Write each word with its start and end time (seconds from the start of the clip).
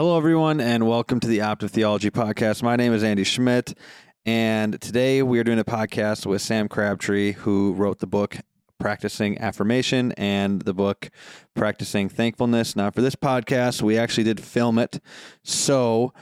Hello, 0.00 0.16
everyone, 0.16 0.62
and 0.62 0.86
welcome 0.86 1.20
to 1.20 1.28
the 1.28 1.40
Optive 1.42 1.72
Theology 1.72 2.10
Podcast. 2.10 2.62
My 2.62 2.74
name 2.74 2.94
is 2.94 3.04
Andy 3.04 3.22
Schmidt, 3.22 3.76
and 4.24 4.80
today 4.80 5.22
we 5.22 5.38
are 5.38 5.44
doing 5.44 5.58
a 5.58 5.64
podcast 5.64 6.24
with 6.24 6.40
Sam 6.40 6.68
Crabtree, 6.68 7.32
who 7.32 7.74
wrote 7.74 7.98
the 7.98 8.06
book 8.06 8.38
Practicing 8.78 9.36
Affirmation 9.36 10.12
and 10.12 10.62
the 10.62 10.72
book 10.72 11.10
Practicing 11.54 12.08
Thankfulness. 12.08 12.74
Now, 12.74 12.90
for 12.90 13.02
this 13.02 13.14
podcast, 13.14 13.82
we 13.82 13.98
actually 13.98 14.24
did 14.24 14.40
film 14.40 14.78
it. 14.78 15.02
So 15.44 16.14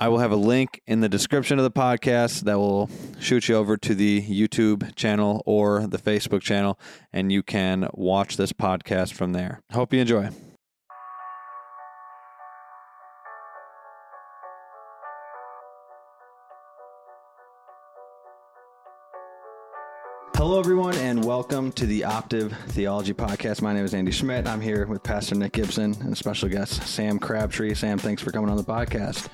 I 0.00 0.08
will 0.08 0.20
have 0.20 0.32
a 0.32 0.36
link 0.36 0.80
in 0.86 1.00
the 1.00 1.08
description 1.10 1.58
of 1.58 1.64
the 1.64 1.70
podcast 1.70 2.44
that 2.44 2.58
will 2.58 2.88
shoot 3.20 3.50
you 3.50 3.56
over 3.56 3.76
to 3.76 3.94
the 3.94 4.22
YouTube 4.22 4.94
channel 4.94 5.42
or 5.44 5.86
the 5.86 5.98
Facebook 5.98 6.40
channel, 6.40 6.80
and 7.12 7.30
you 7.30 7.42
can 7.42 7.86
watch 7.92 8.38
this 8.38 8.54
podcast 8.54 9.12
from 9.12 9.34
there. 9.34 9.60
Hope 9.72 9.92
you 9.92 10.00
enjoy. 10.00 10.30
Hello, 20.40 20.58
everyone, 20.58 20.94
and 20.94 21.22
welcome 21.22 21.70
to 21.72 21.84
the 21.84 22.00
Optive 22.06 22.56
Theology 22.68 23.12
Podcast. 23.12 23.60
My 23.60 23.74
name 23.74 23.84
is 23.84 23.92
Andy 23.92 24.10
Schmidt. 24.10 24.46
I'm 24.46 24.62
here 24.62 24.86
with 24.86 25.02
Pastor 25.02 25.34
Nick 25.34 25.52
Gibson 25.52 25.94
and 26.00 26.16
special 26.16 26.48
guest 26.48 26.82
Sam 26.88 27.18
Crabtree. 27.18 27.74
Sam, 27.74 27.98
thanks 27.98 28.22
for 28.22 28.32
coming 28.32 28.48
on 28.48 28.56
the 28.56 28.64
podcast. 28.64 29.28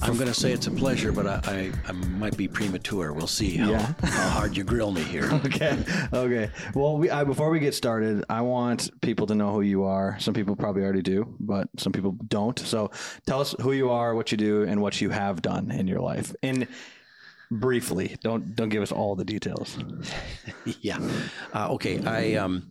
I'm 0.00 0.14
going 0.14 0.28
to 0.28 0.34
say 0.34 0.50
it's 0.52 0.66
a 0.68 0.70
pleasure, 0.70 1.12
but 1.12 1.26
I, 1.26 1.40
I, 1.44 1.72
I 1.86 1.92
might 1.92 2.34
be 2.34 2.48
premature. 2.48 3.12
We'll 3.12 3.26
see 3.26 3.58
how, 3.58 3.72
Yeah. 3.72 3.92
how 4.04 4.30
hard 4.30 4.56
you 4.56 4.64
grill 4.64 4.90
me 4.90 5.02
here. 5.02 5.28
Okay. 5.44 5.78
Okay. 6.14 6.50
Well, 6.74 6.96
we, 6.96 7.10
I, 7.10 7.24
before 7.24 7.50
we 7.50 7.60
get 7.60 7.74
started, 7.74 8.24
I 8.30 8.40
want 8.40 8.88
people 9.02 9.26
to 9.26 9.34
know 9.34 9.52
who 9.52 9.60
you 9.60 9.84
are. 9.84 10.16
Some 10.18 10.32
people 10.32 10.56
probably 10.56 10.82
already 10.82 11.02
do, 11.02 11.36
but 11.40 11.68
some 11.76 11.92
people 11.92 12.12
don't. 12.28 12.58
So 12.58 12.90
tell 13.26 13.42
us 13.42 13.54
who 13.60 13.72
you 13.72 13.90
are, 13.90 14.14
what 14.14 14.32
you 14.32 14.38
do, 14.38 14.62
and 14.62 14.80
what 14.80 14.98
you 15.02 15.10
have 15.10 15.42
done 15.42 15.70
in 15.70 15.86
your 15.86 16.00
life. 16.00 16.34
And 16.42 16.68
briefly, 17.60 18.16
don't 18.22 18.54
don't 18.54 18.68
give 18.68 18.82
us 18.82 18.92
all 18.92 19.14
the 19.14 19.24
details. 19.24 19.78
yeah. 20.80 20.98
Uh, 21.54 21.72
okay. 21.72 22.04
I 22.04 22.34
um, 22.34 22.68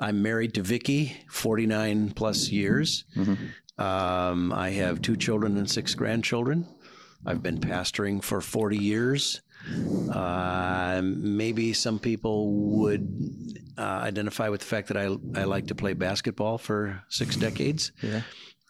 I'm 0.00 0.22
married 0.22 0.54
to 0.54 0.62
Vicky, 0.62 1.16
49 1.30 2.10
plus 2.10 2.48
years. 2.48 3.04
Um, 3.78 4.52
I 4.52 4.70
have 4.70 5.02
two 5.02 5.16
children 5.16 5.56
and 5.56 5.70
six 5.70 5.94
grandchildren. 5.94 6.66
I've 7.26 7.42
been 7.42 7.58
pastoring 7.58 8.22
for 8.22 8.40
40 8.40 8.76
years. 8.76 9.40
Uh, 10.12 11.00
maybe 11.02 11.72
some 11.72 11.98
people 11.98 12.52
would 12.52 13.08
uh, 13.78 13.80
identify 13.80 14.48
with 14.50 14.60
the 14.60 14.66
fact 14.66 14.88
that 14.88 14.96
I 14.98 15.04
I 15.34 15.44
like 15.44 15.68
to 15.68 15.74
play 15.74 15.94
basketball 15.94 16.58
for 16.58 17.02
six 17.08 17.36
decades. 17.36 17.92
Yeah. 18.02 18.20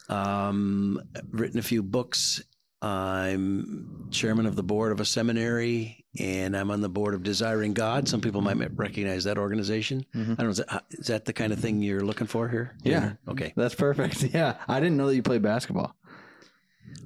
Um, 0.08 1.00
written 1.30 1.58
a 1.58 1.62
few 1.62 1.82
books. 1.82 2.42
I'm 2.84 4.08
chairman 4.10 4.46
of 4.46 4.56
the 4.56 4.62
board 4.62 4.92
of 4.92 5.00
a 5.00 5.04
seminary, 5.04 6.04
and 6.18 6.56
I'm 6.56 6.70
on 6.70 6.80
the 6.82 6.88
board 6.88 7.14
of 7.14 7.22
Desiring 7.22 7.72
God. 7.72 8.08
Some 8.08 8.20
people 8.20 8.40
might 8.42 8.56
recognize 8.76 9.24
that 9.24 9.38
organization. 9.38 10.04
Mm-hmm. 10.14 10.32
I 10.32 10.34
don't 10.36 10.44
know. 10.46 10.50
Is 10.50 10.56
that, 10.58 10.72
uh, 10.74 10.80
is 10.90 11.06
that 11.06 11.24
the 11.24 11.32
kind 11.32 11.52
of 11.52 11.58
thing 11.58 11.82
you're 11.82 12.04
looking 12.04 12.26
for 12.26 12.48
here? 12.48 12.76
Yeah. 12.82 13.14
Okay. 13.28 13.52
That's 13.56 13.74
perfect. 13.74 14.22
Yeah. 14.34 14.56
I 14.68 14.80
didn't 14.80 14.96
know 14.96 15.06
that 15.06 15.14
you 15.16 15.22
played 15.22 15.42
basketball. 15.42 15.94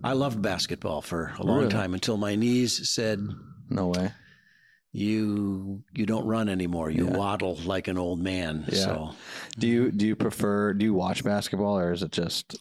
I 0.02 0.12
loved 0.14 0.40
basketball 0.42 1.02
for 1.02 1.32
a 1.38 1.42
long 1.42 1.58
Really? 1.58 1.70
time 1.70 1.94
until 1.94 2.16
my 2.16 2.34
knees 2.34 2.88
said, 2.88 3.26
No 3.70 3.88
way. 3.88 4.12
"You 4.92 5.82
you 5.94 6.06
don't 6.06 6.24
run 6.26 6.48
anymore. 6.48 6.90
You 6.90 7.06
Yeah. 7.06 7.16
waddle 7.16 7.56
like 7.64 7.88
an 7.88 7.98
old 7.98 8.20
man." 8.20 8.64
Yeah. 8.68 8.78
So. 8.78 9.14
Do 9.58 9.66
you 9.66 9.90
do 9.90 10.06
you 10.06 10.16
prefer 10.16 10.72
do 10.72 10.84
you 10.84 10.94
watch 10.94 11.24
basketball 11.24 11.78
or 11.78 11.92
is 11.92 12.02
it 12.02 12.12
just 12.12 12.56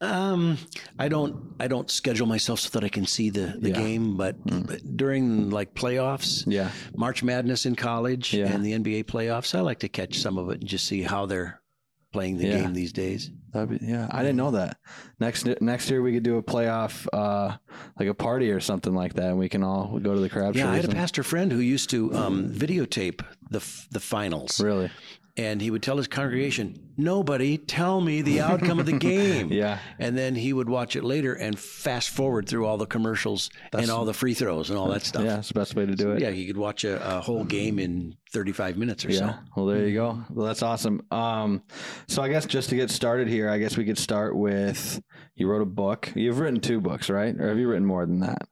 Um, 0.00 0.58
I 0.98 1.08
don't. 1.08 1.54
I 1.58 1.66
don't 1.66 1.90
schedule 1.90 2.26
myself 2.26 2.60
so 2.60 2.68
that 2.78 2.84
I 2.84 2.88
can 2.88 3.06
see 3.06 3.30
the, 3.30 3.56
the 3.58 3.70
Yeah. 3.70 3.76
Mm. 3.76 3.78
game. 3.86 4.16
But, 4.16 4.36
but 4.44 4.96
during 4.96 5.50
like 5.50 5.74
playoffs, 5.74 6.44
yeah. 6.46 6.70
March 6.96 7.22
Madness 7.22 7.64
in 7.66 7.74
college 7.74 8.34
and 8.34 8.64
the 8.64 8.72
NBA 8.72 9.04
playoffs, 9.04 9.54
I 9.54 9.60
like 9.60 9.80
to 9.80 9.88
catch 9.88 10.18
some 10.18 10.36
of 10.38 10.50
it 10.50 10.60
and 10.60 10.66
just 10.68 10.86
see 10.86 11.02
how 11.02 11.26
they're 11.26 11.60
playing 12.14 12.38
the 12.38 12.46
Yeah. 12.46 12.60
game 12.62 12.72
these 12.72 12.92
days. 12.92 13.30
That'd 13.52 13.70
be, 13.80 13.86
yeah, 13.86 14.06
I 14.10 14.20
didn't 14.22 14.36
know 14.36 14.52
that. 14.52 14.76
Next 15.20 15.46
next 15.60 15.90
year 15.90 16.00
we 16.00 16.12
could 16.14 16.22
do 16.22 16.36
a 16.38 16.42
playoff, 16.42 17.06
uh, 17.12 17.56
like 17.98 18.08
a 18.08 18.14
party 18.14 18.50
or 18.50 18.60
something 18.60 18.94
like 18.94 19.14
that, 19.14 19.28
and 19.30 19.38
we 19.38 19.48
can 19.48 19.62
all 19.62 19.98
go 19.98 20.14
to 20.14 20.20
the 20.20 20.28
crab. 20.30 20.54
Yeah, 20.56 20.70
I 20.70 20.76
had 20.76 20.84
a 20.84 20.94
pastor 21.02 21.22
friend 21.22 21.52
who 21.52 21.58
used 21.58 21.90
to 21.90 22.14
um, 22.14 22.48
videotape 22.50 23.20
the 23.50 23.60
the 23.90 24.00
finals, 24.00 24.60
Really? 24.60 24.90
And 25.36 25.60
he 25.60 25.70
would 25.70 25.82
tell 25.82 25.96
his 25.96 26.06
congregation, 26.06 26.92
"Nobody 26.96 27.58
tell 27.58 28.00
me 28.00 28.22
the 28.22 28.40
outcome 28.40 28.78
of 28.78 28.86
the 28.86 28.92
game." 28.98 29.52
Yeah. 29.52 29.78
and 29.98 30.16
then 30.16 30.34
he 30.34 30.52
would 30.52 30.68
watch 30.68 30.94
it 30.96 31.02
later 31.04 31.32
and 31.34 31.58
fast 31.58 32.10
forward 32.10 32.48
through 32.48 32.66
all 32.66 32.76
the 32.78 32.86
commercials 32.86 33.50
and 33.72 33.90
all 33.90 34.04
the 34.04 34.14
free 34.14 34.34
throws 34.34 34.70
and 34.70 34.78
all 34.78 34.88
that 34.88 35.02
stuff. 35.02 35.24
Yeah, 35.24 35.38
it's 35.38 35.48
the 35.48 35.54
best 35.54 35.74
way 35.74 35.86
to 35.86 35.94
do 35.94 36.12
it. 36.12 36.20
Yeah, 36.22 36.30
he 36.30 36.46
could 36.46 36.56
watch 36.56 36.84
a, 36.84 37.16
a 37.18 37.20
whole 37.20 37.44
game 37.44 37.78
in 37.78 38.14
35 38.32 38.76
minutes 38.76 39.04
or 39.04 39.12
so. 39.12 39.34
Well, 39.56 39.66
there 39.66 39.86
you 39.86 39.94
go. 39.94 40.24
Well, 40.30 40.46
that's 40.46 40.62
awesome. 40.62 41.02
Um, 41.10 41.62
so 42.08 42.22
I 42.22 42.28
guess 42.28 42.46
just 42.46 42.68
to 42.70 42.76
get 42.76 42.90
started 42.90 43.28
here, 43.28 43.48
I 43.48 43.58
guess 43.58 43.76
we 43.76 43.84
could 43.84 43.98
start 43.98 44.36
with 44.36 45.00
you 45.36 45.48
wrote 45.48 45.62
a 45.62 45.66
book. 45.66 46.12
You've 46.14 46.38
written 46.38 46.60
two 46.60 46.80
books, 46.80 47.10
right? 47.10 47.34
Or 47.38 47.48
have 47.48 47.58
you 47.58 47.68
written 47.68 47.86
more 47.86 48.06
than 48.06 48.20
that? 48.20 48.42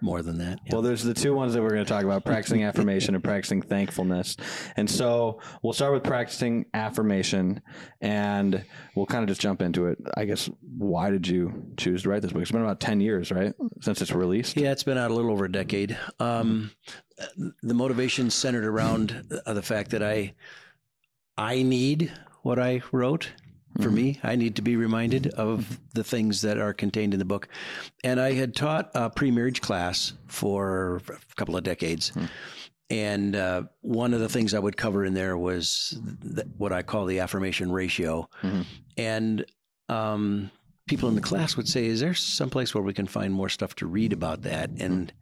More 0.00 0.22
than 0.22 0.38
that. 0.38 0.60
yeah. 0.64 0.72
Well, 0.72 0.82
there's 0.82 1.02
the 1.02 1.14
two 1.14 1.34
ones 1.34 1.54
that 1.54 1.62
we're 1.62 1.70
going 1.70 1.84
to 1.84 1.88
talk 1.88 2.04
about 2.04 2.24
practicing 2.26 2.64
affirmation 2.64 3.14
and 3.14 3.22
practicing 3.24 3.62
thankfulness. 3.62 4.36
And 4.76 4.88
so 4.88 5.40
we'll 5.62 5.72
start 5.72 5.92
with 5.92 6.04
practicing 6.04 6.66
affirmation 6.74 7.60
and 8.00 8.64
we'll 8.94 9.06
kind 9.06 9.22
of 9.22 9.28
just 9.28 9.40
jump 9.40 9.62
into 9.62 9.86
it. 9.86 9.98
I 10.16 10.24
guess, 10.24 10.48
why 10.76 11.10
did 11.10 11.26
you 11.26 11.72
choose 11.76 12.02
to 12.04 12.10
write 12.10 12.22
this 12.22 12.32
book? 12.32 12.42
It's 12.42 12.52
been 12.52 12.62
about 12.62 12.80
10 12.80 13.00
years, 13.00 13.32
right? 13.32 13.52
Since 13.80 14.02
it's 14.02 14.12
released. 14.12 14.56
Yeah, 14.56 14.72
it's 14.72 14.84
been 14.84 14.98
out 14.98 15.10
a 15.10 15.14
little 15.14 15.30
over 15.32 15.46
a 15.46 15.52
decade. 15.52 15.98
Um, 16.20 16.70
the 17.62 17.74
motivation 17.74 18.30
centered 18.30 18.64
around 18.64 19.24
the 19.46 19.62
fact 19.62 19.90
that 19.90 20.02
I, 20.02 20.34
I 21.36 21.62
need 21.62 22.12
what 22.42 22.58
I 22.58 22.82
wrote. 22.92 23.30
For 23.80 23.90
me, 23.90 24.18
I 24.24 24.34
need 24.34 24.56
to 24.56 24.62
be 24.62 24.74
reminded 24.76 25.28
of 25.28 25.78
the 25.94 26.02
things 26.02 26.42
that 26.42 26.58
are 26.58 26.72
contained 26.74 27.12
in 27.12 27.18
the 27.18 27.24
book. 27.24 27.48
And 28.02 28.20
I 28.20 28.32
had 28.32 28.56
taught 28.56 28.90
a 28.94 29.08
pre-marriage 29.08 29.60
class 29.60 30.14
for 30.26 31.00
a 31.08 31.34
couple 31.36 31.56
of 31.56 31.62
decades. 31.62 32.12
And 32.90 33.36
uh, 33.36 33.64
one 33.82 34.14
of 34.14 34.20
the 34.20 34.28
things 34.28 34.54
I 34.54 34.58
would 34.58 34.76
cover 34.76 35.04
in 35.04 35.14
there 35.14 35.36
was 35.36 36.00
th- 36.22 36.46
what 36.56 36.72
I 36.72 36.82
call 36.82 37.04
the 37.04 37.20
affirmation 37.20 37.70
ratio. 37.70 38.28
Mhm. 38.42 38.64
And 38.96 39.44
um, 39.88 40.50
people 40.88 41.08
in 41.08 41.14
the 41.14 41.20
class 41.20 41.56
would 41.56 41.68
say, 41.68 41.86
"Is 41.86 42.00
there 42.00 42.14
some 42.14 42.50
place 42.50 42.74
where 42.74 42.82
we 42.82 42.94
can 42.94 43.06
find 43.06 43.32
more 43.32 43.50
stuff 43.50 43.74
to 43.76 43.86
read 43.86 44.12
about 44.12 44.42
that?" 44.42 44.70
And 44.78 45.12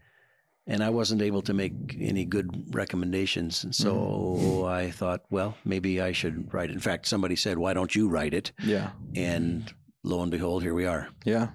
and 0.67 0.83
I 0.83 0.91
wasn't 0.91 1.23
able 1.23 1.43
to 1.43 1.55
make 1.55 1.73
any 2.01 2.25
good 2.25 2.75
recommendations, 2.75 3.65
and 3.65 3.75
so 3.75 4.67
I 4.67 4.91
thought, 4.91 5.23
well, 5.31 5.57
maybe 5.65 6.01
I 6.01 6.13
should 6.13 6.53
write 6.53 6.71
it. 6.71 6.75
In 6.75 6.81
fact, 6.81 7.07
somebody 7.07 7.37
said, 7.37 7.59
"Why 7.59 7.73
don't 7.75 7.95
you 7.95 8.09
write 8.09 8.35
it?" 8.35 8.53
Yeah. 8.63 8.91
And 9.15 9.73
lo 10.05 10.23
and 10.23 10.31
behold, 10.31 10.63
here 10.63 10.75
we 10.75 10.87
are. 10.87 11.09
Yeah. 11.25 11.49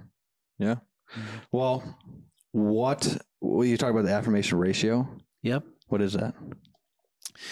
Yeah. 0.60 0.76
Well, 1.52 1.84
what, 2.52 3.18
well, 3.42 3.66
you 3.66 3.78
talk 3.78 3.92
about 3.92 4.06
the 4.06 4.14
affirmation 4.14 4.58
ratio. 4.58 5.08
Yep. 5.44 5.64
What 5.88 6.02
is 6.02 6.14
that? 6.14 6.34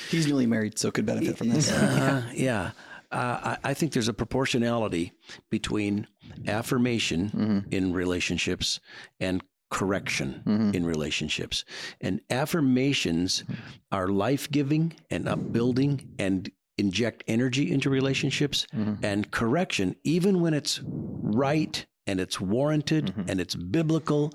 He's 0.09 0.27
newly 0.27 0.45
married, 0.45 0.77
so 0.77 0.91
could 0.91 1.05
benefit 1.05 1.37
from 1.37 1.49
this. 1.49 1.71
Uh, 1.71 2.23
yeah. 2.33 2.71
Uh, 3.11 3.55
I, 3.63 3.71
I 3.71 3.73
think 3.73 3.91
there's 3.93 4.07
a 4.07 4.13
proportionality 4.13 5.13
between 5.49 6.05
affirmation 6.47 7.29
Mm-hmm. 7.29 7.59
in 7.73 7.91
relationships 7.93 8.79
and 9.19 9.41
correction 9.69 10.41
Mhm. 10.45 10.73
in 10.75 10.85
relationships. 10.85 11.63
And 12.01 12.21
affirmations 12.29 13.43
are 13.91 14.07
life 14.07 14.49
giving 14.51 14.93
and 15.09 15.27
upbuilding 15.27 16.09
and 16.19 16.49
inject 16.77 17.23
energy 17.27 17.71
into 17.71 17.89
relationships. 17.89 18.65
Mhm. 18.73 18.99
And 19.03 19.31
correction, 19.31 19.95
even 20.03 20.39
when 20.41 20.53
it's 20.53 20.79
right 20.85 21.85
and 22.07 22.19
it's 22.19 22.39
warranted 22.41 23.07
Mhm. 23.15 23.29
and 23.29 23.39
it's 23.41 23.55
biblical 23.55 24.31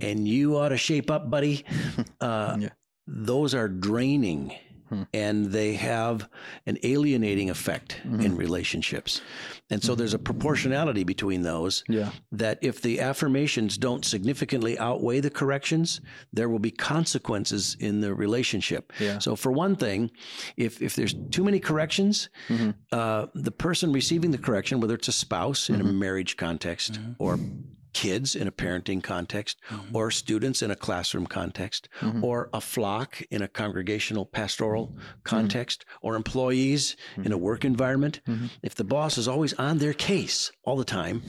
and 0.00 0.26
you 0.26 0.56
ought 0.56 0.70
to 0.70 0.76
shape 0.78 1.10
up, 1.10 1.30
buddy, 1.30 1.64
uh, 2.20 2.56
Yeah. 2.58 2.68
those 3.06 3.54
are 3.54 3.68
draining. 3.68 4.52
Hmm. 4.88 5.02
And 5.14 5.46
they 5.46 5.74
have 5.74 6.28
an 6.66 6.78
alienating 6.82 7.50
effect 7.50 8.00
Mm-hmm. 8.04 8.20
in 8.20 8.36
relationships. 8.36 9.20
And 9.70 9.82
so 9.82 9.94
there's 9.94 10.14
a 10.14 10.18
proportionality 10.18 11.04
between 11.04 11.42
those 11.42 11.82
Yeah. 11.88 12.10
that 12.32 12.58
if 12.62 12.80
the 12.82 13.00
affirmations 13.00 13.78
don't 13.78 14.04
significantly 14.04 14.78
outweigh 14.78 15.20
the 15.20 15.30
corrections, 15.30 16.00
there 16.32 16.48
will 16.48 16.58
be 16.58 16.70
consequences 16.70 17.76
in 17.80 18.00
the 18.00 18.14
relationship. 18.14 18.92
Yeah. 19.00 19.18
So, 19.20 19.36
for 19.36 19.52
one 19.52 19.76
thing, 19.76 20.10
if, 20.56 20.82
if 20.82 20.94
there's 20.96 21.14
too 21.30 21.44
many 21.44 21.60
corrections, 21.60 22.28
Mhm. 22.48 22.74
uh, 22.92 23.26
the 23.34 23.50
person 23.52 23.92
receiving 23.92 24.30
the 24.32 24.38
correction, 24.38 24.80
whether 24.80 24.94
it's 24.94 25.08
a 25.08 25.12
spouse 25.12 25.68
in 25.70 25.76
a 25.80 25.84
Mm-hmm. 25.84 25.98
marriage 25.98 26.36
context 26.36 26.98
or 27.18 27.38
kids 27.94 28.34
in 28.36 28.46
a 28.46 28.52
parenting 28.52 29.02
context, 29.02 29.60
or 29.92 30.10
students 30.10 30.60
in 30.60 30.70
a 30.70 30.76
classroom 30.76 31.26
context, 31.26 31.88
Mhm. 32.00 32.22
or 32.22 32.50
a 32.52 32.60
flock 32.60 33.22
in 33.30 33.40
a 33.40 33.48
congregational 33.48 34.26
pastoral 34.26 34.94
context, 35.22 35.84
or 36.02 36.16
employees 36.16 36.96
in 37.16 37.32
a 37.32 37.38
work 37.38 37.64
environment. 37.64 38.20
Mhm. 38.26 38.50
If 38.62 38.74
the 38.74 38.84
boss 38.84 39.16
is 39.16 39.26
always 39.28 39.54
on 39.54 39.78
their 39.78 39.94
case 39.94 40.50
all 40.64 40.76
the 40.76 40.84
time, 40.84 41.22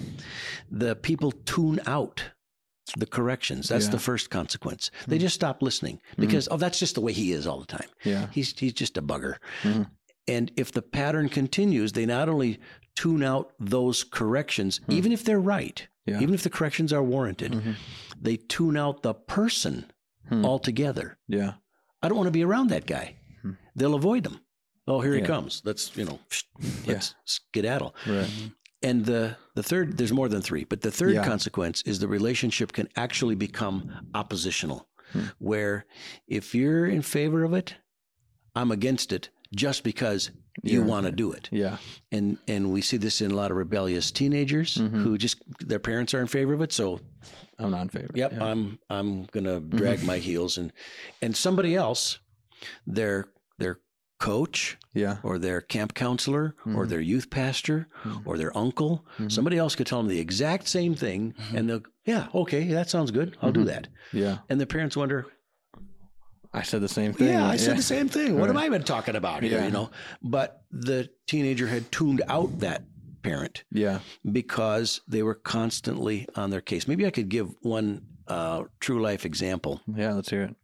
the 0.70 0.96
people 0.96 1.32
tune 1.32 1.80
out 1.86 2.24
the 2.98 3.06
corrections. 3.08 3.68
That's 3.70 3.86
Yeah. 3.86 3.92
the 3.92 4.00
first 4.00 4.30
consequence. 4.30 4.92
They 5.08 5.18
just 5.18 5.34
stop 5.36 5.62
listening 5.62 6.02
because, 6.18 6.48
oh, 6.52 6.58
that's 6.58 6.78
just 6.80 6.96
the 6.96 7.02
way 7.02 7.14
he 7.14 7.32
is 7.32 7.48
all 7.48 7.60
the 7.60 7.66
time. 7.66 7.90
Yeah. 8.04 8.28
He's 8.32 8.58
he's 8.60 8.74
just 8.74 8.98
a 8.98 9.02
bugger. 9.02 9.36
Mhm. 9.64 9.90
And 10.28 10.52
if 10.56 10.72
the 10.72 10.82
pattern 10.82 11.30
continues, 11.30 11.92
they 11.94 12.06
not 12.06 12.30
only 12.30 12.60
tune 12.96 13.24
out 13.24 13.52
those 13.60 14.04
corrections, 14.04 14.82
even 14.88 15.12
if 15.12 15.24
they're 15.24 15.40
right, 15.40 15.88
Yeah. 16.06 16.20
even 16.22 16.34
if 16.34 16.44
the 16.44 16.50
corrections 16.50 16.92
are 16.94 17.04
warranted, 17.04 17.52
Mhm. 17.52 17.76
they 18.20 18.38
tune 18.38 18.78
out 18.78 19.04
the 19.04 19.14
person 19.14 19.92
Hmm. 20.30 20.44
altogether. 20.46 21.18
Yeah. 21.28 21.56
I 22.02 22.08
don't 22.08 22.18
want 22.18 22.28
to 22.28 22.32
be 22.32 22.44
around 22.44 22.70
that 22.70 22.88
guy. 22.88 23.16
Hmm. 23.42 23.52
They'll 23.76 23.94
avoid 23.96 24.26
him. 24.26 24.40
Oh, 24.88 25.02
here 25.02 25.14
Yeah. 25.14 25.22
he 25.22 25.26
comes. 25.28 25.62
Let's 25.66 25.96
you 25.98 26.06
know, 26.06 26.20
let's 26.88 27.16
skedaddle. 27.26 27.96
Right. 28.08 28.30
And 28.82 29.06
the 29.06 29.38
the 29.56 29.64
third, 29.64 29.98
there's 29.98 30.12
more 30.14 30.30
than 30.30 30.42
three, 30.42 30.64
but 30.64 30.82
the 30.82 30.92
third 30.92 31.14
Yeah. 31.16 31.26
consequence 31.26 31.82
is 31.84 32.00
the 32.00 32.08
relationship 32.08 32.72
can 32.74 32.88
actually 32.96 33.36
become 33.36 34.10
oppositional, 34.14 34.88
Hmm. 35.12 35.26
where 35.40 35.86
if 36.28 36.54
you're 36.56 36.86
in 36.88 37.02
favor 37.02 37.44
of 37.44 37.54
it, 37.54 37.76
I'm 38.56 38.72
against 38.72 39.12
it 39.12 39.30
just 39.54 39.84
because 39.84 40.32
you 40.64 40.80
Yeah. 40.80 40.86
want 40.86 41.06
to 41.06 41.12
do 41.12 41.32
it. 41.34 41.50
Yeah. 41.52 41.78
And 42.12 42.38
and 42.48 42.72
we 42.72 42.82
see 42.82 42.98
this 42.98 43.22
in 43.22 43.32
a 43.32 43.36
lot 43.36 43.52
of 43.52 43.58
rebellious 43.58 44.12
teenagers 44.12 44.76
Mhm. 44.78 45.04
who 45.04 45.18
just 45.18 45.38
their 45.60 45.80
parents 45.80 46.14
are 46.14 46.22
in 46.22 46.28
favor 46.28 46.54
of 46.54 46.62
it, 46.62 46.72
so 46.72 47.00
I'm 47.60 47.72
not 47.72 47.82
in 47.84 47.90
favor. 47.90 48.12
yep, 48.16 48.32
Yeah. 48.34 48.44
I'm 48.46 48.80
I'm 48.90 49.26
gonna 49.32 49.60
drag 49.60 50.04
my 50.04 50.18
heels 50.18 50.58
and 50.58 50.72
and 51.22 51.36
somebody 51.36 51.76
else, 51.76 52.20
their 52.88 53.26
their 53.58 53.80
coach 54.18 54.78
yeah. 54.94 55.18
or 55.24 55.38
their 55.38 55.60
camp 55.60 55.94
counselor 55.94 56.56
or 56.66 56.86
Mhm. 56.86 56.90
their 56.90 57.02
youth 57.02 57.30
pastor 57.30 57.88
or 58.24 58.38
their 58.38 58.58
uncle. 58.58 59.06
Mhm. 59.20 59.30
Somebody 59.32 59.58
else 59.58 59.76
could 59.76 59.88
tell 59.88 60.00
them 60.00 60.08
the 60.08 60.20
exact 60.20 60.68
same 60.70 60.96
thing, 60.96 61.34
and 61.54 61.70
they'll, 61.70 61.84
yeah, 62.06 62.30
okay, 62.34 62.66
that 62.70 62.90
sounds 62.90 63.12
good. 63.12 63.36
I'll 63.42 63.52
do 63.52 63.66
that. 63.66 63.90
Yeah. 64.14 64.40
And 64.50 64.60
the 64.60 64.66
parents 64.66 64.96
wonder, 64.96 65.26
I 66.56 66.64
said 66.64 66.82
the 66.82 66.88
same 66.88 67.14
thing. 67.14 67.28
yeah, 67.28 67.46
I 67.48 67.58
said 67.58 67.78
the 67.78 67.82
same 67.84 68.08
thing. 68.10 68.40
What 68.40 68.48
have 68.48 68.56
Right. 68.56 68.66
I 68.66 68.70
been 68.70 68.84
talking 68.84 69.16
about 69.16 69.44
here? 69.44 69.60
Yeah. 69.60 69.66
You 69.66 69.72
know, 69.72 69.92
but 70.22 70.62
the 70.72 71.10
teenager 71.28 71.68
had 71.68 71.92
tuned 71.92 72.22
out 72.28 72.60
that 72.60 72.84
parent 73.24 73.64
Yeah. 73.72 74.00
because 74.32 75.02
they 75.08 75.22
were 75.24 75.36
constantly 75.36 76.28
on 76.36 76.50
their 76.52 76.62
case. 76.62 76.88
Maybe 76.88 77.06
I 77.06 77.12
could 77.12 77.30
give 77.30 77.50
one 77.62 78.02
uh, 78.28 78.64
true 78.80 79.02
life 79.02 79.26
example. 79.26 79.82
Yeah. 79.88 80.14
Let's 80.14 80.30
hear 80.30 80.44
it. 80.44 80.56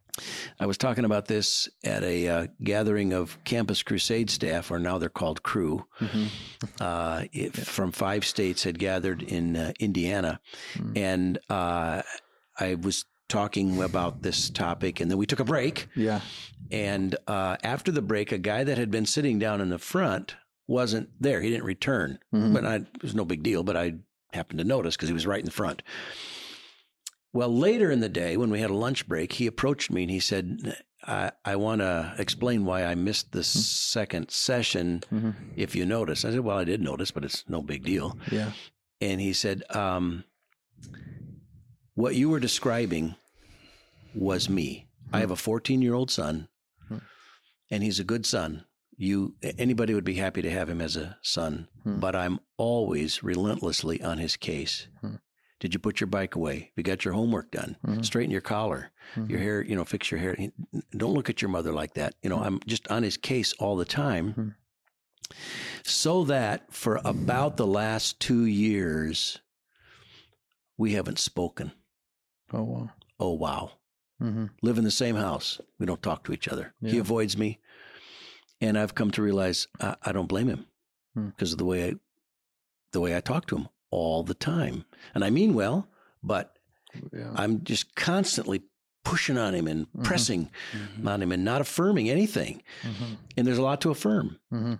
I 0.60 0.66
was 0.66 0.76
talking 0.76 1.04
about 1.04 1.26
this 1.26 1.68
at 1.84 2.02
a 2.02 2.28
uh, 2.28 2.46
gathering 2.62 3.12
of 3.14 3.38
Campus 3.44 3.82
Crusade 3.82 4.28
staff, 4.30 4.70
or 4.70 4.78
now 4.78 4.98
they're 4.98 5.08
called 5.08 5.42
Cru, 5.42 5.84
Mhm. 6.00 6.28
uh, 6.80 7.24
it, 7.32 7.56
from 7.56 7.92
five 7.92 8.24
states 8.26 8.64
had 8.64 8.78
gathered 8.78 9.22
in 9.22 9.56
uh, 9.56 9.72
Indiana, 9.80 10.38
Mm. 10.74 10.98
and 10.98 11.38
uh, 11.48 12.02
I 12.60 12.74
was 12.74 13.04
talking 13.32 13.80
about 13.82 14.20
this 14.22 14.50
topic, 14.50 15.00
and 15.00 15.10
then 15.10 15.16
we 15.18 15.24
took 15.26 15.40
a 15.40 15.44
break. 15.44 15.88
Yeah. 15.96 16.20
And 16.70 17.16
uh, 17.26 17.56
after 17.62 17.90
the 17.90 18.02
break, 18.02 18.30
a 18.30 18.38
guy 18.38 18.62
that 18.64 18.76
had 18.76 18.90
been 18.90 19.06
sitting 19.06 19.38
down 19.38 19.60
in 19.62 19.70
the 19.70 19.78
front 19.78 20.36
wasn't 20.68 21.08
there. 21.20 21.40
He 21.40 21.48
didn't 21.50 21.64
return, 21.64 22.18
Mhm. 22.34 22.52
but 22.52 22.64
I, 22.66 22.74
it 22.76 23.02
was 23.02 23.14
no 23.14 23.24
big 23.24 23.42
deal. 23.42 23.62
But 23.62 23.76
I 23.76 23.94
happened 24.32 24.58
to 24.58 24.64
notice 24.64 24.96
because 24.96 25.08
he 25.08 25.14
was 25.14 25.26
right 25.26 25.40
in 25.40 25.46
the 25.46 25.50
front. 25.50 25.82
Well, 27.32 27.48
later 27.54 27.90
in 27.90 28.00
the 28.00 28.08
day, 28.10 28.36
when 28.36 28.50
we 28.50 28.60
had 28.60 28.70
a 28.70 28.74
lunch 28.76 29.08
break, 29.08 29.32
he 29.32 29.46
approached 29.46 29.90
me 29.90 30.02
and 30.02 30.10
he 30.10 30.20
said, 30.20 30.76
I, 31.06 31.32
I 31.44 31.56
want 31.56 31.80
to 31.80 32.14
explain 32.18 32.66
why 32.66 32.84
I 32.84 32.94
missed 32.94 33.32
the 33.32 33.42
second 33.42 34.30
session, 34.30 35.02
Mhm. 35.10 35.34
if 35.56 35.74
you 35.74 35.86
notice. 35.86 36.24
I 36.26 36.30
said, 36.30 36.40
Well, 36.40 36.58
I 36.58 36.64
did 36.64 36.80
notice, 36.82 37.10
but 37.10 37.24
it's 37.24 37.44
no 37.48 37.62
big 37.62 37.82
deal. 37.84 38.18
Yeah. 38.30 38.52
And 39.00 39.20
he 39.20 39.32
said, 39.32 39.62
um, 39.70 40.24
What 41.94 42.14
you 42.14 42.28
were 42.30 42.40
describing 42.40 43.14
was 44.14 44.48
me. 44.48 44.88
I 45.12 45.20
have 45.20 45.30
a 45.30 45.36
14 45.36 45.82
year 45.82 45.94
old 45.94 46.10
son, 46.10 46.48
Hmm. 46.88 46.98
and 47.70 47.82
he's 47.82 48.00
a 48.00 48.04
good 48.04 48.24
son. 48.26 48.64
You 48.96 49.36
anybody 49.58 49.94
would 49.94 50.04
be 50.04 50.14
happy 50.14 50.42
to 50.42 50.50
have 50.50 50.68
him 50.68 50.80
as 50.80 50.96
a 50.96 51.18
son, 51.22 51.68
Hmm. 51.82 51.98
but 52.00 52.14
I'm 52.14 52.40
always 52.56 53.22
relentlessly 53.22 54.00
on 54.02 54.18
his 54.18 54.36
case. 54.36 54.88
Hmm. 55.00 55.16
Did 55.60 55.74
you 55.74 55.78
put 55.80 56.00
your 56.00 56.08
bike 56.08 56.34
away? 56.34 56.72
You 56.76 56.82
got 56.82 57.04
your 57.04 57.14
homework 57.14 57.52
done? 57.52 57.76
Mhm. 57.86 58.04
Straighten 58.04 58.32
your 58.32 58.40
collar. 58.40 58.90
Mhm. 59.14 59.30
Your 59.30 59.38
hair, 59.38 59.62
you 59.62 59.76
know, 59.76 59.84
fix 59.84 60.10
your 60.10 60.18
hair. 60.18 60.36
Don't 60.90 61.14
look 61.14 61.30
at 61.30 61.40
your 61.40 61.50
mother 61.50 61.72
like 61.72 61.94
that. 61.94 62.16
You 62.22 62.30
know, 62.30 62.38
I'm 62.42 62.58
just 62.66 62.88
on 62.88 63.04
his 63.04 63.16
case 63.16 63.52
all 63.54 63.76
the 63.76 63.84
time. 63.84 64.32
Hmm. 64.32 64.48
So 65.84 66.24
that 66.24 66.72
for 66.72 67.00
about 67.04 67.56
the 67.56 67.66
last 67.66 68.18
two 68.20 68.44
years, 68.44 69.38
we 70.76 70.92
haven't 70.92 71.18
spoken. 71.18 71.72
Oh 72.52 72.62
wow. 72.64 72.90
Oh, 73.20 73.32
wow. 73.32 73.72
Mm-hmm. 74.22 74.46
Live 74.62 74.78
in 74.78 74.84
the 74.84 74.90
same 74.90 75.16
house. 75.16 75.60
We 75.78 75.86
don't 75.86 76.02
talk 76.02 76.24
to 76.24 76.32
each 76.32 76.48
other. 76.48 76.72
He 76.84 76.98
avoids 76.98 77.36
me. 77.36 77.58
And 78.60 78.78
I've 78.78 78.94
come 78.94 79.10
to 79.12 79.22
realize 79.22 79.66
I, 79.80 79.96
I 80.02 80.12
don't 80.12 80.28
blame 80.28 80.48
him 80.48 80.66
Hmm. 81.14 81.26
because 81.30 81.52
of 81.52 81.58
the 81.58 81.64
way 81.64 81.88
I, 81.88 81.94
the 82.92 83.00
way 83.00 83.16
I 83.16 83.20
talk 83.20 83.46
to 83.48 83.56
him 83.56 83.68
all 83.90 84.22
the 84.22 84.34
time. 84.34 84.84
And 85.14 85.24
I 85.24 85.30
mean 85.30 85.54
well, 85.54 85.88
but 86.22 86.56
Yeah. 87.12 87.32
I'm 87.34 87.64
just 87.64 87.94
constantly 87.96 88.62
pushing 89.04 89.36
on 89.38 89.54
him 89.54 89.66
and 89.66 89.86
Mhm. 89.92 90.04
pressing 90.04 90.50
Mhm. 90.72 91.06
on 91.06 91.20
him 91.22 91.32
and 91.32 91.44
not 91.44 91.60
affirming 91.60 92.08
anything. 92.08 92.62
Mhm. 92.82 93.16
And 93.36 93.46
there's 93.46 93.58
a 93.58 93.62
lot 93.62 93.80
to 93.80 93.90
affirm. 93.90 94.38
Mhm. 94.52 94.78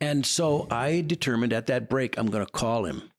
And 0.00 0.24
so 0.24 0.66
I 0.70 1.00
determined 1.00 1.52
at 1.52 1.66
that 1.66 1.88
break, 1.88 2.16
I'm 2.18 2.26
going 2.30 2.44
to 2.46 2.52
call 2.52 2.84
him. 2.84 3.10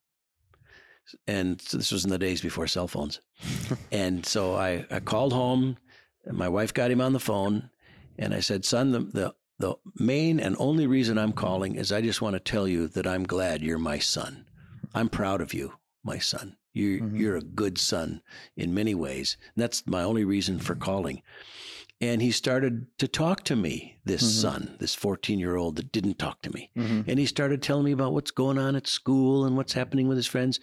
And 1.27 1.61
so 1.61 1.77
this 1.77 1.91
was 1.91 2.03
in 2.03 2.09
the 2.11 2.17
days 2.17 2.41
before 2.41 2.67
cell 2.67 2.87
phones. 2.87 3.21
and 3.91 4.25
so 4.25 4.55
I, 4.55 4.85
I 4.91 4.99
called 4.99 5.33
home. 5.33 5.77
And 6.25 6.37
my 6.37 6.49
wife 6.49 6.73
got 6.73 6.89
him 6.91 7.01
on 7.01 7.13
the 7.13 7.19
phone. 7.19 7.69
And 8.17 8.33
I 8.33 8.39
said, 8.39 8.65
Son, 8.65 8.91
the, 8.91 8.99
the, 8.99 9.35
the 9.59 9.75
main 9.99 10.39
and 10.39 10.55
only 10.59 10.87
reason 10.87 11.17
I'm 11.17 11.33
calling 11.33 11.75
is 11.75 11.91
I 11.91 12.01
just 12.01 12.21
want 12.21 12.33
to 12.35 12.39
tell 12.39 12.67
you 12.67 12.87
that 12.89 13.05
I'm 13.05 13.23
glad 13.23 13.61
you're 13.61 13.77
my 13.77 13.99
son. 13.99 14.45
I'm 14.93 15.09
proud 15.09 15.41
of 15.41 15.53
you, 15.53 15.73
my 16.03 16.17
son. 16.17 16.57
You're, 16.73 16.99
Mhm. 17.01 17.19
you're 17.19 17.37
a 17.37 17.41
good 17.41 17.77
son 17.77 18.21
in 18.57 18.73
many 18.73 18.95
ways. 18.95 19.37
And 19.55 19.61
that's 19.63 19.85
my 19.87 20.03
only 20.03 20.25
reason 20.25 20.59
for 20.59 20.75
calling. 20.75 21.21
And 22.01 22.21
he 22.21 22.31
started 22.31 22.87
to 22.99 23.07
talk 23.07 23.43
to 23.45 23.55
me, 23.55 23.95
this 24.03 24.21
Mhm. 24.21 24.41
son, 24.41 24.75
this 24.79 24.93
14 24.93 25.39
year 25.39 25.55
old 25.55 25.77
that 25.77 25.93
didn't 25.93 26.19
talk 26.19 26.41
to 26.41 26.51
me. 26.51 26.69
Mhm. 26.75 27.05
And 27.07 27.17
he 27.17 27.25
started 27.25 27.61
telling 27.61 27.85
me 27.85 27.93
about 27.93 28.11
what's 28.13 28.31
going 28.31 28.57
on 28.57 28.75
at 28.75 28.85
school 28.85 29.45
and 29.45 29.55
what's 29.55 29.73
happening 29.73 30.07
with 30.09 30.17
his 30.17 30.27
friends. 30.27 30.59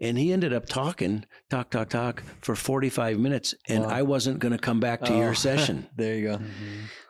And 0.00 0.16
he 0.16 0.32
ended 0.32 0.52
up 0.52 0.66
talking, 0.66 1.24
talk, 1.50 1.70
talk, 1.70 1.88
talk 1.90 2.22
for 2.40 2.54
45 2.54 3.18
minutes. 3.18 3.52
And 3.68 3.82
Wow. 3.82 3.90
I 3.90 4.02
wasn't 4.02 4.38
going 4.38 4.52
to 4.52 4.58
come 4.58 4.78
back 4.78 5.00
to 5.06 5.12
Oh. 5.12 5.18
your 5.18 5.34
session. 5.34 5.88
there 5.96 6.16
you 6.16 6.28
go. 6.28 6.36
Mhm. 6.38 6.44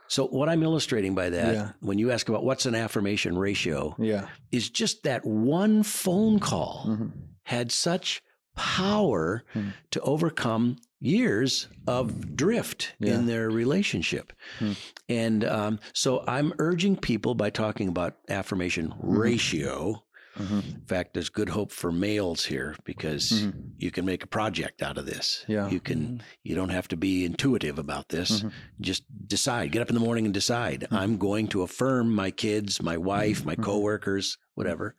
So, 0.08 0.26
what 0.28 0.48
I'm 0.48 0.62
illustrating 0.62 1.14
by 1.14 1.28
that, 1.30 1.54
Yeah. 1.54 1.72
when 1.80 1.98
you 1.98 2.10
ask 2.12 2.28
about 2.28 2.44
what's 2.44 2.64
an 2.64 2.74
affirmation 2.76 3.36
ratio, 3.36 3.94
Yeah. 3.98 4.28
is 4.52 4.70
just 4.70 5.02
that 5.02 5.26
one 5.26 5.82
phone 5.82 6.38
call 6.38 6.86
Mhm. 6.88 7.10
had 7.42 7.70
such 7.72 8.22
power 8.56 9.44
Hmm. 9.52 9.68
to 9.92 10.00
overcome 10.00 10.76
years 11.00 11.68
of 11.86 12.34
drift 12.36 12.94
Yeah. 12.98 13.14
in 13.14 13.26
their 13.26 13.48
relationship. 13.50 14.32
Hmm. 14.58 14.72
And 15.08 15.44
um, 15.44 15.78
so 15.92 16.24
I'm 16.26 16.52
urging 16.58 16.96
people 16.96 17.34
by 17.34 17.50
talking 17.50 17.88
about 17.88 18.16
affirmation 18.28 18.88
Mm-hmm. 18.88 19.16
ratio. 19.16 20.02
Mhm. 20.38 20.74
In 20.74 20.84
fact, 20.86 21.14
there's 21.14 21.30
good 21.30 21.48
hope 21.48 21.72
for 21.72 21.90
males 21.90 22.44
here 22.44 22.76
because 22.84 23.30
Mhm. 23.32 23.70
you 23.78 23.90
can 23.90 24.04
make 24.04 24.22
a 24.22 24.26
project 24.26 24.82
out 24.82 24.98
of 24.98 25.06
this. 25.06 25.44
Yeah. 25.48 25.70
You 25.70 25.80
can 25.80 26.22
you 26.42 26.54
don't 26.54 26.68
have 26.68 26.88
to 26.88 26.96
be 26.96 27.24
intuitive 27.24 27.78
about 27.78 28.10
this. 28.10 28.42
Mhm. 28.42 28.52
Just 28.78 29.04
decide. 29.26 29.72
Get 29.72 29.80
up 29.80 29.88
in 29.88 29.94
the 29.94 30.00
morning 30.00 30.26
and 30.26 30.34
decide. 30.34 30.80
Mm-hmm. 30.82 30.94
I'm 30.94 31.16
going 31.16 31.48
to 31.48 31.62
affirm 31.62 32.14
my 32.14 32.30
kids, 32.30 32.82
my 32.82 32.98
wife, 32.98 33.46
my 33.46 33.54
coworkers, 33.54 34.36
whatever. 34.54 34.94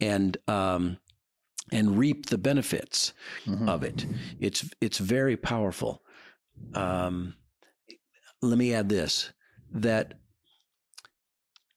And 0.00 0.36
um 0.48 0.98
and 1.72 1.98
reap 1.98 2.26
the 2.26 2.38
benefits 2.38 3.12
Mhm. 3.44 3.68
of 3.68 3.82
it. 3.82 4.06
It's 4.40 4.68
it's 4.80 4.98
very 4.98 5.36
powerful. 5.36 6.02
Um, 6.74 7.34
let 8.42 8.58
me 8.58 8.72
add 8.72 8.88
this: 8.88 9.30
that 9.72 10.20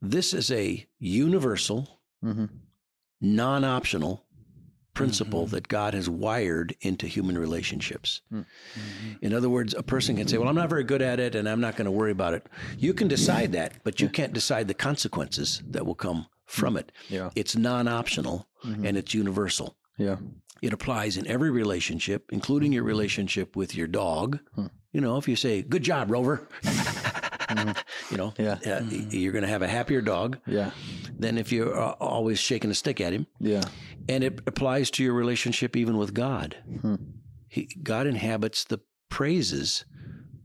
this 0.01 0.33
is 0.33 0.51
a 0.51 0.87
universal, 0.99 2.01
Mhm. 2.23 2.49
non-optional 3.21 4.25
principle 4.93 5.47
Mhm. 5.47 5.51
that 5.51 5.67
God 5.69 5.93
has 5.93 6.09
wired 6.09 6.75
into 6.81 7.07
human 7.07 7.37
relationships. 7.37 8.21
Mhm. 8.31 8.45
In 9.21 9.33
other 9.33 9.49
words, 9.49 9.73
a 9.73 9.83
person 9.83 10.17
can 10.17 10.27
say, 10.27 10.37
"Well, 10.37 10.49
I'm 10.49 10.55
not 10.55 10.69
very 10.69 10.83
good 10.83 11.01
at 11.01 11.19
it, 11.19 11.35
and 11.35 11.47
I'm 11.47 11.61
not 11.61 11.77
going 11.77 11.85
to 11.85 11.91
worry 11.91 12.11
about 12.11 12.33
it." 12.33 12.47
You 12.77 12.93
can 12.93 13.07
decide 13.07 13.53
that, 13.53 13.81
but 13.83 14.01
you 14.01 14.09
can't 14.09 14.33
decide 14.33 14.67
the 14.67 14.73
consequences 14.73 15.61
that 15.69 15.85
will 15.85 15.95
come 15.95 16.27
from 16.45 16.75
it. 16.75 16.91
Yeah. 17.07 17.29
It's 17.35 17.55
non-optional 17.55 18.47
Mhm. 18.65 18.87
and 18.87 18.97
it's 18.97 19.13
universal. 19.13 19.77
Yeah. 19.99 20.15
It 20.61 20.73
applies 20.73 21.15
in 21.17 21.27
every 21.27 21.51
relationship, 21.51 22.25
including 22.31 22.73
your 22.73 22.83
relationship 22.83 23.55
with 23.55 23.75
your 23.75 23.87
dog. 23.87 24.39
Hmm. 24.55 24.65
You 24.91 25.01
know, 25.01 25.17
if 25.17 25.27
you 25.27 25.35
say, 25.35 25.61
Good 25.61 25.83
job, 25.83 26.09
Rover, 26.09 26.47
you 28.11 28.17
know, 28.17 28.33
Yeah. 28.37 28.57
uh, 28.65 28.81
you're 28.89 29.31
going 29.31 29.43
to 29.43 29.49
have 29.49 29.61
a 29.61 29.67
happier 29.67 30.01
dog 30.01 30.39
Yeah. 30.47 30.71
than 31.17 31.37
if 31.37 31.51
you're 31.51 31.77
uh, 31.79 31.91
always 31.99 32.39
shaking 32.39 32.71
a 32.71 32.73
stick 32.73 32.99
at 32.99 33.13
him. 33.13 33.27
Yeah. 33.39 33.63
And 34.07 34.23
it 34.23 34.39
applies 34.47 34.89
to 34.91 35.03
your 35.03 35.13
relationship 35.13 35.75
even 35.75 35.97
with 35.97 36.13
God. 36.13 36.55
Hmm. 36.81 36.95
He, 37.47 37.69
God 37.83 38.07
inhabits 38.07 38.63
the 38.63 38.79
praises 39.09 39.85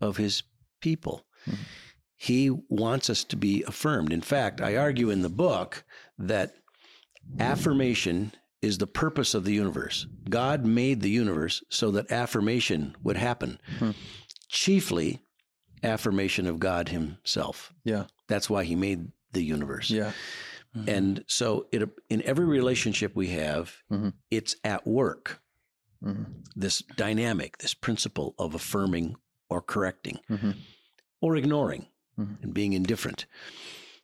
of 0.00 0.16
his 0.16 0.42
people. 0.80 1.24
Hmm. 1.44 1.54
He 2.16 2.50
wants 2.68 3.10
us 3.10 3.24
to 3.24 3.36
be 3.36 3.62
affirmed. 3.64 4.12
In 4.12 4.20
fact, 4.22 4.60
I 4.60 4.76
argue 4.76 5.10
in 5.10 5.22
the 5.22 5.28
book 5.28 5.84
that 6.18 6.54
affirmation 7.40 8.32
is 8.64 8.78
the 8.78 8.86
purpose 8.86 9.34
of 9.34 9.44
the 9.44 9.52
universe. 9.52 10.06
God 10.28 10.64
made 10.64 11.00
the 11.02 11.10
universe 11.10 11.62
so 11.68 11.90
that 11.92 12.10
affirmation 12.10 12.96
would 13.02 13.16
happen, 13.16 13.60
Hmm. 13.78 13.90
chiefly 14.48 15.20
affirmation 15.82 16.46
of 16.46 16.58
God 16.58 16.88
himself. 16.88 17.72
Yeah. 17.84 18.06
That's 18.26 18.48
why 18.48 18.64
he 18.64 18.74
made 18.74 19.12
the 19.32 19.44
universe. 19.44 19.90
Yeah. 19.90 20.12
And 20.88 21.24
so 21.28 21.68
it, 21.70 21.88
in 22.10 22.20
every 22.22 22.46
relationship 22.46 23.14
we 23.14 23.28
have, 23.28 23.76
Mhm. 23.92 24.14
it's 24.30 24.56
at 24.64 24.84
work. 24.86 25.40
Mhm. 26.02 26.26
This 26.56 26.82
dynamic, 26.96 27.58
this 27.58 27.74
principle 27.74 28.34
of 28.38 28.54
affirming 28.56 29.14
or 29.48 29.60
correcting 29.62 30.18
Mhm. 30.28 30.56
or 31.20 31.36
ignoring 31.36 31.86
Mhm. 32.18 32.42
and 32.42 32.52
being 32.54 32.72
indifferent. 32.72 33.26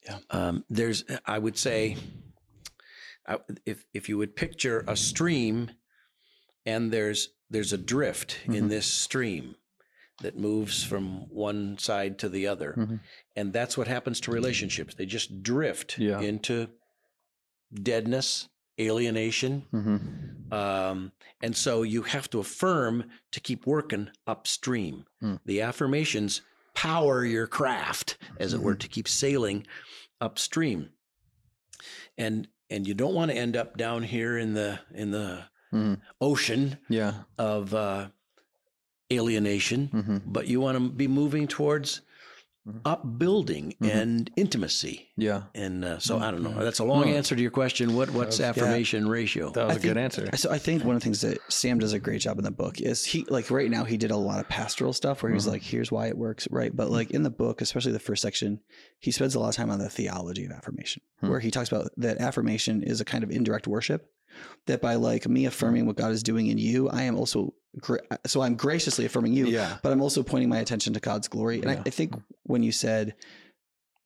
Yeah. 0.05 0.19
Um, 0.31 0.64
there's, 0.71 1.02
I 1.26 1.38
would 1.40 1.59
say, 1.59 1.97
if 3.66 3.84
if 3.94 4.08
you 4.08 4.18
would 4.18 4.37
picture 4.37 4.84
a 4.87 4.96
stream, 4.96 5.70
and 6.66 6.90
there's 6.92 7.30
there's 7.49 7.72
a 7.72 7.78
drift 7.78 8.38
in 8.46 8.66
Mhm. 8.66 8.68
this 8.68 8.87
stream 8.87 9.56
that 10.22 10.37
moves 10.38 10.84
from 10.84 11.28
one 11.30 11.78
side 11.78 12.18
to 12.18 12.28
the 12.28 12.46
other, 12.46 12.75
Mhm. 12.76 13.00
and 13.37 13.52
that's 13.52 13.76
what 13.76 13.88
happens 13.88 14.20
to 14.20 14.30
relationships. 14.30 14.94
They 14.94 15.06
just 15.06 15.42
drift 15.42 15.99
Yeah. 15.99 16.20
into 16.20 16.68
deadness, 17.72 18.49
alienation, 18.78 19.66
Mhm. 19.72 20.52
um, 20.52 21.12
and 21.40 21.56
so 21.56 21.82
you 21.82 22.02
have 22.02 22.28
to 22.30 22.38
affirm 22.38 23.10
to 23.32 23.40
keep 23.40 23.66
working 23.66 24.10
upstream. 24.26 25.06
Hmm. 25.20 25.37
The 25.44 25.60
affirmations 25.62 26.42
power 26.75 27.25
your 27.25 27.46
craft, 27.46 28.16
as 28.38 28.52
it 28.54 28.60
were, 28.60 28.72
Mm-hmm. 28.72 28.78
to 28.80 28.88
keep 28.88 29.08
sailing 29.08 29.66
upstream. 30.20 30.90
And 32.18 32.49
and 32.71 32.87
you 32.87 32.95
don't 32.95 33.15
want 33.15 33.31
to 33.31 33.37
end 33.37 33.57
up 33.57 33.77
down 33.77 34.03
here 34.03 34.39
in 34.39 34.55
the 34.55 34.79
in 34.95 35.11
the 35.11 35.45
Mhm. 35.73 36.00
ocean 36.21 36.79
Yeah. 36.89 37.15
of 37.39 37.75
uh, 37.75 38.09
alienation, 39.12 39.89
Mhm. 39.93 40.23
but 40.27 40.47
you 40.49 40.61
want 40.61 40.79
to 40.79 40.89
be 40.89 41.07
moving 41.09 41.47
towards. 41.49 42.00
Upbuilding 42.85 43.75
Mhm. 43.81 43.95
and 43.95 44.31
intimacy. 44.37 45.09
Yeah. 45.17 45.45
And 45.55 45.85
uh, 45.85 45.99
so 45.99 46.19
I 46.19 46.31
don't 46.31 46.43
know. 46.43 46.62
That's 46.65 46.79
a 46.79 46.85
long 46.85 47.03
No. 47.11 47.17
answer 47.17 47.35
to 47.37 47.43
your 47.43 47.50
question. 47.50 47.95
What 47.95 48.11
what's 48.11 48.39
was- 48.39 48.41
yeah. 48.41 48.49
affirmation 48.50 49.09
ratio? 49.09 49.50
That 49.50 49.67
was 49.69 49.77
I 49.77 49.79
a 49.79 49.83
good 49.83 49.97
answer. 49.97 50.29
So 50.37 50.50
I 50.50 50.59
think 50.59 50.85
one 50.85 50.95
of 50.97 51.00
the 51.00 51.05
things 51.05 51.21
that 51.23 51.39
Sam 51.49 51.79
does 51.79 51.93
a 51.93 51.99
great 51.99 52.21
job 52.21 52.39
in 52.39 52.45
the 52.45 52.50
book 52.50 52.81
is 52.81 53.05
he 53.05 53.25
like 53.29 53.50
right 53.50 53.71
now 53.71 53.85
he 53.85 53.97
did 53.97 54.11
a 54.11 54.17
lot 54.17 54.41
of 54.41 54.49
pastoral 54.49 54.93
stuff 54.93 55.23
where 55.23 55.33
he's 55.33 55.47
Mhm. 55.47 55.50
like, 55.53 55.62
here's 55.62 55.91
why 55.93 56.07
it 56.09 56.17
works, 56.19 56.49
right? 56.50 56.75
But 56.75 56.91
like 56.91 57.11
in 57.11 57.23
the 57.23 57.31
book, 57.31 57.61
especially 57.61 57.93
the 57.93 57.99
first 57.99 58.23
section, 58.23 58.61
he 58.99 59.11
spends 59.11 59.35
a 59.35 59.41
lot 59.41 59.49
of 59.50 59.55
time 59.57 59.71
on 59.71 59.79
the 59.79 59.89
theology 59.91 60.45
of 60.45 60.53
affirmation, 60.53 61.03
Hmm. 61.21 61.29
where 61.31 61.41
he 61.41 61.50
talks 61.50 61.69
about 61.71 61.91
that 61.97 62.19
affirmation 62.19 62.83
is 62.83 63.00
a 63.00 63.05
kind 63.05 63.25
of 63.25 63.31
indirect 63.31 63.67
worship. 63.67 64.11
That 64.66 64.80
by 64.80 64.94
like 64.94 65.28
me 65.28 65.46
affirming 65.46 65.87
what 65.87 65.96
God 65.96 66.12
is 66.12 66.22
doing 66.22 66.46
in 66.49 66.58
you, 66.58 66.88
I 66.88 67.02
am 67.02 67.16
also 67.16 67.54
gra- 67.80 68.00
so 68.26 68.42
I'm 68.42 68.54
graciously 68.56 69.04
affirming 69.04 69.32
you, 69.32 69.46
Yeah. 69.46 69.78
but 69.82 69.92
I'm 69.92 70.00
also 70.02 70.22
pointing 70.22 70.49
my 70.49 70.58
attention 70.58 70.92
to 70.94 71.00
God's 71.00 71.28
glory. 71.28 71.56
And 71.60 71.64
Yeah. 71.70 71.78
I, 71.78 71.82
I 71.87 71.90
think 71.90 72.14
when 72.44 72.62
you 72.62 72.72
said 72.72 73.14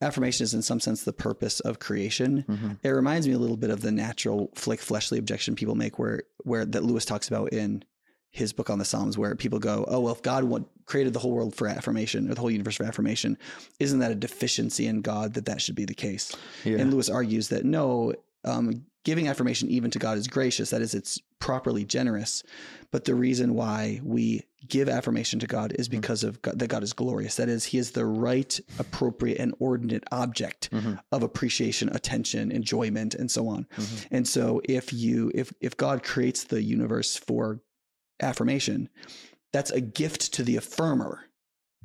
affirmation 0.01 0.45
is 0.45 0.55
in 0.55 0.63
some 0.63 0.81
sense 0.81 1.05
the 1.05 1.13
purpose 1.13 1.61
of 1.61 1.79
creation, 1.79 2.45
Mhm. 2.49 2.79
it 2.83 2.89
reminds 2.91 3.27
me 3.27 3.33
a 3.33 3.39
little 3.39 3.57
bit 3.57 3.71
of 3.71 3.81
the 3.81 3.93
natural 3.93 4.53
like 4.67 4.81
fleshly 4.81 5.19
objection 5.19 5.55
people 5.55 5.75
make 5.75 5.99
where 5.99 6.23
where 6.45 6.65
that 6.67 6.85
Lewis 6.85 7.05
talks 7.05 7.29
about 7.29 7.53
in 7.53 7.83
his 8.31 8.53
book 8.53 8.69
on 8.69 8.79
the 8.81 8.85
Psalms 8.85 9.17
where 9.17 9.35
people 9.37 9.61
go, 9.61 9.85
"Oh, 9.87 10.01
well 10.01 10.13
if 10.13 10.21
God 10.21 10.43
want, 10.45 10.67
created 10.87 11.13
the 11.13 11.21
whole 11.21 11.31
world 11.31 11.55
for 11.55 11.69
affirmation 11.69 12.29
or 12.29 12.35
the 12.35 12.41
whole 12.41 12.51
universe 12.51 12.75
for 12.75 12.85
affirmation, 12.85 13.39
isn't 13.79 14.01
that 14.01 14.11
a 14.11 14.15
deficiency 14.17 14.87
in 14.87 15.03
God 15.03 15.35
that 15.35 15.47
that 15.47 15.63
should 15.63 15.77
be 15.77 15.85
the 15.85 15.95
case?" 15.95 16.33
Yeah. 16.65 16.79
And 16.79 16.93
Lewis 16.93 17.09
argues 17.09 17.49
that 17.49 17.65
no, 17.65 18.13
um, 18.45 18.87
giving 19.05 19.29
affirmation 19.29 19.69
even 19.69 19.91
to 19.91 19.99
God 19.99 20.19
is 20.19 20.27
gracious. 20.27 20.71
That 20.71 20.83
is, 20.83 20.95
it's 20.95 21.21
properly 21.39 21.85
generous. 21.85 22.43
But 22.91 23.05
the 23.05 23.15
reason 23.15 23.55
why 23.55 24.01
we 24.03 24.43
give 24.67 24.89
affirmation 24.89 25.39
to 25.41 25.47
God 25.47 25.73
is 25.79 25.89
Mhm. 25.89 25.93
because 25.93 26.25
of 26.25 26.41
God, 26.41 26.59
that 26.59 26.69
God 26.69 26.83
is 26.83 26.93
glorious. 26.95 27.37
That 27.37 27.49
is, 27.51 27.67
He 27.67 27.79
is 27.79 27.91
the 27.91 28.07
right, 28.07 28.59
appropriate, 28.79 29.39
and 29.39 29.55
ordinate 29.59 30.05
object 30.11 30.71
Mhm. 30.71 31.01
of 31.13 31.23
appreciation, 31.23 31.89
attention, 31.95 32.51
enjoyment, 32.51 33.15
and 33.15 33.31
so 33.31 33.47
on. 33.49 33.67
Mhm. 33.77 34.07
And 34.11 34.27
so, 34.29 34.61
if 34.65 34.93
you 34.93 35.31
if 35.35 35.53
if 35.61 35.77
God 35.77 36.03
creates 36.03 36.45
the 36.45 36.63
universe 36.63 37.15
for 37.17 37.61
affirmation, 38.21 38.89
that's 39.53 39.71
a 39.71 39.81
gift 39.83 40.33
to 40.35 40.43
the 40.43 40.57
affirmer. 40.57 41.19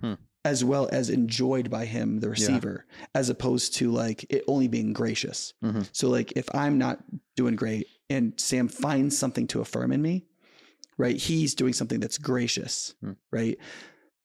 Hmm. 0.01 0.13
As 0.49 0.63
well 0.63 0.89
as 0.91 1.09
enjoyed 1.09 1.69
by 1.69 1.85
him, 1.85 2.19
the 2.21 2.29
receiver, 2.29 2.85
as 3.13 3.29
opposed 3.29 3.75
to 3.75 3.91
like 3.91 4.25
it 4.29 4.43
only 4.47 4.67
being 4.67 4.93
gracious. 4.93 5.53
Mhm. 5.63 5.87
So, 5.91 6.09
like, 6.09 6.33
if 6.35 6.47
I'm 6.55 6.77
not 6.77 7.03
doing 7.35 7.55
great 7.55 7.85
and 8.09 8.33
Sam 8.37 8.67
finds 8.67 9.17
something 9.17 9.45
to 9.47 9.61
affirm 9.61 9.91
in 9.91 10.01
me, 10.01 10.25
right? 10.97 11.17
He's 11.17 11.53
doing 11.53 11.73
something 11.73 11.99
that's 11.99 12.17
gracious, 12.17 12.95
Hmm. 13.01 13.11
right? 13.31 13.57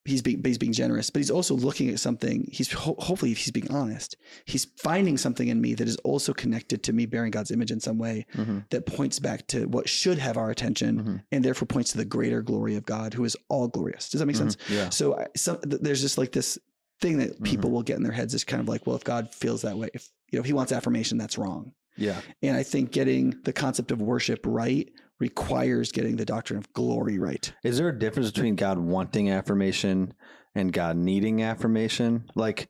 He's 0.06 0.20
being 0.20 0.42
he's 0.44 0.58
being 0.58 0.72
generous, 0.74 1.08
but 1.08 1.20
he's 1.20 1.30
also 1.30 1.54
looking 1.54 1.88
at 1.88 1.98
something. 1.98 2.46
He's 2.52 2.70
ho- 2.70 2.96
hopefully, 2.98 3.32
if 3.32 3.38
he's 3.38 3.50
being 3.52 3.70
honest, 3.70 4.16
he's 4.44 4.66
finding 4.76 5.16
something 5.16 5.48
in 5.48 5.60
me 5.62 5.72
that 5.74 5.88
is 5.88 5.96
also 6.04 6.34
connected 6.34 6.82
to 6.82 6.92
me 6.92 7.06
bearing 7.06 7.30
God's 7.30 7.50
image 7.50 7.70
in 7.70 7.80
some 7.80 7.96
way 7.96 8.26
Mhm. 8.34 8.68
that 8.70 8.84
points 8.84 9.18
back 9.18 9.46
to 9.48 9.66
what 9.66 9.88
should 9.88 10.18
have 10.18 10.36
our 10.36 10.50
attention, 10.50 11.02
Mhm. 11.02 11.22
and 11.32 11.44
therefore 11.44 11.66
points 11.66 11.92
to 11.92 11.96
the 11.96 12.04
greater 12.04 12.42
glory 12.42 12.74
of 12.76 12.84
God, 12.84 13.14
who 13.14 13.24
is 13.24 13.34
all 13.48 13.66
glorious. 13.68 14.10
Does 14.10 14.18
that 14.18 14.26
make 14.26 14.36
sense? 14.36 14.58
Yeah. 14.68 14.90
So, 14.90 15.16
I, 15.18 15.26
so 15.36 15.56
th- 15.56 15.80
there's 15.80 16.02
just 16.02 16.18
like 16.18 16.32
this 16.32 16.58
thing 17.00 17.16
that 17.18 17.42
people 17.42 17.70
will 17.70 17.82
get 17.82 17.96
in 17.96 18.02
their 18.02 18.12
heads 18.12 18.34
is 18.34 18.44
kind 18.44 18.60
of 18.60 18.68
like, 18.68 18.86
well, 18.86 18.96
if 18.96 19.04
God 19.04 19.34
feels 19.34 19.62
that 19.62 19.78
way, 19.78 19.88
if 19.94 20.10
you 20.30 20.38
know, 20.38 20.40
if 20.40 20.46
He 20.46 20.52
wants 20.52 20.70
affirmation, 20.72 21.16
that's 21.16 21.38
wrong. 21.38 21.72
Yeah. 21.96 22.20
And 22.42 22.56
I 22.56 22.62
think 22.62 22.90
getting 22.92 23.40
the 23.44 23.52
concept 23.52 23.90
of 23.90 24.02
worship 24.02 24.40
right 24.44 24.90
requires 25.28 25.90
getting 25.90 26.16
the 26.16 26.24
doctrine 26.26 26.58
of 26.58 26.70
glory 26.74 27.18
right. 27.18 27.50
Is 27.62 27.78
there 27.78 27.88
a 27.88 27.98
difference 27.98 28.30
between 28.30 28.56
God 28.56 28.78
wanting 28.78 29.30
affirmation 29.30 30.12
and 30.54 30.70
God 30.72 30.96
needing 30.98 31.42
affirmation? 31.42 32.24
Like 32.34 32.68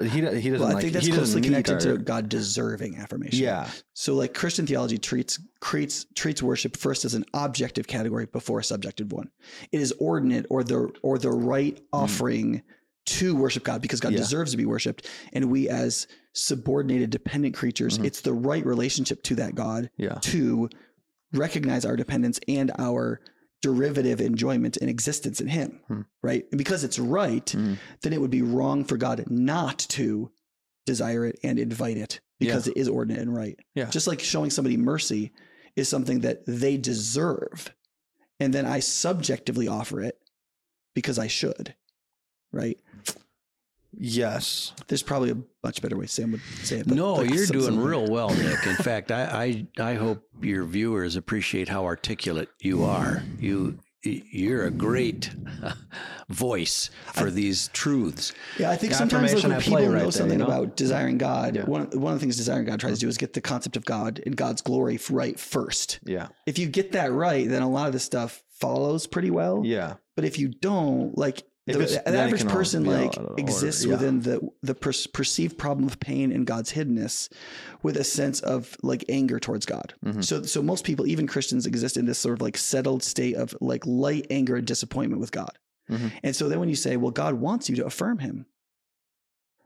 he 0.00 0.08
he 0.08 0.20
doesn't. 0.20 0.60
Well, 0.60 0.68
I 0.68 0.74
like, 0.74 0.82
think 0.82 0.92
that's 0.92 1.08
closely 1.08 1.40
connected 1.40 1.74
our- 1.74 1.96
to 1.96 1.98
God 1.98 2.28
deserving 2.28 2.96
affirmation. 2.98 3.40
Yeah. 3.42 3.68
So 3.94 4.14
like 4.14 4.32
Christian 4.32 4.64
theology 4.64 4.96
treats 4.98 5.40
treats 5.60 6.06
treats 6.14 6.40
worship 6.40 6.76
first 6.76 7.04
as 7.04 7.14
an 7.14 7.24
objective 7.34 7.88
category 7.88 8.26
before 8.26 8.60
a 8.60 8.64
subjective 8.64 9.10
one. 9.12 9.28
It 9.72 9.80
is 9.80 9.92
ordinate 9.98 10.46
or 10.50 10.62
the 10.62 10.92
or 11.02 11.18
the 11.18 11.32
right 11.32 11.80
offering 11.92 12.62
to 13.06 13.34
worship 13.34 13.64
God 13.64 13.82
because 13.82 13.98
God 14.00 14.10
Hmm. 14.10 14.14
Yeah. 14.16 14.20
deserves 14.20 14.52
to 14.52 14.56
be 14.56 14.66
worshipped. 14.66 15.08
And 15.32 15.50
we 15.50 15.68
as 15.68 16.06
subordinated 16.34 17.10
dependent 17.10 17.54
creatures, 17.56 17.98
Mhm. 17.98 18.04
it's 18.04 18.20
the 18.20 18.34
right 18.34 18.64
relationship 18.64 19.22
to 19.24 19.34
that 19.36 19.56
God 19.56 19.90
Yeah. 19.96 20.18
to 20.22 20.68
recognize 21.32 21.84
our 21.84 21.96
dependence 21.96 22.38
and 22.48 22.70
our 22.78 23.20
derivative 23.60 24.20
enjoyment 24.20 24.76
and 24.76 24.88
existence 24.88 25.40
in 25.40 25.48
him. 25.48 25.80
Hmm. 25.88 26.02
Right. 26.22 26.46
And 26.52 26.58
because 26.58 26.84
it's 26.84 26.98
right, 26.98 27.44
Mhm. 27.46 27.78
then 28.02 28.12
it 28.12 28.20
would 28.20 28.30
be 28.30 28.42
wrong 28.42 28.84
for 28.84 28.96
God 28.96 29.24
not 29.28 29.78
to 29.90 30.30
desire 30.86 31.26
it 31.26 31.38
and 31.42 31.58
invite 31.58 31.96
it 31.96 32.20
because 32.38 32.68
it 32.68 32.76
is 32.76 32.88
ordinate 32.88 33.20
and 33.22 33.34
right. 33.34 33.58
Yeah. 33.74 33.90
Just 33.90 34.06
like 34.06 34.20
showing 34.20 34.50
somebody 34.50 34.76
mercy 34.76 35.32
is 35.74 35.88
something 35.88 36.20
that 36.20 36.44
they 36.46 36.76
deserve. 36.76 37.74
And 38.40 38.54
then 38.54 38.64
I 38.64 38.78
subjectively 38.78 39.66
offer 39.66 40.00
it 40.00 40.18
because 40.94 41.18
I 41.18 41.26
should. 41.26 41.74
Right. 42.52 42.78
Yes. 43.96 44.72
There's 44.88 45.02
probably 45.02 45.30
a 45.30 45.36
much 45.64 45.80
better 45.82 45.96
way 45.96 46.06
Sam 46.06 46.32
would 46.32 46.40
say 46.62 46.78
it. 46.80 46.88
but 46.88 46.96
No, 46.96 47.14
like 47.14 47.30
you're 47.32 47.46
doing 47.46 47.78
real 47.80 48.06
well, 48.08 48.30
Nick. 48.30 48.66
In 48.66 48.76
fact, 48.76 49.10
I, 49.10 49.66
I 49.78 49.90
I 49.92 49.94
hope 49.94 50.22
your 50.40 50.64
viewers 50.64 51.16
appreciate 51.16 51.68
how 51.68 51.84
articulate 51.84 52.48
you 52.60 52.84
are. 52.84 53.22
You 53.40 53.78
you're 54.04 54.64
a 54.66 54.70
great 54.70 55.30
voice 56.28 56.90
for 57.14 57.30
these 57.30 57.68
truths. 57.68 58.32
Yeah, 58.58 58.70
I 58.70 58.76
think 58.76 58.92
The 58.92 58.98
sometimes 58.98 59.34
like 59.34 59.42
when 59.42 59.52
I 59.52 59.58
people 59.60 59.80
know 59.80 59.92
right 59.92 60.02
there, 60.02 60.10
something 60.12 60.38
you 60.38 60.46
know? 60.46 60.52
about 60.52 60.76
desiring 60.76 61.18
God, 61.18 61.56
Yeah. 61.56 61.64
one, 61.64 61.90
one 61.90 62.12
of 62.12 62.18
the 62.18 62.24
things 62.24 62.36
desiring 62.36 62.66
God 62.66 62.78
tries 62.80 62.94
to 62.94 63.00
do 63.00 63.08
is 63.08 63.18
get 63.18 63.32
the 63.32 63.40
concept 63.40 63.76
of 63.76 63.84
God 63.84 64.20
and 64.24 64.36
God's 64.36 64.62
glory 64.62 65.00
right 65.10 65.38
first. 65.38 65.98
Yeah. 66.04 66.28
If 66.46 66.58
you 66.58 66.68
get 66.68 66.92
that 66.92 67.12
right, 67.12 67.48
then 67.48 67.62
a 67.62 67.68
lot 67.68 67.88
of 67.88 67.92
this 67.92 68.04
stuff 68.04 68.42
follows 68.60 69.06
pretty 69.06 69.30
well. 69.30 69.62
Yeah. 69.64 69.94
But 70.14 70.24
if 70.24 70.38
you 70.38 70.48
don't, 70.48 71.18
like 71.18 71.42
The, 71.72 72.02
the 72.10 72.18
average 72.18 72.46
person 72.46 72.84
like 72.84 73.16
order. 73.16 73.34
exists 73.36 73.84
Yeah. 73.84 73.92
within 73.92 74.20
the 74.20 74.40
the 74.62 74.74
per- 74.74 74.92
perceived 75.12 75.58
problem 75.58 75.86
of 75.86 76.00
pain 76.00 76.32
and 76.32 76.46
God's 76.46 76.72
hiddenness 76.72 77.28
with 77.82 77.96
a 77.96 78.04
sense 78.04 78.40
of 78.40 78.76
like 78.82 79.04
anger 79.08 79.38
towards 79.38 79.66
God. 79.66 79.94
Mhm. 80.04 80.24
So 80.24 80.42
so 80.42 80.62
most 80.62 80.84
people, 80.84 81.06
even 81.06 81.26
Christians, 81.26 81.66
exist 81.66 81.96
in 81.96 82.06
this 82.06 82.18
sort 82.18 82.34
of 82.38 82.40
like 82.42 82.56
settled 82.56 83.02
state 83.02 83.34
of 83.36 83.54
like 83.60 83.84
light 83.86 84.26
anger 84.30 84.56
and 84.56 84.66
disappointment 84.66 85.20
with 85.20 85.32
God. 85.32 85.58
Mhm. 85.90 86.12
And 86.22 86.34
so 86.36 86.48
then 86.48 86.60
when 86.60 86.68
you 86.68 86.76
say, 86.76 86.96
well, 86.96 87.10
God 87.10 87.34
wants 87.34 87.68
you 87.68 87.76
to 87.76 87.86
affirm 87.86 88.18
him. 88.18 88.46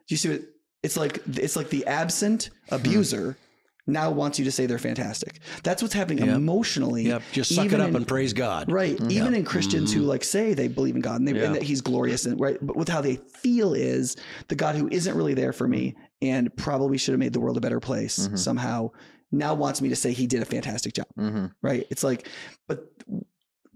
Do 0.08 0.14
you 0.14 0.16
see 0.16 0.28
what 0.30 0.42
it's 0.82 0.96
like 0.96 1.22
it's 1.26 1.56
like 1.56 1.70
the 1.70 1.86
absent 1.86 2.50
Hmm. 2.68 2.74
abuser 2.76 3.36
now 3.86 4.10
wants 4.10 4.38
you 4.38 4.44
to 4.44 4.52
say 4.52 4.66
they're 4.66 4.78
fantastic. 4.78 5.40
That's 5.64 5.82
what's 5.82 5.94
happening 5.94 6.24
Yep. 6.26 6.36
emotionally. 6.36 7.02
Yep. 7.08 7.22
Just 7.32 7.54
suck 7.54 7.66
it 7.72 7.80
up 7.80 7.88
in- 7.90 7.96
and 7.96 8.06
praise 8.06 8.32
God. 8.32 8.70
Right. 8.70 8.98
Even 9.10 9.34
in 9.34 9.44
Christians 9.44 9.92
who 9.92 10.02
Mhm. 10.02 10.06
like 10.06 10.24
say 10.24 10.54
they 10.54 10.68
believe 10.68 10.94
in 10.94 11.00
God 11.00 11.18
and, 11.20 11.26
they, 11.26 11.32
Yeah. 11.34 11.46
and 11.46 11.54
that 11.56 11.62
He's 11.62 11.80
glorious, 11.80 12.24
and 12.26 12.38
right, 12.40 12.58
but 12.62 12.76
with 12.76 12.88
how 12.88 13.00
they 13.00 13.16
feel 13.40 13.74
is 13.74 14.16
the 14.48 14.54
God 14.54 14.76
who 14.76 14.88
isn't 14.90 15.16
really 15.16 15.34
there 15.34 15.52
for 15.52 15.66
me 15.66 15.96
and 16.20 16.54
probably 16.56 16.96
should 16.98 17.12
have 17.12 17.18
made 17.20 17.32
the 17.32 17.40
world 17.40 17.56
a 17.56 17.60
better 17.60 17.80
place 17.80 18.28
Mhm. 18.28 18.38
somehow 18.38 18.90
now 19.32 19.54
wants 19.54 19.80
me 19.82 19.88
to 19.88 19.96
say 19.96 20.12
He 20.12 20.26
did 20.26 20.42
a 20.42 20.44
fantastic 20.44 20.92
job. 20.92 21.06
Mhm. 21.18 21.50
Right. 21.62 21.86
It's 21.90 22.04
like, 22.04 22.28
but 22.68 22.92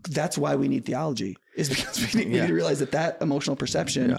that's 0.07 0.37
why 0.39 0.57
we 0.57 0.69
need 0.69 0.85
theology 0.85 1.37
is 1.57 1.69
because 1.75 1.99
we 2.15 2.21
need, 2.21 2.33
we 2.33 2.41
need 2.41 2.47
to 2.49 2.55
realize 2.55 2.79
that 2.81 2.93
that 2.93 3.19
emotional 3.21 3.57
perception 3.57 4.11
Yeah. 4.11 4.19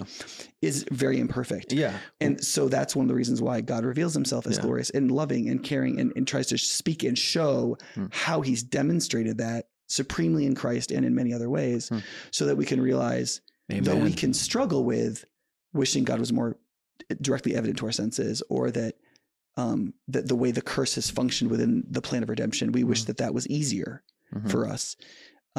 is 0.62 0.84
very 0.90 1.18
imperfect. 1.18 1.72
Yeah. 1.72 1.96
And 2.20 2.42
so 2.44 2.68
that's 2.68 2.94
one 2.96 3.04
of 3.04 3.08
the 3.08 3.14
reasons 3.14 3.40
why 3.42 3.60
God 3.60 3.84
reveals 3.84 4.14
himself 4.14 4.46
as 4.46 4.56
Yeah. 4.56 4.62
glorious 4.62 4.90
and 4.90 5.10
loving 5.10 5.48
and 5.48 5.62
caring 5.62 5.98
and, 6.00 6.12
and 6.16 6.26
tries 6.26 6.46
to 6.48 6.58
speak 6.58 7.02
and 7.04 7.16
show 7.18 7.76
Hmm. 7.94 8.06
how 8.10 8.40
he's 8.40 8.62
demonstrated 8.62 9.38
that 9.38 9.68
supremely 9.86 10.44
in 10.46 10.54
Christ 10.54 10.90
and 10.90 11.04
in 11.06 11.14
many 11.14 11.32
other 11.32 11.48
ways 11.48 11.88
Hmm. 11.88 11.98
so 12.30 12.46
that 12.46 12.56
we 12.56 12.64
can 12.66 12.80
realize 12.80 13.40
though 13.68 13.96
we 13.96 14.12
can 14.12 14.32
struggle 14.34 14.84
with 14.84 15.24
wishing 15.74 16.04
God 16.04 16.18
was 16.20 16.32
more 16.32 16.56
directly 17.20 17.54
evident 17.54 17.78
to 17.78 17.86
our 17.86 17.92
senses 17.92 18.42
or 18.48 18.70
that 18.70 18.94
um, 19.56 19.92
that 20.06 20.28
the 20.28 20.36
way 20.36 20.52
the 20.52 20.62
curse 20.62 20.94
has 20.94 21.10
functioned 21.10 21.50
within 21.50 21.82
the 21.90 22.00
plan 22.00 22.22
of 22.22 22.28
redemption, 22.28 22.70
we 22.70 22.84
wish 22.84 23.02
Mhm. 23.02 23.06
that 23.06 23.16
that 23.16 23.34
was 23.34 23.44
easier 23.48 24.04
Mhm. 24.32 24.50
for 24.50 24.68
us 24.68 24.94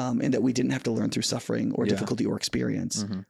um, 0.00 0.20
and 0.20 0.32
that 0.34 0.42
we 0.42 0.52
didn't 0.52 0.70
have 0.72 0.82
to 0.84 0.90
learn 0.90 1.10
through 1.10 1.22
suffering 1.22 1.72
or 1.72 1.84
Yeah. 1.84 1.90
difficulty 1.92 2.24
or 2.26 2.36
experience. 2.36 3.04
Mhm. 3.04 3.24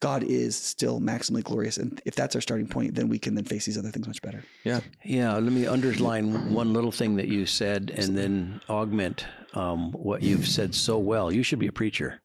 God 0.00 0.24
is 0.24 0.56
still 0.56 1.00
maximally 1.00 1.44
glorious. 1.44 1.76
And 1.78 2.00
if 2.04 2.16
that's 2.16 2.34
our 2.34 2.40
starting 2.40 2.66
point, 2.66 2.96
then 2.96 3.08
we 3.08 3.18
can 3.20 3.36
then 3.36 3.44
face 3.44 3.64
these 3.66 3.78
other 3.78 3.92
things 3.92 4.08
much 4.08 4.20
better. 4.20 4.42
Yeah. 4.64 4.80
Yeah, 5.04 5.32
let 5.34 5.52
me 5.52 5.64
underline 5.66 6.52
one 6.52 6.72
little 6.72 6.90
thing 6.90 7.14
that 7.16 7.28
you 7.28 7.46
said 7.46 7.92
and 7.96 8.18
then 8.18 8.60
augment 8.68 9.26
um, 9.54 9.92
what 9.92 10.22
you've 10.22 10.48
said 10.48 10.74
so 10.74 10.98
well. 10.98 11.30
You 11.30 11.42
should 11.44 11.60
be 11.60 11.68
a 11.68 11.72
preacher. 11.72 12.20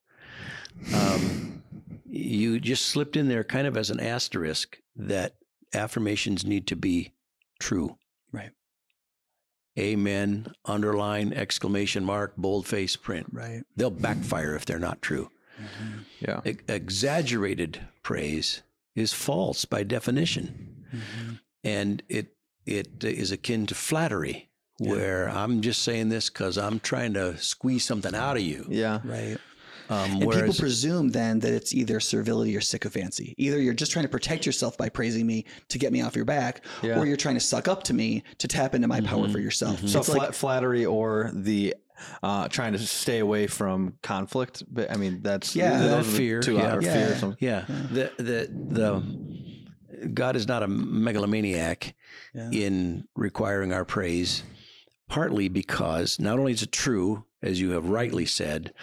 Um, 0.93 1.62
you 2.10 2.60
just 2.60 2.86
slipped 2.88 3.15
in 3.15 3.27
there 3.27 3.43
kind 3.43 3.67
of 3.67 3.77
as 3.77 3.89
an 3.91 4.00
asterisk 4.00 4.77
that 4.96 5.36
affirmations 5.74 6.46
need 6.46 6.65
to 6.67 6.75
be 6.75 7.12
true. 7.60 7.98
Right. 9.77 9.84
Amen, 9.84 10.51
underline, 10.65 11.34
exclamation 11.34 12.03
mark, 12.03 12.36
boldface 12.36 12.96
print. 12.96 13.27
Right. 13.31 13.63
They'll 13.75 13.89
backfire 13.89 14.55
if 14.55 14.65
they're 14.65 14.79
not 14.79 15.01
true. 15.01 15.29
Mm-hmm. 15.62 16.00
Yeah. 16.19 16.41
E- 16.46 16.57
exaggerated 16.67 17.81
praise 18.03 18.63
is 18.96 19.13
false 19.13 19.65
by 19.65 19.84
definition 19.84 20.86
mm-hmm. 20.93 21.34
and 21.63 22.03
it 22.10 22.36
it 22.65 23.03
is 23.03 23.31
akin 23.31 23.65
to 23.67 23.75
flattery 23.75 24.50
where 24.79 25.29
i'm 25.29 25.62
just 25.62 25.81
saying 25.81 26.10
this 26.10 26.29
because 26.29 26.57
i'm 26.57 26.79
trying 26.79 27.13
to 27.13 27.38
squeeze 27.38 27.84
something 27.86 28.13
out 28.15 28.38
of 28.38 28.43
you 28.43 28.65
Yeah. 28.69 29.00
Right. 29.03 29.38
Um, 29.89 30.22
And 30.22 30.32
people 30.32 30.53
presume 30.53 31.10
then 31.10 31.39
that 31.39 31.53
it's 31.53 31.74
either 31.74 32.00
servility 32.00 32.56
or 32.56 32.62
sycophancy. 32.62 33.34
Either 33.38 33.60
you're 33.62 33.74
just 33.74 33.91
trying 33.91 34.03
to 34.06 34.10
protect 34.10 34.46
yourself 34.46 34.77
by 34.77 34.89
praising 34.89 35.25
me 35.25 35.46
to 35.70 35.77
get 35.79 35.91
me 35.91 36.01
off 36.01 36.15
your 36.15 36.25
back, 36.25 36.63
Yeah. 36.84 37.00
or 37.00 37.06
you're 37.06 37.17
trying 37.17 37.36
to 37.36 37.41
suck 37.41 37.67
up 37.67 37.84
to 37.84 37.94
me 37.94 38.24
to 38.39 38.48
tap 38.48 38.75
into 38.75 38.88
my 38.88 39.01
power 39.01 39.29
for 39.29 39.39
yourself. 39.39 39.79
So 39.88 40.00
It's 40.00 40.10
like, 40.10 40.34
flattery 40.34 40.86
or 40.86 41.32
the 41.34 41.75
uh, 42.22 42.48
trying 42.48 42.74
to 42.74 42.79
stay 42.79 43.20
away 43.20 43.48
from 43.48 43.94
conflict. 44.03 44.63
But 44.72 44.91
I 44.91 44.98
mean, 44.98 45.22
that's 45.24 45.56
Yeah. 45.56 45.79
those 45.79 46.06
That 46.06 46.12
the 46.12 46.17
fear, 46.17 46.39
two 46.41 46.53
yeah. 46.56 46.79
Yeah. 46.79 46.94
fear. 46.94 47.12
or 47.12 47.15
something. 47.15 47.38
yeah 47.39 47.65
the 47.67 48.12
the 48.17 48.50
the 48.51 50.10
god 50.13 50.36
is 50.36 50.48
not 50.48 50.62
a 50.62 50.67
megalomaniac 50.67 51.96
Yeah. 52.36 52.50
in 52.51 53.08
requiring 53.15 53.74
our 53.74 53.84
praise 53.86 54.44
partly 55.10 55.50
because 55.50 56.20
not 56.20 56.38
only 56.38 56.51
is 56.51 56.62
it 56.62 56.72
true 56.72 57.25
as 57.41 57.60
you 57.60 57.72
have 57.72 57.89
rightly 57.89 58.25
said 58.25 58.74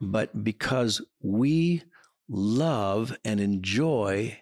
but 0.00 0.44
because 0.44 1.00
we 1.22 1.82
love 2.28 3.16
and 3.24 3.40
enjoy 3.40 4.38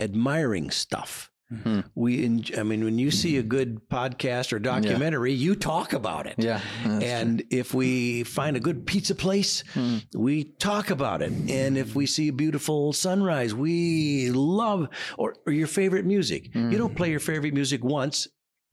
admiring 0.00 0.70
stuff 0.70 1.30
Mhm. 1.52 1.84
we 1.94 2.24
i 2.58 2.62
mean 2.64 2.82
when 2.82 2.98
you 2.98 3.12
see 3.12 3.36
a 3.36 3.42
good 3.42 3.88
podcast 3.88 4.52
or 4.52 4.58
documentary 4.58 5.32
you 5.32 5.54
talk 5.54 5.92
about 5.92 6.26
it 6.26 6.34
Yeah. 6.38 6.60
and 6.84 7.40
if 7.50 7.72
we 7.72 8.24
find 8.24 8.56
a 8.56 8.60
good 8.60 8.84
pizza 8.84 9.14
place, 9.14 9.62
Hmm. 9.74 9.98
we 10.12 10.42
talk 10.58 10.90
about 10.90 11.22
it. 11.22 11.30
And 11.48 11.78
if 11.78 11.94
we 11.94 12.06
see 12.06 12.26
a 12.28 12.32
beautiful 12.32 12.92
sunrise, 12.92 13.54
we 13.54 14.30
love 14.32 14.88
or, 15.16 15.36
or 15.46 15.52
your 15.52 15.68
favorite 15.68 16.04
music. 16.04 16.52
You 16.52 16.76
don't 16.78 16.96
play 16.96 17.10
your 17.12 17.20
favorite 17.20 17.54
music 17.54 17.84
once. 17.84 18.26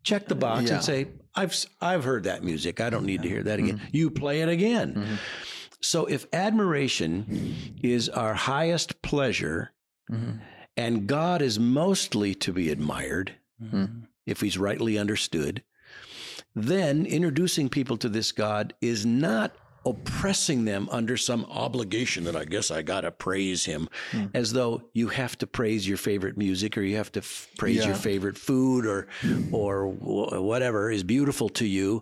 Check 0.04 0.28
the 0.28 0.36
box 0.36 0.63
Yeah. 0.69 0.76
and 0.76 0.84
say, 0.84 1.08
"I've 1.36 1.54
I've 1.80 2.04
heard 2.04 2.24
that 2.24 2.43
music. 2.43 2.82
I 2.82 2.89
don't 2.89 3.06
need 3.06 3.22
to 3.22 3.30
hear 3.30 3.43
that 3.43 3.60
again." 3.60 3.82
You 3.91 4.10
play 4.10 4.41
it 4.41 4.50
again. 4.50 4.96
Mhm. 4.96 5.17
So 5.84 6.06
if 6.06 6.26
admiration 6.32 7.76
is 7.84 8.08
our 8.10 8.34
highest 8.34 9.02
pleasure, 9.02 9.72
Mhm. 10.10 10.39
and 10.78 11.08
God 11.08 11.41
is 11.41 11.60
mostly 11.60 12.34
to 12.36 12.54
be 12.54 12.69
admired, 12.69 13.34
Mhm. 13.62 14.08
if 14.26 14.39
he's 14.41 14.58
rightly 14.58 14.98
understood, 14.98 15.62
then 16.56 17.06
introducing 17.06 17.67
people 17.69 17.98
to 17.98 18.08
this 18.10 18.32
God 18.32 18.74
is 18.82 19.06
not 19.06 19.56
oppressing 19.86 20.63
them 20.63 20.88
under 20.91 21.17
some 21.17 21.43
obligation 21.50 22.24
that 22.24 22.36
I 22.38 22.46
guess 22.46 22.72
I 22.72 22.82
got 22.84 23.02
to 23.02 23.12
praise 23.12 23.65
him 23.65 23.89
Hmm. 24.12 24.28
as 24.34 24.54
though 24.54 24.84
you 24.93 25.10
have 25.10 25.38
to 25.39 25.48
praise 25.48 25.86
your 25.86 25.98
favorite 25.98 26.38
music 26.38 26.78
or 26.78 26.82
you 26.84 26.96
have 26.96 27.12
to 27.13 27.19
f- 27.19 27.50
praise 27.58 27.80
Yeah. 27.80 27.88
your 27.88 27.96
favorite 27.96 28.38
food 28.38 28.86
or 28.86 29.08
or 29.52 29.88
wh- 29.91 30.41
whatever 30.41 30.89
is 30.89 31.04
beautiful 31.04 31.50
to 31.50 31.65
you 31.65 32.02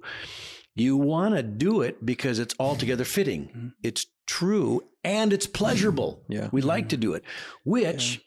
you 0.76 0.98
want 0.98 1.36
to 1.36 1.44
do 1.44 1.82
it 1.82 2.06
because 2.06 2.40
it's 2.40 2.56
altogether 2.60 3.04
fitting. 3.04 3.46
Mm-hmm. 3.46 3.68
It's 3.84 4.06
true 4.26 4.82
and 5.04 5.34
it's 5.34 5.48
pleasurable. 5.48 6.22
Mm-hmm. 6.24 6.34
Yeah. 6.34 6.50
we 6.52 6.62
like 6.62 6.84
mm-hmm. 6.84 6.90
to 6.90 6.98
do 6.98 7.14
it. 7.14 7.24
Which 7.64 8.22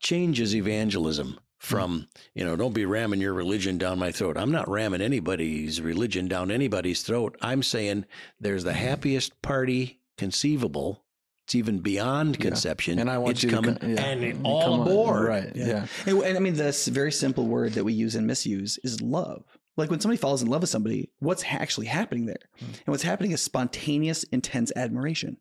changes 0.00 0.54
evangelism 0.54 1.38
from 1.58 2.06
you 2.34 2.44
know 2.44 2.54
don't 2.54 2.72
be 2.72 2.86
ramming 2.86 3.20
your 3.20 3.34
religion 3.34 3.78
down 3.78 3.98
my 3.98 4.12
throat. 4.12 4.36
I'm 4.36 4.52
not 4.52 4.68
ramming 4.68 5.00
anybody's 5.00 5.80
religion 5.80 6.28
down 6.28 6.50
anybody's 6.50 7.02
throat. 7.02 7.36
I'm 7.42 7.62
saying 7.62 8.04
there's 8.40 8.64
the 8.64 8.72
happiest 8.72 9.40
party 9.42 10.00
conceivable. 10.16 11.04
It's 11.44 11.54
even 11.54 11.78
beyond 11.78 12.38
conception. 12.40 12.98
And 12.98 13.10
I 13.10 13.16
want 13.16 13.32
it's 13.32 13.42
you 13.42 13.48
to 13.50 13.56
coming 13.56 13.76
co- 13.76 13.86
yeah. 13.86 14.02
and 14.02 14.22
You 14.22 14.40
all 14.44 14.62
come 14.62 14.72
on. 14.80 14.80
aboard. 14.82 15.28
Right. 15.28 15.56
Yeah. 15.56 15.86
And, 16.04 16.22
and 16.22 16.36
I 16.36 16.40
mean, 16.40 16.54
this 16.54 16.86
very 16.88 17.10
simple 17.10 17.46
word 17.46 17.72
that 17.72 17.84
we 17.84 17.94
use 17.94 18.14
and 18.16 18.26
misuse 18.26 18.78
is 18.84 19.00
love. 19.00 19.57
Like 19.78 19.90
when 19.90 20.00
somebody 20.00 20.18
falls 20.18 20.42
in 20.42 20.48
love 20.48 20.60
with 20.62 20.70
somebody, 20.70 21.08
what's 21.20 21.44
actually 21.44 21.86
happening 21.86 22.26
there? 22.26 22.36
Hmm. 22.58 22.64
And 22.64 22.86
what's 22.88 23.04
happening 23.04 23.30
is 23.30 23.40
spontaneous, 23.40 24.24
intense 24.24 24.72
admiration. 24.76 25.38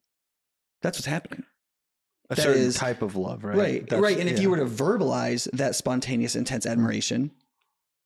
That's 0.82 0.97
what's 1.00 1.08
happening. 1.08 1.43
A 2.30 2.36
That 2.36 2.41
certain 2.43 2.62
is- 2.62 2.76
type 2.76 3.02
of 3.02 3.15
love, 3.15 3.43
right? 3.43 3.58
Right. 3.58 3.82
That's- 3.82 4.02
right. 4.02 4.17
And 4.19 4.30
if 4.30 4.39
you 4.39 4.50
were 4.50 4.58
to 4.58 4.65
verbalize 4.65 5.50
that 5.54 5.76
spontaneous, 5.76 6.36
intense 6.36 6.65
admiration, 6.65 7.32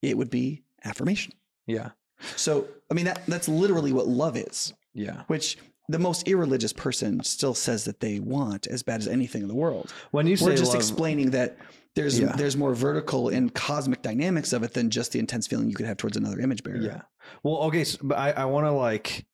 it 0.01 0.17
would 0.17 0.29
be 0.29 0.63
affirmation. 0.85 1.33
Yeah. 1.67 1.91
So, 2.37 2.67
I 2.89 2.93
mean, 2.93 3.05
that 3.05 3.25
that's 3.25 3.49
literally 3.49 3.91
what 3.91 4.07
love 4.07 4.37
is, 4.37 4.73
Yeah. 4.93 5.23
which 5.27 5.57
the 5.89 5.99
most 5.99 6.27
irreligious 6.27 6.71
person 6.71 7.21
still 7.23 7.53
says 7.55 7.83
that 7.85 7.99
they 7.99 8.19
want 8.19 8.67
as 8.67 8.83
bad 8.83 9.01
as 9.01 9.07
anything 9.07 9.41
in 9.41 9.47
the 9.49 9.55
world. 9.55 9.91
When 10.11 10.27
you 10.27 10.37
say 10.37 10.45
We're 10.45 10.55
just 10.55 10.71
love, 10.71 10.75
explaining 10.75 11.31
that 11.31 11.57
there's 11.95 12.19
Yeah. 12.19 12.33
there's 12.35 12.55
more 12.55 12.73
vertical 12.73 13.29
and 13.29 13.53
cosmic 13.53 14.01
dynamics 14.01 14.53
of 14.53 14.63
it 14.63 14.73
than 14.73 14.89
just 14.89 15.11
the 15.11 15.19
intense 15.19 15.47
feeling 15.47 15.69
you 15.69 15.75
could 15.75 15.85
have 15.85 15.97
towards 15.97 16.17
another 16.17 16.39
image 16.39 16.63
bearer. 16.63 16.77
Yeah. 16.77 17.01
Well, 17.43 17.57
okay, 17.63 17.83
so, 17.83 17.97
but 18.01 18.17
I, 18.17 18.31
I 18.31 18.45
want 18.45 18.65
to 18.65 18.71
like 18.71 19.25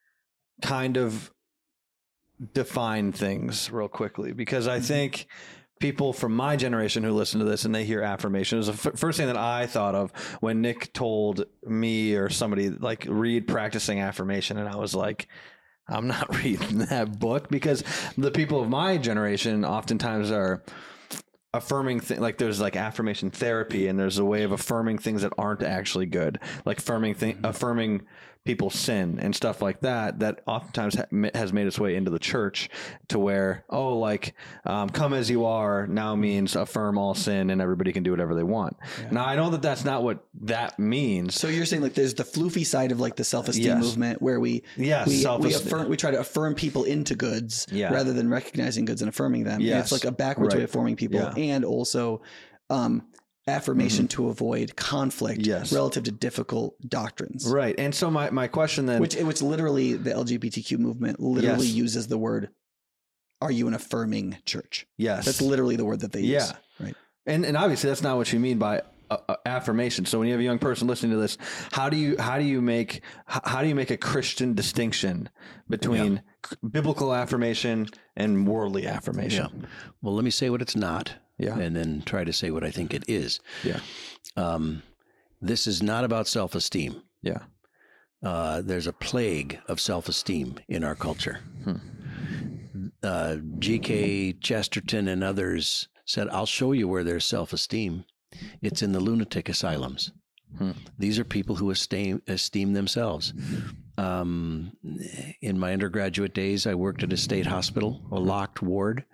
kind 0.61 0.97
of 0.97 1.31
define 2.53 3.11
things 3.11 3.71
real 3.71 3.87
quickly 3.87 4.31
because 4.31 4.67
I 4.67 4.77
mm-hmm. 4.77 4.85
think 4.85 5.27
people 5.79 6.13
from 6.13 6.35
my 6.35 6.55
generation 6.55 7.03
who 7.03 7.11
listen 7.11 7.39
to 7.39 7.45
this 7.45 7.65
and 7.65 7.73
they 7.73 7.85
hear 7.85 8.01
affirmation 8.01 8.57
is 8.59 8.67
the 8.67 8.73
f- 8.73 8.99
first 8.99 9.17
thing 9.17 9.27
that 9.27 9.37
I 9.37 9.67
thought 9.67 9.93
of 9.93 10.11
when 10.39 10.61
Nick 10.61 10.91
told 10.93 11.45
me 11.63 12.15
or 12.15 12.29
somebody 12.29 12.69
like 12.69 13.05
read 13.07 13.47
practicing 13.47 13.99
affirmation 13.99 14.57
and 14.57 14.67
I 14.67 14.75
was 14.75 14.95
like 14.95 15.27
I'm 15.87 16.07
not 16.07 16.35
reading 16.43 16.79
that 16.79 17.19
book 17.19 17.49
because 17.49 17.83
the 18.17 18.31
people 18.31 18.61
of 18.61 18.69
my 18.69 18.97
generation 18.97 19.63
oftentimes 19.63 20.31
are 20.31 20.63
affirming 21.53 21.99
th- 21.99 22.19
like 22.19 22.37
there's 22.37 22.59
like 22.59 22.75
affirmation 22.75 23.29
therapy 23.29 23.87
and 23.87 23.97
there's 23.97 24.17
a 24.17 24.25
way 24.25 24.43
of 24.43 24.51
affirming 24.51 24.97
things 24.97 25.21
that 25.21 25.33
aren't 25.37 25.63
actually 25.63 26.05
good. 26.05 26.39
Like 26.65 26.79
affirming 26.79 27.15
th- 27.15 27.35
mm-hmm. 27.35 27.45
affirming 27.45 28.05
people 28.47 28.69
sin 28.69 29.19
and 29.21 29.35
stuff 29.35 29.61
like 29.61 29.81
that 29.81 30.19
that 30.19 30.41
oftentimes 30.47 30.95
ha- 30.95 31.29
has 31.35 31.51
made 31.51 31.67
its 31.67 31.77
way 31.77 31.95
into 31.97 32.09
the 32.09 32.17
church 32.17 32.69
to 33.09 33.19
where 33.19 33.65
oh 33.69 33.97
like 33.99 34.33
um, 34.65 34.89
come 34.89 35.13
as 35.13 35.29
you 35.29 35.43
are 35.45 35.85
now 35.85 36.15
means 36.15 36.55
affirm 36.55 36.97
all 36.97 37.13
sin 37.13 37.49
and 37.49 37.61
everybody 37.61 37.91
can 37.91 38.03
do 38.03 38.11
whatever 38.11 38.33
they 38.33 38.43
want 38.43 38.77
now 39.11 39.25
i 39.25 39.35
know 39.35 39.49
that 39.49 39.61
that's 39.61 39.83
not 39.83 40.01
what 40.01 40.25
that 40.41 40.79
means 40.79 41.35
So 41.35 41.49
you're 41.49 41.65
saying 41.65 41.81
like 41.81 41.93
there's 41.93 42.13
the 42.13 42.23
floofy 42.23 42.65
side 42.65 42.93
of 42.93 42.99
like 43.01 43.17
the 43.17 43.25
self-esteem 43.25 43.65
Yes. 43.65 43.83
movement 43.83 44.21
where 44.21 44.39
we 44.39 44.63
Yes, 44.77 45.07
we, 45.09 45.25
we 45.47 45.53
affirm 45.53 45.89
we 45.89 45.97
try 45.97 46.11
to 46.11 46.19
affirm 46.19 46.55
people 46.55 46.85
into 46.85 47.15
goods 47.15 47.67
Yeah. 47.69 47.93
rather 47.93 48.13
than 48.13 48.29
recognizing 48.29 48.85
goods 48.85 49.01
and 49.01 49.09
affirming 49.09 49.43
them. 49.43 49.59
And 49.59 49.69
it's 49.69 49.91
like 49.91 50.05
a 50.05 50.11
backwards 50.11 50.55
way 50.55 50.63
of 50.63 50.71
forming 50.71 50.95
people 50.95 51.19
Yeah. 51.19 51.33
and 51.35 51.65
also 51.65 52.21
um, 52.69 53.03
affirmation 53.47 54.07
to 54.09 54.29
avoid 54.29 54.75
conflict 54.75 55.41
Yes. 55.45 55.71
relative 55.71 56.03
to 56.03 56.11
difficult 56.11 56.75
doctrines. 56.87 57.47
right 57.47 57.75
and 57.77 57.93
so 57.95 58.11
my, 58.11 58.29
my 58.29 58.47
question 58.47 58.85
then 58.85 58.99
Which 59.01 59.15
which 59.15 59.41
literally 59.41 59.93
the 59.93 60.11
LGBTQ 60.11 60.77
movement 60.79 61.19
literally 61.19 61.67
Yes. 61.67 61.75
uses 61.75 62.07
the 62.07 62.17
word 62.17 62.49
are 63.41 63.51
you 63.51 63.67
an 63.67 63.73
affirming 63.73 64.37
church? 64.45 64.85
yes 64.97 65.25
That's 65.25 65.41
literally 65.41 65.75
the 65.75 65.85
word 65.85 65.99
that 66.01 66.11
they 66.11 66.21
use. 66.21 66.29
Yeah. 66.29 66.51
Right. 66.85 66.95
And 67.25 67.45
and 67.45 67.55
obviously 67.57 67.89
that's 67.89 68.01
not 68.03 68.17
what 68.17 68.31
you 68.33 68.39
mean 68.39 68.57
by 68.57 68.81
uh, 69.09 69.17
uh, 69.29 69.35
affirmation. 69.45 70.05
So 70.05 70.19
when 70.19 70.27
you 70.27 70.33
have 70.33 70.41
a 70.41 70.43
young 70.43 70.59
person 70.59 70.85
listening 70.87 71.11
to 71.13 71.17
this, 71.17 71.37
how 71.71 71.87
do 71.89 71.95
you 71.95 72.17
how 72.19 72.37
do 72.37 72.43
you 72.43 72.61
make 72.61 73.01
how 73.25 73.61
do 73.61 73.67
you 73.69 73.75
make 73.75 73.89
a 73.91 73.95
Christian 73.97 74.53
distinction 74.53 75.29
between 75.69 76.21
c- 76.45 76.55
biblical 76.69 77.13
affirmation 77.13 77.87
and 78.17 78.45
worldly 78.47 78.85
affirmation? 78.85 79.47
Yeah. 79.61 79.67
Well, 80.01 80.13
let 80.13 80.25
me 80.25 80.31
say 80.31 80.49
what 80.49 80.61
it's 80.61 80.75
not, 80.75 81.13
Yeah. 81.37 81.57
and 81.59 81.75
then 81.75 82.01
try 82.05 82.23
to 82.23 82.33
say 82.33 82.49
what 82.51 82.63
I 82.63 82.71
think 82.71 82.93
it 82.93 83.03
is. 83.07 83.39
Yeah. 83.63 83.79
Um, 84.35 84.81
this 85.41 85.67
is 85.67 85.83
not 85.83 86.03
about 86.03 86.27
self-esteem. 86.27 87.01
Yeah. 87.21 87.39
Uh, 88.23 88.61
there's 88.61 88.87
a 88.87 88.93
plague 88.93 89.59
of 89.67 89.79
self-esteem 89.79 90.59
in 90.67 90.83
our 90.83 90.95
culture. 90.95 91.39
Uh, 93.03 93.37
G.K. 93.59 94.33
Chesterton 94.33 95.07
and 95.07 95.23
others 95.23 95.87
said, 96.05 96.27
"I'll 96.29 96.45
show 96.47 96.71
you 96.71 96.87
where 96.87 97.03
there's 97.03 97.25
self-esteem. 97.25 98.05
It's 98.61 98.81
in 98.81 98.91
the 98.91 98.99
lunatic 98.99 99.49
asylums. 99.49 100.11
Hmm. 100.57 100.71
These 100.97 101.19
are 101.19 101.23
people 101.23 101.55
who 101.55 101.69
esteem 101.69 102.21
esteem 102.27 102.73
themselves." 102.73 103.33
Um, 103.97 104.73
in 105.41 105.57
my 105.57 105.73
undergraduate 105.73 106.33
days, 106.33 106.67
I 106.67 106.75
worked 106.75 107.03
at 107.03 107.13
a 107.13 107.17
state 107.17 107.47
hospital, 107.47 108.01
a 108.11 108.19
locked 108.19 108.61
ward, 108.61 109.05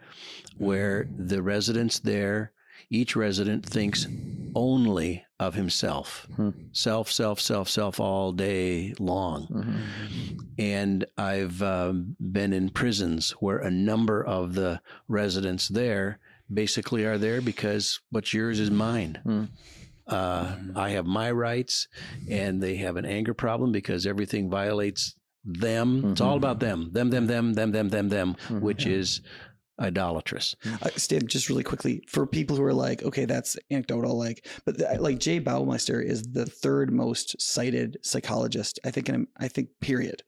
where 0.57 1.07
the 1.17 1.41
residents 1.41 1.99
there, 1.99 2.51
each 2.89 3.15
resident 3.15 3.65
thinks 3.65 4.07
only 4.55 5.25
of 5.39 5.55
himself. 5.55 6.27
Hmm. 6.35 6.49
Self, 6.71 7.11
self, 7.11 7.39
self, 7.39 7.69
self 7.69 7.99
all 7.99 8.31
day 8.31 8.93
long. 8.99 9.47
Mm-hmm. 9.47 10.37
And 10.59 11.05
I've 11.17 11.61
um, 11.61 12.15
been 12.19 12.53
in 12.53 12.69
prisons 12.69 13.31
where 13.39 13.57
a 13.57 13.71
number 13.71 14.23
of 14.23 14.53
the 14.53 14.81
residents 15.07 15.67
there 15.67 16.19
basically 16.53 17.05
are 17.05 17.17
there 17.17 17.41
because 17.41 17.99
what's 18.09 18.33
yours 18.33 18.59
is 18.59 18.69
mine. 18.69 19.19
Hmm. 19.23 19.43
Uh, 20.07 20.55
I 20.75 20.89
have 20.89 21.05
my 21.05 21.31
rights, 21.31 21.87
and 22.29 22.61
they 22.61 22.75
have 22.77 22.97
an 22.97 23.05
anger 23.05 23.33
problem 23.33 23.71
because 23.71 24.05
everything 24.05 24.49
violates 24.49 25.15
them. 25.45 26.03
It's 26.11 26.21
all 26.21 26.33
Mhm. 26.35 26.37
about 26.37 26.59
them, 26.59 26.89
them, 26.91 27.09
them, 27.09 27.27
them, 27.27 27.53
them, 27.53 27.71
them, 27.71 27.89
them, 27.89 28.09
them, 28.09 28.35
Mhm. 28.49 28.61
which 28.61 28.85
is 28.85 29.21
idolatrous. 29.79 30.55
Uh, 30.81 30.89
Stan, 30.95 31.27
just 31.27 31.49
really 31.49 31.63
quickly 31.63 32.03
for 32.07 32.25
people 32.27 32.55
who 32.55 32.63
are 32.63 32.73
like, 32.73 33.03
okay, 33.03 33.25
that's 33.25 33.57
anecdotal, 33.71 34.17
like, 34.17 34.47
but 34.65 34.77
the, 34.77 34.97
like 34.99 35.19
Jay 35.19 35.39
Baumeister 35.39 36.03
is 36.03 36.23
the 36.23 36.45
third 36.45 36.91
most 36.91 37.35
cited 37.41 37.97
psychologist, 38.01 38.79
I 38.85 38.91
think, 38.91 39.09
in 39.09 39.27
I 39.37 39.47
think, 39.47 39.69
period. 39.81 40.23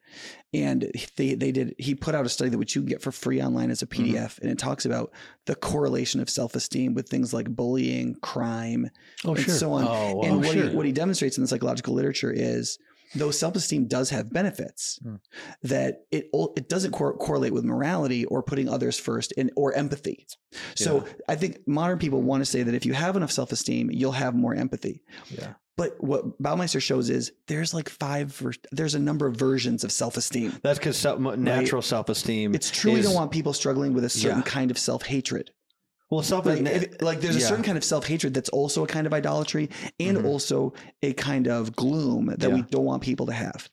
And 0.54 0.90
they 1.18 1.36
they 1.36 1.52
did 1.52 1.76
he 1.78 1.96
put 1.96 2.16
out 2.16 2.26
a 2.26 2.30
study 2.30 2.50
that 2.50 2.58
which 2.58 2.76
you 2.76 2.82
can 2.82 2.90
get 2.90 3.02
for 3.02 3.12
free 3.12 3.42
online 3.42 3.72
as 3.72 3.82
a 3.82 3.88
PDF, 3.88 4.40
and 4.40 4.50
it 4.50 4.58
talks 4.58 4.86
about 4.86 5.12
the 5.46 5.56
correlation 5.56 6.22
of 6.22 6.30
self 6.30 6.56
esteem 6.56 6.94
with 6.94 7.10
things 7.10 7.34
like 7.34 7.50
bullying, 7.50 8.16
crime, 8.22 8.90
Oh, 9.26 9.36
and 9.36 9.52
so 9.52 9.74
on. 9.74 9.86
Oh, 9.88 10.22
and 10.22 10.34
oh, 10.34 10.38
what 10.38 10.54
sure. 10.54 10.70
he 10.70 10.76
what 10.76 10.86
he 10.86 10.92
demonstrates 10.94 11.38
in 11.38 11.44
the 11.44 11.48
psychological 11.48 11.94
literature 11.94 12.32
is 12.34 12.78
though 13.16 13.32
self-esteem 13.32 13.88
does 13.88 14.10
have 14.10 14.32
benefits 14.32 15.00
Mm. 15.06 15.20
that 15.64 16.02
it 16.12 16.30
it 16.58 16.70
doesn't 16.70 16.92
cor- 16.92 17.18
correlate 17.18 17.54
with 17.54 17.64
morality 17.64 18.26
or 18.26 18.44
putting 18.44 18.68
others 18.70 18.98
first 19.00 19.34
and 19.38 19.52
or 19.56 19.74
empathy 19.74 20.26
so 20.76 21.06
i 21.28 21.36
think 21.36 21.60
modern 21.68 21.98
people 22.00 22.22
want 22.22 22.42
to 22.42 22.46
say 22.46 22.64
that 22.64 22.74
if 22.76 22.86
you 22.86 22.94
have 22.94 23.16
enough 23.16 23.32
self-esteem 23.32 23.90
you'll 23.92 24.12
have 24.12 24.36
more 24.36 24.54
empathy 24.56 25.02
Yeah. 25.30 25.54
but 25.78 25.96
what 26.04 26.42
baumeister 26.42 26.82
shows 26.82 27.10
is 27.10 27.32
there's 27.48 27.74
like 27.74 27.90
five 27.90 28.42
there's 28.72 28.96
a 28.96 29.00
number 29.00 29.28
of 29.28 29.36
versions 29.36 29.84
of 29.84 29.92
self-esteem 29.92 30.54
That's 30.64 30.80
because 30.80 31.04
natural 31.38 31.82
self 31.82 32.10
esteem. 32.10 32.54
it's 32.56 32.70
true 32.72 32.94
we 32.94 33.02
don't 33.02 33.14
want 33.16 33.32
people 33.32 33.54
struggling 33.54 33.94
with 33.94 34.04
a 34.06 34.10
certain 34.10 34.40
Yeah. 34.40 34.44
kind 34.44 34.72
of 34.72 34.78
self-hatred 34.78 35.52
well 36.10 36.22
self 36.24 36.46
like, 36.46 36.62
if- 36.62 37.02
like 37.02 37.22
there's 37.22 37.36
a 37.36 37.42
certain 37.42 37.64
kind 37.64 37.78
of 37.78 37.84
self-hatred 37.84 38.34
that's 38.34 38.50
also 38.50 38.84
a 38.84 38.88
kind 38.88 39.08
of 39.08 39.14
idolatry 39.14 39.70
and 40.00 40.18
Mhm. 40.18 40.26
also 40.26 40.74
a 41.02 41.14
kind 41.14 41.48
of 41.48 41.76
gloom 41.76 42.34
that 42.38 42.52
we 42.52 42.62
don't 42.64 42.86
want 42.86 43.02
people 43.04 43.26
to 43.28 43.34
have 43.34 43.70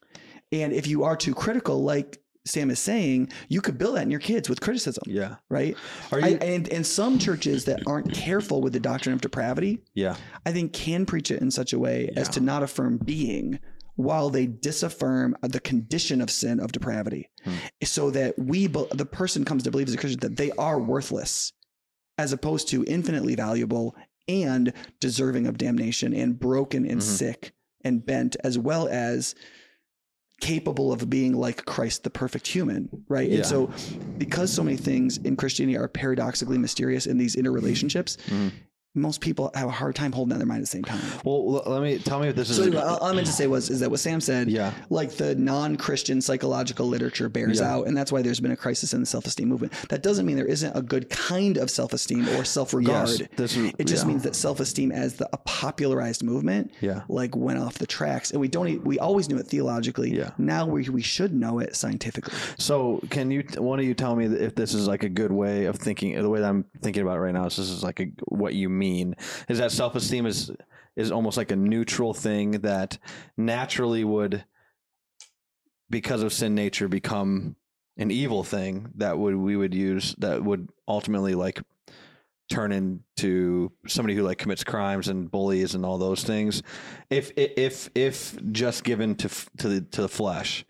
and 0.50 0.72
if 0.72 0.86
you 0.86 1.04
are 1.04 1.16
too 1.16 1.34
critical 1.34 1.82
like 1.82 2.18
sam 2.44 2.70
is 2.70 2.78
saying 2.80 3.28
you 3.48 3.60
could 3.60 3.78
build 3.78 3.96
that 3.96 4.02
in 4.02 4.10
your 4.10 4.18
kids 4.20 4.48
with 4.48 4.60
criticism 4.60 5.02
Yeah. 5.06 5.36
right 5.48 5.76
Are 6.10 6.20
I, 6.20 6.28
you? 6.28 6.36
and, 6.38 6.68
and 6.72 6.84
some 6.86 7.18
churches 7.18 7.66
that 7.66 7.80
aren't 7.86 8.12
careful 8.12 8.60
with 8.60 8.72
the 8.72 8.80
doctrine 8.80 9.14
of 9.14 9.20
depravity 9.20 9.80
yeah. 9.94 10.16
i 10.44 10.50
think 10.52 10.72
can 10.72 11.06
preach 11.06 11.30
it 11.30 11.40
in 11.40 11.50
such 11.50 11.72
a 11.72 11.78
way 11.78 12.10
as 12.16 12.28
to 12.30 12.40
not 12.40 12.62
affirm 12.64 12.98
being 12.98 13.60
while 13.94 14.30
they 14.30 14.46
disaffirm 14.46 15.36
the 15.42 15.60
condition 15.60 16.20
of 16.22 16.30
sin 16.30 16.58
of 16.60 16.72
depravity 16.72 17.28
Hmm. 17.44 17.52
so 17.84 18.10
that 18.10 18.36
we 18.38 18.66
be- 18.66 18.86
the 18.92 19.04
person 19.06 19.44
comes 19.44 19.62
to 19.64 19.70
believe 19.70 19.86
as 19.88 19.94
a 19.94 19.98
christian 19.98 20.20
that 20.20 20.36
they 20.36 20.50
are 20.52 20.80
worthless 20.80 21.52
as 22.18 22.32
opposed 22.32 22.68
to 22.68 22.84
infinitely 22.84 23.34
valuable 23.34 23.94
and 24.28 24.72
deserving 25.00 25.46
of 25.46 25.58
damnation 25.58 26.14
and 26.14 26.38
broken 26.38 26.86
and 26.86 27.00
Mhm. 27.00 27.02
sick 27.02 27.52
and 27.84 28.04
bent 28.06 28.36
as 28.44 28.58
well 28.58 28.86
as 28.88 29.34
capable 30.40 30.92
of 30.92 31.08
being 31.08 31.34
like 31.34 31.64
Christ 31.64 32.02
the 32.02 32.10
perfect 32.10 32.48
human 32.48 32.88
right 33.08 33.28
Yeah. 33.30 33.36
and 33.38 33.46
so 33.46 33.70
because 34.18 34.52
so 34.52 34.64
many 34.64 34.76
things 34.76 35.16
in 35.18 35.36
Christianity 35.36 35.76
are 35.78 35.86
paradoxically 35.88 36.58
mysterious 36.58 37.06
in 37.06 37.16
these 37.16 37.36
interrelationships 37.36 38.16
Mhm. 38.26 38.50
Most 38.94 39.20
people 39.20 39.50
have 39.54 39.68
a 39.68 39.72
hard 39.72 39.94
time 39.94 40.12
holding 40.12 40.30
that 40.30 40.38
their 40.38 40.46
mind 40.46 40.58
at 40.58 40.62
the 40.64 40.66
same 40.66 40.82
time 40.84 41.00
Well, 41.24 41.62
let 41.66 41.82
me 41.82 41.98
tell 41.98 42.20
me 42.20 42.28
if 42.28 42.36
this 42.36 42.50
is. 42.50 42.56
so 42.56 42.64
anyway, 42.64 42.82
all 42.82 43.04
I 43.04 43.12
meant 43.14 43.26
to 43.26 43.32
say 43.32 43.46
was 43.46 43.70
is 43.70 43.80
that 43.80 43.90
what 43.90 44.00
Sam 44.00 44.20
said 44.20 44.50
yeah. 44.50 44.72
like 44.90 45.12
the 45.12 45.34
non-Christian 45.34 46.20
psychological 46.20 46.86
literature 46.86 47.28
bears 47.28 47.60
Yeah. 47.60 47.72
out, 47.74 47.86
and 47.86 47.96
that's 47.96 48.12
why 48.12 48.22
there's 48.22 48.40
been 48.40 48.50
a 48.52 48.56
crisis 48.56 48.92
in 48.92 49.00
the 49.00 49.06
self-esteem 49.06 49.48
movement. 49.48 49.72
That 49.88 50.02
doesn't 50.02 50.26
mean 50.26 50.36
there 50.36 50.46
isn't 50.46 50.76
a 50.76 50.82
good 50.82 51.08
kind 51.08 51.56
of 51.56 51.70
self-esteem 51.70 52.28
or 52.30 52.44
self-regard. 52.44 53.08
Yes. 53.08 53.22
This 53.36 53.56
is, 53.56 53.72
It 53.78 53.86
just 53.86 54.04
yeah. 54.04 54.08
means 54.08 54.22
that 54.24 54.34
self-esteem 54.36 54.92
as 54.92 55.14
the 55.14 55.28
a 55.32 55.38
popularized 55.38 56.22
movement 56.22 56.72
Yeah. 56.80 57.02
like 57.08 57.34
went 57.36 57.58
off 57.58 57.78
the 57.78 57.86
tracks, 57.86 58.30
and 58.32 58.40
we 58.40 58.48
don't 58.48 58.84
we 58.84 58.98
always 58.98 59.28
knew 59.28 59.38
it 59.38 59.46
theologically. 59.46 60.14
Yeah. 60.14 60.30
Now 60.38 60.66
we 60.66 60.88
we 60.90 61.02
should 61.02 61.32
know 61.32 61.58
it 61.60 61.76
scientifically. 61.76 62.34
So, 62.58 63.00
can 63.10 63.30
you 63.30 63.44
one 63.58 63.78
of 63.78 63.84
you 63.86 63.94
tell 63.94 64.14
me 64.16 64.26
if 64.26 64.54
this 64.54 64.74
is 64.74 64.86
like 64.86 65.02
a 65.02 65.08
good 65.08 65.32
way 65.32 65.64
of 65.66 65.76
thinking? 65.76 66.20
The 66.20 66.28
way 66.28 66.40
that 66.40 66.48
I'm 66.48 66.64
thinking 66.82 67.02
about 67.02 67.16
it 67.16 67.20
right 67.20 67.32
now 67.32 67.46
is 67.46 67.56
this 67.56 67.70
is 67.70 67.82
like 67.82 68.00
a, 68.00 68.06
what 68.28 68.54
you 68.54 68.68
mean 68.68 68.81
is 69.48 69.58
that 69.58 69.72
self 69.72 69.94
esteem 69.94 70.26
is 70.26 70.50
is 70.96 71.10
almost 71.10 71.36
like 71.36 71.50
a 71.50 71.56
neutral 71.56 72.12
thing 72.12 72.52
that 72.60 72.98
naturally 73.36 74.04
would, 74.04 74.44
because 75.88 76.22
of 76.22 76.32
sin 76.32 76.54
nature, 76.54 76.88
become 76.88 77.56
an 77.96 78.10
evil 78.10 78.44
thing 78.44 78.90
that 78.96 79.18
would 79.18 79.36
we 79.36 79.56
would 79.56 79.74
use 79.74 80.14
that 80.18 80.42
would 80.42 80.68
ultimately 80.88 81.34
like 81.34 81.60
turn 82.50 82.72
into 82.72 83.72
somebody 83.86 84.14
who 84.14 84.22
like 84.22 84.38
commits 84.38 84.64
crimes 84.64 85.08
and 85.08 85.30
bullies 85.30 85.74
and 85.74 85.86
all 85.86 85.98
those 85.98 86.24
things. 86.24 86.62
If 87.10 87.32
if 87.36 87.90
if 87.94 88.36
just 88.52 88.84
given 88.84 89.14
to 89.16 89.28
to 89.58 89.68
the 89.68 89.80
to 89.80 90.02
the 90.02 90.08
flesh 90.08 90.64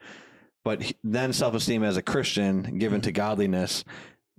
but 0.65 0.93
then 1.03 1.33
self-esteem 1.33 1.83
as 1.83 1.97
a 1.97 2.03
christian 2.03 2.79
given 2.79 3.01
mm-hmm. 3.01 3.07
to 3.07 3.13
godliness 3.13 3.85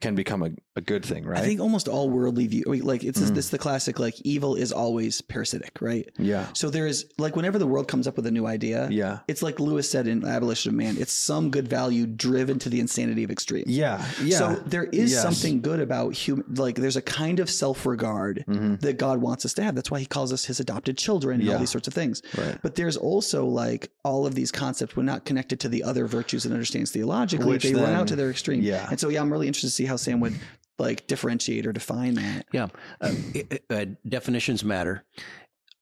can 0.03 0.15
become 0.23 0.41
a, 0.43 0.51
a 0.75 0.81
good 0.81 1.03
thing 1.11 1.23
right 1.25 1.39
I 1.39 1.45
think 1.47 1.59
almost 1.67 1.87
all 1.87 2.07
worldly 2.17 2.47
view 2.53 2.63
like 2.91 3.03
it's 3.09 3.19
Mhm. 3.21 3.35
this 3.37 3.49
the 3.55 3.57
classic 3.65 3.95
like 4.05 4.15
evil 4.33 4.51
is 4.63 4.71
always 4.83 5.13
parasitic, 5.33 5.73
right? 5.81 6.05
yeah 6.31 6.45
So 6.53 6.69
there 6.69 6.87
is 6.87 6.97
like 7.25 7.33
whenever 7.37 7.57
the 7.63 7.67
world 7.73 7.87
comes 7.87 8.05
up 8.07 8.15
with 8.17 8.27
a 8.27 8.31
new 8.37 8.45
idea, 8.57 8.79
yeah 8.91 9.19
it's 9.31 9.41
like 9.47 9.59
Lewis 9.67 9.87
said 9.93 10.05
in 10.07 10.17
Abolition 10.35 10.69
of 10.71 10.75
Man, 10.83 10.93
it's 11.03 11.13
some 11.31 11.45
good 11.55 11.67
value 11.79 12.05
driven 12.27 12.55
to 12.63 12.69
the 12.73 12.79
insanity 12.85 13.23
of 13.27 13.31
extreme. 13.31 13.65
yeah 13.81 13.97
yeah 14.31 14.37
So 14.41 14.45
there 14.73 14.87
is 15.03 15.11
Yes. 15.11 15.21
something 15.27 15.55
good 15.69 15.79
about 15.79 16.09
human, 16.23 16.45
like 16.65 16.75
there's 16.83 16.99
a 17.03 17.05
kind 17.23 17.37
of 17.39 17.47
self 17.49 17.85
regard 17.85 18.43
Mhm. 18.49 18.79
that 18.81 18.95
God 18.97 19.17
wants 19.27 19.45
us 19.45 19.53
to 19.55 19.63
have. 19.65 19.73
That's 19.77 19.91
why 19.93 19.99
He 20.05 20.05
calls 20.15 20.33
us 20.33 20.43
His 20.51 20.59
adopted 20.59 20.97
children 20.97 21.33
and 21.39 21.43
Yeah. 21.47 21.53
all 21.53 21.59
these 21.59 21.69
sorts 21.77 21.87
of 21.87 21.93
things. 21.93 22.21
right 22.37 22.57
But 22.61 22.75
there's 22.75 22.97
also 22.97 23.45
like 23.63 23.83
all 24.03 24.25
of 24.25 24.33
these 24.35 24.51
concepts 24.51 24.95
when 24.97 25.05
not 25.05 25.23
connected 25.29 25.57
to 25.63 25.69
the 25.69 25.81
other 25.83 26.05
virtues 26.07 26.43
and 26.45 26.53
understands 26.53 26.91
theologically, 26.91 27.51
Which 27.53 27.63
they 27.63 27.73
run 27.73 27.93
out 27.99 28.07
to 28.07 28.15
their 28.17 28.29
extreme. 28.35 28.61
yeah. 28.61 28.87
And 28.91 28.99
so 28.99 29.07
yeah, 29.09 29.21
I'm 29.21 29.31
really 29.31 29.47
interested 29.47 29.67
to 29.69 29.73
see 29.79 29.85
how 29.85 29.92
Sam 29.97 30.19
would 30.19 30.35
like 30.79 31.07
differentiate 31.07 31.65
or 31.65 31.71
define 31.73 32.15
that. 32.15 32.45
Yeah, 32.51 32.67
uh, 33.01 33.13
i- 33.35 33.47
i- 33.51 33.73
uh, 33.73 33.85
definitions 34.07 34.63
matter. 34.63 35.03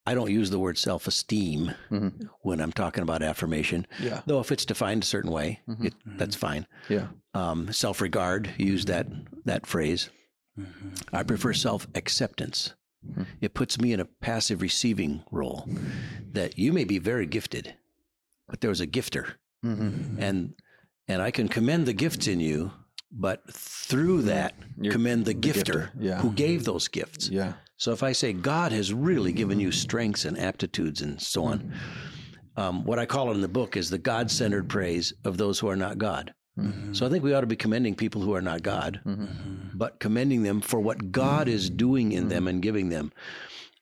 I 0.05 0.15
don't 0.15 0.31
use 0.31 0.49
the 0.49 0.59
word 0.59 0.77
self 0.77 1.07
esteem 1.07 1.71
Mhm. 1.91 2.27
when 2.41 2.59
I'm 2.59 2.71
talking 2.71 3.03
about 3.03 3.21
affirmation, 3.21 3.85
Yeah. 4.01 4.21
though 4.25 4.39
if 4.39 4.51
it's 4.51 4.65
defined 4.65 5.03
a 5.03 5.05
certain 5.05 5.31
way, 5.31 5.59
Mhm. 5.69 5.85
it, 5.85 5.93
that's 6.05 6.35
fine. 6.35 6.65
Yeah. 6.89 7.09
Um, 7.33 7.71
self 7.71 8.01
regard, 8.01 8.53
use 8.57 8.85
that 8.85 9.07
that 9.45 9.65
phrase. 9.67 10.09
Mm-hmm. 10.59 10.89
I 11.15 11.23
prefer 11.23 11.53
self 11.53 11.87
acceptance. 11.95 12.73
Mhm. 13.07 13.25
It 13.41 13.53
puts 13.53 13.79
me 13.79 13.93
in 13.93 13.99
a 13.99 14.05
passive 14.05 14.61
receiving 14.61 15.23
role. 15.31 15.67
That 16.33 16.57
you 16.59 16.73
may 16.73 16.83
be 16.83 16.97
very 16.99 17.25
gifted, 17.25 17.75
but 18.47 18.61
there 18.61 18.69
was 18.69 18.81
a 18.81 18.87
gifter, 18.87 19.35
Mm-hmm. 19.65 20.19
and 20.21 20.55
and 21.07 21.21
I 21.21 21.29
can 21.31 21.47
commend 21.47 21.85
the 21.85 21.93
gifts 21.93 22.27
in 22.27 22.39
you, 22.39 22.71
but 23.11 23.43
through 23.51 24.23
that 24.23 24.55
You're 24.79 24.93
commend 24.93 25.25
the, 25.25 25.33
the 25.33 25.49
gifter, 25.49 25.63
gifter, 25.63 25.89
yeah. 25.99 26.19
who 26.21 26.31
gave 26.31 26.63
those 26.63 26.87
gifts. 26.87 27.29
Yeah. 27.29 27.53
So 27.77 27.91
if 27.91 28.03
I 28.03 28.11
say 28.11 28.31
God 28.31 28.71
has 28.71 28.93
really 28.93 29.31
given 29.31 29.59
you 29.59 29.71
strengths 29.71 30.25
and 30.25 30.37
aptitudes 30.37 31.01
and 31.01 31.21
so 31.21 31.45
on, 31.45 31.73
um, 32.55 32.83
what 32.83 32.99
I 32.99 33.05
call 33.05 33.31
it 33.31 33.35
in 33.35 33.41
the 33.41 33.47
book 33.47 33.75
is 33.75 33.89
the 33.89 33.97
God 33.97 34.29
centered 34.29 34.69
praise 34.69 35.13
of 35.25 35.37
those 35.37 35.59
who 35.59 35.67
are 35.67 35.75
not 35.75 35.97
God. 35.97 36.33
Mm-hmm. 36.59 36.93
So 36.93 37.05
I 37.05 37.09
think 37.09 37.23
we 37.23 37.33
ought 37.33 37.41
to 37.41 37.47
be 37.47 37.55
commending 37.55 37.95
people 37.95 38.21
who 38.21 38.35
are 38.35 38.41
not 38.41 38.61
God, 38.61 39.01
but 39.73 39.99
commending 39.99 40.43
them 40.43 40.61
for 40.61 40.79
what 40.79 41.11
God 41.11 41.47
is 41.47 41.69
doing 41.69 42.11
in 42.11 42.27
them 42.27 42.47
and 42.47 42.61
giving 42.61 42.89
them. 42.89 43.11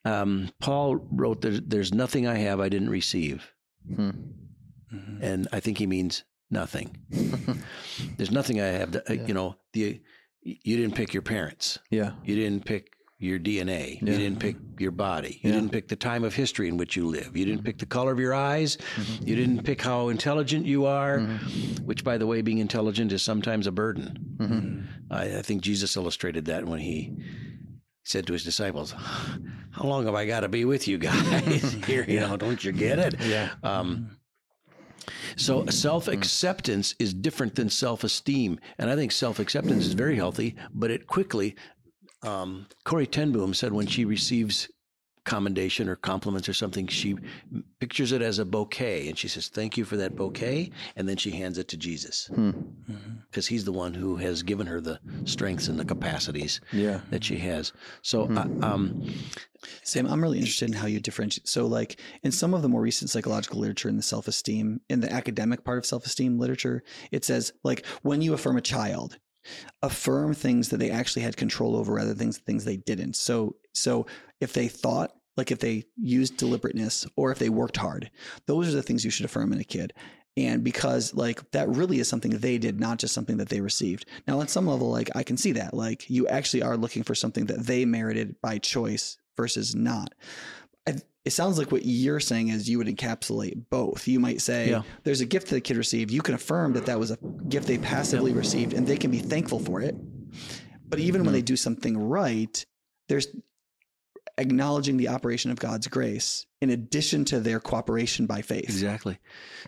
Um, 0.06 0.50
Paul 0.60 0.96
wrote, 1.12 1.42
there's, 1.42 1.62
there's 1.62 1.94
nothing 1.94 2.26
I 2.28 2.38
have 2.38 2.60
I 2.60 2.70
didn't 2.70 2.90
receive. 2.90 3.52
Mm-hmm. 3.92 5.22
And 5.22 5.48
I 5.52 5.60
think 5.60 5.78
he 5.78 5.88
means 5.88 6.24
nothing. 6.52 6.96
there's 8.18 8.32
nothing 8.32 8.60
I 8.62 8.66
have 8.66 8.92
that, 8.94 9.10
uh, 9.10 9.14
Yeah. 9.14 9.28
you 9.28 9.34
know, 9.34 9.56
the, 9.74 10.00
you 10.42 10.78
didn't 10.78 10.96
pick 10.96 11.14
your 11.14 11.22
parents. 11.24 11.80
Yeah. 11.90 12.14
You 12.24 12.36
didn't 12.36 12.66
pick 12.66 12.94
your 13.22 13.38
DNA. 13.38 14.02
Yeah. 14.02 14.12
You 14.14 14.18
didn't 14.18 14.40
pick 14.40 14.56
your 14.80 14.92
body. 14.92 15.40
You 15.44 15.50
Yeah. 15.50 15.58
didn't 15.60 15.72
pick 15.72 15.90
the 15.90 15.96
time 15.98 16.24
of 16.24 16.34
history 16.34 16.70
in 16.70 16.78
which 16.78 16.96
you 16.96 17.06
live. 17.06 17.36
You 17.36 17.46
didn't 17.46 17.64
pick 17.66 17.78
the 17.78 17.86
color 17.86 18.12
of 18.14 18.20
your 18.20 18.34
eyes. 18.34 18.78
Mm-hmm. 18.96 19.28
You 19.28 19.36
didn't 19.36 19.64
pick 19.64 19.82
how 19.82 20.08
intelligent 20.10 20.66
you 20.66 20.86
are, 20.86 21.20
which, 21.84 22.04
by 22.06 22.18
the 22.18 22.26
way, 22.26 22.42
being 22.42 22.60
intelligent 22.60 23.12
is 23.12 23.22
sometimes 23.22 23.68
a 23.68 23.72
burden. 23.72 24.36
Mm-hmm. 24.38 25.14
I, 25.14 25.40
I 25.40 25.42
think 25.42 25.62
Jesus 25.62 25.98
illustrated 25.98 26.46
that 26.46 26.66
when 26.66 26.80
he 26.80 27.14
said 28.06 28.26
to 28.28 28.34
his 28.34 28.44
disciples, 28.46 28.92
How 29.72 29.84
long 29.84 30.06
have 30.06 30.16
I 30.16 30.26
got 30.26 30.40
to 30.40 30.48
be 30.50 30.64
with 30.66 30.88
you 30.88 30.98
guys 30.98 31.74
here? 31.86 32.06
You 32.08 32.22
know, 32.22 32.38
don't 32.38 32.64
you 32.64 32.72
get 32.72 32.98
it? 33.00 33.16
Yeah. 33.22 33.50
Um, 33.64 34.18
so 35.36 35.66
self 35.68 36.08
acceptance 36.08 36.96
is 37.00 37.14
different 37.14 37.56
than 37.56 37.70
self 37.70 38.04
esteem, 38.04 38.60
and 38.78 38.90
I 38.90 38.96
think 38.96 39.12
self 39.12 39.40
acceptance 39.40 39.86
is 39.86 39.94
very 39.94 40.16
healthy. 40.16 40.56
But 40.74 40.92
it 40.92 41.08
quickly, 41.08 41.56
um, 42.24 42.68
Corrie 42.84 43.08
ten 43.08 43.32
Boom 43.32 43.54
said 43.54 43.74
when 43.74 43.88
she 43.88 44.06
receives 44.06 44.70
commendation 45.30 45.88
or 45.88 45.96
compliments 45.96 46.50
or 46.50 46.54
something, 46.54 46.88
she 46.88 47.16
pictures 47.80 48.12
it 48.12 48.22
as 48.22 48.40
a 48.40 48.46
bouquet, 48.46 49.08
and 49.08 49.18
she 49.18 49.28
says, 49.28 49.48
"Thank 49.48 49.78
you 49.78 49.86
for 49.86 49.96
that 49.98 50.16
bouquet," 50.16 50.72
and 50.96 51.08
then 51.08 51.18
she 51.18 51.32
hands 51.32 51.58
it 51.58 51.68
to 51.70 51.78
Jesus 51.78 52.30
because 53.30 53.48
he's 53.48 53.64
the 53.66 53.72
one 53.72 53.94
who 53.94 54.16
has 54.18 54.42
given 54.44 54.66
her 54.68 54.82
the 54.82 55.00
strengths 55.26 55.70
and 55.70 55.78
the 55.80 55.86
capacities 55.86 56.60
Yeah. 56.74 57.02
that 57.12 57.24
she 57.24 57.38
has. 57.38 57.72
So, 58.02 58.26
uh, 58.36 58.48
um, 58.66 58.96
Sam, 59.84 60.08
I'm 60.08 60.22
really 60.24 60.40
interested 60.40 60.68
in 60.70 60.74
how 60.76 60.88
you 60.88 61.00
differentiate. 61.00 61.48
So, 61.48 61.68
like 61.68 62.00
in 62.24 62.32
some 62.32 62.54
of 62.56 62.62
the 62.64 62.70
more 62.70 62.82
recent 62.82 63.12
psychological 63.12 63.60
literature 63.60 63.90
in 63.90 63.98
the 63.98 64.02
self 64.04 64.28
esteem, 64.28 64.82
in 64.90 65.02
the 65.02 65.12
academic 65.14 65.64
part 65.64 65.78
of 65.78 65.86
self 65.86 66.06
esteem 66.06 66.40
literature, 66.40 66.82
it 67.12 67.24
says 67.24 67.54
like 67.64 67.86
when 68.02 68.22
you 68.24 68.34
affirm 68.34 68.58
a 68.58 68.62
child, 68.62 69.18
affirm 69.84 70.34
things 70.34 70.70
that 70.70 70.78
they 70.78 70.90
actually 70.90 71.22
had 71.22 71.38
control 71.38 71.76
over 71.76 71.94
rather 71.94 72.10
than 72.14 72.18
things 72.18 72.38
things 72.40 72.66
they 72.66 72.78
didn't. 72.78 73.16
So, 73.16 73.56
so 73.74 74.06
if 74.42 74.54
they 74.54 74.68
thought, 74.68 75.12
like 75.40 75.52
if 75.52 75.60
they 75.60 75.86
used 75.98 76.38
deliberateness 76.38 77.08
or 77.16 77.32
if 77.32 77.40
they 77.40 77.50
worked 77.50 77.78
hard, 77.78 78.12
those 78.46 78.68
are 78.70 78.76
the 78.78 78.84
things 78.84 79.04
you 79.04 79.12
should 79.12 79.26
affirm 79.26 79.52
in 79.54 79.60
a 79.60 79.64
kid. 79.64 79.94
And 80.38 80.64
because 80.64 81.14
like 81.16 81.50
that 81.52 81.68
really 81.70 82.00
is 82.00 82.08
something 82.08 82.32
they 82.32 82.58
did, 82.58 82.80
not 82.80 83.00
just 83.00 83.14
something 83.14 83.38
that 83.38 83.50
they 83.50 83.62
received. 83.62 84.06
Now, 84.28 84.40
on 84.40 84.48
some 84.48 84.68
level, 84.68 84.90
like 84.90 85.10
I 85.16 85.24
can 85.24 85.38
see 85.38 85.54
that, 85.54 85.74
like 85.74 86.10
you 86.10 86.28
actually 86.28 86.62
are 86.62 86.78
looking 86.78 87.04
for 87.04 87.16
something 87.16 87.46
that 87.48 87.66
they 87.66 87.84
merited 87.86 88.36
by 88.42 88.60
choice 88.60 89.18
versus 89.36 89.74
not. 89.76 90.14
I, 90.88 90.96
it 91.26 91.32
sounds 91.32 91.58
like 91.58 91.72
what 91.72 91.86
you're 91.86 92.20
saying 92.22 92.50
is 92.50 92.70
you 92.70 92.78
would 92.78 92.88
encapsulate 92.88 93.66
both. 93.70 94.08
You 94.08 94.20
might 94.20 94.42
say 94.42 94.70
Yeah. 94.70 94.84
there's 95.04 95.22
a 95.22 95.26
gift 95.26 95.48
that 95.48 95.56
the 95.56 95.62
kid 95.62 95.78
received. 95.78 96.12
You 96.12 96.22
can 96.22 96.36
affirm 96.36 96.74
that 96.74 96.86
that 96.86 97.00
was 97.00 97.12
a 97.12 97.18
gift 97.50 97.68
they 97.68 97.78
passively 97.78 98.32
received, 98.34 98.74
and 98.74 98.88
they 98.88 98.98
can 98.98 99.12
be 99.12 99.20
thankful 99.20 99.60
for 99.60 99.82
it. 99.82 99.96
But 100.88 101.00
even 101.00 101.24
when 101.24 101.34
they 101.34 101.42
do 101.42 101.56
something 101.58 101.98
right, 101.98 102.66
there's 103.10 103.28
acknowledging 104.40 104.98
the 104.98 105.10
operation 105.10 105.52
of 105.52 105.60
God's 105.60 105.88
grace 105.88 106.46
in 106.62 106.70
addition 106.72 107.26
to 107.26 107.40
their 107.40 107.60
cooperation 107.60 108.26
by 108.26 108.42
faith. 108.42 108.64
Exactly. 108.64 109.18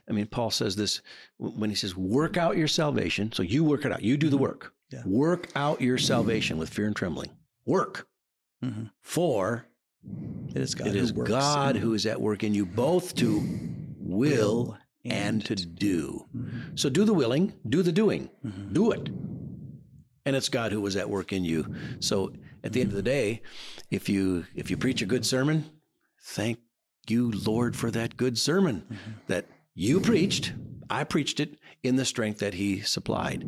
I 0.10 0.14
mean, 0.14 0.26
Paul 0.28 0.50
says 0.52 0.76
this 0.76 1.02
when 1.38 1.70
he 1.70 1.76
says, 1.76 1.96
work 1.96 2.38
out 2.38 2.58
your 2.58 2.68
salvation. 2.68 3.32
So 3.32 3.44
you 3.44 3.64
work 3.64 3.86
it 3.86 3.92
out. 3.92 4.02
You 4.02 4.18
do 4.18 4.30
the 4.30 4.38
work. 4.38 4.74
Yeah. 4.90 5.04
Work 5.06 5.50
out 5.56 5.82
your 5.82 5.98
salvation 5.98 6.58
with 6.58 6.70
fear 6.70 6.86
and 6.88 6.96
trembling. 6.96 7.32
Work. 7.66 8.08
Mhm. 8.64 8.92
For 9.02 9.66
It 10.56 10.62
is 10.62 10.74
God. 10.76 10.88
it 10.88 10.94
who 10.96 11.00
is 11.04 11.12
God 11.12 11.76
who 11.78 11.94
is 11.94 12.06
at 12.06 12.20
work 12.20 12.44
in 12.44 12.54
you 12.54 12.66
both 12.66 13.14
to 13.16 13.42
will 13.98 14.78
and 15.06 15.44
to 15.46 15.56
do. 15.56 16.26
So 16.76 16.90
do 16.90 17.06
the 17.06 17.14
willing, 17.14 17.54
do 17.68 17.82
the 17.84 17.92
doing, 17.92 18.30
Mhm. 18.46 18.74
do 18.74 18.92
it. 18.92 19.10
And 20.26 20.36
it's 20.36 20.50
God 20.50 20.72
who 20.72 20.82
was 20.82 20.96
at 20.96 21.10
work 21.10 21.34
in 21.34 21.44
you. 21.44 21.74
So 22.00 22.34
at 22.64 22.74
the 22.74 22.82
end 22.82 22.90
of 22.90 22.96
the 22.96 23.02
day, 23.04 23.42
if 23.90 24.10
you 24.10 24.46
if 24.56 24.70
you 24.70 24.78
preach 24.78 25.02
a 25.02 25.06
good 25.06 25.26
sermon, 25.26 25.70
thank 26.24 26.60
you, 27.08 27.32
Lord, 27.32 27.76
for 27.76 27.92
that 27.92 28.18
good 28.18 28.38
sermon 28.38 29.00
that 29.28 29.46
you 29.74 30.00
preached. 30.00 30.54
I 30.90 31.04
preached 31.06 31.40
it 31.40 31.58
in 31.84 31.96
the 31.96 32.06
strength 32.06 32.40
that 32.40 32.54
He 32.54 32.82
supplied. 32.82 33.44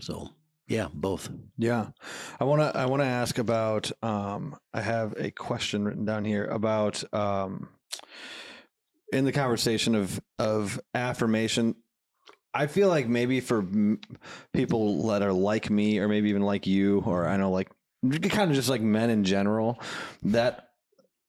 So 0.00 0.30
yeah, 0.66 0.88
both. 0.92 1.28
Yeah, 1.58 1.88
I 2.38 2.44
want 2.44 2.62
to. 2.62 2.78
I 2.78 2.86
want 2.86 3.02
to 3.02 3.06
ask 3.06 3.38
about. 3.38 3.90
Um, 4.02 4.56
I 4.72 4.80
have 4.80 5.14
a 5.18 5.30
question 5.30 5.84
written 5.84 6.04
down 6.04 6.24
here 6.24 6.44
about 6.44 7.02
um, 7.12 7.68
in 9.12 9.24
the 9.24 9.32
conversation 9.32 9.94
of 9.94 10.20
of 10.38 10.80
affirmation. 10.94 11.74
I 12.54 12.66
feel 12.66 12.88
like 12.88 13.08
maybe 13.08 13.40
for 13.40 13.58
m- 13.58 14.00
people 14.52 15.06
that 15.08 15.22
are 15.22 15.32
like 15.32 15.70
me, 15.70 15.98
or 15.98 16.08
maybe 16.08 16.30
even 16.30 16.42
like 16.42 16.66
you, 16.66 17.02
or 17.06 17.26
I 17.26 17.36
know, 17.36 17.50
like 17.50 17.70
kind 18.02 18.50
of 18.50 18.56
just 18.56 18.68
like 18.68 18.80
men 18.80 19.10
in 19.10 19.24
general, 19.24 19.80
that 20.22 20.70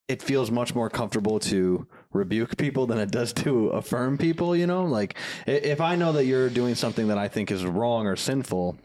it 0.08 0.22
feels 0.22 0.52
much 0.52 0.76
more 0.76 0.90
comfortable 0.90 1.40
to 1.40 1.88
rebuke 2.12 2.58
people 2.58 2.86
than 2.86 2.98
it 2.98 3.12
does 3.12 3.32
to 3.34 3.70
affirm 3.70 4.18
people. 4.18 4.56
You 4.56 4.68
know, 4.68 4.86
like 4.86 5.16
if 5.46 5.80
I 5.82 5.96
know 5.96 6.12
that 6.14 6.26
you're 6.26 6.50
doing 6.50 6.76
something 6.76 7.08
that 7.08 7.18
I 7.18 7.28
think 7.28 7.52
is 7.52 7.66
wrong 7.66 8.08
or 8.08 8.16
sinful. 8.16 8.78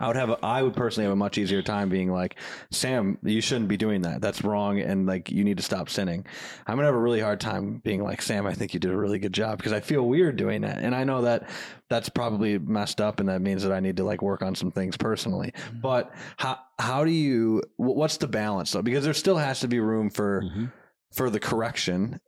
I 0.00 0.06
would 0.06 0.16
have 0.16 0.30
a, 0.30 0.38
I 0.44 0.62
would 0.62 0.74
personally 0.74 1.04
have 1.04 1.12
a 1.12 1.16
much 1.16 1.38
easier 1.38 1.62
time 1.62 1.88
being 1.88 2.10
like, 2.10 2.36
Sam, 2.70 3.18
you 3.22 3.40
shouldn't 3.40 3.68
be 3.68 3.76
doing 3.76 4.02
that. 4.02 4.20
That's 4.20 4.42
wrong, 4.42 4.80
and 4.80 5.06
like 5.06 5.30
you 5.30 5.44
need 5.44 5.58
to 5.58 5.62
stop 5.62 5.88
sinning. 5.88 6.26
I'm 6.66 6.76
gonna 6.76 6.86
have 6.86 6.94
a 6.94 6.98
really 6.98 7.20
hard 7.20 7.40
time 7.40 7.80
being 7.84 8.02
like, 8.02 8.22
Sam, 8.22 8.46
I 8.46 8.54
think 8.54 8.74
you 8.74 8.80
did 8.80 8.90
a 8.90 8.96
really 8.96 9.18
good 9.18 9.32
job 9.32 9.58
because 9.58 9.72
I 9.72 9.80
feel 9.80 10.02
weird 10.06 10.36
doing 10.36 10.62
that, 10.62 10.78
and 10.78 10.94
I 10.94 11.04
know 11.04 11.22
that 11.22 11.48
that's 11.88 12.08
probably 12.08 12.58
messed 12.58 13.00
up, 13.00 13.20
and 13.20 13.28
that 13.28 13.40
means 13.40 13.62
that 13.62 13.72
I 13.72 13.80
need 13.80 13.96
to 13.98 14.04
like 14.04 14.22
work 14.22 14.42
on 14.42 14.54
some 14.54 14.70
things 14.70 14.96
personally. 14.96 15.52
Mm-hmm. 15.54 15.80
But 15.80 16.12
how 16.36 16.58
how 16.78 17.04
do 17.04 17.10
you? 17.10 17.62
What's 17.76 18.16
the 18.16 18.28
balance 18.28 18.72
though? 18.72 18.82
Because 18.82 19.04
there 19.04 19.14
still 19.14 19.36
has 19.36 19.60
to 19.60 19.68
be 19.68 19.80
room 19.80 20.10
for 20.10 20.42
mm-hmm. 20.42 20.66
for 21.12 21.30
the 21.30 21.40
correction. 21.40 22.20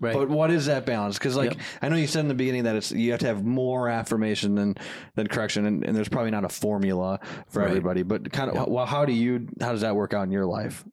Right. 0.00 0.14
But 0.14 0.28
what 0.28 0.50
is 0.50 0.66
that 0.66 0.86
balance? 0.86 1.18
Because 1.18 1.36
like 1.36 1.52
Yep. 1.54 1.60
I 1.82 1.88
know 1.88 1.96
you 1.96 2.06
said 2.06 2.20
in 2.20 2.28
the 2.28 2.34
beginning 2.34 2.64
that 2.64 2.76
it's 2.76 2.92
you 2.92 3.10
have 3.12 3.20
to 3.20 3.26
have 3.26 3.44
more 3.44 3.88
affirmation 3.88 4.54
than 4.54 4.74
than 5.14 5.26
correction, 5.26 5.66
and, 5.66 5.84
and 5.84 5.96
there's 5.96 6.08
probably 6.08 6.30
not 6.30 6.44
a 6.44 6.48
formula 6.48 7.20
for 7.48 7.60
Right. 7.60 7.68
everybody. 7.68 8.02
But 8.02 8.32
kind 8.32 8.50
of, 8.50 8.56
Yep. 8.56 8.68
well, 8.68 8.86
how 8.86 9.04
do 9.04 9.12
you? 9.12 9.48
How 9.60 9.72
does 9.72 9.80
that 9.82 9.94
work 9.96 10.14
out 10.14 10.22
in 10.24 10.30
your 10.30 10.46
life? 10.46 10.84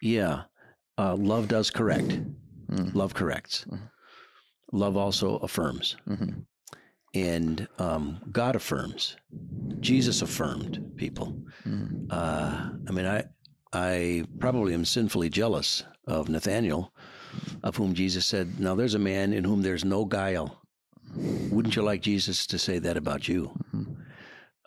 Yeah. 0.00 0.42
Uh, 0.98 1.16
love 1.16 1.48
does 1.48 1.70
correct. 1.70 2.08
Mm. 2.70 2.94
Love 2.94 3.14
corrects. 3.14 3.64
Mhm. 3.70 3.80
Love 4.72 4.96
also 4.96 5.36
affirms. 5.36 5.96
Mhm. 6.08 6.44
And 7.14 7.68
um, 7.78 8.20
God 8.32 8.56
affirms. 8.56 9.16
Jesus 9.80 10.22
affirmed 10.22 10.92
people. 10.96 11.42
Mhm. 11.64 12.06
Uh, 12.10 12.70
I 12.88 12.92
mean, 12.92 13.06
I 13.06 13.24
I 13.74 14.24
probably 14.38 14.74
am 14.74 14.84
sinfully 14.84 15.28
jealous 15.30 15.84
of 16.06 16.28
Nathaniel, 16.28 16.92
of 17.62 17.76
whom 17.76 17.94
Jesus 17.94 18.26
said, 18.26 18.58
"Now 18.60 18.74
there's 18.74 18.94
a 18.94 18.98
man 18.98 19.32
in 19.32 19.44
whom 19.44 19.62
there's 19.62 19.84
no 19.84 20.04
guile." 20.04 20.62
Wouldn't 21.14 21.76
you 21.76 21.82
like 21.82 22.02
Jesus 22.02 22.46
to 22.46 22.58
say 22.58 22.78
that 22.78 22.96
about 22.96 23.28
you? 23.28 23.50
Mhm. 23.74 23.96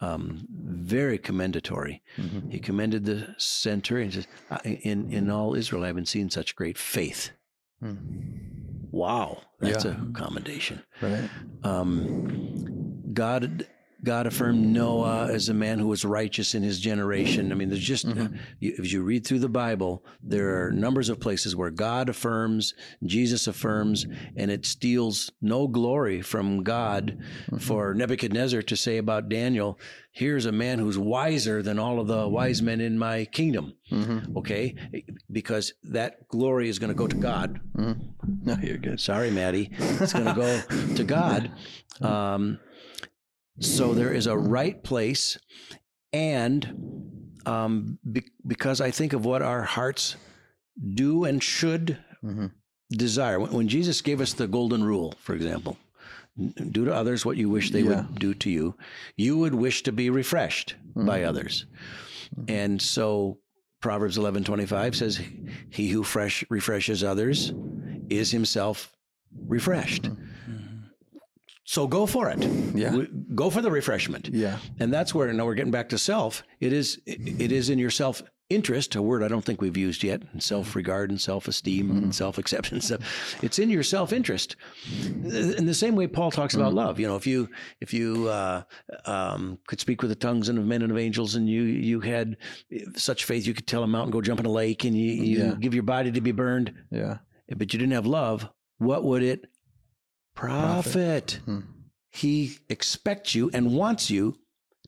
Um, 0.02 0.46
very 0.52 1.18
commendatory. 1.18 2.04
Mhm. 2.18 2.52
He 2.52 2.60
commended 2.60 3.06
the 3.06 3.34
centurion. 3.38 4.12
He 4.12 4.22
says, 4.22 4.28
"In 4.84 5.12
in 5.12 5.30
all 5.30 5.56
Israel, 5.56 5.84
I 5.84 5.88
haven't 5.88 6.08
seen 6.08 6.30
such 6.30 6.56
great 6.56 6.78
faith." 6.78 7.32
Wow, 8.92 9.42
that's 9.60 9.86
Yeah. 9.86 10.02
a 10.02 10.12
commendation. 10.14 10.82
Right. 11.02 11.30
Um, 11.64 13.04
God 13.14 13.68
God 14.06 14.28
affirmed 14.28 14.66
Noah 14.72 15.28
as 15.32 15.50
a 15.50 15.54
man 15.54 15.80
who 15.80 15.88
was 15.88 16.06
righteous 16.06 16.56
in 16.56 16.64
his 16.64 16.80
generation. 16.80 17.52
I 17.52 17.56
mean, 17.56 17.70
there's 17.70 17.82
just, 17.82 18.06
Mm-hmm. 18.06 18.36
you, 18.60 18.76
as 18.80 18.94
you 18.94 19.02
read 19.04 19.26
through 19.28 19.40
the 19.40 19.50
Bible, 19.50 20.06
there 20.24 20.66
are 20.66 20.72
numbers 20.72 21.10
of 21.10 21.20
places 21.20 21.56
where 21.56 21.72
God 21.72 22.08
affirms, 22.10 22.74
Jesus 23.04 23.48
affirms, 23.48 24.06
and 24.38 24.50
it 24.52 24.66
steals 24.66 25.32
no 25.42 25.68
glory 25.68 26.22
from 26.22 26.64
God 26.64 27.18
Mm-hmm. 27.48 27.58
for 27.58 27.94
Nebuchadnezzar 27.94 28.62
to 28.62 28.76
say 28.78 28.98
about 28.98 29.28
Daniel, 29.30 29.78
here's 30.12 30.46
a 30.46 30.52
man 30.52 30.80
who's 30.80 30.98
wiser 30.98 31.62
than 31.62 31.78
all 31.80 32.00
of 32.00 32.08
the 32.08 32.28
wise 32.28 32.62
men 32.62 32.80
in 32.80 32.98
my 32.98 33.26
kingdom. 33.26 33.74
Mm-hmm. 33.92 34.38
Okay? 34.38 34.76
Because 35.32 35.74
that 35.84 36.28
glory 36.30 36.70
is 36.70 36.80
going 36.80 36.90
to 36.90 36.96
go 36.96 37.08
to 37.08 37.16
God. 37.18 37.60
No, 38.44 38.58
you're 38.62 38.78
good. 38.78 39.00
Sorry, 39.00 39.30
Maddie. 39.30 39.70
It's 39.78 40.14
going 40.14 40.26
to 40.26 40.34
go 40.34 40.62
to 40.96 41.04
God. 41.04 41.52
Um, 42.02 42.60
so 43.60 43.94
there 43.94 44.14
is 44.14 44.28
a 44.28 44.38
right 44.38 44.82
place, 44.84 45.38
and 46.14 47.32
um, 47.46 48.00
be- 48.12 48.32
because 48.46 48.82
I 48.82 48.92
think 48.92 49.14
of 49.14 49.26
what 49.26 49.42
our 49.42 49.64
hearts 49.64 50.16
do 50.96 51.24
and 51.26 51.42
should 51.44 51.98
Mm-hmm. 52.24 52.48
desire. 52.92 53.40
When, 53.40 53.52
when 53.52 53.68
Jesus 53.68 54.02
gave 54.02 54.20
us 54.20 54.34
the 54.34 54.48
golden 54.48 54.84
rule, 54.84 55.14
for 55.20 55.36
example, 55.36 55.78
do 56.72 56.86
to 56.86 56.94
others 56.94 57.24
what 57.24 57.38
you 57.38 57.50
wish 57.50 57.70
they 57.72 57.82
Yeah. 57.82 58.08
would 58.08 58.16
do 58.20 58.34
to 58.34 58.50
you, 58.50 58.76
you 59.16 59.38
would 59.38 59.54
wish 59.54 59.84
to 59.84 59.92
be 59.92 60.10
refreshed 60.10 60.76
by 60.96 61.20
Mm-hmm. 61.20 61.30
others. 61.30 61.66
And 62.48 62.82
so 62.82 63.38
Proverbs 63.82 64.18
11:25 64.18 64.96
says 64.96 65.22
he 65.70 65.90
who 65.90 66.02
fresh 66.04 66.44
refreshes 66.50 67.04
others 67.04 67.54
is 68.10 68.32
himself 68.32 68.92
refreshed. 69.48 70.10
So 71.68 71.88
go 71.88 72.06
for 72.06 72.30
it. 72.30 72.44
Yeah. 72.76 72.96
Go 73.34 73.50
for 73.50 73.62
the 73.62 73.72
refreshment. 73.72 74.30
Yeah. 74.32 74.60
And 74.80 74.94
that's 74.94 75.14
where 75.16 75.32
now 75.34 75.46
we're 75.46 75.56
getting 75.56 75.72
back 75.72 75.90
to 75.90 75.98
self. 75.98 76.44
It 76.60 76.72
is 76.72 77.02
it 77.08 77.52
is 77.52 77.70
in 77.72 77.80
your 77.80 77.90
self 77.90 78.22
interest, 78.52 78.94
a 78.96 79.02
word 79.02 79.24
I 79.24 79.28
don't 79.28 79.44
think 79.44 79.60
we've 79.60 79.76
used 79.76 80.04
yet, 80.04 80.22
self 80.38 80.76
regard 80.76 81.10
and 81.10 81.20
self 81.20 81.48
esteem 81.48 81.88
Mm-hmm. 81.88 81.98
and 82.04 82.16
self 82.16 82.38
acceptance. 82.38 82.92
It's 83.42 83.58
in 83.58 83.72
your 83.72 83.82
self 83.82 84.14
interest. 84.14 84.56
In 85.24 85.66
the 85.66 85.74
same 85.74 85.96
way 85.96 86.06
Paul 86.06 86.30
talks 86.30 86.54
about 86.54 86.68
Mm-hmm. 86.68 86.78
love. 86.78 87.00
You 87.00 87.08
know, 87.08 87.16
if 87.16 87.26
you 87.26 87.50
if 87.82 87.96
you 87.96 88.28
uh, 88.30 88.62
um, 89.06 89.58
could 89.66 89.80
speak 89.80 90.04
with 90.04 90.10
the 90.10 90.16
tongues 90.16 90.50
and 90.50 90.60
of 90.60 90.66
men 90.66 90.84
and 90.84 90.92
of 90.92 91.00
angels, 91.00 91.34
and 91.34 91.50
you 91.50 91.64
you 91.64 92.00
had 92.00 92.38
such 92.96 93.26
faith 93.26 93.48
you 93.48 93.56
could 93.56 93.66
tell 93.66 93.82
a 93.82 93.88
mountain 93.88 94.12
go 94.12 94.22
jump 94.22 94.40
in 94.40 94.46
a 94.46 94.52
lake, 94.52 94.84
and 94.84 94.96
you, 94.96 95.12
you 95.12 95.38
Yeah. 95.46 95.56
give 95.60 95.74
your 95.74 95.82
body 95.84 96.12
to 96.12 96.22
be 96.22 96.32
burned, 96.32 96.72
Yeah. 96.92 97.18
but 97.58 97.74
you 97.74 97.80
didn't 97.80 97.94
have 97.94 98.06
love, 98.06 98.48
what 98.78 99.04
would 99.04 99.24
it 99.24 99.46
profit? 100.36 101.40
Hmm. 101.46 101.60
He 102.12 102.58
expects 102.70 103.36
you 103.36 103.50
and 103.54 103.74
wants 103.74 104.10
you 104.10 104.38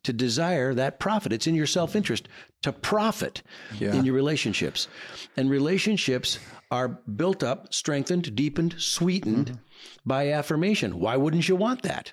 to 0.04 0.14
desire 0.14 0.74
that 0.76 1.00
profit. 1.00 1.34
It's 1.34 1.48
in 1.48 1.56
your 1.56 1.66
self 1.66 1.96
interest 1.96 2.28
to 2.64 2.72
profit 2.72 3.42
Yeah. 3.80 3.94
in 3.94 4.06
your 4.06 4.16
relationships. 4.16 4.88
And 5.36 5.50
relationships 5.50 6.40
are 6.72 6.88
built 7.16 7.44
up, 7.44 7.74
strengthened, 7.74 8.34
deepened, 8.36 8.76
sweetened 8.78 9.48
Mm-hmm. 9.48 9.88
by 10.06 10.32
affirmation. 10.32 11.00
Why 11.00 11.18
wouldn't 11.18 11.48
you 11.50 11.56
want 11.56 11.82
that? 11.84 12.12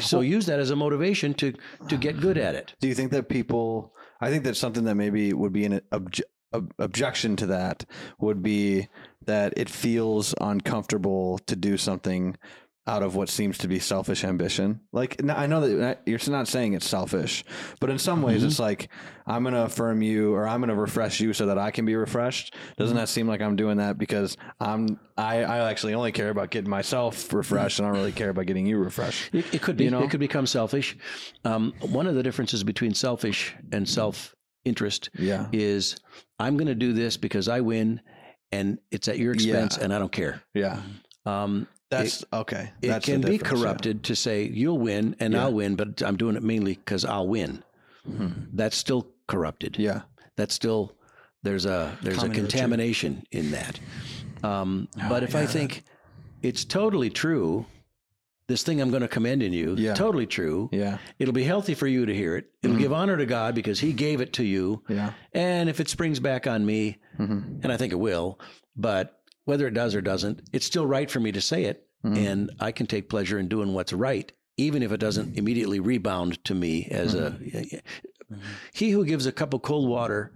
So 0.00 0.20
use 0.20 0.46
that 0.46 0.58
as 0.60 0.70
a 0.70 0.76
motivation 0.76 1.34
to 1.34 1.52
to 1.88 1.96
get 1.96 2.20
good 2.20 2.38
at 2.38 2.54
it. 2.54 2.74
Do 2.80 2.88
you 2.88 2.94
think 2.94 3.12
that 3.12 3.28
people? 3.28 3.94
I 4.20 4.30
think 4.30 4.44
that 4.44 4.56
something 4.56 4.84
that 4.84 4.96
maybe 4.96 5.32
would 5.32 5.52
be 5.52 5.64
an 5.64 5.80
obje- 5.92 6.22
ob- 6.52 6.74
objection 6.78 7.36
to 7.36 7.46
that 7.46 7.84
would 8.18 8.42
be 8.42 8.88
that 9.26 9.52
it 9.56 9.70
feels 9.70 10.34
uncomfortable 10.40 11.38
to 11.46 11.54
do 11.54 11.76
something 11.76 12.36
out 12.88 13.02
of 13.02 13.14
what 13.14 13.28
seems 13.28 13.58
to 13.58 13.68
be 13.68 13.78
selfish 13.78 14.24
ambition. 14.24 14.80
Like 14.92 15.22
I 15.30 15.46
know 15.46 15.60
that 15.78 16.00
you're 16.06 16.18
not 16.28 16.48
saying 16.48 16.72
it's 16.72 16.88
selfish, 16.88 17.44
but 17.80 17.90
in 17.90 17.98
some 17.98 18.22
ways 18.22 18.42
it's 18.42 18.58
like 18.58 18.88
I'm 19.26 19.42
going 19.42 19.52
to 19.54 19.64
affirm 19.64 20.00
you 20.00 20.34
or 20.34 20.48
I'm 20.48 20.60
going 20.60 20.70
to 20.70 20.74
refresh 20.74 21.20
you 21.20 21.34
so 21.34 21.46
that 21.46 21.58
I 21.58 21.70
can 21.70 21.84
be 21.84 21.94
refreshed. 21.94 22.54
Doesn't 22.78 22.96
that 22.96 23.10
seem 23.10 23.28
like 23.28 23.42
I'm 23.42 23.56
doing 23.56 23.76
that 23.76 23.98
because 23.98 24.38
I'm 24.58 24.98
I, 25.18 25.44
I 25.44 25.70
actually 25.70 25.92
only 25.92 26.12
care 26.12 26.30
about 26.30 26.50
getting 26.50 26.70
myself 26.70 27.30
refreshed 27.32 27.78
and 27.78 27.86
I 27.86 27.90
don't 27.90 27.98
really 27.98 28.12
care 28.12 28.30
about 28.30 28.46
getting 28.46 28.64
you 28.66 28.78
refreshed. 28.78 29.34
It, 29.34 29.54
it 29.54 29.60
could 29.62 29.76
be. 29.76 29.84
You 29.84 29.90
know? 29.90 30.02
It 30.02 30.10
could 30.10 30.20
become 30.20 30.46
selfish. 30.46 30.96
Um, 31.44 31.74
one 31.80 32.06
of 32.06 32.14
the 32.14 32.22
differences 32.22 32.64
between 32.64 32.94
selfish 32.94 33.54
and 33.70 33.86
self 33.86 34.34
interest 34.64 35.10
Yeah. 35.18 35.48
is 35.52 35.96
I'm 36.38 36.56
going 36.56 36.68
to 36.68 36.74
do 36.74 36.94
this 36.94 37.18
because 37.18 37.48
I 37.48 37.60
win, 37.60 38.00
and 38.50 38.78
it's 38.90 39.08
at 39.08 39.18
your 39.18 39.34
expense, 39.34 39.76
Yeah. 39.76 39.84
and 39.84 39.94
I 39.94 39.98
don't 39.98 40.12
care. 40.12 40.42
Yeah. 40.54 40.80
Um, 41.26 41.66
That's 41.90 42.24
okay. 42.32 42.70
it 42.82 42.88
That's 42.88 43.06
the 43.06 43.12
can 43.12 43.20
be 43.22 43.38
difference, 43.38 43.60
yeah. 43.60 43.64
corrupted 43.66 44.04
to 44.04 44.16
say 44.16 44.44
you'll 44.44 44.78
win 44.78 45.16
and 45.20 45.32
Yeah. 45.34 45.44
I'll 45.44 45.52
win, 45.54 45.74
but 45.76 46.02
I'm 46.02 46.16
doing 46.16 46.36
it 46.36 46.42
mainly 46.42 46.74
because 46.74 47.04
I'll 47.04 47.28
win. 47.28 47.62
That's 48.52 48.76
still 48.76 49.08
corrupted. 49.26 49.76
Yeah. 49.78 50.02
That's 50.36 50.54
still 50.54 50.94
there's 51.42 51.66
a 51.66 51.96
there's 52.02 52.16
Common 52.16 52.30
a 52.30 52.34
virtue. 52.34 52.40
contamination 52.48 53.22
in 53.30 53.50
that. 53.52 53.78
Um, 54.42 54.88
Oh, 55.02 55.08
but 55.08 55.22
if 55.22 55.34
I 55.34 55.46
think 55.46 55.84
it's 56.42 56.64
totally 56.64 57.10
true, 57.10 57.66
this 58.48 58.62
thing 58.62 58.80
I'm 58.80 58.90
going 58.90 59.02
to 59.02 59.08
commend 59.08 59.42
in 59.42 59.52
you, 59.52 59.74
Yeah. 59.76 59.94
totally 59.94 60.26
true. 60.26 60.68
Yeah. 60.72 60.98
It'll 61.18 61.34
be 61.34 61.44
healthy 61.44 61.74
for 61.74 61.86
you 61.86 62.06
to 62.06 62.14
hear 62.14 62.36
it. 62.36 62.50
It'll 62.62 62.74
Mm-hmm. 62.74 62.82
give 62.82 62.92
honor 62.92 63.16
to 63.16 63.26
God 63.26 63.54
because 63.54 63.78
He 63.80 63.92
gave 63.92 64.20
it 64.20 64.32
to 64.34 64.44
you. 64.44 64.82
Yeah. 64.88 65.12
And 65.32 65.68
if 65.68 65.80
it 65.80 65.88
springs 65.88 66.18
back 66.20 66.46
on 66.46 66.64
me, 66.64 66.98
Mm-hmm. 67.18 67.60
and 67.62 67.72
I 67.72 67.76
think 67.76 67.92
it 67.92 67.96
will, 67.98 68.38
but 68.76 69.17
whether 69.48 69.66
it 69.66 69.72
does 69.74 69.94
or 69.94 70.02
doesn't, 70.02 70.42
it's 70.52 70.66
still 70.66 70.86
right 70.86 71.10
for 71.10 71.20
me 71.20 71.32
to 71.32 71.40
say 71.40 71.64
it. 71.64 71.86
Mm-hmm. 72.04 72.16
And 72.26 72.50
I 72.60 72.70
can 72.70 72.86
take 72.86 73.08
pleasure 73.08 73.38
in 73.38 73.48
doing 73.48 73.72
what's 73.72 73.92
right, 73.94 74.30
even 74.58 74.82
if 74.82 74.92
it 74.92 75.00
doesn't 75.00 75.36
immediately 75.38 75.80
rebound 75.80 76.44
to 76.44 76.54
me 76.54 76.86
as 76.90 77.14
Mm-hmm. 77.14 77.76
a. 77.76 77.80
He 78.74 78.90
who 78.90 79.06
gives 79.06 79.24
a 79.24 79.32
cup 79.32 79.54
of 79.54 79.62
cold 79.62 79.88
water 79.88 80.32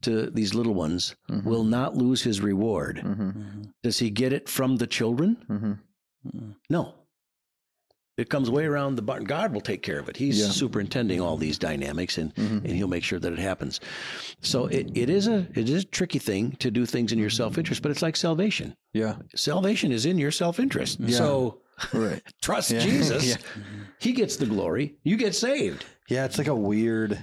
to 0.00 0.30
these 0.30 0.54
little 0.54 0.72
ones 0.74 1.14
Mm-hmm. 1.30 1.46
will 1.48 1.64
not 1.64 1.94
lose 1.94 2.22
his 2.22 2.40
reward. 2.40 3.04
Does 3.82 3.98
he 3.98 4.08
get 4.10 4.32
it 4.32 4.48
from 4.48 4.76
the 4.76 4.86
children? 4.86 5.80
No. 6.70 6.94
It 8.16 8.30
comes 8.30 8.48
way 8.48 8.64
around 8.64 8.94
the 8.94 9.02
barn. 9.02 9.24
God 9.24 9.52
will 9.52 9.60
take 9.60 9.82
care 9.82 9.98
of 9.98 10.08
it. 10.08 10.16
He's 10.16 10.38
Yeah. 10.40 10.48
superintending 10.50 11.20
all 11.20 11.36
these 11.36 11.58
dynamics, 11.58 12.16
and, 12.18 12.32
Mm-hmm. 12.36 12.56
and 12.58 12.70
He'll 12.70 12.86
make 12.86 13.02
sure 13.02 13.18
that 13.18 13.32
it 13.32 13.40
happens. 13.40 13.80
So 14.40 14.66
it, 14.66 14.88
it 14.96 15.10
is 15.10 15.26
a 15.26 15.46
it 15.54 15.68
is 15.68 15.82
a 15.82 15.86
tricky 15.86 16.20
thing 16.20 16.52
to 16.60 16.70
do 16.70 16.86
things 16.86 17.10
in 17.12 17.18
your 17.18 17.30
self 17.30 17.58
interest, 17.58 17.82
but 17.82 17.90
it's 17.90 18.02
like 18.02 18.14
salvation. 18.16 18.76
Yeah. 18.92 19.16
Salvation 19.34 19.90
is 19.90 20.06
in 20.06 20.16
your 20.18 20.30
self 20.30 20.60
interest. 20.60 21.00
Yeah. 21.00 21.16
So 21.18 21.60
Right. 21.92 22.22
trust 22.40 22.70
Yeah. 22.70 22.78
Jesus. 22.90 23.36
He 23.98 24.12
gets 24.12 24.36
the 24.36 24.46
glory. 24.46 24.94
You 25.02 25.16
get 25.16 25.34
saved. 25.34 25.84
Yeah. 26.08 26.24
It's 26.24 26.38
like 26.38 26.46
a 26.46 26.54
weird. 26.54 27.18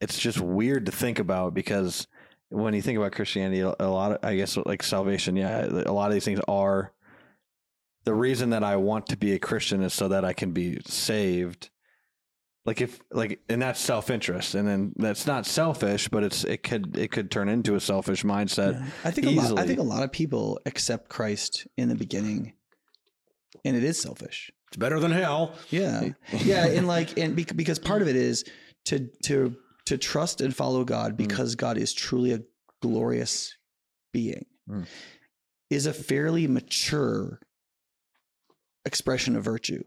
It's 0.00 0.18
just 0.18 0.40
weird 0.40 0.86
to 0.86 0.92
think 0.92 1.18
about 1.18 1.54
because 1.54 2.06
when 2.48 2.74
you 2.74 2.82
think 2.82 2.98
about 2.98 3.12
Christianity, 3.12 3.60
a 3.60 3.88
lot 3.88 4.12
of 4.12 4.18
I 4.24 4.34
guess 4.36 4.56
like 4.66 4.82
salvation. 4.82 5.36
Yeah, 5.36 5.64
a 5.64 5.92
lot 5.92 6.08
of 6.08 6.12
these 6.14 6.24
things 6.24 6.40
are. 6.48 6.92
The 8.04 8.14
reason 8.14 8.50
that 8.50 8.64
I 8.64 8.76
want 8.76 9.06
to 9.08 9.16
be 9.16 9.32
a 9.32 9.38
Christian 9.38 9.82
is 9.82 9.92
so 9.92 10.08
that 10.08 10.24
I 10.24 10.32
can 10.32 10.52
be 10.52 10.80
saved. 10.86 11.70
Like 12.66 12.80
if 12.80 13.00
like 13.10 13.40
and 13.48 13.60
that's 13.62 13.80
self 13.80 14.10
interest, 14.10 14.54
and 14.54 14.68
then 14.68 14.92
that's 14.96 15.26
not 15.26 15.46
selfish, 15.46 16.08
but 16.08 16.22
it's 16.22 16.44
it 16.44 16.62
could 16.62 16.96
it 16.96 17.10
could 17.10 17.30
turn 17.30 17.48
into 17.48 17.74
a 17.74 17.80
selfish 17.80 18.22
mindset. 18.22 18.82
I 19.04 19.10
think 19.10 19.26
a 19.26 19.30
lot, 19.30 19.58
I 19.58 19.66
think 19.66 19.78
a 19.78 19.82
lot 19.82 20.02
of 20.02 20.12
people 20.12 20.60
accept 20.66 21.08
Christ 21.08 21.66
in 21.78 21.88
the 21.88 21.94
beginning, 21.94 22.52
and 23.64 23.76
it 23.76 23.82
is 23.82 24.00
selfish. 24.00 24.50
It's 24.68 24.76
better 24.76 25.00
than 25.00 25.10
hell. 25.10 25.54
Yeah, 25.70 26.10
yeah, 26.44 26.66
and 26.66 26.86
like, 26.86 27.18
and 27.18 27.34
because 27.34 27.78
part 27.78 28.02
of 28.02 28.08
it 28.08 28.16
is 28.16 28.44
to 28.86 29.08
to 29.24 29.56
to 29.86 29.96
trust 29.98 30.40
and 30.42 30.54
follow 30.54 30.84
God 30.84 31.16
because 31.16 31.54
God 31.54 31.78
is 31.78 31.92
truly 31.94 32.32
a 32.32 32.40
glorious 32.82 33.56
being, 34.12 34.44
Mm. 34.68 34.86
is 35.70 35.86
a 35.86 35.92
fairly 35.94 36.46
mature 36.46 37.40
expression 38.84 39.36
of 39.36 39.44
virtue. 39.44 39.82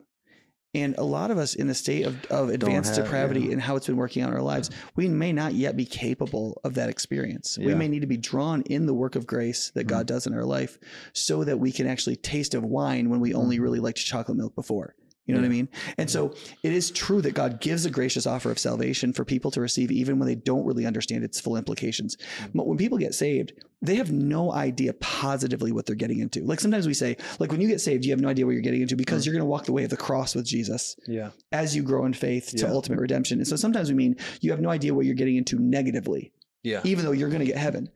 And 0.76 0.96
a 0.98 1.04
lot 1.04 1.30
of 1.30 1.38
us 1.38 1.54
in 1.54 1.68
the 1.68 1.76
state 1.76 2.04
of, 2.04 2.26
of 2.26 2.50
advanced 2.50 2.96
have- 2.96 3.06
depravity 3.06 3.42
yeah. 3.42 3.52
and 3.52 3.62
how 3.62 3.76
it's 3.76 3.86
been 3.86 3.96
working 3.96 4.24
in 4.24 4.30
our 4.30 4.42
lives, 4.42 4.72
we 4.96 5.08
may 5.08 5.32
not 5.32 5.54
yet 5.54 5.78
be 5.78 5.86
capable 5.86 6.60
of 6.64 6.74
that 6.76 6.90
experience. 6.90 7.60
We 7.60 7.76
may 7.76 7.88
need 7.88 8.02
to 8.02 8.08
be 8.08 8.18
drawn 8.18 8.64
in 8.64 8.88
the 8.88 8.94
work 8.94 9.16
of 9.16 9.28
grace 9.28 9.72
that 9.76 9.84
God 9.84 10.08
mm-hmm. 10.08 10.16
does 10.16 10.26
in 10.26 10.34
our 10.34 10.46
life 10.46 10.80
so 11.14 11.44
that 11.44 11.60
we 11.60 11.72
can 11.72 11.86
actually 11.86 12.16
taste 12.16 12.56
of 12.56 12.64
wine 12.64 13.10
when 13.10 13.20
we 13.20 13.36
only 13.36 13.58
mm-hmm. 13.58 13.64
really 13.64 13.80
liked 13.80 14.04
chocolate 14.04 14.38
milk 14.38 14.56
before. 14.56 14.96
You 15.26 15.34
know 15.34 15.40
what 15.40 15.46
I 15.46 15.50
mean? 15.50 15.70
And 15.98 16.10
so 16.10 16.34
it 16.64 16.74
is 16.74 16.92
true 16.92 17.22
that 17.22 17.34
God 17.34 17.62
gives 17.62 17.86
a 17.86 17.90
gracious 17.90 18.28
offer 18.28 18.52
of 18.52 18.60
salvation 18.60 19.14
for 19.14 19.24
people 19.24 19.52
to 19.52 19.62
receive, 19.62 19.90
even 19.90 20.20
when 20.20 20.28
they 20.28 20.36
don't 20.36 20.66
really 20.66 20.86
understand 20.86 21.24
its 21.24 21.40
full 21.40 21.56
implications. 21.56 22.18
Mm. 22.18 22.52
But 22.56 22.68
when 22.68 22.78
people 22.78 22.98
get 22.98 23.16
saved, 23.16 23.54
they 23.82 23.96
have 23.96 24.12
no 24.12 24.52
idea 24.52 24.94
positively 24.96 25.72
what 25.72 25.86
they're 25.86 25.96
getting 25.96 26.20
into. 26.20 26.44
Like 26.44 26.60
sometimes 26.60 26.88
we 26.88 26.94
say, 26.94 27.16
like 27.40 27.52
when 27.52 27.62
you 27.62 27.70
get 27.70 27.80
saved, 27.80 28.04
you 28.04 28.12
have 28.12 28.20
no 28.20 28.28
idea 28.28 28.46
what 28.46 28.52
you're 28.52 28.62
getting 28.62 28.82
into 28.82 28.98
because 28.98 29.24
mm. 29.24 29.28
you're 29.28 29.34
going 29.34 29.42
to 29.42 29.50
walk 29.50 29.64
the 29.66 29.72
way 29.72 29.86
of 29.86 29.90
the 29.90 29.98
cross 29.98 30.36
with 30.36 30.46
Jesus 30.46 30.98
Yeah. 31.08 31.30
as 31.54 31.74
you 31.74 31.84
grow 31.84 32.06
in 32.06 32.14
faith 32.14 32.52
to 32.58 32.66
Yeah. 32.66 32.74
ultimate 32.74 33.00
redemption. 33.00 33.40
And 33.40 33.48
so 33.48 33.56
sometimes 33.56 33.88
we 33.90 33.96
mean 33.96 34.18
you 34.42 34.52
have 34.52 34.60
no 34.62 34.70
idea 34.70 34.94
what 34.94 35.06
you're 35.06 35.16
getting 35.16 35.38
into 35.38 35.58
negatively. 35.58 36.34
Yeah. 36.64 36.80
even 36.86 37.04
though 37.06 37.12
you're 37.12 37.30
going 37.30 37.42
to 37.42 37.46
get 37.46 37.58
heaven. 37.58 37.90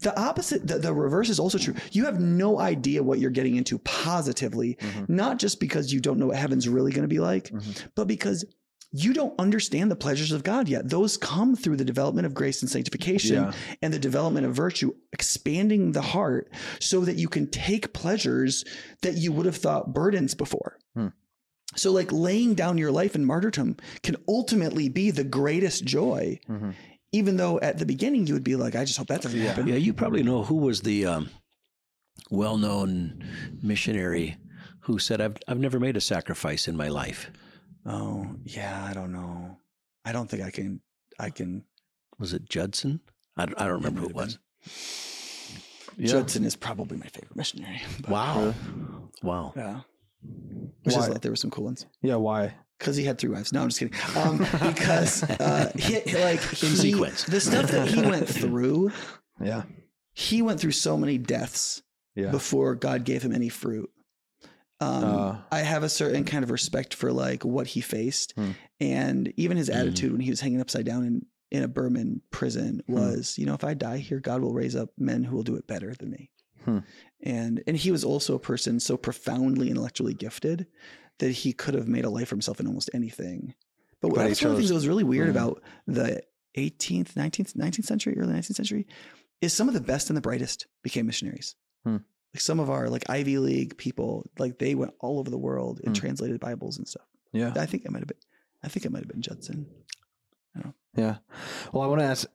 The 0.00 0.18
opposite, 0.18 0.66
the, 0.66 0.78
the 0.78 0.92
reverse 0.94 1.28
is 1.28 1.38
also 1.38 1.58
true. 1.58 1.74
You 1.92 2.06
have 2.06 2.20
no 2.20 2.58
idea 2.58 3.02
what 3.02 3.18
you're 3.18 3.30
getting 3.30 3.56
into 3.56 3.78
positively, 3.78 4.76
Mhm. 4.80 5.08
not 5.10 5.38
just 5.38 5.60
because 5.60 5.92
you 5.92 6.00
don't 6.00 6.18
know 6.18 6.28
what 6.28 6.36
heaven's 6.36 6.68
really 6.68 6.90
going 6.92 7.02
to 7.02 7.08
be 7.08 7.20
like, 7.20 7.50
Mhm. 7.50 7.82
but 7.94 8.08
because 8.08 8.44
you 8.96 9.12
don't 9.12 9.34
understand 9.40 9.90
the 9.90 9.96
pleasures 9.96 10.30
of 10.30 10.44
God 10.44 10.68
yet. 10.68 10.88
Those 10.88 11.16
come 11.16 11.56
through 11.56 11.76
the 11.78 11.84
development 11.84 12.26
of 12.26 12.32
grace 12.34 12.62
and 12.62 12.70
sanctification 12.70 13.34
Yeah. 13.36 13.52
and 13.82 13.92
the 13.92 13.98
development 13.98 14.46
of 14.46 14.54
virtue, 14.54 14.92
expanding 15.12 15.92
the 15.92 16.00
heart 16.00 16.48
so 16.80 17.00
that 17.04 17.16
you 17.16 17.26
can 17.28 17.48
take 17.48 17.92
pleasures 17.92 18.64
that 19.02 19.16
you 19.16 19.32
would 19.32 19.46
have 19.46 19.56
thought 19.56 19.92
burdens 19.92 20.34
before. 20.34 20.78
Hmm. 20.94 21.08
So, 21.76 21.90
like 21.90 22.12
laying 22.12 22.54
down 22.54 22.78
your 22.78 22.92
life 22.92 23.16
in 23.16 23.24
martyrdom 23.24 23.76
can 24.04 24.14
ultimately 24.28 24.88
be 24.88 25.10
the 25.10 25.24
greatest 25.24 25.84
joy, 25.84 26.38
Mhm. 26.48 26.74
Even 27.14 27.36
though 27.36 27.60
at 27.60 27.78
the 27.78 27.86
beginning 27.86 28.26
you 28.26 28.34
would 28.34 28.44
be 28.44 28.56
like, 28.56 28.74
I 28.74 28.84
just 28.84 28.98
hope 28.98 29.06
that 29.08 29.22
doesn't 29.22 29.38
Yeah. 29.40 29.48
happen. 29.48 29.68
Yeah, 29.68 29.76
you 29.76 29.92
probably 29.94 30.22
know 30.22 30.42
who 30.42 30.56
was 30.56 30.80
the 30.82 31.06
um, 31.06 31.30
well-known 32.30 33.24
missionary 33.62 34.36
who 34.80 34.98
said, 34.98 35.20
"I've 35.20 35.36
I've 35.48 35.58
never 35.58 35.78
made 35.80 35.96
a 35.96 36.00
sacrifice 36.00 36.68
in 36.68 36.76
my 36.76 36.88
life." 36.88 37.30
Oh, 37.86 38.34
yeah, 38.44 38.84
I 38.90 38.92
don't 38.94 39.12
know. 39.12 39.56
I 40.04 40.12
don't 40.12 40.28
think 40.30 40.42
I 40.42 40.50
can. 40.50 40.80
I 41.18 41.30
can. 41.30 41.64
Was 42.18 42.32
it 42.32 42.48
Judson? 42.48 43.00
I, 43.36 43.46
don't- 43.46 43.60
I 43.60 43.64
don't 43.66 43.74
remember 43.82 44.00
who 44.00 44.08
it 44.08 44.14
was. 44.14 44.38
Yeah. 45.96 46.08
Judson 46.12 46.44
is 46.44 46.56
probably 46.56 46.96
my 46.96 47.06
favorite 47.06 47.36
missionary. 47.36 47.80
but- 48.00 48.10
Wow, 48.10 48.54
wow. 49.22 49.52
Yeah. 49.56 49.80
Which 50.82 50.94
is 50.96 51.02
Why? 51.02 51.06
like 51.08 51.20
there 51.22 51.30
were 51.32 51.36
some 51.36 51.50
cool 51.50 51.64
ones. 51.64 51.86
Yeah. 52.02 52.16
Why? 52.16 52.54
Because 52.84 52.96
he 52.96 53.04
had 53.04 53.16
three 53.18 53.30
wives. 53.30 53.50
No, 53.50 53.62
I'm 53.62 53.68
just 53.70 53.80
kidding. 53.80 53.98
Um, 54.14 54.38
because 54.74 55.22
uh, 55.22 55.72
he, 55.74 55.94
like 56.18 56.40
In 56.62 56.76
sequence. 56.76 57.24
the 57.24 57.40
stuff 57.40 57.70
that 57.70 57.88
he 57.88 58.02
went 58.02 58.28
through, 58.40 58.92
Yeah. 59.42 59.62
he 60.12 60.42
went 60.42 60.60
through 60.60 60.72
so 60.72 60.98
many 60.98 61.16
deaths 61.16 61.82
Yeah. 62.14 62.30
before 62.30 62.74
God 62.74 63.04
gave 63.04 63.22
him 63.22 63.32
any 63.32 63.48
fruit. 63.48 63.90
Um, 64.80 65.04
Uh. 65.04 65.36
I 65.50 65.60
have 65.60 65.82
a 65.82 65.88
certain 65.88 66.24
kind 66.24 66.44
of 66.44 66.50
respect 66.50 66.92
for 66.92 67.10
like 67.10 67.42
what 67.44 67.68
he 67.68 67.80
faced, 67.80 68.34
Hmm. 68.36 68.50
and 68.80 69.32
even 69.38 69.56
his 69.56 69.70
Mhm. 69.70 69.74
attitude 69.76 70.12
when 70.12 70.20
he 70.20 70.28
was 70.30 70.40
hanging 70.40 70.60
upside 70.60 70.84
down 70.84 71.04
in 71.06 71.26
in 71.50 71.62
a 71.62 71.68
Burman 71.68 72.20
prison 72.32 72.82
Hmm. 72.86 72.92
was, 72.92 73.38
you 73.38 73.46
know, 73.46 73.54
if 73.54 73.62
I 73.64 73.74
die 73.74 73.98
here, 73.98 74.18
God 74.20 74.42
will 74.42 74.52
raise 74.52 74.74
up 74.74 74.90
men 74.98 75.22
who 75.24 75.36
will 75.36 75.44
do 75.44 75.54
it 75.54 75.66
better 75.68 75.94
than 75.98 76.10
me. 76.10 76.30
Hmm. 76.64 76.78
And 77.22 77.62
and 77.66 77.76
he 77.76 77.90
was 77.92 78.02
also 78.04 78.34
a 78.34 78.38
person 78.40 78.80
so 78.80 78.96
profoundly 78.96 79.70
intellectually 79.70 80.14
gifted 80.14 80.66
that 81.18 81.30
he 81.30 81.52
could 81.52 81.74
have 81.74 81.88
made 81.88 82.04
a 82.04 82.10
life 82.10 82.28
for 82.28 82.34
himself 82.34 82.60
in 82.60 82.66
almost 82.66 82.90
anything. 82.92 83.54
But, 84.00 84.08
But 84.08 84.16
one 84.16 84.26
of 84.26 84.38
the 84.38 84.54
things 84.56 84.68
that 84.68 84.74
was 84.74 84.88
really 84.88 85.04
weird 85.04 85.26
Hmm. 85.28 85.36
about 85.36 85.62
the 85.86 86.22
18th, 86.56 87.14
19th, 87.14 87.54
19th 87.54 87.84
century, 87.86 88.16
early 88.18 88.34
19th 88.34 88.56
century, 88.56 88.86
is 89.40 89.52
some 89.52 89.68
of 89.68 89.74
the 89.74 89.80
best 89.80 90.10
and 90.10 90.16
the 90.16 90.20
brightest 90.20 90.66
became 90.82 91.06
missionaries. 91.06 91.54
Hmm. 91.84 91.98
Like 92.32 92.40
some 92.40 92.58
of 92.60 92.68
our 92.70 92.88
like 92.88 93.08
Ivy 93.08 93.38
League 93.38 93.76
people, 93.78 94.26
like 94.38 94.58
they 94.58 94.74
went 94.74 94.92
all 95.00 95.18
over 95.20 95.30
the 95.30 95.38
world 95.38 95.80
and 95.84 95.96
Hmm. 95.96 96.00
translated 96.00 96.40
Bibles 96.40 96.78
and 96.78 96.86
stuff. 96.88 97.06
Yeah. 97.32 97.52
I 97.56 97.66
think 97.66 97.84
it 97.84 97.90
might 97.90 98.00
have 98.00 98.08
been, 98.08 98.18
I 98.62 98.68
think 98.68 98.84
it 98.86 98.92
might 98.92 99.00
have 99.00 99.08
been 99.08 99.22
Judson. 99.22 99.66
Yeah. 100.96 101.16
Well, 101.72 101.82
I 101.82 101.86
want 101.88 102.00
to 102.00 102.04
ask. 102.04 102.28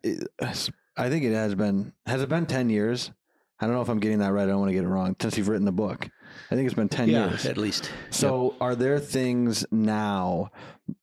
I 0.98 1.10
think 1.10 1.24
it 1.24 1.34
has 1.34 1.56
been. 1.56 1.94
Has 2.06 2.22
it 2.22 2.28
been 2.28 2.46
ten 2.46 2.70
years? 2.70 3.12
I 3.60 3.66
don't 3.66 3.76
know 3.76 3.82
if 3.82 3.90
I'm 3.90 4.00
getting 4.00 4.20
that 4.20 4.32
right. 4.32 4.44
I 4.44 4.48
don't 4.48 4.60
want 4.60 4.70
to 4.70 4.74
get 4.74 4.84
it 4.84 4.88
wrong. 4.88 5.16
Since 5.22 5.38
you've 5.38 5.50
written 5.50 5.66
the 5.66 5.72
book, 5.72 6.10
I 6.50 6.56
think 6.56 6.66
it's 6.66 6.76
been 6.76 6.90
ten 6.90 7.10
yeah, 7.10 7.30
years. 7.30 7.46
at 7.46 7.58
least. 7.58 7.92
So, 8.10 8.56
are 8.62 8.76
there 8.76 9.00
things 9.00 9.66
now 9.72 10.52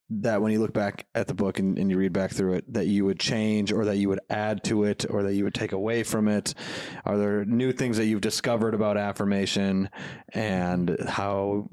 that 0.08 0.40
when 0.40 0.52
you 0.52 0.60
look 0.60 0.72
back 0.72 1.04
at 1.16 1.26
the 1.26 1.34
book 1.34 1.58
and, 1.58 1.78
and 1.78 1.90
you 1.90 1.98
read 1.98 2.12
back 2.12 2.30
through 2.30 2.54
it 2.54 2.72
that 2.72 2.86
you 2.86 3.04
would 3.04 3.18
change 3.18 3.72
or 3.72 3.84
that 3.84 3.96
you 3.96 4.08
would 4.08 4.20
add 4.30 4.62
to 4.62 4.84
it 4.84 5.04
or 5.10 5.24
that 5.24 5.34
you 5.34 5.42
would 5.42 5.54
take 5.54 5.72
away 5.72 6.02
from 6.04 6.28
it? 6.28 6.54
Are 7.04 7.18
there 7.18 7.44
new 7.44 7.72
things 7.72 7.96
that 7.96 8.06
you've 8.06 8.20
discovered 8.20 8.72
about 8.74 8.96
affirmation 8.96 9.90
and 10.28 10.96
how 11.08 11.68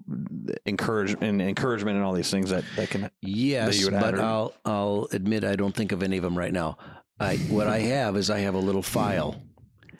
encourage 0.65 1.15
and 1.21 1.41
encouragement 1.41 1.95
and 1.95 2.03
all 2.03 2.13
these 2.13 2.31
things 2.31 2.49
that, 2.49 2.63
that 2.75 2.89
can 2.89 3.11
Yes, 3.21 3.79
you 3.79 3.91
would 3.91 3.99
but 3.99 4.15
or- 4.15 4.21
I'll 4.21 4.53
I'll 4.65 5.07
admit 5.11 5.43
I 5.43 5.55
don't 5.55 5.75
think 5.75 5.91
of 5.91 6.01
any 6.01 6.17
of 6.17 6.23
them 6.23 6.37
right 6.37 6.53
now. 6.53 6.77
I 7.19 7.37
what 7.37 7.67
I 7.67 7.79
have 7.79 8.17
is 8.17 8.31
I 8.31 8.39
have 8.39 8.55
a 8.55 8.59
little 8.59 8.81
file, 8.81 9.35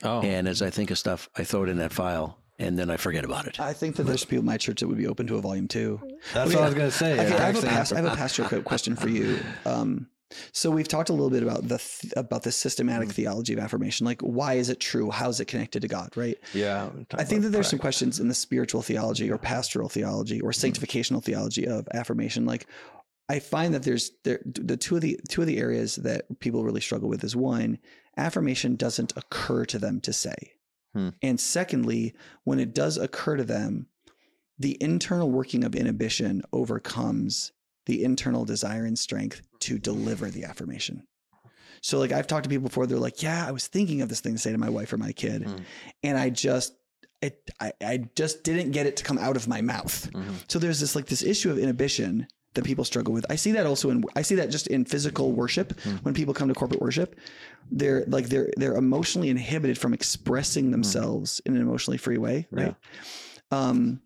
oh 0.04 0.22
and 0.22 0.48
as 0.48 0.62
I 0.62 0.70
think 0.70 0.92
of 0.92 0.98
stuff, 0.98 1.30
I 1.36 1.44
throw 1.44 1.64
it 1.64 1.70
in 1.70 1.78
that 1.78 1.94
file, 1.94 2.38
and 2.60 2.78
then 2.78 2.90
I 2.90 2.98
forget 2.98 3.26
about 3.26 3.48
it. 3.48 3.60
I 3.60 3.74
think 3.74 3.96
that 3.98 4.04
there's 4.04 4.26
people 4.26 4.40
in 4.40 4.46
my 4.46 4.58
church 4.58 4.80
that 4.82 4.88
would 4.88 4.98
be 4.98 5.08
open 5.08 5.28
to 5.28 5.36
a 5.36 5.42
volume 5.42 5.68
two. 5.68 6.00
that's 6.34 6.50
Okay, 6.50 6.56
what 6.56 6.64
I 6.64 6.68
was 6.68 6.76
gonna 6.76 6.92
say. 6.92 7.14
Okay, 7.14 7.36
I, 7.36 7.46
have 7.52 7.64
a 7.64 7.68
past, 7.68 7.94
I 7.94 7.98
have 8.02 8.06
a 8.06 8.16
pastoral 8.16 8.62
question 8.62 8.96
for 8.96 9.10
you. 9.10 9.40
Um, 9.66 10.08
so 10.52 10.72
we've 10.72 10.88
talked 10.88 11.10
a 11.10 11.14
little 11.14 11.30
bit 11.30 11.44
about 11.44 11.68
the 11.68 11.78
th- 11.78 12.14
about 12.18 12.42
the 12.42 12.52
systematic 12.52 13.12
theology 13.12 13.54
of 13.54 13.60
affirmation. 13.60 14.06
Like, 14.06 14.20
why 14.22 14.54
is 14.56 14.70
it 14.70 14.80
true? 14.80 15.12
How 15.12 15.30
is 15.30 15.40
it 15.40 15.46
connected 15.46 15.82
to 15.84 15.88
God? 15.88 16.10
Right. 16.16 16.40
yeah, 16.54 16.90
I 17.14 17.24
think 17.24 17.44
that 17.44 17.50
there's 17.50 17.68
some 17.68 17.78
questions 17.80 18.20
in 18.20 18.30
the 18.30 18.34
spiritual 18.34 18.82
theology 18.82 19.30
or 19.32 19.38
pastoral 19.38 19.90
theology 19.90 20.42
or 20.42 20.50
sanctificational 20.52 21.24
theology 21.24 21.68
of 21.68 21.88
affirmation. 21.94 22.46
Like, 22.46 22.66
I 23.34 23.40
find 23.40 23.74
that 23.74 23.84
there's 23.84 24.12
there 24.24 24.42
the 24.46 24.78
two 24.78 24.96
of 24.96 25.02
the 25.02 25.20
two 25.30 25.42
of 25.42 25.48
the 25.48 25.58
areas 25.58 25.96
that 25.98 26.40
people 26.40 26.64
really 26.64 26.82
struggle 26.82 27.10
with 27.10 27.24
is 27.24 27.36
one, 27.36 27.80
affirmation 28.16 28.76
doesn't 28.76 29.14
occur 29.18 29.66
to 29.66 29.80
them 29.80 30.00
to 30.02 30.14
say, 30.14 30.36
Hmm. 30.94 31.10
and 31.24 31.40
secondly, 31.40 32.14
when 32.44 32.60
it 32.60 32.74
does 32.76 32.98
occur 32.98 33.36
to 33.38 33.44
them, 33.44 33.88
the 34.60 34.78
internal 34.82 35.32
working 35.32 35.64
of 35.64 35.74
inhibition 35.76 36.44
overcomes 36.54 37.52
the 37.88 38.04
internal 38.04 38.46
desire 38.46 38.86
and 38.86 38.98
strength 38.98 39.42
to 39.62 39.80
deliver 39.80 40.30
the 40.30 40.44
affirmation. 40.46 41.08
So, 41.82 41.98
like 42.00 42.12
I've 42.12 42.28
talked 42.28 42.44
to 42.44 42.50
people 42.50 42.70
before, 42.70 42.86
they're 42.86 42.98
like, 43.10 43.24
"Yeah, 43.24 43.46
I 43.48 43.52
was 43.52 43.68
thinking 43.68 44.02
of 44.02 44.10
this 44.10 44.22
thing 44.22 44.34
to 44.34 44.40
say 44.40 44.52
to 44.52 44.58
my 44.58 44.70
wife 44.70 44.94
or 44.94 44.98
my 44.98 45.12
kid, 45.12 45.44
Hmm. 45.44 45.56
and 46.04 46.18
I 46.18 46.30
just." 46.30 46.74
It, 47.22 47.50
I, 47.62 47.72
I 47.82 47.96
just 48.18 48.44
didn't 48.44 48.72
get 48.72 48.86
it 48.86 48.98
to 48.98 49.04
come 49.06 49.18
out 49.18 49.38
of 49.38 49.48
my 49.48 49.62
mouth. 49.62 50.12
Mhm. 50.12 50.44
So 50.52 50.60
there's 50.60 50.82
this 50.82 50.94
like 50.94 51.06
this 51.06 51.24
issue 51.24 51.50
of 51.52 51.58
inhibition 51.58 52.28
that 52.54 52.64
people 52.64 52.84
struggle 52.84 53.14
with. 53.14 53.26
I 53.30 53.36
see 53.36 53.52
that 53.54 53.66
also 53.66 53.90
in 53.90 54.04
I 54.16 54.22
see 54.22 54.36
that 54.36 54.50
just 54.50 54.68
in 54.68 54.86
physical 54.86 55.32
worship 55.32 55.80
hmm. 55.82 55.98
when 55.98 56.14
people 56.14 56.34
come 56.34 56.48
to 56.48 56.54
corporate 56.54 56.82
worship, 56.82 57.16
they're 57.72 58.04
like 58.08 58.30
they're 58.30 58.52
they're 58.58 58.76
emotionally 58.76 59.30
inhibited 59.30 59.78
from 59.78 59.94
expressing 59.94 60.66
hmm. 60.66 60.72
themselves 60.72 61.42
in 61.46 61.56
an 61.56 61.62
emotionally 61.62 61.98
free 61.98 62.18
way, 62.18 62.48
right? 62.52 62.76
Um 63.52 64.02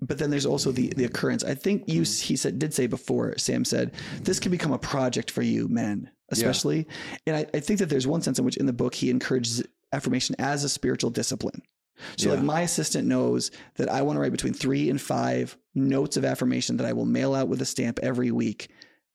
but 0.00 0.18
then 0.18 0.30
there's 0.30 0.46
also 0.46 0.72
the 0.72 0.92
the 0.96 1.04
occurrence. 1.04 1.44
I 1.44 1.54
think 1.54 1.84
you 1.86 2.00
hmm. 2.00 2.22
he 2.22 2.36
said 2.36 2.58
did 2.58 2.74
say 2.74 2.86
before 2.86 3.36
Sam 3.38 3.64
said 3.64 3.92
this 4.22 4.40
can 4.40 4.50
become 4.50 4.72
a 4.72 4.78
project 4.78 5.30
for 5.30 5.42
you 5.42 5.68
men, 5.68 6.10
especially. 6.30 6.86
And 7.26 7.36
I, 7.36 7.46
I 7.54 7.60
think 7.60 7.78
that 7.80 7.88
there's 7.88 8.06
one 8.06 8.22
sense 8.22 8.38
in 8.38 8.44
which 8.44 8.56
in 8.56 8.66
the 8.66 8.72
book 8.72 8.94
he 8.94 9.10
encourages 9.10 9.62
affirmation 9.92 10.36
as 10.38 10.64
a 10.64 10.68
spiritual 10.68 11.10
discipline. 11.10 11.62
So 12.16 12.30
like 12.34 12.42
my 12.42 12.60
assistant 12.62 13.06
knows 13.08 13.50
that 13.76 13.88
I 13.88 14.02
want 14.02 14.16
to 14.16 14.20
write 14.20 14.32
between 14.32 14.52
three 14.54 14.90
and 14.90 15.00
five 15.00 15.56
notes 15.74 16.16
of 16.16 16.24
affirmation 16.24 16.76
that 16.78 16.86
I 16.86 16.92
will 16.92 17.04
mail 17.06 17.34
out 17.34 17.48
with 17.48 17.60
a 17.62 17.66
stamp 17.66 17.98
every 18.02 18.30
week. 18.30 18.68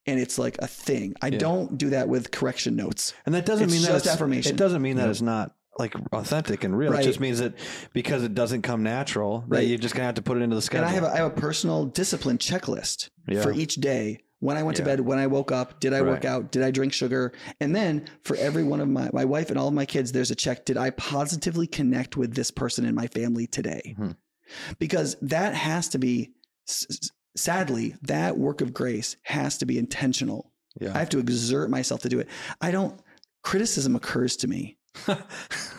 And 0.08 0.20
it's 0.20 0.38
like 0.40 0.58
a 0.60 0.68
thing. 0.68 1.14
I 1.22 1.28
Yeah. 1.28 1.38
don't 1.38 1.78
do 1.78 1.92
that 1.92 2.10
with 2.10 2.32
correction 2.32 2.76
notes. 2.76 3.14
And 3.26 3.36
that 3.36 3.46
doesn't 3.46 3.66
It's 3.66 3.74
mean 3.74 3.82
that 3.84 3.90
just 3.90 4.06
it's- 4.06 4.16
affirmation. 4.16 4.54
It 4.54 4.58
doesn't 4.58 4.82
mean 4.82 4.98
that 4.98 5.06
Yeah. 5.06 5.12
it's 5.12 5.22
not 5.22 5.56
like 5.80 5.94
authentic 6.12 6.64
and 6.64 6.78
real. 6.78 6.92
Right. 6.92 7.02
It 7.02 7.08
just 7.08 7.20
means 7.20 7.40
that 7.40 7.54
because 7.94 8.24
it 8.24 8.34
doesn't 8.34 8.64
come 8.64 8.84
natural, 8.84 9.46
that 9.48 9.56
Right. 9.58 9.68
you're 9.68 9.78
just 9.78 9.94
gonna 9.94 10.06
have 10.08 10.16
to 10.16 10.22
put 10.22 10.38
it 10.38 10.42
into 10.42 10.56
the 10.56 10.62
schedule. 10.62 10.88
And 10.88 10.92
I 10.92 10.96
have 10.96 11.04
a, 11.04 11.14
I 11.14 11.18
have 11.18 11.28
a 11.38 11.40
personal 11.40 11.86
discipline 11.86 12.38
checklist 12.40 13.10
Yeah. 13.28 13.42
for 13.44 13.52
each 13.54 13.76
day. 13.76 14.20
When 14.42 14.58
I 14.58 14.64
went 14.64 14.76
to 14.78 14.84
bed, 14.84 15.00
when 15.00 15.18
I 15.20 15.28
woke 15.28 15.52
up, 15.52 15.80
did 15.80 15.94
I 15.94 16.02
work 16.02 16.26
out? 16.26 16.52
Did 16.52 16.64
I 16.64 16.72
drink 16.72 16.94
sugar? 16.94 17.32
And 17.62 17.76
then 17.76 18.10
for 18.24 18.36
every 18.36 18.64
one 18.64 18.82
of 18.82 18.90
my, 18.90 19.10
my 19.14 19.24
wife 19.24 19.50
and 19.52 19.58
all 19.60 19.68
of 19.70 19.74
my 19.74 19.86
kids, 19.86 20.12
there's 20.12 20.32
a 20.32 20.36
check. 20.36 20.66
Did 20.66 20.78
I 20.78 20.90
positively 20.90 21.68
connect 21.68 22.18
with 22.18 22.34
this 22.34 22.52
person 22.52 22.84
in 22.86 22.94
my 22.96 23.08
family 23.08 23.48
today? 23.48 23.96
Mhm. 23.98 24.16
Because 24.80 25.16
that 25.22 25.54
has 25.54 25.88
to 25.90 26.00
be, 26.00 26.32
s- 26.68 26.86
s- 26.90 27.10
sadly, 27.36 27.96
that 28.02 28.38
work 28.38 28.62
of 28.62 28.74
grace 28.74 29.16
has 29.24 29.58
to 29.60 29.66
be 29.66 29.78
intentional. 29.78 30.52
yeah. 30.80 30.94
I 30.96 31.00
have 31.00 31.10
to 31.10 31.20
exert 31.20 31.70
myself 31.70 32.02
to 32.02 32.10
do 32.10 32.20
it. 32.20 32.28
I 32.60 32.72
don't, 32.72 33.00
criticism 33.44 33.96
occurs 33.96 34.36
to 34.38 34.48
me 34.48 34.78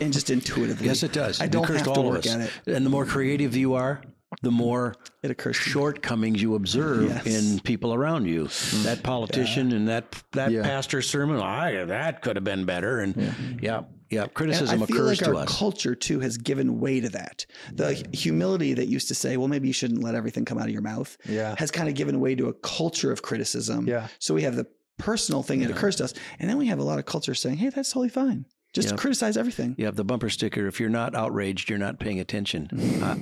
and 0.01 0.13
just 0.13 0.29
intuitively. 0.29 0.87
Yes, 0.87 1.03
it 1.03 1.11
does. 1.13 1.41
I 1.41 1.47
don't 1.47 1.63
occurs 1.65 1.77
have 1.79 1.87
to 1.87 1.93
to 1.93 1.99
all 1.99 2.07
of 2.07 2.13
work 2.13 2.25
us. 2.25 2.33
at 2.33 2.41
it. 2.41 2.51
And 2.67 2.85
the 2.85 2.89
more 2.89 3.05
creative 3.05 3.55
you 3.57 3.73
are, 3.73 4.01
the 4.41 4.49
mm-hmm. 4.49 4.57
more 4.57 4.95
It 5.21 5.31
occurs 5.31 5.55
shortcomings 5.55 6.41
you 6.41 6.55
observe 6.55 7.09
Yes. 7.09 7.25
in 7.25 7.59
people 7.61 7.93
around 7.93 8.25
you. 8.25 8.45
Mm-hmm. 8.45 8.83
That 8.83 9.03
politician 9.03 9.71
and 9.71 9.87
that 9.87 10.05
that 10.31 10.51
Yeah. 10.51 10.63
pastor's 10.63 11.09
sermon, 11.09 11.39
I 11.39 11.85
that 11.85 12.21
could 12.21 12.35
have 12.35 12.43
been 12.43 12.65
better. 12.65 12.99
And 12.99 13.59
yeah, 13.61 13.83
yeah, 14.09 14.27
criticism 14.27 14.75
And 14.75 14.83
I 14.83 14.85
feel 14.85 14.95
occurs 14.97 15.21
like 15.21 15.29
to 15.31 15.37
our 15.37 15.43
us. 15.43 15.57
culture 15.57 15.95
too 15.95 16.19
has 16.19 16.37
given 16.37 16.79
way 16.79 16.99
to 17.01 17.09
that. 17.09 17.45
The 17.73 18.05
humility 18.13 18.73
that 18.73 18.87
used 18.87 19.07
to 19.07 19.15
say, 19.15 19.37
"Well, 19.37 19.47
maybe 19.47 19.67
you 19.67 19.73
shouldn't 19.73 20.03
let 20.03 20.15
everything 20.15 20.45
come 20.45 20.57
out 20.57 20.65
of 20.65 20.71
your 20.71 20.81
mouth," 20.81 21.17
yeah. 21.27 21.55
has 21.57 21.71
kind 21.71 21.89
of 21.89 21.95
given 21.95 22.19
way 22.19 22.35
to 22.35 22.47
a 22.47 22.53
culture 22.53 23.11
of 23.11 23.21
criticism. 23.21 23.87
Yeah. 23.87 24.07
So 24.19 24.33
we 24.33 24.43
have 24.43 24.55
the 24.55 24.67
personal 24.99 25.41
thing 25.41 25.61
that 25.61 25.71
occurs 25.71 25.95
to 25.97 26.03
us, 26.03 26.13
and 26.39 26.49
then 26.49 26.57
we 26.57 26.67
have 26.67 26.79
a 26.79 26.83
lot 26.83 26.99
of 26.99 27.05
culture 27.05 27.33
saying, 27.33 27.57
"Hey, 27.57 27.69
that's 27.69 27.89
totally 27.91 28.09
fine. 28.09 28.45
Just 28.73 28.89
Yeah. 28.89 28.95
criticize 28.97 29.37
everything." 29.37 29.75
You 29.77 29.85
have 29.85 29.95
the 29.95 30.03
bumper 30.03 30.29
sticker. 30.29 30.67
If 30.67 30.79
you're 30.79 30.89
not 30.89 31.15
outraged, 31.15 31.69
you're 31.69 31.79
not 31.79 31.99
paying 31.99 32.19
attention. 32.19 32.69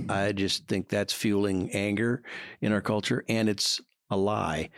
I, 0.09 0.27
I 0.27 0.31
just 0.31 0.67
think 0.67 0.89
that's 0.89 1.13
fueling 1.13 1.69
anger 1.71 2.23
in 2.61 2.71
our 2.71 2.81
culture, 2.81 3.23
and 3.29 3.47
it's 3.49 3.81
a 4.09 4.17
lie. 4.17 4.69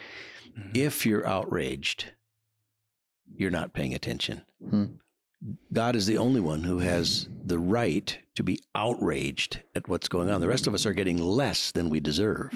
Mhm. 0.58 0.76
If 0.78 1.06
you're 1.06 1.26
outraged, 1.28 2.12
you're 3.36 3.52
not 3.52 3.74
paying 3.74 3.94
attention. 3.94 4.42
Hmm. 4.68 4.86
God 5.74 5.96
is 5.96 6.06
the 6.06 6.18
only 6.18 6.40
one 6.40 6.64
who 6.64 6.80
has 6.80 7.28
the 7.46 7.60
right 7.60 8.18
to 8.36 8.44
be 8.44 8.60
outraged 8.76 9.60
at 9.76 9.90
what's 9.90 10.08
going 10.08 10.30
on. 10.30 10.40
The 10.40 10.48
rest 10.48 10.68
of 10.68 10.74
us 10.74 10.86
are 10.86 10.94
getting 10.94 11.18
less 11.18 11.72
than 11.72 11.90
we 11.90 12.00
deserve. 12.00 12.52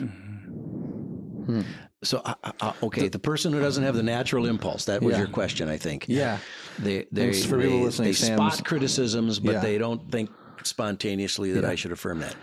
Hmm. 1.47 1.61
So, 2.03 2.21
uh, 2.23 2.33
uh, 2.61 2.73
okay, 2.83 3.07
the 3.07 3.17
person 3.19 3.51
who 3.51 3.59
doesn't 3.59 3.83
have 3.83 3.95
the 3.95 4.03
natural 4.03 4.45
impulse, 4.45 4.85
that 4.85 5.01
was 5.01 5.13
Yeah. 5.13 5.19
your 5.19 5.27
question, 5.29 5.67
I 5.67 5.77
think. 5.77 6.05
Yeah. 6.07 6.37
They, 6.77 7.07
they, 7.11 7.31
Thanks 7.31 7.43
for 7.43 7.57
they, 7.57 7.67
listening, 7.69 8.09
they 8.09 8.13
Sam's- 8.13 8.53
spot 8.55 8.65
criticisms, 8.65 9.39
but 9.39 9.53
Yeah. 9.53 9.59
they 9.61 9.77
don't 9.79 10.11
think 10.11 10.29
spontaneously 10.63 11.51
that 11.53 11.65
I 11.65 11.73
should 11.75 11.91
affirm 11.91 12.19
that. 12.19 12.35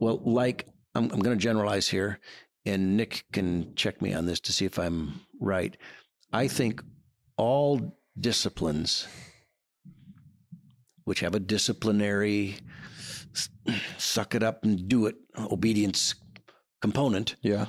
Well, 0.00 0.20
like, 0.24 0.66
I'm, 0.96 1.04
I'm 1.12 1.20
going 1.20 1.38
to 1.38 1.42
generalize 1.42 1.86
here, 1.88 2.18
and 2.66 2.96
Nick 2.96 3.24
can 3.32 3.74
check 3.76 4.02
me 4.02 4.12
on 4.12 4.26
this 4.26 4.40
to 4.40 4.52
see 4.52 4.64
if 4.64 4.76
I'm 4.78 5.20
right. 5.40 5.76
I 6.32 6.48
think 6.48 6.82
all 7.36 7.96
disciplines 8.18 9.06
which 11.04 11.20
have 11.20 11.34
a 11.34 11.40
disciplinary 11.40 12.56
suck 13.98 14.34
it 14.34 14.42
up 14.42 14.64
and 14.64 14.88
do 14.88 15.06
it 15.06 15.14
obedience 15.38 16.14
component 16.82 17.36
Yeah. 17.42 17.66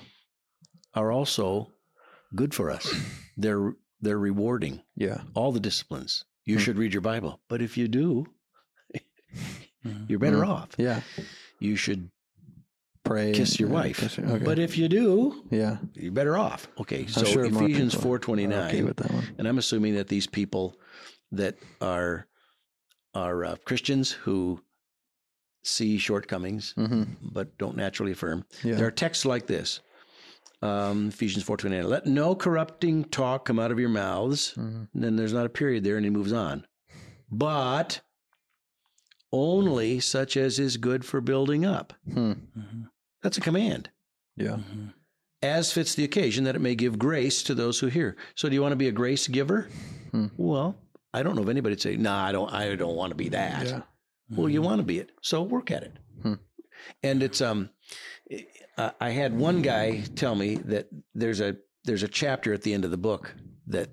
Are 0.94 1.12
also 1.12 1.72
good 2.36 2.54
for 2.54 2.70
us. 2.72 2.92
They're 3.38 3.74
they're 4.02 4.18
rewarding. 4.20 4.82
Yeah. 4.96 5.22
All 5.36 5.52
the 5.52 5.60
disciplines. 5.60 6.26
You 6.46 6.56
Hmm. 6.56 6.62
should 6.62 6.78
read 6.78 6.92
your 6.94 7.02
Bible. 7.02 7.39
But 7.48 7.62
if 7.62 7.78
you 7.78 7.88
do, 7.88 8.26
you're 10.08 10.20
better 10.20 10.44
Hmm. 10.44 10.52
off. 10.52 10.70
Yeah. 10.78 11.02
You 11.60 11.76
should 11.76 12.10
Pray. 13.04 13.32
kiss 13.32 13.60
your 13.60 13.70
yeah, 13.70 13.76
wife. 13.76 13.98
kiss 14.00 14.20
okay. 14.20 14.44
But 14.44 14.60
if 14.60 14.78
you 14.78 14.88
do, 14.89 15.44
yeah. 15.52 15.78
you're 15.94 16.12
better 16.12 16.38
off. 16.38 16.68
Okay. 16.80 17.06
So 17.08 17.24
sure 17.24 17.46
Ephesians 17.46 17.96
people 17.96 18.14
are 18.16 18.20
4:29 18.20 18.68
Okay 18.68 18.84
with 18.84 18.98
that 18.98 19.12
one. 19.12 19.24
and 19.38 19.48
I'm 19.48 19.58
assuming 19.58 19.96
that 19.96 20.08
these 20.08 20.28
people 20.28 20.76
that 21.32 21.58
are 21.80 22.28
are 23.14 23.44
uh, 23.46 23.56
Christians 23.66 24.12
who 24.12 24.62
see 25.64 25.98
shortcomings 25.98 26.74
Mm-hmm. 26.78 27.04
but 27.32 27.58
don't 27.58 27.78
naturally 27.78 28.12
affirm. 28.14 28.46
Yeah. 28.64 28.76
There 28.76 28.88
are 28.88 28.92
texts 28.92 29.26
like 29.26 29.48
this. 29.48 29.80
Um, 30.62 31.07
Ephesians 31.09 31.43
4:29. 31.43 31.89
Let 31.89 32.05
no 32.05 32.36
corrupting 32.36 33.05
talk 33.05 33.45
come 33.45 33.59
out 33.59 33.72
of 33.72 33.80
your 33.80 33.89
mouths. 33.89 34.53
Mhm. 34.55 34.88
And 34.93 35.03
then 35.03 35.16
there's 35.16 35.34
not 35.34 35.45
a 35.45 35.49
period 35.49 35.84
there, 35.84 35.95
and 35.97 36.05
he 36.05 36.09
moves 36.12 36.32
on. 36.34 36.66
But 37.32 38.01
only 39.32 39.99
such 39.99 40.36
as 40.38 40.59
is 40.59 40.78
good 40.78 41.05
for 41.05 41.22
building 41.22 41.66
up. 41.66 41.93
Hmm. 42.12 42.34
That's 43.24 43.38
a 43.38 43.41
command. 43.41 43.89
Yeah. 44.36 44.59
As 45.41 45.72
fits 45.72 45.95
the 45.95 46.03
occasion, 46.03 46.43
that 46.43 46.55
it 46.55 46.62
may 46.62 46.76
give 46.76 46.99
grace 46.99 47.41
to 47.43 47.55
those 47.55 47.80
who 47.80 47.88
hear. 47.88 48.16
So, 48.36 48.47
do 48.49 48.53
you 48.55 48.62
want 48.62 48.74
to 48.74 48.78
be 48.78 48.88
a 48.88 48.91
grace 48.91 49.28
giver? 49.28 49.70
Hmm. 50.12 50.28
Well, 50.38 50.76
I 51.14 51.24
don't 51.24 51.36
know 51.36 51.41
if 51.43 51.49
anybody 51.49 51.76
that 51.76 51.82
say, 51.82 51.95
"No, 51.97 52.14
I 52.14 52.32
don't. 52.32 52.51
I 52.53 52.76
don't 52.76 52.95
want 52.95 53.12
to 53.12 53.16
be 53.16 53.30
that." 53.30 53.66
Yeah. 53.68 53.82
Well, 54.30 54.49
you 54.49 54.62
want 54.62 54.80
to 54.80 54.86
be 54.86 54.99
it, 54.99 55.12
so 55.22 55.41
work 55.43 55.72
at 55.72 55.84
it. 55.84 55.93
Hmm. 56.22 56.34
And 57.03 57.22
it's 57.24 57.41
um, 57.41 57.70
I 59.00 59.08
I 59.08 59.10
had 59.12 59.38
one 59.38 59.62
guy 59.62 60.02
tell 60.16 60.36
me 60.36 60.56
that 60.66 60.88
there's 61.16 61.40
a 61.42 61.56
there's 61.86 62.04
a 62.04 62.08
chapter 62.08 62.54
at 62.54 62.62
the 62.62 62.74
end 62.74 62.86
of 62.86 62.92
the 62.92 62.98
book 62.98 63.34
that 63.68 63.90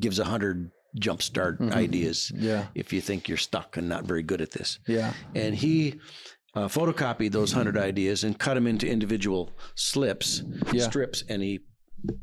gives 0.00 0.18
a 0.18 0.24
hundred 0.24 0.70
jumpstart 1.00 1.58
Mhm. 1.58 1.72
ideas 1.72 2.30
Yeah. 2.34 2.66
if 2.74 2.92
you 2.92 3.00
think 3.00 3.28
you're 3.28 3.38
stuck 3.38 3.76
and 3.78 3.88
not 3.88 4.04
very 4.04 4.22
good 4.22 4.40
at 4.42 4.50
this. 4.50 4.78
Yeah. 4.86 5.12
And 5.34 5.54
he 5.54 6.00
uh, 6.54 6.68
photocopied 6.68 7.32
those 7.32 7.52
hundred 7.52 7.78
ideas 7.78 8.24
and 8.24 8.38
cut 8.38 8.54
them 8.54 8.66
into 8.66 8.86
individual 8.86 9.50
slips, 9.74 10.42
Yeah. 10.72 10.82
strips, 10.88 11.24
and 11.28 11.42
he 11.42 11.60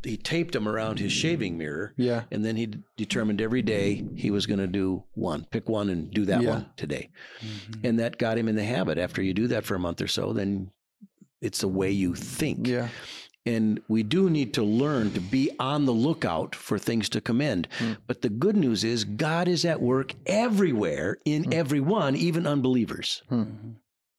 he 0.04 0.18
taped 0.18 0.52
them 0.54 0.68
around 0.68 1.00
his 1.00 1.12
shaving 1.14 1.58
mirror. 1.58 1.94
Yeah. 1.96 2.26
And 2.32 2.44
then 2.44 2.58
he 2.58 2.66
d- 2.66 2.80
determined 2.98 3.40
every 3.42 3.62
day 3.62 4.06
he 4.16 4.30
was 4.30 4.46
going 4.46 4.60
to 4.60 4.68
do 4.68 5.06
one, 5.14 5.46
pick 5.52 5.70
one 5.70 5.90
and 5.90 6.12
do 6.12 6.26
that 6.26 6.42
Yeah. 6.44 6.50
one 6.50 6.66
today. 6.76 7.10
And 7.84 7.98
that 8.00 8.18
got 8.18 8.38
him 8.38 8.50
in 8.50 8.56
the 8.58 8.64
habit. 8.66 8.98
After 8.98 9.22
you 9.22 9.34
do 9.34 9.48
that 9.48 9.64
for 9.64 9.76
a 9.76 9.80
month 9.80 10.02
or 10.02 10.08
so, 10.10 10.34
then 10.34 10.70
it's 11.42 11.62
the 11.62 11.68
way 11.68 11.92
you 11.92 12.16
think. 12.16 12.68
Yeah. 12.68 12.90
And 13.46 13.82
we 13.88 14.04
do 14.04 14.30
need 14.30 14.54
to 14.56 14.64
learn 14.64 15.12
to 15.14 15.20
be 15.20 15.50
on 15.60 15.86
the 15.86 15.94
lookout 15.94 16.54
for 16.54 16.78
things 16.78 17.10
to 17.10 17.22
commend. 17.22 17.68
Hmm. 17.80 17.94
But 18.06 18.22
the 18.22 18.30
good 18.30 18.56
news 18.56 18.84
is 18.84 19.06
God 19.06 19.48
is 19.48 19.66
at 19.66 19.82
work 19.82 20.14
everywhere 20.26 21.18
in 21.26 21.52
everyone, 21.54 22.16
even 22.16 22.46
unbelievers. 22.46 23.24
Hmm. 23.30 23.44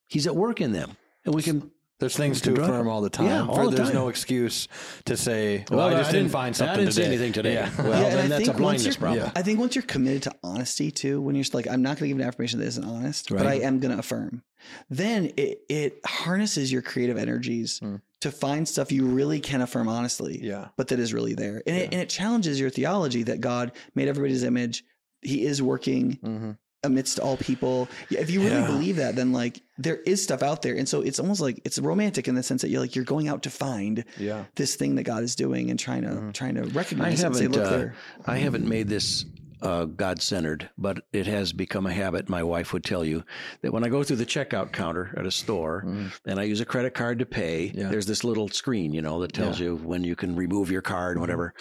He's 0.08 0.26
at 0.26 0.34
work 0.34 0.60
in 0.60 0.72
them. 0.72 0.96
And 1.24 1.34
we 1.34 1.42
can 1.42 1.70
There's 2.00 2.16
things 2.16 2.40
To 2.42 2.54
to 2.54 2.62
affirm 2.62 2.88
all 2.88 3.00
the 3.02 3.10
time. 3.10 3.26
Yeah, 3.26 3.46
all 3.46 3.54
For- 3.54 3.70
the 3.70 3.76
there's 3.76 3.88
time. 3.90 3.96
no 3.96 4.08
excuse 4.08 4.66
to 5.04 5.16
say, 5.16 5.64
well, 5.70 5.78
Well, 5.78 5.88
I 5.88 5.90
just 5.98 6.08
I 6.08 6.12
didn't, 6.12 6.24
didn't- 6.24 6.32
find 6.32 6.54
I 6.54 6.58
something 6.58 6.76
didn't 6.78 6.92
see 6.94 7.02
today. 7.02 7.14
anything 7.14 7.32
today. 7.32 7.52
Yeah. 7.54 7.70
Well, 7.78 7.88
yeah, 7.88 8.06
and 8.08 8.18
then 8.18 8.24
I 8.24 8.28
that's 8.28 8.32
a 8.32 8.44
think 8.46 8.48
once 8.48 8.58
blindness 8.58 8.84
you're, 8.86 8.94
problem. 9.00 9.24
Yeah. 9.26 9.32
I 9.36 9.42
think 9.42 9.58
once 9.60 9.74
you're 9.76 9.82
committed 9.84 10.22
to 10.24 10.32
honesty 10.42 10.90
too, 10.90 11.20
when 11.20 11.34
you're 11.36 11.42
just 11.44 11.54
like, 11.54 11.68
I'm 11.68 11.82
not 11.82 11.98
going 11.98 12.08
to 12.10 12.14
give 12.14 12.18
an 12.20 12.26
affirmation 12.26 12.58
that 12.60 12.66
isn't 12.66 12.84
honest, 12.84 13.28
but 13.28 13.46
I 13.46 13.54
am 13.60 13.78
going 13.80 13.92
to 13.92 13.98
affirm, 13.98 14.42
then 14.88 15.30
it, 15.36 15.60
it 15.68 16.00
harnesses 16.04 16.72
your 16.72 16.82
creative 16.82 17.16
energies 17.18 17.78
Hmm. 17.78 17.96
to 18.20 18.30
find 18.30 18.66
stuff 18.68 18.90
you 18.92 19.06
really 19.06 19.40
can 19.40 19.60
affirm 19.60 19.88
honestly, 19.88 20.40
Yeah. 20.42 20.68
but 20.76 20.88
that 20.88 20.98
is 20.98 21.12
really 21.14 21.34
there. 21.34 21.62
And, 21.66 21.76
it, 21.76 21.92
and 21.92 22.00
it 22.02 22.08
challenges 22.08 22.58
your 22.58 22.70
theology 22.70 23.22
that 23.24 23.40
God 23.40 23.72
made 23.94 24.08
everybody's 24.08 24.42
image. 24.42 24.84
He 25.22 25.44
is 25.44 25.60
working 25.62 26.18
Mm-hmm. 26.24 26.50
Amidst 26.82 27.18
all 27.18 27.36
people. 27.36 27.88
If 28.10 28.30
you 28.30 28.40
really 28.40 28.52
Yeah. 28.56 28.66
believe 28.66 28.96
that, 28.96 29.16
then 29.16 29.32
like 29.32 29.60
there 29.78 29.96
is 30.06 30.22
stuff 30.22 30.42
out 30.42 30.62
there. 30.62 30.74
And 30.74 30.88
so 30.88 31.02
it's 31.02 31.18
almost 31.18 31.40
like 31.40 31.60
it's 31.64 31.78
romantic 31.78 32.26
in 32.28 32.34
the 32.34 32.42
sense 32.42 32.62
that 32.62 32.70
you're 32.70 32.80
like, 32.80 32.96
you're 32.96 33.04
going 33.04 33.28
out 33.28 33.42
to 33.44 33.50
find 33.50 34.04
Yeah. 34.18 34.44
this 34.56 34.76
thing 34.76 34.94
that 34.94 35.02
God 35.04 35.22
is 35.22 35.34
doing 35.34 35.70
and 35.70 35.78
trying 35.78 36.02
to, 36.02 36.08
Mhm. 36.08 36.32
trying 36.32 36.54
to 36.54 36.62
I 36.62 36.64
recognize 36.66 37.20
it 37.22 37.26
and 37.26 37.36
say, 37.36 37.42
haven't, 37.44 37.58
look 37.58 37.66
uh, 37.66 37.76
there. 37.76 37.94
I 38.26 38.38
haven't 38.38 38.66
made 38.66 38.88
this 38.88 39.24
uh, 39.62 39.84
God 39.84 40.22
centered, 40.22 40.70
but 40.78 41.04
it 41.12 41.26
has 41.26 41.52
become 41.52 41.84
a 41.84 41.92
habit. 41.92 42.30
My 42.30 42.42
wife 42.42 42.72
would 42.72 42.82
tell 42.82 43.04
you 43.04 43.24
that 43.60 43.74
when 43.74 43.84
I 43.84 43.90
go 43.90 44.02
through 44.02 44.16
the 44.16 44.24
checkout 44.24 44.72
counter 44.72 45.12
at 45.18 45.26
a 45.26 45.30
store 45.30 45.84
Mhm. 45.86 46.12
and 46.24 46.40
I 46.40 46.44
use 46.44 46.62
a 46.62 46.64
credit 46.64 46.94
card 46.94 47.18
to 47.18 47.26
pay, 47.26 47.70
Yeah. 47.74 47.90
there's 47.90 48.06
this 48.06 48.24
little 48.24 48.48
screen, 48.48 48.94
you 48.94 49.02
know, 49.02 49.20
that 49.20 49.34
tells 49.34 49.60
you 49.60 49.76
when 49.76 50.02
you 50.02 50.16
can 50.16 50.34
remove 50.34 50.70
your 50.70 50.80
card, 50.80 51.16
Mm-hmm. 51.16 51.20
whatever. 51.20 51.52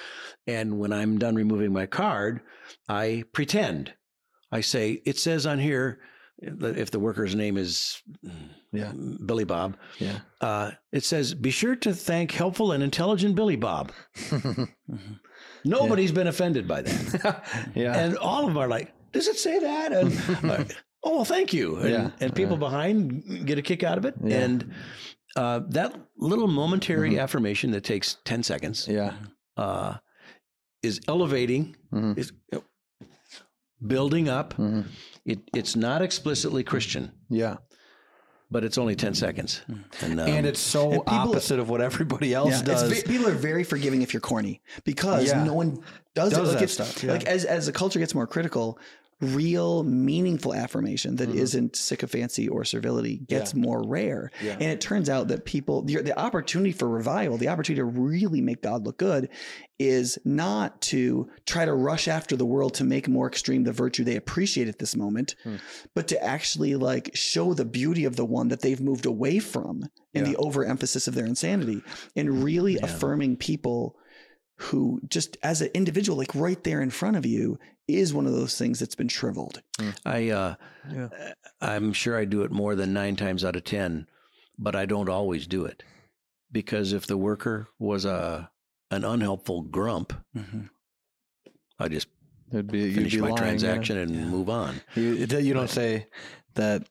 And 0.47 0.80
when 0.80 0.93
I'm 0.93 1.17
done 1.17 1.36
removing 1.36 1.74
my 1.74 1.88
card, 1.88 2.39
I 2.88 3.26
pretend. 3.34 3.91
I 4.51 4.61
say, 4.61 5.01
it 5.05 5.17
says 5.17 5.45
on 5.45 5.59
here, 5.59 5.99
that 6.41 6.77
if 6.77 6.89
the 6.91 6.99
worker's 6.99 7.35
name 7.35 7.57
is 7.57 8.01
Yeah. 8.71 8.93
Billy 9.25 9.43
Bob, 9.43 9.75
Yeah. 9.99 10.19
uh, 10.41 10.71
it 10.91 11.03
says, 11.03 11.33
be 11.33 11.51
sure 11.51 11.75
to 11.77 11.93
thank 11.93 12.31
helpful 12.31 12.71
and 12.71 12.81
intelligent 12.83 13.35
Billy 13.35 13.57
Bob. 13.57 13.91
Nobody's 15.65 16.11
been 16.11 16.27
offended 16.27 16.67
by 16.67 16.81
that. 16.83 17.43
yeah. 17.75 17.97
And 17.97 18.17
all 18.17 18.41
of 18.43 18.47
them 18.47 18.57
are 18.57 18.67
like, 18.67 18.93
does 19.11 19.27
it 19.27 19.37
say 19.37 19.59
that? 19.59 19.91
And 19.91 20.13
uh, 20.51 20.63
oh, 21.03 21.15
well, 21.17 21.25
thank 21.25 21.53
you. 21.53 21.77
And, 21.77 21.89
Yeah. 21.89 22.11
and 22.21 22.33
people 22.35 22.57
behind 22.57 23.45
get 23.45 23.57
a 23.57 23.61
kick 23.61 23.83
out 23.83 23.97
of 23.97 24.05
it. 24.05 24.15
Yeah. 24.23 24.37
And 24.39 24.73
uh, 25.35 25.61
that 25.69 25.93
little 26.17 26.47
momentary 26.47 27.11
Mhm. 27.11 27.21
affirmation 27.21 27.71
that 27.71 27.83
takes 27.83 28.17
10 28.25 28.43
seconds 28.43 28.87
yeah. 28.87 29.13
uh, 29.57 29.95
is 30.81 31.01
elevating, 31.07 31.75
Mhm. 31.93 32.17
is 32.17 32.31
building 33.86 34.30
up. 34.30 34.55
Mhm. 34.55 34.86
It, 35.25 35.39
it's 35.55 35.75
not 35.75 36.01
explicitly 36.01 36.63
Christian, 36.63 37.11
Yeah. 37.30 37.57
but 38.51 38.63
it's 38.63 38.77
only 38.77 38.95
10 38.95 39.13
seconds. 39.13 39.61
And, 40.01 40.19
um, 40.19 40.27
and 40.27 40.45
it's 40.45 40.59
so 40.59 40.91
and 40.91 41.05
people- 41.05 41.13
opposite 41.32 41.59
of 41.59 41.69
what 41.69 41.82
everybody 41.82 42.34
else 42.34 42.51
Yeah, 42.51 42.61
does. 42.63 42.91
It's 42.91 43.03
people 43.03 43.27
are 43.27 43.32
very 43.36 43.63
forgiving 43.63 44.01
if 44.01 44.13
you're 44.13 44.21
corny 44.21 44.61
because 44.86 45.27
Yeah. 45.27 45.43
no 45.43 45.53
one 45.53 45.80
does, 46.15 46.32
Does 46.34 46.53
it. 46.53 46.59
Like, 46.59 46.69
stuff, 46.69 47.03
yeah. 47.03 47.11
like 47.11 47.25
as 47.25 47.45
as 47.45 47.65
the 47.67 47.71
culture 47.71 47.99
gets 47.99 48.13
more 48.15 48.27
critical, 48.27 48.80
real 49.22 49.84
meaningful 49.84 50.53
affirmation 50.53 51.17
that 51.17 51.28
Mhm. 51.30 51.36
not 51.39 51.76
sycophancy 51.76 52.47
or 52.47 52.63
servility 52.63 53.17
gets 53.28 53.53
Yeah. 53.53 53.59
more 53.59 53.84
rare. 53.86 54.32
Yeah. 54.41 54.53
And 54.53 54.63
it 54.72 54.80
turns 54.80 55.09
out 55.09 55.28
that 55.28 55.43
people 55.43 55.82
the, 55.82 55.97
the 56.01 56.17
opportunity 56.17 56.72
for 56.72 56.88
revival, 56.88 57.38
the 57.38 57.49
opportunity 57.49 57.80
to 57.82 57.86
really 57.86 58.39
make 58.39 58.61
God 58.61 58.86
look 58.86 58.97
good 58.97 59.28
is 59.78 60.17
not 60.24 60.82
to 60.84 61.28
try 61.45 61.65
to 61.65 61.74
rush 61.74 62.07
after 62.07 62.38
the 62.38 62.45
world 62.45 62.74
to 62.76 62.84
make 62.86 63.09
more 63.09 63.28
extreme 63.28 63.63
the 63.65 63.74
virtue 63.74 64.05
they 64.05 64.15
appreciate 64.15 64.70
at 64.70 64.80
this 64.80 64.95
moment, 64.95 65.36
Hmm. 65.43 65.55
but 65.93 66.07
to 66.09 66.24
actually 66.24 66.76
like 66.76 67.11
show 67.13 67.53
the 67.53 67.65
beauty 67.65 68.05
of 68.05 68.15
the 68.15 68.26
one 68.26 68.47
that 68.49 68.61
they've 68.61 68.80
moved 68.82 69.05
away 69.05 69.39
from 69.39 69.84
in 70.13 70.24
Yeah. 70.26 70.32
the 70.32 70.38
overemphasis 70.38 71.07
of 71.09 71.15
their 71.15 71.26
insanity 71.26 71.82
and 72.15 72.41
really 72.43 72.78
affirming 72.78 73.36
people 73.36 73.97
who 74.63 74.99
just 75.07 75.38
as 75.43 75.61
an 75.61 75.70
individual 75.74 76.17
like 76.17 76.36
right 76.36 76.63
there 76.65 76.82
in 76.82 76.89
front 76.89 77.15
of 77.17 77.26
you 77.26 77.57
is 77.97 78.13
one 78.13 78.25
of 78.25 78.33
those 78.33 78.57
things 78.57 78.79
that's 78.79 78.95
been 78.95 79.07
shriveled 79.07 79.61
hmm. 79.79 79.89
I, 80.05 80.29
uh, 80.29 80.55
Yeah. 80.91 81.09
Uh, 81.17 81.33
I'm 81.61 81.93
sure 81.93 82.17
I 82.17 82.25
do 82.25 82.43
it 82.43 82.51
more 82.51 82.75
than 82.75 82.93
nine 82.93 83.15
times 83.15 83.43
out 83.43 83.55
of 83.55 83.63
10, 83.63 84.07
but 84.57 84.75
I 84.75 84.85
don't 84.85 85.09
always 85.09 85.47
do 85.47 85.65
it. 85.65 85.83
Because 86.51 86.93
if 86.93 87.05
the 87.05 87.17
worker 87.17 87.67
was 87.77 88.05
a, 88.05 88.49
an 88.89 89.03
unhelpful 89.03 89.63
grump, 89.63 90.13
mm-hmm. 90.35 90.61
I 91.77 91.87
just 91.87 92.07
It'd 92.51 92.71
be, 92.71 92.79
you'd 92.79 92.95
finish 92.95 93.13
be 93.13 93.21
my 93.21 93.27
lying, 93.27 93.37
yeah. 93.37 93.43
transaction 93.43 93.97
and 93.97 94.31
move 94.31 94.49
on. 94.49 94.81
You, 94.95 95.11
you 95.11 95.53
don't 95.53 95.69
say 95.69 96.07
that 96.55 96.87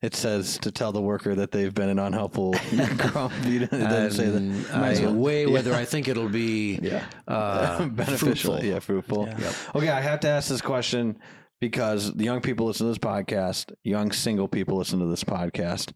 it 0.00 0.14
says 0.14 0.58
to 0.58 0.70
tell 0.70 0.92
the 0.92 1.00
worker 1.00 1.34
that 1.34 1.50
they've 1.50 1.74
been 1.74 1.88
an 1.88 1.98
unhelpful 1.98 2.52
grump. 2.98 3.32
It 3.44 3.70
doesn't 3.70 4.12
say 4.12 4.30
that. 4.30 4.70
I 4.72 5.04
well. 5.04 5.14
weigh 5.14 5.44
Yeah. 5.46 5.52
whether 5.52 5.74
I 5.74 5.84
think 5.84 6.06
it'll 6.08 6.28
be 6.28 6.78
Yeah. 6.82 7.04
uh, 7.26 7.86
beneficial. 7.88 8.18
fruitful. 8.54 8.64
Yeah, 8.64 8.78
fruitful. 8.78 9.26
Yeah. 9.26 9.38
Yep. 9.40 9.54
Okay, 9.76 9.88
I 9.88 10.00
have 10.00 10.20
to 10.20 10.28
ask 10.28 10.48
this 10.48 10.60
question 10.60 11.18
because 11.60 12.14
the 12.14 12.24
young 12.24 12.40
people 12.40 12.66
listen 12.66 12.86
to 12.86 12.90
this 12.90 12.98
podcast, 12.98 13.72
young 13.82 14.12
single 14.12 14.46
people 14.46 14.76
listen 14.78 15.00
to 15.00 15.06
this 15.06 15.24
podcast, 15.24 15.92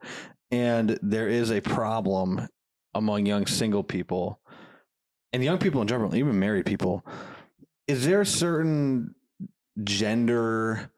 and 0.50 0.98
there 1.02 1.28
is 1.28 1.50
a 1.52 1.60
problem 1.60 2.48
among 2.94 3.24
young 3.26 3.46
single 3.46 3.84
people 3.84 4.40
and 5.32 5.42
young 5.44 5.58
people 5.58 5.80
in 5.80 5.86
general, 5.88 6.14
even 6.14 6.38
married 6.38 6.66
people. 6.66 7.06
Is 7.88 8.04
there 8.04 8.20
a 8.20 8.26
certain 8.26 9.14
gender 9.84 10.90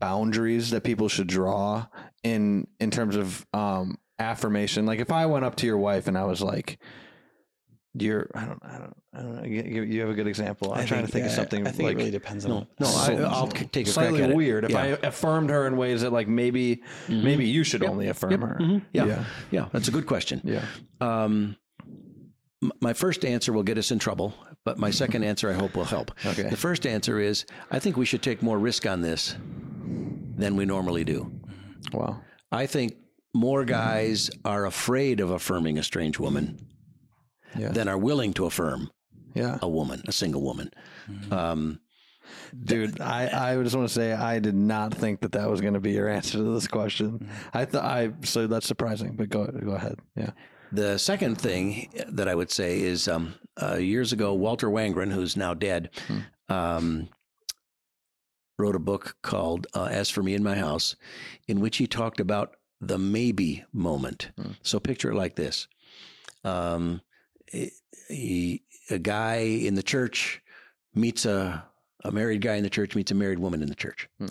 boundaries 0.00 0.70
that 0.70 0.82
people 0.84 1.08
should 1.08 1.26
draw 1.28 1.86
in 2.24 2.66
in 2.80 2.90
terms 2.90 3.16
of 3.16 3.46
um 3.54 3.98
affirmation? 4.18 4.86
Like 4.86 5.00
if 5.00 5.10
I 5.12 5.26
went 5.26 5.44
up 5.44 5.56
to 5.56 5.66
your 5.66 5.78
wife 5.78 6.06
and 6.08 6.16
I 6.18 6.24
was 6.24 6.40
like, 6.40 6.78
you're 7.94 8.28
I 8.34 8.44
don't 8.44 8.62
I 8.64 8.78
don't 8.78 8.96
I 9.14 9.22
don't 9.22 9.36
know. 9.36 9.44
You, 9.44 9.82
you 9.82 10.00
have 10.02 10.10
a 10.10 10.14
good 10.14 10.26
example. 10.26 10.72
I'm 10.74 10.80
I 10.80 10.84
trying 10.86 11.06
to 11.06 11.10
think 11.12 11.24
of 11.26 11.32
something 11.32 11.66
I 11.66 11.70
think 11.70 11.84
like 11.86 11.94
it 11.94 11.98
really 11.98 12.10
depends 12.10 12.44
on. 12.44 12.50
No, 12.50 12.66
no, 12.80 12.86
I, 12.88 12.90
So- 13.16 13.24
I'll 13.24 13.50
c- 13.50 13.64
take 13.66 13.88
a 13.88 13.92
crack 13.92 13.94
slightly 14.08 14.22
at 14.22 14.30
it. 14.30 14.36
weird. 14.36 14.64
If 14.64 14.72
Yeah. 14.72 14.82
I 14.82 14.86
affirmed 15.06 15.48
her 15.50 15.66
in 15.66 15.76
ways 15.78 16.02
that 16.02 16.12
like 16.12 16.28
maybe 16.28 16.82
Mhm. 17.08 17.22
maybe 17.24 17.46
you 17.46 17.64
should 17.64 17.80
Yep. 17.82 17.90
only 17.90 18.08
affirm 18.08 18.32
Yep. 18.32 18.40
her. 18.40 18.58
Mhm. 18.60 18.82
Yeah. 18.92 19.06
yeah, 19.06 19.24
yeah, 19.50 19.68
that's 19.72 19.88
a 19.88 19.90
good 19.92 20.06
question. 20.06 20.40
yeah. 20.44 20.64
Um, 21.00 21.56
my 22.82 22.92
first 22.94 23.24
answer 23.24 23.52
will 23.52 23.62
get 23.62 23.78
us 23.78 23.90
in 23.90 23.98
trouble, 23.98 24.34
but 24.64 24.78
my 24.78 24.90
second 24.90 25.22
answer 25.30 25.48
I 25.50 25.54
hope 25.54 25.74
will 25.76 25.84
help. 25.84 26.10
Okay. 26.26 26.48
The 26.50 26.56
first 26.56 26.86
answer 26.86 27.18
is 27.20 27.46
I 27.70 27.78
think 27.78 27.96
we 27.96 28.04
should 28.04 28.22
take 28.22 28.42
more 28.42 28.58
risk 28.58 28.84
on 28.86 29.00
this 29.00 29.36
than 30.36 30.56
we 30.56 30.64
normally 30.64 31.04
do. 31.04 31.32
Wow. 31.92 32.20
I 32.52 32.66
think 32.66 32.94
more 33.34 33.64
guys 33.64 34.30
are 34.44 34.66
afraid 34.66 35.20
of 35.20 35.30
affirming 35.30 35.78
a 35.78 35.82
strange 35.82 36.18
woman 36.18 36.58
Yeah. 37.58 37.68
than 37.72 37.88
are 37.88 37.98
willing 37.98 38.32
to 38.34 38.46
affirm 38.46 38.90
Yeah. 39.34 39.58
a 39.62 39.68
woman, 39.68 40.02
a 40.06 40.12
single 40.12 40.42
woman. 40.42 40.70
Um, 41.30 41.80
Dude, 42.64 43.00
I, 43.00 43.52
I 43.52 43.62
just 43.62 43.76
want 43.76 43.86
to 43.88 43.94
say 43.94 44.12
I 44.12 44.40
did 44.40 44.54
not 44.56 44.92
think 44.92 45.20
that 45.20 45.32
that 45.32 45.48
was 45.48 45.60
going 45.60 45.74
to 45.74 45.80
be 45.80 45.92
your 45.92 46.08
answer 46.18 46.38
to 46.38 46.54
this 46.54 46.66
question. 46.66 47.28
I 47.54 47.64
thought 47.64 47.84
I 47.84 48.10
so 48.24 48.46
that's 48.48 48.66
surprising, 48.66 49.14
but 49.16 49.28
go 49.28 49.46
go 49.46 49.72
ahead. 49.72 49.98
Yeah. 50.16 50.30
The 50.72 50.98
second 50.98 51.40
thing 51.40 51.88
that 52.08 52.26
I 52.28 52.34
would 52.34 52.50
say 52.50 52.80
is 52.80 53.06
um, 53.06 53.34
uh, 53.62 53.76
years 53.76 54.12
ago, 54.12 54.34
Walter 54.34 54.68
Wangren, 54.68 55.12
who's 55.12 55.36
now 55.36 55.54
dead, 55.54 55.90
um, 56.48 57.08
wrote 58.58 58.74
a 58.76 58.80
book 58.80 59.16
called 59.22 59.66
uh, 59.74 59.84
As 59.84 60.08
for 60.10 60.22
Me 60.22 60.34
and 60.34 60.44
My 60.44 60.56
House, 60.56 60.96
in 61.48 61.60
which 61.60 61.76
he 61.76 61.86
talked 61.86 62.20
about 62.20 62.56
the 62.80 62.98
maybe 62.98 63.64
moment. 63.72 64.30
Hmm. 64.40 64.52
So 64.62 64.78
picture 64.80 65.10
it 65.10 65.14
like 65.16 65.36
this 65.36 65.66
um, 66.44 67.00
he, 68.08 68.62
a 68.90 68.98
guy 68.98 69.36
in 69.36 69.74
the 69.74 69.82
church 69.82 70.42
meets 70.94 71.26
a, 71.26 71.64
a 72.04 72.12
married 72.12 72.40
guy 72.40 72.54
in 72.54 72.62
the 72.62 72.70
church, 72.70 72.94
meets 72.94 73.10
a 73.10 73.14
married 73.14 73.38
woman 73.38 73.62
in 73.62 73.68
the 73.68 73.74
church. 73.74 74.08
Hmm. 74.18 74.26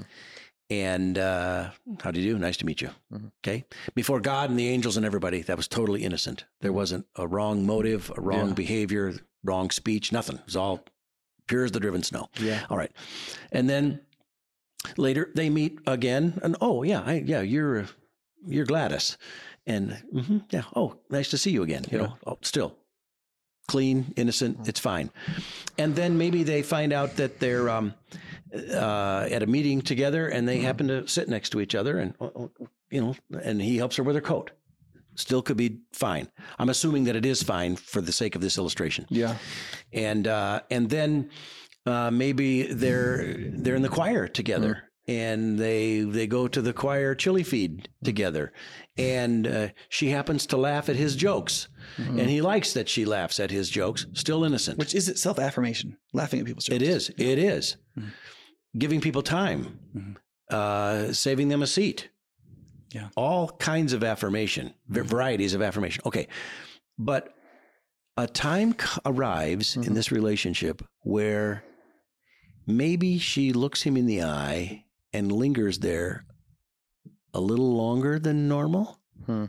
And 0.70 1.18
uh, 1.20 1.70
how 2.02 2.10
do 2.10 2.20
you 2.20 2.34
do? 2.34 2.40
Nice 2.40 2.58
to 2.58 2.66
meet 2.66 2.82
you. 2.82 2.90
Mhm. 3.14 3.32
Okay. 3.44 3.66
Before 3.94 4.20
God 4.20 4.50
and 4.50 4.58
the 4.58 4.68
angels 4.68 4.98
and 4.98 5.06
everybody, 5.06 5.42
that 5.44 5.58
was 5.58 5.68
totally 5.68 6.04
innocent. 6.04 6.46
There 6.62 6.74
wasn't 6.74 7.06
a 7.16 7.28
wrong 7.28 7.68
motive, 7.68 8.12
a 8.18 8.22
wrong 8.22 8.48
Yeah. 8.50 8.54
behavior, 8.56 9.14
wrong 9.44 9.70
speech, 9.70 10.12
nothing. 10.12 10.38
It 10.38 10.46
was 10.46 10.56
all 10.56 10.84
pure 11.48 11.66
as 11.66 11.72
the 11.72 11.80
driven 11.80 12.02
snow. 12.02 12.30
Yeah. 12.40 12.66
All 12.72 12.78
right. 12.78 12.92
And 13.52 13.70
then 13.70 14.02
later 14.98 15.32
they 15.36 15.50
meet 15.50 15.80
again 15.88 16.40
and 16.44 16.56
oh 16.62 16.84
yeah, 16.84 17.02
I, 17.06 17.24
yeah, 17.26 17.42
you're 17.42 17.86
you're 18.48 18.66
Gladys. 18.66 19.18
And 19.68 19.98
mhm, 20.14 20.44
yeah, 20.52 20.64
oh, 20.76 20.96
nice 21.10 21.30
to 21.32 21.38
see 21.38 21.52
you 21.52 21.64
again. 21.64 21.84
You 21.92 21.98
Yeah. 21.98 22.04
know, 22.06 22.18
oh, 22.28 22.38
still 22.42 22.76
clean, 23.68 24.14
innocent, 24.16 24.68
it's 24.68 24.80
fine. 24.80 25.10
And 25.80 25.96
then 25.96 26.18
maybe 26.20 26.44
they 26.44 26.62
find 26.62 26.94
out 26.94 27.16
that 27.16 27.40
they're 27.40 27.68
um, 27.68 27.96
uh, 28.54 29.28
at 29.32 29.42
a 29.42 29.48
meeting 29.48 29.82
together 29.82 30.28
and 30.28 30.48
they 30.48 30.60
happen 30.60 30.88
to 30.90 31.08
sit 31.08 31.28
next 31.30 31.50
to 31.50 31.60
each 31.62 31.74
other 31.74 31.98
and 31.98 32.14
oh, 32.22 32.32
oh, 32.36 32.68
you 32.92 33.02
know, 33.02 33.16
and 33.42 33.60
he 33.62 33.78
helps 33.78 33.96
her 33.96 34.04
with 34.04 34.16
her 34.16 34.22
coat. 34.22 34.52
Still 35.16 35.42
could 35.42 35.58
be 35.58 35.80
fine. 35.94 36.28
I'm 36.60 36.70
assuming 36.70 37.06
that 37.06 37.16
it 37.16 37.26
is 37.26 37.42
fine 37.42 37.76
for 37.76 38.02
the 38.02 38.12
sake 38.12 38.36
of 38.36 38.42
this 38.42 38.58
illustration 38.58 39.08
Yeah. 39.10 39.36
and 39.94 40.28
uh, 40.28 40.60
and 40.70 40.90
then 40.90 41.30
uh, 41.86 42.12
maybe 42.12 42.64
they're 42.64 43.36
they're 43.38 43.76
in 43.76 43.82
the 43.82 43.90
choir 43.90 44.28
together. 44.28 44.84
And 45.08 45.60
they 45.60 46.00
they 46.02 46.26
go 46.26 46.48
to 46.48 46.64
the 46.64 46.74
choir 46.74 47.14
chili 47.14 47.44
feed 47.44 47.90
together, 48.04 48.52
and 48.98 49.46
uh, 49.46 49.68
she 49.88 50.10
happens 50.10 50.48
to 50.48 50.58
laugh 50.58 50.90
at 50.90 50.96
his 50.96 51.16
jokes, 51.16 51.68
and 51.98 52.22
he 52.28 52.42
likes 52.42 52.74
that 52.74 52.90
she 52.90 53.06
laughs 53.06 53.40
at 53.40 53.52
his 53.52 53.70
jokes. 53.70 54.08
Still 54.14 54.44
innocent, 54.44 54.80
Which 54.80 54.96
is 54.96 55.08
it 55.08 55.20
self 55.20 55.38
affirmation, 55.38 55.98
laughing 56.12 56.40
at 56.40 56.48
people's 56.48 56.66
jokes. 56.66 56.76
it 56.76 56.82
is. 56.82 57.10
It 57.20 57.38
is. 57.38 57.78
Mhm. 57.96 58.14
giving 58.80 59.00
people 59.00 59.22
time, 59.22 59.78
Mhm. 59.96 60.16
uh, 60.50 61.14
saving 61.14 61.50
them 61.50 61.62
a 61.62 61.68
seat. 61.68 62.10
Yeah. 62.92 63.10
all 63.16 63.50
kinds 63.60 63.94
of 63.94 64.04
affirmation, 64.04 64.74
varieties 64.90 65.54
of 65.54 65.62
affirmation. 65.62 66.02
Okay, 66.08 66.28
but 66.98 67.30
a 68.18 68.26
time 68.26 68.74
c- 68.80 69.00
arrives 69.06 69.76
in 69.78 69.94
this 69.94 70.12
relationship 70.12 70.82
where 71.02 71.64
maybe 72.66 73.18
she 73.18 73.54
looks 73.54 73.84
him 73.84 73.98
in 73.98 74.06
the 74.06 74.24
eye 74.24 74.86
and 75.14 75.32
lingers 75.32 75.80
there 75.80 76.26
a 77.34 77.40
little 77.40 77.76
longer 77.76 78.18
than 78.20 78.48
normal. 78.48 79.00
Hmm. 79.26 79.46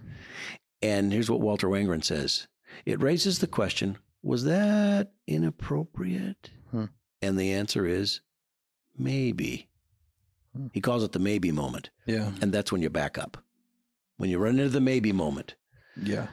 And 0.83 1.13
here's 1.13 1.31
what 1.31 1.41
Walter 1.41 1.69
Wangerin 1.69 2.05
says 2.05 2.49
it 2.85 3.01
raises 3.01 3.39
the 3.39 3.47
question 3.47 3.99
was 4.23 4.45
that 4.45 5.13
inappropriate? 5.27 6.51
Hmm. 6.71 6.87
And 7.23 7.39
the 7.39 7.53
answer 7.53 7.87
is 7.87 8.21
maybe. 8.99 9.69
Hmm. 10.55 10.67
He 10.73 10.81
calls 10.81 11.05
it 11.05 11.13
the 11.13 11.19
maybe 11.19 11.53
moment. 11.53 11.91
Yeah. 12.07 12.33
And 12.41 12.53
that's 12.53 12.73
when 12.73 12.83
you 12.83 12.91
back 12.91 13.19
up, 13.19 13.39
when 14.17 14.31
you 14.31 14.39
run 14.39 14.59
into 14.59 14.69
the 14.69 14.81
maybe 14.81 15.13
moment. 15.13 15.55
Yeah. 16.03 16.27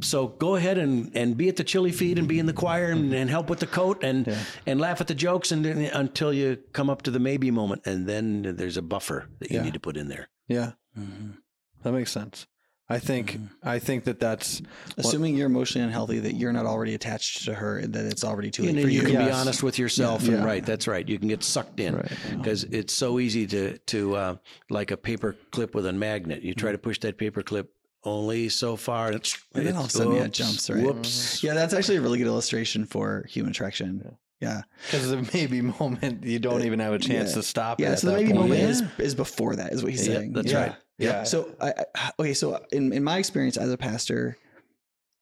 So 0.00 0.28
go 0.28 0.56
ahead 0.56 0.78
and, 0.78 1.10
and 1.16 1.36
be 1.36 1.48
at 1.48 1.56
the 1.56 1.64
chili 1.64 1.92
feed 1.92 2.18
and 2.18 2.26
be 2.28 2.38
in 2.38 2.46
the 2.46 2.52
choir 2.52 2.90
and, 2.90 3.12
and 3.14 3.30
help 3.30 3.48
with 3.48 3.60
the 3.60 3.66
coat 3.66 4.02
and 4.04 4.26
Yeah. 4.26 4.38
and 4.66 4.80
laugh 4.80 5.00
at 5.00 5.06
the 5.06 5.14
jokes 5.14 5.50
and 5.52 5.64
then- 5.64 5.78
until 5.94 6.32
you 6.32 6.58
come 6.72 6.90
up 6.90 7.02
to 7.02 7.10
the 7.10 7.18
maybe 7.20 7.50
moment 7.50 7.82
and 7.86 8.06
then 8.08 8.42
there's 8.56 8.76
a 8.76 8.82
buffer 8.82 9.28
that 9.38 9.50
you 9.50 9.56
Yeah. 9.58 9.64
need 9.64 9.74
to 9.74 9.80
put 9.80 9.96
in 9.96 10.08
there. 10.08 10.28
Yeah. 10.48 10.72
Mhm. 10.98 11.38
That 11.82 11.92
makes 11.92 12.10
sense. 12.12 12.46
I 12.88 12.98
think 12.98 13.38
Mhm. 13.38 13.48
I 13.62 13.78
think 13.78 14.04
that 14.04 14.18
that's 14.20 14.60
Assuming 14.98 15.36
you're 15.36 15.46
emotionally 15.46 15.86
unhealthy, 15.86 16.18
that 16.18 16.34
you're 16.34 16.52
not 16.52 16.66
already 16.66 16.94
attached 16.94 17.44
to 17.46 17.54
her, 17.54 17.78
and 17.78 17.94
that 17.94 18.04
it's 18.04 18.22
already 18.24 18.50
too 18.50 18.64
late 18.64 18.82
for 18.82 18.88
you 18.88 19.00
you. 19.00 19.06
can 19.06 19.24
be 19.24 19.30
honest 19.30 19.62
with 19.62 19.78
yourself 19.78 20.24
Yeah. 20.24 20.34
and 20.34 20.44
right, 20.44 20.66
that's 20.66 20.86
right. 20.86 21.08
You 21.08 21.18
can 21.18 21.28
get 21.28 21.42
sucked 21.42 21.80
in. 21.80 21.94
right. 21.96 22.12
because 22.36 22.64
it's 22.64 22.92
so 22.92 23.18
easy 23.18 23.46
to 23.46 23.78
to 23.78 24.16
uh, 24.16 24.36
like 24.68 24.90
a 24.90 24.96
paper 24.96 25.36
clip 25.52 25.74
with 25.74 25.86
a 25.86 25.92
magnet. 25.92 26.42
You 26.42 26.54
try 26.54 26.72
to 26.72 26.78
push 26.78 26.98
that 27.00 27.16
paper 27.16 27.42
clip 27.42 27.72
only 28.04 28.48
so 28.48 28.76
far, 28.76 29.06
and, 29.08 29.16
it's, 29.16 29.38
And 29.54 29.66
then 29.66 29.76
all 29.76 29.82
of 29.84 29.88
a 29.88 29.90
sudden, 29.90 30.14
yeah, 30.16 30.24
it 30.24 30.32
jumps, 30.32 30.68
right? 30.70 30.82
Whoops. 30.82 31.42
Yeah, 31.42 31.54
that's 31.54 31.72
actually 31.74 31.96
a 31.98 32.00
really 32.00 32.18
good 32.18 32.26
illustration 32.26 32.84
for 32.86 33.24
human 33.28 33.50
attraction. 33.52 34.16
Yeah, 34.40 34.62
Because 34.90 35.08
the 35.10 35.30
maybe 35.32 35.60
moment 35.80 36.24
you 36.24 36.40
don't 36.40 36.64
even 36.64 36.80
have 36.80 36.92
a 36.94 36.98
chance 36.98 37.30
Yeah. 37.30 37.34
to 37.36 37.42
stop. 37.44 37.80
yeah. 37.80 37.90
it 37.90 37.92
at 37.92 37.98
so 38.00 38.08
the 38.08 38.14
maybe 38.16 38.28
point. 38.32 38.40
moment 38.40 38.60
Yeah. 38.60 38.68
is 38.68 38.82
is 38.98 39.14
before 39.14 39.54
that, 39.56 39.72
is 39.72 39.82
what 39.84 39.92
he's 39.92 40.06
Yeah, 40.08 40.14
saying. 40.14 40.32
that's 40.32 40.50
Yeah. 40.50 40.62
right. 40.62 40.74
Yeah. 40.98 41.22
So 41.24 41.54
I, 41.60 41.72
I 41.96 42.10
okay. 42.18 42.34
So 42.34 42.60
in 42.72 42.92
in 42.92 43.04
my 43.04 43.18
experience 43.18 43.56
as 43.56 43.70
a 43.72 43.76
pastor, 43.78 44.36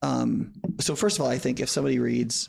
um, 0.03 0.53
so 0.81 0.97
first 0.97 1.19
of 1.19 1.25
all, 1.25 1.31
I 1.31 1.37
think 1.39 1.61
if 1.61 1.69
somebody 1.69 1.99
reads 1.99 2.49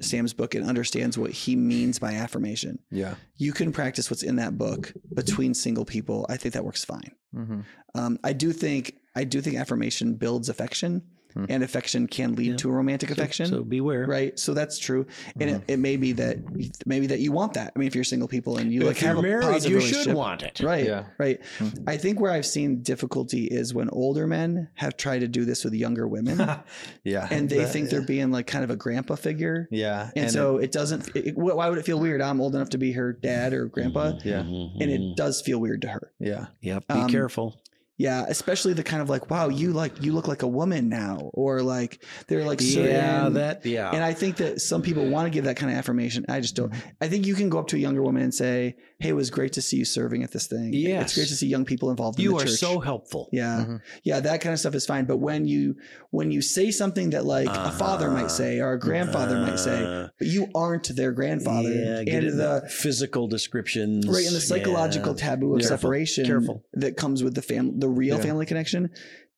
Sam's 0.00 0.32
book 0.32 0.54
and 0.54 0.64
understands 0.68 1.18
what 1.18 1.30
he 1.32 1.56
means 1.56 1.98
by 1.98 2.12
affirmation, 2.14 2.78
yeah. 2.90 3.14
you 3.36 3.52
can 3.52 3.72
practice 3.72 4.10
what's 4.10 4.22
in 4.22 4.36
that 4.36 4.56
book 4.58 4.92
between 5.14 5.54
single 5.54 5.84
people. 5.84 6.26
I 6.28 6.36
think 6.36 6.54
that 6.54 6.64
works 6.64 6.84
fine. 6.84 7.12
Mm-hmm. 7.34 7.60
Um, 7.94 8.18
I 8.24 8.32
do 8.32 8.52
think 8.52 8.94
I 9.14 9.24
do 9.24 9.40
think 9.40 9.56
affirmation 9.56 10.14
builds 10.14 10.48
affection, 10.48 11.02
Hmm. 11.34 11.46
and 11.48 11.62
affection 11.62 12.06
can 12.08 12.34
lead 12.34 12.46
Yeah. 12.50 12.56
to 12.58 12.68
a 12.68 12.72
romantic 12.72 13.08
So- 13.08 13.12
affection. 13.14 13.46
So, 13.46 13.62
beware. 13.64 14.04
right, 14.06 14.38
so 14.38 14.52
that's 14.52 14.78
true, 14.78 15.06
and 15.40 15.48
Mhm. 15.50 15.54
it, 15.56 15.62
it 15.66 15.76
may 15.78 15.96
be 15.96 16.12
that 16.12 16.36
maybe 16.84 17.06
that 17.06 17.20
you 17.20 17.32
want 17.32 17.54
that. 17.54 17.72
I 17.74 17.78
mean, 17.78 17.86
if 17.88 17.94
you're 17.94 18.04
single 18.04 18.28
people 18.28 18.58
and 18.58 18.70
you 18.70 18.82
If 18.82 18.86
like 18.88 18.96
have 18.98 19.16
you're 19.16 19.24
a 19.24 19.28
married, 19.40 19.44
positive 19.54 19.80
you 19.80 19.86
should 19.88 20.12
want 20.12 20.42
it. 20.42 20.60
right? 20.60 20.84
Yeah. 20.84 21.04
Right. 21.18 21.40
Hmm. 21.58 21.68
I 21.86 21.96
think 21.96 22.20
where 22.20 22.30
I've 22.32 22.44
seen 22.44 22.82
difficulty 22.82 23.44
is 23.46 23.72
when 23.72 23.88
older 23.88 24.26
men 24.26 24.68
have 24.74 24.98
tried 24.98 25.20
to 25.20 25.28
do 25.28 25.46
this 25.46 25.64
with 25.64 25.72
younger 25.72 26.06
women, 26.06 26.36
yeah. 27.02 27.28
and 27.30 27.48
they 27.48 27.58
That- 27.60 27.72
think 27.72 27.88
they're 27.88 28.02
being 28.04 28.30
like 28.30 28.46
kind 28.46 28.62
of 28.62 28.68
a 28.70 28.76
grandpa 28.76 29.14
figure. 29.14 29.68
Yeah. 29.70 30.10
And, 30.14 30.30
so 30.30 30.58
it, 30.58 30.70
doesn't. 30.70 31.16
It, 31.16 31.34
why 31.38 31.66
would 31.70 31.78
it 31.78 31.86
feel 31.86 31.98
weird? 31.98 32.20
I'm 32.20 32.42
old 32.42 32.54
enough 32.54 32.68
to 32.70 32.78
be 32.78 32.92
her 32.92 33.10
dad 33.14 33.54
or 33.54 33.68
grandpa, 33.68 34.12
Mhm, 34.12 34.24
Yeah. 34.26 34.40
and 34.40 34.82
it 34.90 35.16
does 35.16 35.40
feel 35.40 35.58
weird 35.58 35.80
to 35.80 35.88
her. 35.88 36.12
yeah. 36.20 36.48
Yep. 36.60 36.88
Be 36.88 36.94
um, 36.94 37.08
careful. 37.10 37.61
Yeah, 37.98 38.24
especially 38.26 38.72
the 38.72 38.82
kind 38.82 39.02
of 39.02 39.08
like, 39.10 39.30
wow, 39.30 39.48
you 39.48 39.72
like 39.72 40.02
you 40.02 40.12
look 40.12 40.26
like 40.26 40.42
a 40.42 40.48
woman 40.48 40.88
now, 40.88 41.30
or 41.34 41.62
like 41.62 42.02
they're 42.26 42.44
like 42.44 42.60
certain, 42.60 42.90
yeah, 42.90 43.28
that 43.28 43.64
yeah. 43.66 43.90
And 43.92 44.02
I 44.02 44.12
think 44.14 44.36
that 44.38 44.60
some 44.60 44.82
people 44.82 45.06
want 45.08 45.26
to 45.26 45.30
give 45.30 45.44
that 45.44 45.56
kind 45.56 45.70
of 45.70 45.78
affirmation. 45.78 46.24
I 46.28 46.40
just 46.40 46.56
don't. 46.56 46.72
I 47.00 47.08
think 47.08 47.26
you 47.26 47.34
can 47.34 47.48
go 47.48 47.58
up 47.58 47.68
to 47.68 47.76
a 47.76 47.78
younger 47.78 48.02
woman 48.02 48.22
and 48.22 48.34
say, 48.34 48.76
"Hey, 48.98 49.10
it 49.10 49.12
was 49.12 49.30
great 49.30 49.52
to 49.52 49.62
see 49.62 49.76
you 49.76 49.84
serving 49.84 50.22
at 50.24 50.32
this 50.32 50.46
thing. 50.46 50.72
Yes. 50.72 51.02
it's 51.04 51.14
great 51.14 51.28
to 51.28 51.36
see 51.36 51.46
young 51.46 51.64
people 51.66 51.90
involved 51.90 52.18
in 52.18 52.24
you 52.24 52.30
the 52.30 52.36
are 52.36 52.40
church." 52.46 52.58
so 52.58 52.80
helpful. 52.80 53.28
yeah, 53.30 53.64
Mhm. 53.68 53.80
yeah, 54.04 54.20
that 54.20 54.40
kind 54.40 54.52
of 54.54 54.58
stuff 54.58 54.74
is 54.74 54.86
fine. 54.86 55.04
But 55.04 55.18
when 55.18 55.46
you 55.46 55.76
when 56.10 56.30
you 56.32 56.40
say 56.42 56.70
something 56.70 57.10
that 57.10 57.24
like 57.26 57.46
a 57.48 57.70
father 57.72 58.06
Uh-huh. 58.08 58.22
might 58.22 58.30
say 58.30 58.58
or 58.60 58.72
a 58.72 58.78
grandfather 58.80 59.36
might 59.38 59.58
say, 59.58 59.84
Uh, 59.84 60.08
but 60.18 60.26
you 60.28 60.48
aren't 60.54 60.88
their 60.96 61.12
grandfather, 61.12 61.72
yeah, 61.72 62.02
get 62.04 62.14
and 62.14 62.26
in 62.26 62.36
the 62.38 62.62
physical 62.68 63.28
descriptions, 63.28 64.06
right 64.08 64.26
and 64.26 64.34
the 64.34 64.40
psychological 64.40 65.12
yeah. 65.16 65.26
taboo 65.28 65.54
of 65.54 65.60
Careful, 65.60 65.76
separation 65.78 66.24
careful. 66.26 66.64
that 66.72 66.96
comes 66.96 67.22
with 67.22 67.34
the 67.34 67.42
family, 67.42 67.74
the 67.78 67.91
real 67.92 68.16
Yeah. 68.16 68.22
family 68.22 68.46
connection 68.46 68.90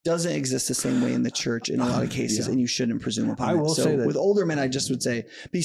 doesn't 0.04 0.32
exist 0.32 0.68
the 0.68 0.74
same 0.74 1.00
way 1.00 1.12
in 1.14 1.22
the 1.22 1.30
church 1.30 1.68
in 1.70 1.80
a 1.80 1.86
lot 1.86 2.02
of 2.02 2.10
cases 2.20 2.46
Yeah. 2.46 2.52
and 2.52 2.60
you 2.60 2.66
shouldn't 2.66 3.00
presume 3.02 3.30
upon 3.30 3.48
I 3.48 3.52
it. 3.54 3.56
will 3.58 3.74
so 3.74 3.82
say 3.84 3.96
that- 3.96 4.06
with 4.06 4.16
older 4.16 4.44
men 4.46 4.58
i 4.58 4.68
just 4.68 4.90
would 4.90 5.02
say 5.02 5.24
be 5.52 5.62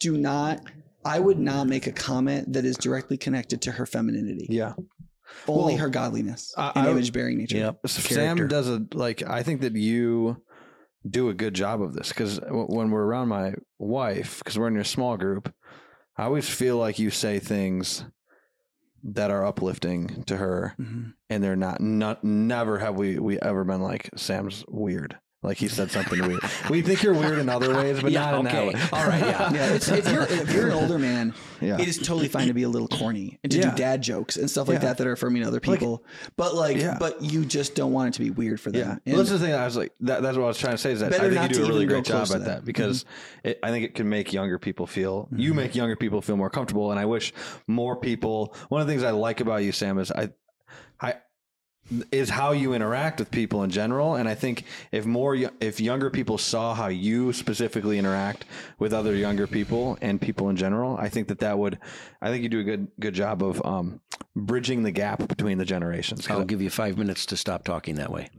do 0.00 0.16
not 0.16 0.60
i 1.04 1.18
would 1.20 1.38
not 1.38 1.66
make 1.68 1.86
a 1.86 1.92
comment 1.92 2.52
that 2.54 2.64
is 2.64 2.76
directly 2.76 3.16
connected 3.16 3.62
to 3.62 3.72
her 3.72 3.86
femininity 3.86 4.46
Yeah. 4.50 4.74
only 5.48 5.74
Well, 5.74 5.82
her 5.82 5.88
godliness 5.88 6.52
I- 6.56 6.72
and 6.74 6.88
image 6.88 7.12
bearing 7.12 7.38
nature 7.38 7.58
Yep. 7.58 7.88
Sam 7.88 8.48
does 8.48 8.68
a 8.68 8.84
like. 8.94 9.22
I 9.22 9.42
think 9.42 9.60
that 9.60 9.74
you 9.76 10.42
do 11.08 11.28
a 11.28 11.34
good 11.34 11.54
job 11.54 11.80
of 11.82 11.94
this 11.94 12.08
because 12.08 12.40
when 12.50 12.90
we're 12.90 13.04
around 13.04 13.28
my 13.28 13.54
wife, 13.78 14.38
because 14.38 14.58
we're 14.58 14.66
in 14.68 14.74
your 14.74 14.82
small 14.84 15.16
group, 15.16 15.52
I 16.16 16.24
always 16.24 16.48
feel 16.48 16.76
like 16.78 16.98
you 16.98 17.10
say 17.10 17.38
things 17.38 18.04
that 19.14 19.30
are 19.30 19.44
uplifting 19.44 20.24
to 20.24 20.36
her, 20.36 20.74
Mhm. 20.80 21.14
and 21.30 21.42
they're 21.44 21.56
not. 21.56 21.80
Not 21.80 22.24
never 22.24 22.78
have 22.78 22.96
we 22.96 23.18
we 23.18 23.38
ever 23.40 23.64
been 23.64 23.80
like 23.82 24.10
Sam's 24.16 24.64
weird. 24.68 25.16
Like 25.46 25.58
he 25.58 25.68
said 25.68 25.90
something 25.92 26.20
weird. 26.26 26.40
We 26.68 26.82
think 26.82 27.02
you're 27.02 27.14
weird 27.14 27.38
in 27.38 27.48
other 27.48 27.74
ways, 27.74 28.02
but 28.02 28.10
Yeah, 28.10 28.32
not 28.32 28.38
in 28.40 28.44
that 28.46 28.66
way. 28.66 28.74
All 28.92 29.06
right, 29.06 29.20
yeah. 29.20 29.52
yeah 29.54 29.72
it's, 29.74 29.88
if 29.88 30.10
you're 30.10 30.24
if 30.24 30.52
you're 30.52 30.66
an 30.66 30.72
older 30.82 30.98
man 30.98 31.32
yeah. 31.60 31.78
it 31.80 31.88
is 31.88 31.98
totally 31.98 32.28
fine 32.28 32.48
to 32.48 32.52
be 32.52 32.64
a 32.64 32.68
little 32.68 32.88
corny 32.88 33.38
and 33.42 33.52
to 33.52 33.58
Yeah. 33.58 33.70
do 33.70 33.76
dad 33.76 34.02
jokes 34.02 34.36
and 34.36 34.50
stuff 34.50 34.66
like 34.68 34.76
Yeah. 34.76 34.86
that 34.88 34.98
that 34.98 35.06
are 35.06 35.12
affirming 35.12 35.44
other 35.44 35.60
Like- 35.64 35.78
people 35.78 36.04
but 36.36 36.54
like 36.54 36.76
Yeah. 36.76 36.96
but 36.98 37.22
you 37.22 37.44
just 37.44 37.74
don't 37.74 37.92
want 37.92 38.08
it 38.08 38.14
to 38.14 38.20
be 38.24 38.30
weird 38.30 38.60
for 38.60 38.70
Yeah, 38.70 38.84
them 38.84 39.00
well, 39.06 39.16
that's 39.18 39.30
the 39.30 39.38
thing. 39.38 39.54
I 39.54 39.64
was 39.64 39.76
like, 39.76 39.92
that, 40.00 40.20
that's 40.22 40.36
what 40.36 40.44
I 40.44 40.48
was 40.48 40.58
trying 40.58 40.74
to 40.74 40.78
say 40.78 40.92
is 40.92 41.00
that 41.00 41.14
I 41.14 41.30
think 41.30 41.50
you 41.50 41.56
do 41.60 41.64
a 41.64 41.68
really 41.68 41.86
great 41.86 42.04
job 42.04 42.22
at 42.22 42.28
that, 42.28 42.38
that. 42.44 42.56
Mm-hmm. 42.58 42.66
because 42.66 43.04
it, 43.44 43.60
I 43.62 43.70
think 43.70 43.84
it 43.84 43.94
can 43.94 44.08
make 44.08 44.32
younger 44.32 44.58
people 44.58 44.86
feel. 44.86 45.28
You 45.30 45.54
make 45.54 45.74
younger 45.76 45.94
people 45.96 46.20
feel 46.22 46.36
more 46.36 46.50
comfortable, 46.50 46.90
and 46.90 46.98
I 46.98 47.04
wish 47.04 47.32
more 47.68 47.94
people. 47.96 48.54
One 48.68 48.80
of 48.80 48.86
the 48.86 48.92
things 48.92 49.04
I 49.04 49.10
like 49.10 49.40
about 49.40 49.62
you, 49.62 49.72
Sam, 49.72 49.98
is 49.98 50.10
I, 50.10 50.30
I, 51.00 51.14
is 52.10 52.30
how 52.30 52.52
you 52.52 52.72
interact 52.72 53.20
with 53.20 53.30
people 53.30 53.62
in 53.62 53.70
general, 53.70 54.14
and 54.14 54.28
I 54.28 54.34
think 54.34 54.64
if 54.92 55.06
more 55.06 55.36
if 55.60 55.80
younger 55.80 56.10
people 56.10 56.38
saw 56.38 56.74
how 56.74 56.88
you 56.88 57.32
specifically 57.32 57.98
interact 57.98 58.44
with 58.78 58.92
other 58.92 59.14
younger 59.14 59.46
people 59.46 59.96
and 60.00 60.20
people 60.20 60.48
in 60.48 60.56
general, 60.56 60.96
I 60.96 61.08
think 61.08 61.28
that 61.28 61.38
that 61.40 61.58
would. 61.58 61.78
I 62.20 62.30
think 62.30 62.42
you 62.42 62.48
do 62.48 62.60
a 62.60 62.64
good 62.64 62.88
good 62.98 63.14
job 63.14 63.42
of 63.42 63.64
um, 63.64 64.00
bridging 64.34 64.82
the 64.82 64.90
gap 64.90 65.26
between 65.28 65.58
the 65.58 65.64
generations 65.64 66.28
I'll 66.28 66.44
give 66.44 66.62
you 66.62 66.70
five 66.70 66.98
minutes 66.98 67.26
to 67.26 67.36
stop 67.36 67.64
talking 67.64 67.96
that 67.96 68.10
way. 68.10 68.30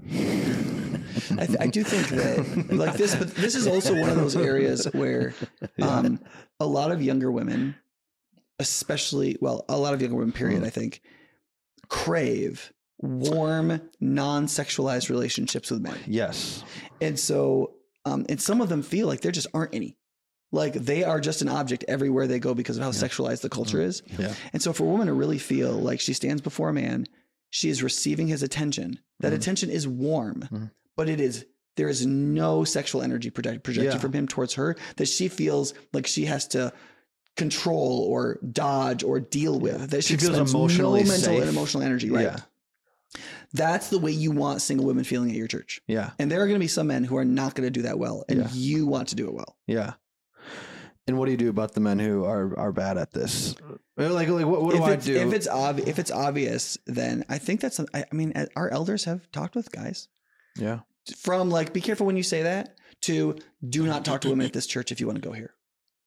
I, 1.40 1.46
th- 1.46 1.60
I 1.60 1.68
do 1.68 1.84
think 1.84 2.10
that 2.10 2.68
like 2.76 2.96
this, 2.96 3.16
but 3.16 3.34
this 3.36 3.56
is 3.56 3.68
also 3.68 4.00
one 4.00 4.10
of 4.10 4.16
those 4.16 4.36
areas 4.36 4.86
where 4.94 5.34
um, 5.82 6.20
a 6.60 6.66
lot 6.66 6.92
of 6.92 7.02
younger 7.02 7.32
women, 7.32 7.76
especially, 8.60 9.38
well, 9.42 9.66
a 9.70 9.78
lot 9.78 9.94
of 9.94 10.02
younger 10.02 10.18
women, 10.18 10.32
period, 10.32 10.64
I 10.64 10.70
think, 10.70 11.02
crave 11.90 12.72
warm, 13.00 13.82
non-sexualized 14.00 15.10
relationships 15.10 15.72
with 15.72 15.82
men, 15.82 15.98
yes, 16.06 16.64
and 17.02 17.20
so, 17.20 17.74
um, 18.06 18.26
and 18.30 18.42
some 18.42 18.62
of 18.62 18.70
them 18.70 18.82
feel 18.84 19.08
like 19.08 19.22
there 19.22 19.32
just 19.32 19.48
aren't 19.54 19.74
any. 19.76 19.98
Like 20.52 20.74
they 20.74 21.04
are 21.04 21.20
just 21.20 21.42
an 21.42 21.50
object 21.50 21.84
everywhere 21.90 22.26
they 22.26 22.40
go 22.40 22.54
because 22.54 22.78
of 22.78 22.84
how 22.84 22.92
sexualized 22.92 23.42
the 23.42 23.50
culture 23.50 23.82
is. 23.82 24.02
yeah, 24.18 24.34
And 24.54 24.62
so, 24.62 24.72
for 24.72 24.84
a 24.86 24.88
woman 24.88 25.08
to 25.08 25.14
really 25.14 25.40
feel 25.40 25.74
like 25.74 26.00
she 26.00 26.14
stands 26.14 26.42
before 26.42 26.70
a 26.70 26.74
man, 26.74 27.06
she 27.50 27.68
is 27.70 27.84
receiving 27.84 28.28
his 28.28 28.44
attention. 28.44 29.00
That 29.20 29.34
Mhm. 29.34 29.36
attention 29.36 29.70
is 29.70 29.88
warm, 29.88 30.48
Mhm. 30.52 30.72
but 30.96 31.10
it 31.10 31.20
is 31.20 31.46
there 31.76 31.90
is 31.90 32.06
no 32.08 32.64
sexual 32.64 33.04
energy 33.04 33.30
project, 33.30 33.64
projected 33.64 33.94
Yeah. 33.96 34.00
from 34.00 34.14
him 34.14 34.28
towards 34.28 34.54
her 34.54 34.76
that 34.96 35.08
she 35.08 35.28
feels 35.28 35.74
like 35.94 36.08
she 36.08 36.26
has 36.26 36.48
to 36.48 36.74
control 37.36 38.00
or 38.10 38.40
dodge 38.52 39.04
or 39.04 39.20
deal 39.20 39.60
with. 39.60 39.92
That 39.92 40.04
she, 40.04 40.14
She 40.16 40.18
feels 40.18 40.34
spends 40.36 40.54
emotionally 40.54 41.04
no 41.04 41.10
mental 41.10 41.26
safe. 41.34 41.42
and 41.42 41.50
emotional 41.50 41.84
energy. 41.84 42.10
Right. 42.10 42.24
Yeah. 42.24 42.38
That's 43.58 43.90
the 43.90 44.00
way 44.00 44.12
you 44.12 44.32
want 44.32 44.62
single 44.62 44.86
women 44.86 45.04
feeling 45.04 45.30
at 45.32 45.36
your 45.36 45.48
church. 45.48 45.82
yeah. 45.88 46.12
And 46.20 46.32
there 46.32 46.42
are 46.42 46.48
going 46.48 46.60
to 46.60 46.64
be 46.64 46.68
some 46.68 46.88
men 46.88 47.04
who 47.04 47.18
are 47.18 47.26
not 47.26 47.56
going 47.56 47.66
to 47.68 47.72
do 47.72 47.82
that 47.84 47.98
well, 48.00 48.24
and 48.30 48.40
Yeah. 48.40 48.50
you 48.54 48.88
want 48.88 49.10
to 49.10 49.16
do 49.16 49.28
it 49.28 49.34
well. 49.34 49.58
Yeah. 49.68 49.94
And 51.08 51.18
what 51.18 51.26
do 51.26 51.32
you 51.32 51.38
do 51.38 51.50
about 51.50 51.74
the 51.74 51.80
men 51.80 52.00
who 52.00 52.26
are 52.26 52.58
are 52.60 52.72
bad 52.74 52.98
at 52.98 53.12
this? 53.14 53.56
Uh, 54.00 54.12
like, 54.14 54.28
like 54.28 54.46
what, 54.46 54.62
what 54.62 54.76
do 54.76 54.84
I 54.84 54.96
do? 54.98 55.16
If 55.16 55.34
it's 55.34 55.48
ob- 55.48 55.80
if 55.80 56.00
it's 56.00 56.12
obvious, 56.12 56.78
then 56.86 57.24
I 57.30 57.38
think 57.38 57.62
that's. 57.62 57.80
I 57.80 57.86
I 58.12 58.16
mean, 58.16 58.34
uh, 58.36 58.46
our 58.58 58.70
elders 58.70 59.06
have 59.06 59.32
talked 59.32 59.56
with 59.56 59.72
guys 59.72 60.10
yeah. 60.58 60.80
from 61.18 61.50
like, 61.50 61.72
be 61.72 61.80
careful 61.82 62.06
when 62.06 62.18
you 62.18 62.24
say 62.24 62.44
that 62.44 62.76
to 63.04 63.36
do 63.68 63.86
not 63.86 64.04
talk 64.04 64.20
to 64.22 64.30
women 64.30 64.46
at 64.46 64.54
this 64.54 64.68
church 64.68 64.92
if 64.92 65.00
you 65.00 65.08
want 65.08 65.22
to 65.22 65.28
go 65.28 65.32
here, 65.34 65.54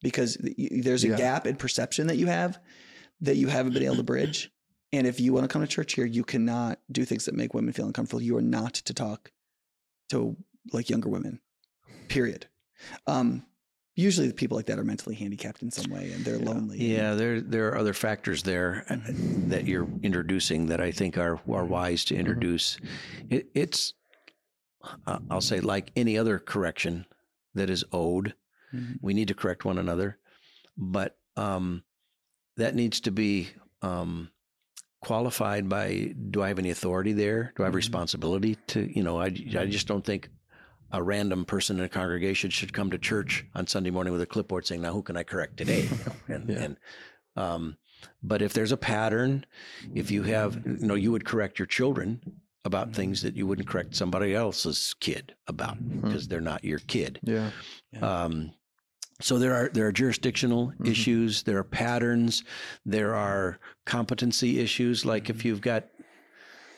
because 0.03 0.37
there's 0.59 1.05
a 1.05 1.09
Yeah. 1.09 1.17
gap 1.17 1.47
in 1.47 1.57
perception 1.57 2.09
that 2.09 2.17
you 2.19 2.27
have 2.27 2.59
that 3.23 3.37
you 3.37 3.49
haven't 3.49 3.73
been 3.73 3.85
able 3.85 3.97
to 3.97 4.03
bridge. 4.03 4.53
And 4.93 5.07
if 5.07 5.20
you 5.20 5.32
want 5.32 5.45
to 5.45 5.49
come 5.53 5.62
to 5.62 5.68
church 5.68 5.95
here, 5.95 6.05
you 6.07 6.24
cannot 6.24 6.80
do 6.91 7.05
things 7.05 7.24
that 7.26 7.34
make 7.34 7.55
women 7.55 7.72
feel 7.72 7.86
uncomfortable. 7.86 8.22
You 8.22 8.36
are 8.36 8.43
not 8.43 8.74
to 8.74 8.95
talk 8.95 9.30
to 10.09 10.36
like 10.72 10.91
younger 10.91 11.09
women. 11.09 11.41
Period. 12.09 12.47
Um, 13.07 13.47
usually, 13.95 14.26
the 14.26 14.34
people 14.34 14.57
like 14.57 14.66
that 14.66 14.78
are 14.78 14.84
mentally 14.84 15.14
handicapped 15.14 15.62
in 15.62 15.70
some 15.70 15.91
way, 15.93 16.11
and 16.12 16.24
they're 16.24 16.38
lonely. 16.38 16.78
Yeah, 16.78 17.14
there 17.14 17.41
there 17.41 17.68
are 17.68 17.78
other 17.78 17.93
factors 17.95 18.43
there 18.43 18.84
uh, 18.91 18.97
that 19.49 19.66
you're 19.66 19.86
introducing 20.03 20.66
that 20.66 20.80
I 20.80 20.91
think 20.91 21.16
are 21.18 21.41
are 21.49 21.64
wise 21.64 22.05
to 22.07 22.16
introduce. 22.16 22.78
It, 23.28 23.49
it's 23.55 23.95
uh, 25.07 25.18
I'll 25.30 25.41
say 25.41 25.61
like 25.61 25.93
any 25.95 26.18
other 26.18 26.38
correction 26.41 27.07
that 27.55 27.70
is 27.70 27.84
owed, 27.93 28.34
Mhm. 28.74 28.99
we 29.03 29.14
need 29.14 29.28
to 29.28 29.34
correct 29.34 29.64
one 29.64 29.78
another, 29.78 30.18
but 30.76 31.18
um, 31.36 31.82
that 32.57 32.74
needs 32.74 33.01
to 33.01 33.11
be 33.11 33.51
um, 33.82 34.30
qualified 35.01 35.69
by 35.69 36.15
do 36.31 36.43
I 36.43 36.49
have 36.49 36.59
any 36.59 36.71
authority 36.71 37.13
there? 37.13 37.53
Do 37.57 37.63
I 37.63 37.67
have 37.67 37.73
Mhm. 37.73 37.77
responsibility 37.77 38.57
to 38.69 38.91
you 38.97 39.03
know? 39.03 39.19
I 39.21 39.27
I 39.27 39.67
just 39.67 39.87
don't 39.87 40.05
think 40.05 40.29
a 40.93 41.03
random 41.03 41.45
person 41.45 41.79
in 41.79 41.85
a 41.85 41.89
congregation 41.89 42.51
should 42.51 42.73
come 42.73 42.91
to 42.91 42.99
church 42.99 43.45
on 43.55 43.67
Sunday 43.67 43.91
morning 43.91 44.13
with 44.13 44.23
a 44.23 44.27
clipboard 44.27 44.67
saying, 44.67 44.83
"Now 44.83 44.93
who 44.93 45.03
can 45.03 45.17
I 45.17 45.23
correct 45.23 45.57
today?" 45.59 45.89
and 46.29 46.49
Yeah. 46.49 46.63
and 46.65 46.77
um, 47.37 47.77
but 48.23 48.43
if 48.43 48.53
there's 48.53 48.73
a 48.73 48.77
pattern, 48.77 49.47
if 49.95 50.11
you 50.11 50.23
have 50.25 50.65
you 50.67 50.87
know 50.87 50.95
you 50.95 51.13
would 51.13 51.25
correct 51.25 51.59
your 51.59 51.67
children 51.67 52.21
about 52.65 52.93
things 52.93 53.23
that 53.23 53.37
you 53.37 53.47
wouldn't 53.47 53.67
correct 53.69 53.95
somebody 53.97 54.35
else's 54.35 54.95
kid 55.01 55.35
about 55.47 55.79
because 56.03 56.29
they're 56.29 56.43
not 56.43 56.63
your 56.63 56.79
kid. 56.81 57.19
Yeah. 57.23 57.51
Um, 58.03 58.53
so 59.21 59.39
there 59.39 59.55
are 59.55 59.68
there 59.73 59.87
are 59.87 59.93
jurisdictional 59.93 60.73
Mhm. 60.79 60.89
issues, 60.89 61.43
there 61.43 61.59
are 61.59 61.64
patterns, 61.64 62.43
there 62.85 63.14
are 63.14 63.59
competency 63.87 64.59
issues. 64.61 65.05
Like 65.05 65.31
if 65.31 65.45
you've 65.45 65.61
got 65.61 65.89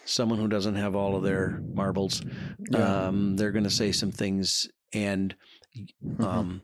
someone 0.05 0.38
who 0.38 0.49
doesn't 0.49 0.74
have 0.74 0.95
all 0.97 1.16
of 1.16 1.22
their 1.22 1.61
marbles, 1.74 2.22
Yeah. 2.70 3.07
um, 3.07 3.36
they're 3.36 3.53
going 3.53 3.64
to 3.64 3.70
say 3.70 3.93
some 3.93 4.11
things, 4.11 4.68
and 4.93 5.34
Mhm. 6.05 6.24
um, 6.24 6.62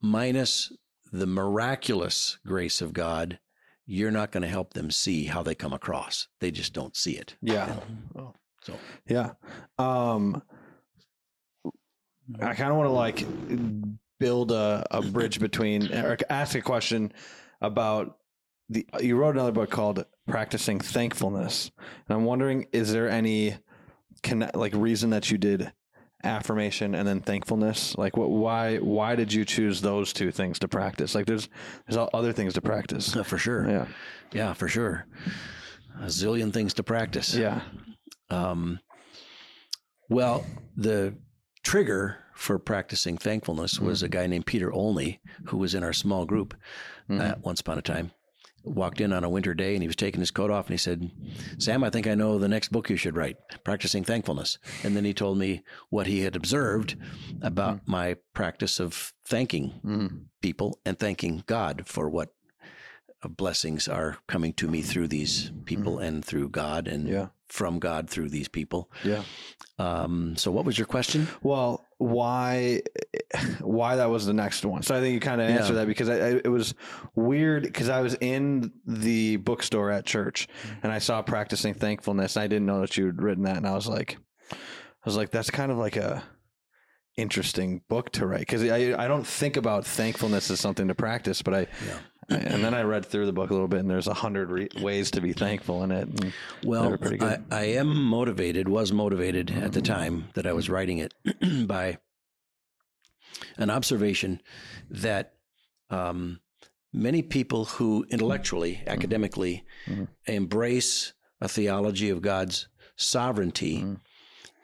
minus 0.00 0.72
the 1.12 1.26
miraculous 1.26 2.38
grace 2.46 2.80
of 2.80 2.92
God, 2.92 3.38
you're 3.86 4.12
not 4.12 4.30
going 4.30 4.42
to 4.42 4.48
help 4.48 4.74
them 4.74 4.90
see 4.90 5.24
how 5.24 5.42
they 5.42 5.54
come 5.54 5.72
across. 5.72 6.28
They 6.38 6.50
just 6.52 6.72
don't 6.72 6.96
see 6.96 7.16
it. 7.16 7.36
yeah. 7.42 7.80
So 8.62 8.78
Yeah. 9.08 9.32
Um, 9.78 10.42
I 12.40 12.54
kind 12.54 12.70
of 12.70 12.76
want 12.76 12.86
to 12.86 12.92
like 12.92 13.26
build 14.20 14.52
a, 14.52 14.86
a 14.92 15.02
bridge 15.02 15.40
between 15.48 15.92
or 15.92 16.16
ask 16.28 16.54
a 16.54 16.60
question 16.60 17.12
about 17.60 18.18
the 18.68 18.86
you 19.00 19.16
wrote 19.16 19.34
another 19.34 19.50
book 19.50 19.70
called 19.70 20.04
practicing 20.28 20.78
thankfulness. 20.78 21.72
And 22.08 22.16
i'm 22.16 22.24
wondering 22.24 22.68
is 22.72 22.92
there 22.92 23.10
any 23.10 23.56
connect 24.22 24.54
like 24.54 24.72
reason 24.74 25.10
that 25.10 25.30
you 25.30 25.38
did 25.38 25.72
affirmation 26.22 26.94
and 26.94 27.08
then 27.08 27.20
thankfulness? 27.20 27.96
Like 27.98 28.16
what 28.16 28.30
why 28.30 28.76
why 28.76 29.16
did 29.16 29.32
you 29.32 29.44
choose 29.44 29.80
those 29.80 30.12
two 30.12 30.30
things 30.30 30.58
to 30.60 30.68
practice? 30.68 31.14
Like 31.14 31.26
there's 31.26 31.48
there's 31.88 32.08
other 32.14 32.32
things 32.32 32.54
to 32.54 32.60
practice. 32.60 33.16
Uh, 33.16 33.22
for 33.30 33.38
sure, 33.38 33.68
yeah. 33.68 33.86
Yeah, 34.32 34.52
for 34.52 34.68
sure, 34.68 35.06
a 36.00 36.04
zillion 36.04 36.52
things 36.52 36.74
to 36.74 36.84
practice. 36.84 37.34
yeah. 37.34 37.62
Um, 38.28 38.78
well, 40.08 40.44
the 40.76 41.14
trigger 41.64 42.18
for 42.40 42.58
practicing 42.58 43.18
thankfulness 43.18 43.78
was 43.78 44.02
a 44.02 44.08
guy 44.08 44.26
named 44.26 44.46
Peter 44.46 44.72
Olney, 44.72 45.20
who 45.48 45.58
was 45.58 45.74
in 45.74 45.84
our 45.84 45.92
small 45.92 46.24
group 46.24 46.54
Mhm. 47.08 47.20
uh, 47.20 47.34
once 47.42 47.60
upon 47.60 47.78
a 47.78 47.82
time. 47.82 48.12
walked 48.62 49.00
in 49.00 49.10
on 49.10 49.24
a 49.24 49.28
winter 49.30 49.54
day 49.54 49.72
and 49.74 49.82
he 49.82 49.86
was 49.88 49.96
taking 49.96 50.20
his 50.20 50.30
coat 50.30 50.50
off 50.50 50.66
and 50.66 50.74
he 50.74 50.76
said, 50.78 51.10
Sam, 51.58 51.82
I 51.82 51.88
think 51.88 52.06
I 52.06 52.14
know 52.14 52.38
the 52.38 52.46
next 52.46 52.70
book 52.70 52.90
you 52.90 52.96
should 52.96 53.16
write, 53.16 53.36
Practicing 53.64 54.04
Thankfulness. 54.04 54.58
And 54.84 54.94
then 54.94 55.06
he 55.06 55.14
told 55.14 55.38
me 55.38 55.62
what 55.88 56.06
he 56.06 56.20
had 56.20 56.36
observed 56.36 56.94
about 57.40 57.76
Mm-hmm. 57.78 57.90
my 57.90 58.16
practice 58.34 58.78
of 58.78 59.14
thanking 59.24 59.80
Mm. 59.82 60.24
people 60.42 60.78
and 60.84 60.98
thanking 60.98 61.42
God 61.46 61.84
for 61.86 62.10
what 62.10 62.34
uh, 63.22 63.28
blessings 63.28 63.88
are 63.88 64.18
coming 64.26 64.52
to 64.54 64.68
me 64.68 64.82
through 64.82 65.08
these 65.08 65.52
people 65.64 65.98
and 65.98 66.22
through 66.24 66.50
God 66.50 66.86
and 66.86 67.04
Mm-hmm. 67.04 67.12
Yeah. 67.14 67.28
from 67.48 67.78
God 67.78 68.10
through 68.10 68.28
these 68.28 68.48
people. 68.48 68.90
Yeah. 69.04 69.22
Um, 69.78 70.36
so, 70.36 70.50
what 70.50 70.64
was 70.66 70.76
your 70.78 70.86
question? 70.86 71.28
Well, 71.42 71.84
why 72.00 72.80
why 73.60 73.96
that 73.96 74.08
was 74.08 74.24
the 74.24 74.32
next 74.32 74.64
one. 74.64 74.82
So 74.82 74.96
I 74.96 75.00
think 75.00 75.12
you 75.12 75.20
kind 75.20 75.40
of 75.40 75.50
Yeah. 75.50 75.56
answered 75.56 75.74
that 75.74 75.86
because 75.86 76.08
I, 76.08 76.14
I, 76.14 76.28
it 76.44 76.50
was 76.50 76.74
weird 77.14 77.64
because 77.64 77.90
I 77.90 78.00
was 78.00 78.16
in 78.20 78.72
the 78.86 79.36
bookstore 79.36 79.90
at 79.90 80.06
church 80.06 80.48
mm-hmm. 80.48 80.80
and 80.82 80.92
I 80.92 80.98
saw 80.98 81.20
practicing 81.20 81.74
thankfulness. 81.74 82.36
and 82.36 82.42
I 82.42 82.46
didn't 82.46 82.66
know 82.66 82.80
that 82.80 82.96
you 82.96 83.04
had 83.06 83.20
written 83.22 83.44
that, 83.44 83.58
and 83.58 83.66
I 83.66 83.74
was 83.74 83.86
like, 83.86 84.16
I 84.50 84.56
was 85.04 85.16
like, 85.16 85.30
that's 85.30 85.50
kind 85.50 85.70
of 85.70 85.76
like 85.78 85.96
a 85.96 86.22
interesting 87.18 87.82
book 87.88 88.10
to 88.12 88.26
write 88.26 88.40
because 88.40 88.62
I 88.64 88.94
I 88.98 89.06
don't 89.06 89.26
think 89.26 89.58
about 89.58 89.84
thankfulness 89.86 90.50
as 90.50 90.58
something 90.58 90.88
to 90.88 90.94
practice, 90.94 91.42
but 91.42 91.54
I. 91.54 91.60
Yeah. 91.86 91.98
And 92.30 92.64
then 92.64 92.74
I 92.74 92.82
read 92.82 93.04
through 93.06 93.26
the 93.26 93.32
book 93.32 93.50
a 93.50 93.52
little 93.52 93.68
bit, 93.68 93.80
and 93.80 93.90
there's 93.90 94.06
a 94.06 94.14
hundred 94.14 94.50
re- 94.50 94.68
ways 94.80 95.10
to 95.12 95.20
be 95.20 95.32
thankful 95.32 95.82
in 95.82 95.90
it. 95.90 96.08
And 96.08 96.32
Well, 96.64 96.96
I. 97.20 97.38
I 97.50 97.62
am 97.62 98.04
motivated, 98.04 98.68
was 98.68 98.92
motivated 98.92 99.50
at 99.50 99.72
the 99.72 99.82
time 99.82 100.28
that 100.34 100.46
I 100.46 100.52
was 100.52 100.70
writing 100.70 100.98
it 100.98 101.12
by 101.66 101.98
an 103.56 103.70
observation 103.70 104.40
that 104.90 105.34
um, 105.90 106.40
many 106.92 107.22
people 107.22 107.64
who 107.64 108.06
intellectually, 108.10 108.82
academically 108.86 109.64
Mhm. 109.86 110.08
embrace 110.26 111.12
a 111.40 111.48
theology 111.48 112.10
of 112.10 112.22
God's 112.22 112.68
sovereignty, 112.96 113.78
Mhm. 113.78 114.00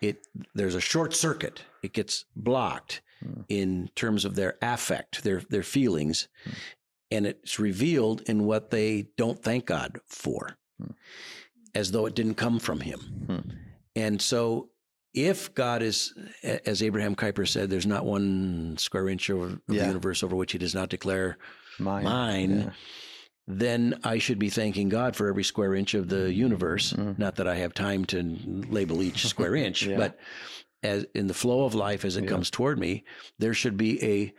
it 0.00 0.26
there's 0.54 0.74
a 0.76 0.80
short 0.80 1.14
circuit. 1.14 1.62
It 1.82 1.92
gets 1.92 2.26
blocked 2.36 3.00
Mhm. 3.24 3.44
in 3.48 3.90
terms 3.96 4.24
of 4.24 4.34
their 4.36 4.56
affect, 4.62 5.24
their 5.24 5.40
their 5.48 5.62
feelings, 5.62 6.28
and 7.10 7.26
it's 7.26 7.58
revealed 7.58 8.22
in 8.22 8.44
what 8.44 8.70
they 8.70 9.08
don't 9.16 9.42
thank 9.42 9.66
God 9.66 10.00
for, 10.06 10.56
Hmm. 10.80 10.92
as 11.74 11.92
though 11.92 12.06
it 12.06 12.14
didn't 12.14 12.34
come 12.34 12.58
from 12.58 12.80
Him. 12.80 13.00
Hmm. 13.26 13.50
And 13.94 14.20
so, 14.20 14.70
if 15.14 15.54
God 15.54 15.82
is, 15.82 16.12
as 16.42 16.82
Abraham 16.82 17.16
Kuyper 17.16 17.48
said, 17.48 17.70
there's 17.70 17.86
not 17.86 18.04
one 18.04 18.76
square 18.78 19.08
inch 19.08 19.30
of 19.30 19.60
Yeah. 19.68 19.82
the 19.82 19.86
universe 19.88 20.22
over 20.22 20.36
which 20.36 20.52
He 20.52 20.58
does 20.58 20.74
not 20.74 20.90
declare 20.90 21.38
Mine. 21.78 22.04
mine, 22.04 22.58
Yeah. 22.60 22.70
then 23.46 23.98
I 24.04 24.18
should 24.18 24.38
be 24.38 24.50
thanking 24.50 24.88
God 24.90 25.16
for 25.16 25.28
every 25.28 25.44
square 25.44 25.74
inch 25.74 25.94
of 25.94 26.08
the 26.08 26.32
universe. 26.32 26.92
Mm. 26.92 27.18
Not 27.18 27.36
that 27.36 27.48
I 27.48 27.54
have 27.56 27.72
time 27.72 28.04
to 28.06 28.36
label 28.68 29.02
each 29.02 29.24
square 29.26 29.54
inch, 29.66 29.86
Yeah. 29.86 29.96
but 29.96 30.18
as 30.82 31.06
in 31.14 31.26
the 31.28 31.34
flow 31.34 31.64
of 31.64 31.74
life 31.74 32.04
as 32.04 32.16
it 32.16 32.24
Yeah. 32.24 32.30
comes 32.30 32.50
toward 32.50 32.78
me, 32.78 33.04
there 33.38 33.54
should 33.54 33.76
be 33.78 34.02
a 34.04 34.34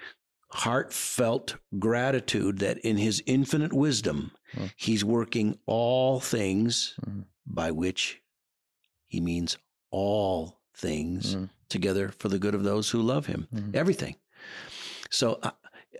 heartfelt 0.49 1.55
gratitude 1.77 2.59
that 2.59 2.77
in 2.79 2.97
his 2.97 3.21
infinite 3.25 3.73
wisdom, 3.73 4.31
Mm. 4.53 4.71
he's 4.77 5.03
working 5.03 5.59
all 5.65 6.19
things 6.19 6.93
Mhm. 7.05 7.25
by 7.45 7.71
which 7.71 8.21
he 9.05 9.19
means 9.19 9.57
all 9.91 10.61
things 10.73 11.35
Mhm. 11.35 11.49
together 11.69 12.09
for 12.17 12.29
the 12.29 12.39
good 12.39 12.55
of 12.55 12.63
those 12.63 12.91
who 12.91 13.01
love 13.01 13.25
him. 13.25 13.47
Mhm. 13.53 13.75
Everything. 13.75 14.15
So 15.09 15.39
uh, 15.43 15.51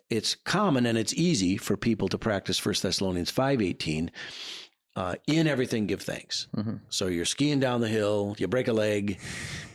it's 0.10 0.36
common 0.36 0.86
and 0.86 0.98
it's 0.98 1.14
easy 1.14 1.58
for 1.58 1.76
people 1.76 2.08
to 2.10 2.18
practice 2.18 2.58
1 2.58 2.82
Thessalonians 2.82 3.32
5:18 3.32 4.12
uh, 4.96 5.16
in 5.28 5.46
everything 5.48 5.86
give 5.88 6.02
thanks. 6.02 6.48
Mhm. 6.56 6.80
So 6.90 7.08
you're 7.08 7.26
skiing 7.26 7.60
down 7.60 7.82
the 7.82 7.88
hill, 7.90 8.36
you 8.40 8.48
break 8.48 8.68
a 8.68 8.74
leg, 8.74 9.20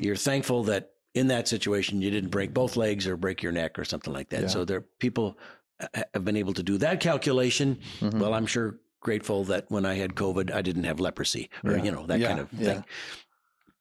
you're 0.01 0.17
thankful 0.17 0.65
that 0.65 0.93
in 1.15 1.27
that 1.29 1.47
situation 1.49 2.01
you 2.01 2.11
didn't 2.11 2.31
break 2.31 2.55
both 2.55 2.77
legs 2.77 3.07
or 3.07 3.17
break 3.17 3.43
your 3.43 3.53
neck 3.53 3.79
or 3.79 3.85
something 3.85 4.13
like 4.13 4.31
that. 4.31 4.43
Yeah. 4.43 4.47
So 4.49 4.65
there 4.65 4.81
people 4.99 5.39
uh, 5.81 6.03
have 6.15 6.25
been 6.25 6.37
able 6.37 6.55
to 6.55 6.63
do 6.63 6.79
that 6.79 7.01
calculation. 7.01 7.79
Mhm. 8.01 8.15
Well, 8.21 8.33
I'm 8.35 8.47
sure 8.47 8.79
grateful 9.01 9.45
that 9.45 9.71
when 9.71 9.85
I 9.85 9.95
had 9.95 10.15
COVID, 10.15 10.53
I 10.53 10.63
didn't 10.63 10.85
have 10.85 11.01
leprosy 11.01 11.51
or 11.65 11.73
Yeah. 11.77 11.83
you 11.85 11.91
know 11.93 12.07
that 12.07 12.21
Yeah. 12.21 12.29
kind 12.29 12.41
of 12.41 12.51
thing. 12.51 12.85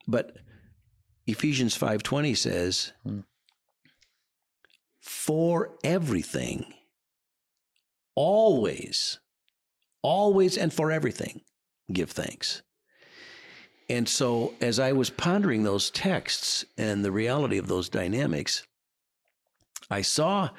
But 0.07 0.37
Ephesians 1.27 1.75
5:20 1.77 2.33
says, 2.35 2.91
Hmm. 3.03 3.19
"For 4.99 5.77
everything, 5.83 6.73
always, 8.15 9.19
always, 10.01 10.57
and 10.57 10.73
for 10.73 10.91
everything, 10.91 11.41
give 11.93 12.11
thanks." 12.11 12.61
And 13.91 14.07
so, 14.07 14.53
as 14.61 14.79
I 14.79 14.93
was 14.93 15.09
pondering 15.09 15.63
those 15.63 15.89
texts 15.89 16.63
and 16.77 17.03
the 17.03 17.11
reality 17.11 17.57
of 17.57 17.67
those 17.67 17.89
dynamics, 17.89 18.65
I 19.89 20.01
saw 20.01 20.51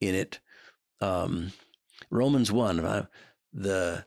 in 0.00 0.14
it 0.14 0.38
um, 1.00 1.50
Romans 2.10 2.52
1, 2.52 2.78
uh, 2.78 3.06
the 3.52 4.06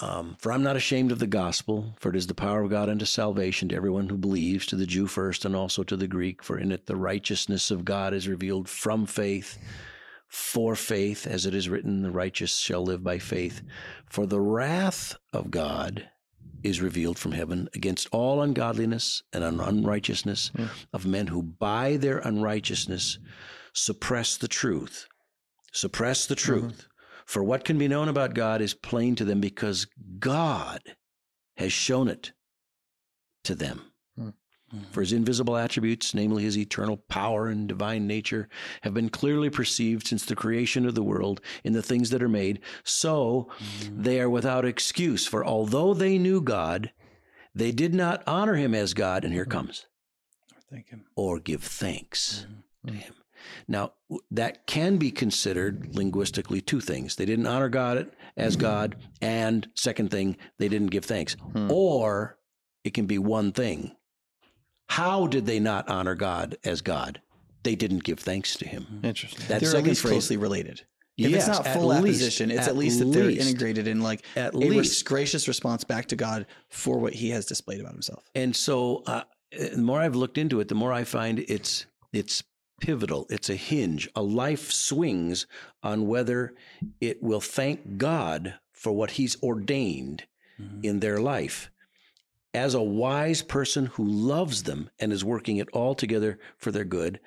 um, 0.00 0.36
for 0.38 0.52
I'm 0.52 0.62
not 0.62 0.76
ashamed 0.76 1.10
of 1.10 1.18
the 1.18 1.26
gospel, 1.26 1.96
for 1.98 2.10
it 2.10 2.16
is 2.16 2.28
the 2.28 2.34
power 2.34 2.62
of 2.62 2.70
God 2.70 2.88
unto 2.88 3.04
salvation 3.04 3.68
to 3.70 3.74
everyone 3.74 4.08
who 4.08 4.16
believes, 4.16 4.64
to 4.66 4.76
the 4.76 4.86
Jew 4.86 5.08
first 5.08 5.44
and 5.44 5.56
also 5.56 5.82
to 5.82 5.96
the 5.96 6.06
Greek. 6.06 6.40
For 6.40 6.56
in 6.56 6.70
it 6.70 6.86
the 6.86 6.94
righteousness 6.94 7.72
of 7.72 7.84
God 7.84 8.14
is 8.14 8.28
revealed 8.28 8.68
from 8.68 9.06
faith, 9.06 9.58
for 10.28 10.76
faith, 10.76 11.26
as 11.26 11.46
it 11.46 11.54
is 11.54 11.68
written, 11.68 12.02
the 12.02 12.12
righteous 12.12 12.58
shall 12.58 12.84
live 12.84 13.02
by 13.02 13.18
faith. 13.18 13.60
For 14.08 14.24
the 14.24 14.40
wrath 14.40 15.16
of 15.32 15.50
God 15.50 16.08
is 16.64 16.80
revealed 16.80 17.18
from 17.18 17.32
heaven 17.32 17.68
against 17.74 18.08
all 18.10 18.42
ungodliness 18.42 19.22
and 19.32 19.44
unrighteousness 19.44 20.50
Hmm. 20.56 20.66
of 20.92 21.06
men 21.06 21.28
who 21.28 21.42
by 21.42 21.96
their 21.96 22.18
unrighteousness 22.18 23.18
suppress 23.72 24.36
the 24.36 24.48
truth. 24.48 25.06
Suppress 25.72 26.26
the 26.26 26.34
truth. 26.34 26.88
For 27.26 27.42
what 27.44 27.64
can 27.64 27.78
be 27.78 27.88
known 27.88 28.08
about 28.08 28.34
God 28.34 28.60
is 28.60 28.74
plain 28.74 29.14
to 29.16 29.24
them 29.24 29.40
because 29.40 29.86
God 30.18 30.80
has 31.56 31.72
shown 31.72 32.08
it 32.08 32.32
to 33.44 33.54
them. 33.54 33.92
For 34.92 35.00
his 35.00 35.12
invisible 35.12 35.56
attributes, 35.56 36.14
namely 36.14 36.42
his 36.44 36.56
eternal 36.58 36.96
power 37.08 37.46
and 37.48 37.68
divine 37.68 38.06
nature, 38.06 38.48
have 38.82 38.94
been 38.94 39.08
clearly 39.08 39.50
perceived 39.50 40.06
since 40.06 40.24
the 40.24 40.36
creation 40.36 40.86
of 40.86 40.94
the 40.94 41.02
world 41.02 41.40
in 41.64 41.72
the 41.72 41.82
things 41.82 42.10
that 42.10 42.22
are 42.22 42.28
made. 42.28 42.60
So 42.84 43.48
they 43.90 44.20
are 44.20 44.30
without 44.30 44.64
excuse. 44.64 45.26
For 45.26 45.44
although 45.44 45.94
they 45.94 46.18
knew 46.18 46.40
God, 46.40 46.92
they 47.54 47.72
did 47.72 47.94
not 47.94 48.22
honor 48.26 48.54
him 48.54 48.74
as 48.74 48.94
God. 48.94 49.24
And 49.24 49.32
here 49.32 49.44
comes 49.44 49.86
Or 50.52 50.60
Thank 50.70 50.88
him. 50.88 51.04
or 51.14 51.38
give 51.40 51.62
thanks 51.62 52.46
Mhm. 52.86 52.88
to 52.88 52.94
him. 52.94 53.14
Now, 53.68 53.92
that 54.30 54.66
can 54.66 54.96
be 54.96 55.10
considered 55.10 55.94
linguistically 55.94 56.60
two 56.62 56.80
things. 56.80 57.16
They 57.16 57.26
didn't 57.26 57.46
honor 57.46 57.68
God 57.68 58.10
as 58.36 58.56
God, 58.56 58.96
and 59.20 59.68
second 59.74 60.10
thing, 60.10 60.36
they 60.58 60.68
didn't 60.68 60.90
give 60.90 61.04
thanks. 61.04 61.34
Hmm. 61.52 61.70
Or 61.70 62.38
it 62.84 62.94
can 62.94 63.06
be 63.06 63.18
one 63.18 63.52
thing. 63.52 63.92
How 64.88 65.26
did 65.26 65.46
they 65.46 65.60
not 65.60 65.88
honor 65.88 66.14
God 66.14 66.56
as 66.64 66.80
God? 66.80 67.20
They 67.62 67.74
didn't 67.74 68.04
give 68.04 68.20
thanks 68.20 68.56
to 68.56 68.68
him. 68.68 69.00
Interesting. 69.02 69.46
That 69.48 69.60
they're 69.60 69.70
at 69.70 69.72
second 69.72 69.88
least 69.88 70.02
phrase, 70.02 70.12
closely 70.12 70.36
related. 70.36 70.82
If 71.16 71.30
yes, 71.30 71.48
it's 71.48 71.58
not 71.58 71.66
at 71.66 71.76
full 71.76 71.88
least, 71.88 71.98
apposition, 71.98 72.50
it's 72.50 72.68
at, 72.68 72.76
least 72.76 72.98
that 72.98 73.06
they're 73.06 73.30
integrated 73.30 73.86
in 73.86 74.02
like 74.02 74.24
At 74.34 74.52
a 74.52 74.58
least. 74.58 75.04
gracious 75.04 75.46
response 75.46 75.84
back 75.84 76.06
to 76.06 76.16
God 76.16 76.46
for 76.68 76.98
what 76.98 77.14
He 77.14 77.30
has 77.30 77.46
displayed 77.46 77.80
about 77.80 77.92
Himself. 77.92 78.24
And 78.34 78.54
so, 78.54 79.02
uh, 79.06 79.22
the 79.52 79.78
more 79.78 80.00
I've 80.00 80.16
looked 80.16 80.38
into 80.38 80.60
it, 80.60 80.68
the 80.68 80.74
more 80.74 80.92
I 80.92 81.04
find 81.04 81.38
it's 81.48 81.86
it's 82.12 82.42
pivotal. 82.80 83.26
It's 83.30 83.48
a 83.48 83.54
hinge. 83.54 84.08
A 84.16 84.22
life 84.22 84.72
swings 84.72 85.46
on 85.82 86.08
whether 86.08 86.54
it 87.00 87.22
will 87.22 87.40
thank 87.40 87.96
God 87.96 88.58
for 88.72 88.92
what 88.92 89.12
He's 89.12 89.40
ordained 89.42 90.24
in 90.82 91.00
their 91.00 91.18
life. 91.18 91.70
As 92.54 92.74
a 92.74 92.82
wise 92.82 93.42
person 93.42 93.86
who 93.86 94.04
loves 94.04 94.62
them 94.62 94.88
and 95.00 95.12
is 95.12 95.24
working 95.24 95.56
it 95.56 95.68
all 95.72 95.94
together 95.94 96.38
for 96.56 96.70
their 96.70 96.84
good, 96.84 97.18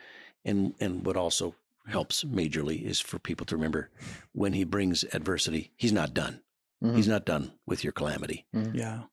and 0.46 0.74
and 0.80 1.06
what 1.06 1.18
also 1.18 1.54
helps 1.88 2.24
majorly 2.24 2.82
is 2.82 3.00
for 3.00 3.20
people 3.20 3.46
to 3.48 3.56
remember 3.56 3.90
when 4.32 4.54
He 4.54 4.64
brings 4.64 5.04
adversity, 5.14 5.72
He's 5.76 5.92
not 5.94 6.14
done. 6.14 6.42
Mhm. 6.84 6.96
He's 6.96 7.08
not 7.08 7.26
done 7.26 7.54
with 7.66 7.84
your 7.84 7.92
calamity. 7.94 8.46
Yeah, 8.74 9.04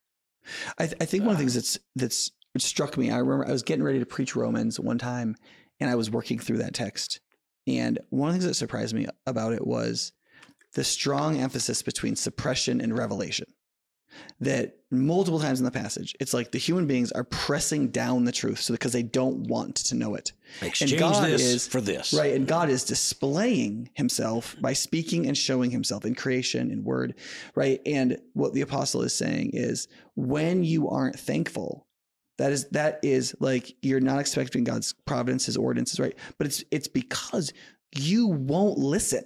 I, 0.78 0.86
th- 0.86 0.96
I 1.00 1.04
think 1.04 1.24
one 1.24 1.32
of 1.32 1.38
the 1.38 1.42
things 1.42 1.54
that's 1.54 1.78
that's 1.96 2.30
struck 2.58 2.96
me. 2.96 3.10
I 3.10 3.18
remember 3.18 3.48
I 3.48 3.52
was 3.52 3.62
getting 3.62 3.82
ready 3.84 3.98
to 3.98 4.06
preach 4.06 4.36
Romans 4.36 4.78
one 4.78 4.98
time, 4.98 5.34
and 5.80 5.90
I 5.90 5.94
was 5.96 6.10
working 6.10 6.38
through 6.38 6.58
that 6.58 6.74
text, 6.74 7.20
and 7.66 7.98
one 8.10 8.28
of 8.28 8.34
the 8.34 8.38
things 8.40 8.48
that 8.50 8.54
surprised 8.54 8.94
me 8.94 9.06
about 9.26 9.52
it 9.52 9.66
was 9.66 10.12
the 10.74 10.84
strong 10.84 11.38
emphasis 11.38 11.82
between 11.82 12.14
suppression 12.16 12.80
and 12.80 12.96
revelation. 12.96 13.46
That 14.40 14.76
multiple 14.90 15.40
times 15.40 15.58
in 15.58 15.64
the 15.64 15.70
passage, 15.70 16.14
it's 16.20 16.34
like 16.34 16.52
the 16.52 16.58
human 16.58 16.86
beings 16.86 17.12
are 17.12 17.24
pressing 17.24 17.88
down 17.88 18.24
the 18.24 18.32
truth 18.32 18.60
so 18.60 18.74
because 18.74 18.92
they 18.92 19.02
don't 19.02 19.46
want 19.48 19.76
to 19.76 19.94
know 19.94 20.14
it. 20.14 20.32
Exchange 20.62 20.98
God 20.98 21.24
this 21.24 21.42
is- 21.42 21.66
for 21.66 21.80
this. 21.80 22.12
Right. 22.12 22.34
And 22.34 22.46
God 22.46 22.70
is 22.70 22.84
displaying 22.84 23.90
himself 23.94 24.56
by 24.60 24.72
speaking 24.72 25.26
and 25.26 25.36
showing 25.36 25.70
himself 25.70 26.04
in 26.04 26.14
creation, 26.14 26.70
in 26.70 26.84
word. 26.84 27.14
Right. 27.54 27.80
And 27.86 28.18
what 28.34 28.54
the 28.54 28.60
apostle 28.60 29.02
is 29.02 29.14
saying 29.14 29.50
is 29.52 29.88
when 30.14 30.64
you 30.64 30.88
aren't 30.88 31.18
thankful, 31.18 31.86
that 32.38 32.50
is 32.50 32.66
that 32.70 32.98
is 33.02 33.34
like 33.38 33.76
you're 33.82 34.00
not 34.00 34.18
expecting 34.18 34.64
God's 34.64 34.92
providence, 35.06 35.46
his 35.46 35.56
ordinances, 35.56 36.00
right? 36.00 36.16
But 36.38 36.48
it's 36.48 36.64
it's 36.70 36.88
because 36.88 37.52
you 37.96 38.26
won't 38.26 38.78
listen. 38.78 39.24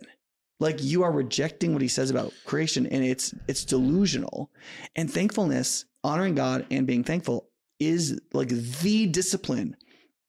Like 0.61 0.83
you 0.83 1.03
are 1.05 1.13
rejecting 1.13 1.73
what 1.73 1.83
he 1.83 1.89
says 1.89 2.11
about 2.11 2.33
creation 2.45 2.87
and 2.87 3.05
it's 3.05 3.35
it's 3.47 3.65
delusional. 3.65 4.51
And 4.97 5.11
thankfulness, 5.13 5.85
honoring 6.03 6.35
God 6.35 6.67
and 6.71 6.87
being 6.87 7.05
thankful 7.05 7.49
is 7.79 8.19
like 8.33 8.49
the 8.49 9.07
discipline 9.07 9.77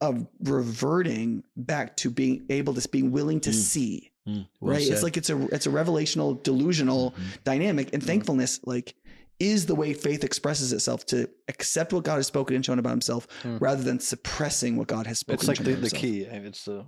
of 0.02 0.28
reverting 0.42 1.44
back 1.58 1.96
to 1.98 2.10
being 2.10 2.46
able 2.50 2.74
to 2.74 2.88
being 2.90 3.12
willing 3.12 3.40
to 3.42 3.50
Mm. 3.50 3.54
see 3.54 4.12
Mm, 4.28 4.48
well 4.60 4.76
right 4.76 4.88
it's 4.88 5.02
like 5.02 5.18
it's 5.18 5.30
a 5.32 5.42
it's 5.48 5.66
a 5.66 5.70
revelational 5.70 6.42
delusional 6.44 7.12
Mhm. 7.12 7.44
dynamic 7.44 7.90
and 7.94 8.04
thankfulness 8.04 8.60
like 8.66 8.94
is 9.40 9.66
the 9.66 9.74
way 9.76 9.94
faith 9.94 10.24
expresses 10.24 10.72
itself 10.74 11.06
to 11.08 11.28
accept 11.48 11.92
what 11.94 12.04
god 12.04 12.18
has 12.18 12.28
spoken 12.28 12.56
and 12.56 12.64
shown 12.64 12.78
about 12.80 12.92
himself 12.92 13.28
Mm. 13.44 13.60
rather 13.60 13.82
than 13.82 14.00
suppressing 14.00 14.76
what 14.78 14.88
god 14.88 15.08
has 15.08 15.18
spoken 15.20 15.40
It's 15.40 15.48
like 15.48 15.58
the, 15.66 15.74
the 15.76 15.90
key. 15.90 16.22
It's 16.22 16.66
the 16.66 16.86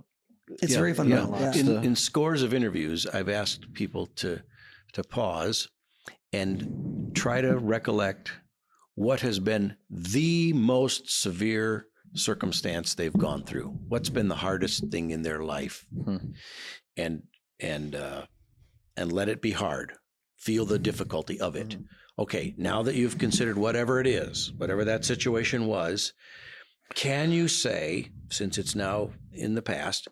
it's 0.48 0.72
Yeah, 0.72 0.78
very 0.78 0.94
fundamental 0.94 1.38
yeah. 1.38 1.52
yeah. 1.54 1.60
in, 1.60 1.66
the- 1.66 1.82
in 1.82 1.96
scores 1.96 2.42
of 2.42 2.52
interviews, 2.54 3.06
I've 3.06 3.28
asked 3.28 3.72
people 3.74 4.06
to 4.16 4.42
to 4.94 5.02
pause 5.02 5.68
and 6.34 7.10
try 7.14 7.40
to 7.40 7.56
recollect 7.58 8.32
what 8.94 9.20
has 9.20 9.38
been 9.38 9.74
the 9.88 10.52
most 10.52 11.08
severe 11.22 11.86
circumstance 12.14 12.94
they've 12.94 13.12
gone 13.16 13.42
through. 13.44 13.68
What's 13.88 14.10
been 14.10 14.28
the 14.28 14.34
hardest 14.34 14.88
thing 14.90 15.10
in 15.12 15.22
their 15.22 15.42
life, 15.42 15.86
Hmm. 16.04 16.16
and 16.96 17.22
and 17.60 17.94
uh, 17.94 18.26
and 18.96 19.12
let 19.12 19.28
it 19.30 19.40
be 19.40 19.52
hard. 19.52 19.94
Feel 20.36 20.66
the 20.66 20.78
difficulty 20.78 21.40
of 21.40 21.56
it. 21.56 21.76
Okay, 22.18 22.52
now 22.58 22.82
that 22.82 22.94
you've 22.96 23.16
considered 23.16 23.56
whatever 23.56 23.98
it 24.00 24.06
is, 24.06 24.52
whatever 24.58 24.84
that 24.84 25.04
situation 25.06 25.66
was, 25.66 26.12
can 26.94 27.30
you 27.32 27.48
say, 27.48 28.10
since 28.30 28.58
it's 28.58 28.74
now 28.74 29.12
in 29.32 29.54
the 29.54 29.62
past, 29.62 30.08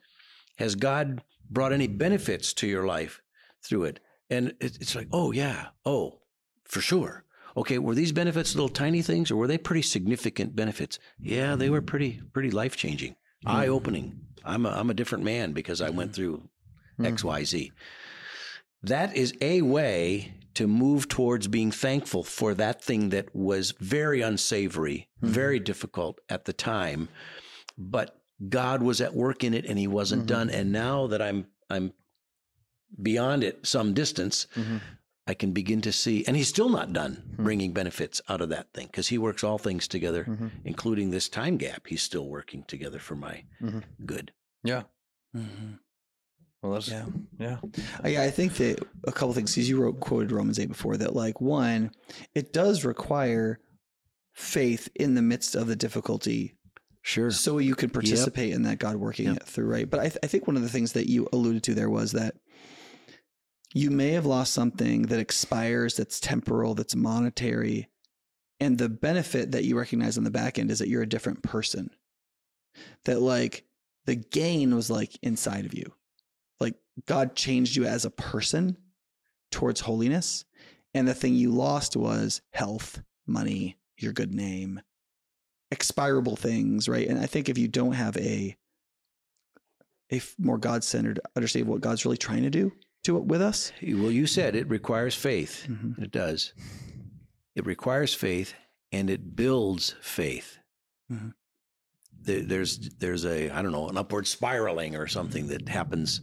has 0.61 0.75
God 0.75 1.23
brought 1.51 1.73
any 1.73 1.89
benefits 1.89 2.53
to 2.53 2.67
your 2.67 2.87
life 2.87 3.21
through 3.65 3.85
it? 3.85 4.01
And 4.29 4.55
it's 4.61 4.95
like, 4.95 5.09
oh, 5.11 5.33
yeah. 5.33 5.69
Oh, 5.85 6.21
for 6.65 6.81
sure. 6.81 7.25
Okay, 7.57 7.79
were 7.79 7.97
these 7.97 8.13
benefits 8.13 8.55
little 8.55 8.69
tiny 8.69 9.03
things 9.03 9.31
or 9.31 9.37
were 9.37 9.49
they 9.49 9.59
pretty 9.59 9.83
significant 9.83 10.55
benefits? 10.55 11.01
Yeah, 11.19 11.57
they 11.57 11.69
were 11.69 11.83
pretty, 11.83 12.21
pretty 12.33 12.51
life 12.51 12.77
changing, 12.77 13.17
hmm. 13.43 13.51
eye 13.51 13.69
opening. 13.69 14.21
I'm 14.45 14.67
a, 14.67 14.71
I'm 14.71 14.91
a 14.91 14.95
different 14.95 15.25
man 15.25 15.53
because 15.53 15.81
I 15.81 15.91
went 15.91 16.15
through 16.15 16.49
hmm. 16.97 17.07
X, 17.07 17.25
Y, 17.25 17.43
Z. 17.43 17.73
That 18.83 19.17
is 19.17 19.35
a 19.41 19.63
way 19.63 20.35
to 20.55 20.69
move 20.69 21.09
towards 21.09 21.49
being 21.49 21.73
thankful 21.73 22.23
for 22.23 22.55
that 22.55 22.83
thing 22.83 23.09
that 23.09 23.35
was 23.35 23.73
very 23.73 24.21
unsavory, 24.21 25.09
hmm. 25.21 25.27
very 25.27 25.59
difficult 25.59 26.21
at 26.29 26.45
the 26.45 26.53
time, 26.53 27.09
but 27.77 28.20
God 28.49 28.83
was 28.83 29.01
at 29.01 29.15
work 29.15 29.45
in 29.45 29.53
it 29.55 29.67
and 29.67 29.79
he 29.79 29.87
wasn't 29.87 30.23
Mhm. 30.25 30.27
done. 30.29 30.51
And 30.51 30.73
now 30.73 31.07
that 31.09 31.21
I'm 31.21 31.47
I'm 31.69 31.93
beyond 33.01 33.45
it 33.45 33.65
some 33.67 33.95
distance, 33.95 34.47
Mhm. 34.57 34.81
I 35.27 35.35
can 35.35 35.53
begin 35.53 35.81
to 35.83 35.93
see, 35.93 36.25
and 36.27 36.37
he's 36.37 36.49
still 36.49 36.69
not 36.69 36.93
done 36.93 37.35
Hmm. 37.37 37.45
bringing 37.45 37.73
benefits 37.73 38.21
out 38.29 38.41
of 38.41 38.49
that 38.49 38.73
thing 38.73 38.87
because 38.89 39.09
he 39.09 39.19
works 39.19 39.45
all 39.45 39.59
things 39.59 39.87
together, 39.87 40.25
Mhm. 40.25 40.51
including 40.65 41.11
this 41.11 41.29
time 41.29 41.57
gap. 41.57 41.87
He's 41.87 42.03
still 42.03 42.27
working 42.29 42.65
together 42.65 42.99
for 42.99 43.15
my 43.15 43.45
Mhm. 43.61 43.85
good. 44.05 44.33
Yeah. 44.65 44.85
Well, 46.63 46.73
that's 46.73 46.89
Yeah. 46.89 47.07
yeah. 47.39 47.59
Uh, 48.05 48.09
yeah 48.09 48.23
i 48.23 48.31
think 48.31 48.55
that 48.57 48.83
a 49.05 49.13
couple 49.13 49.33
things 49.33 49.55
because 49.55 49.69
you 49.69 49.81
wrote 49.81 50.01
quoted 50.01 50.31
romans 50.31 50.59
8 50.59 50.69
before 50.69 50.97
that 50.99 51.15
like 51.17 51.41
one 51.41 51.91
it 52.35 52.53
does 52.53 52.85
require 52.85 53.61
faith 54.35 54.89
in 54.95 55.15
the 55.15 55.23
midst 55.23 55.55
of 55.55 55.69
the 55.69 55.77
difficulty 55.77 56.55
Sure. 57.03 57.31
so 57.31 57.59
you 57.59 57.75
could 57.75 57.93
participate 57.93 58.53
in 58.53 58.63
that 58.63 58.79
God 58.79 58.97
working 58.97 59.27
Yep. 59.27 59.37
it 59.39 59.43
through, 59.45 59.67
right? 59.67 59.89
But 59.89 60.01
I, 60.01 60.09
th- 60.09 60.19
I 60.23 60.27
think 60.27 60.47
one 60.47 60.57
of 60.57 60.63
the 60.63 60.69
things 60.69 60.93
that 60.93 61.09
you 61.09 61.29
alluded 61.33 61.63
to 61.65 61.75
there 61.75 61.89
was 61.91 62.13
that 62.13 62.35
you 63.73 63.91
may 63.91 64.11
have 64.11 64.27
lost 64.27 64.53
something 64.53 65.03
that 65.03 65.19
expires, 65.21 65.97
that's 65.97 66.21
temporal, 66.21 66.75
that's 66.75 66.95
monetary, 66.97 67.89
and 68.59 68.77
the 68.77 68.89
benefit 68.89 69.53
that 69.53 69.65
you 69.65 69.79
recognize 69.79 70.19
on 70.19 70.25
the 70.25 70.31
back 70.31 70.59
end 70.59 70.71
is 70.71 70.81
that 70.81 70.89
you're 70.89 71.03
a 71.03 71.09
different 71.09 71.43
person. 71.43 71.89
That 73.05 73.21
like 73.21 73.65
the 74.05 74.17
gain 74.17 74.75
was 74.75 74.91
like 74.91 75.19
inside 75.23 75.65
of 75.65 75.73
you, 75.75 75.93
like 76.61 76.75
God 77.07 77.35
changed 77.35 77.77
you 77.77 77.85
as 77.87 78.05
a 78.05 78.11
person 78.11 78.77
towards 79.51 79.81
holiness, 79.81 80.45
and 80.93 81.09
the 81.09 81.15
thing 81.15 81.35
you 81.35 81.51
lost 81.51 81.97
was 81.97 82.43
health, 82.53 83.01
money, 83.27 83.79
your 83.97 84.13
good 84.13 84.35
name 84.35 84.81
expirable 85.71 86.37
things, 86.37 86.89
right? 86.89 87.07
And 87.09 87.19
I 87.19 87.27
think 87.27 87.49
if 87.49 87.59
you 87.59 87.69
don't 87.69 87.93
have 87.93 88.17
a 88.17 88.57
a 90.13 90.21
more 90.39 90.59
God 90.59 90.83
centered 90.83 91.21
understanding 91.37 91.69
of 91.69 91.73
what 91.73 91.81
God's 91.83 92.05
really 92.05 92.17
trying 92.17 92.43
to 92.43 92.51
do 92.51 92.73
to 93.05 93.17
it 93.17 93.25
with 93.25 93.41
us, 93.41 93.73
Well, 93.83 94.11
you 94.11 94.27
said 94.27 94.57
it 94.57 94.69
requires 94.69 95.15
faith. 95.15 95.67
Mhm. 95.69 96.03
It 96.03 96.11
does. 96.11 96.53
It 97.55 97.65
requires 97.65 98.13
faith 98.13 98.55
and 98.91 99.09
it 99.09 99.37
builds 99.37 99.95
faith. 100.03 100.59
Mhm. 101.11 101.35
There, 102.23 102.43
there's 102.43 102.79
there's 102.99 103.25
a 103.25 103.51
I 103.51 103.63
don't 103.63 103.73
know 103.73 103.89
an 103.89 103.97
upward 103.97 104.27
spiraling 104.27 104.97
or 104.97 105.07
something 105.07 105.47
that 105.49 105.69
happens 105.69 106.21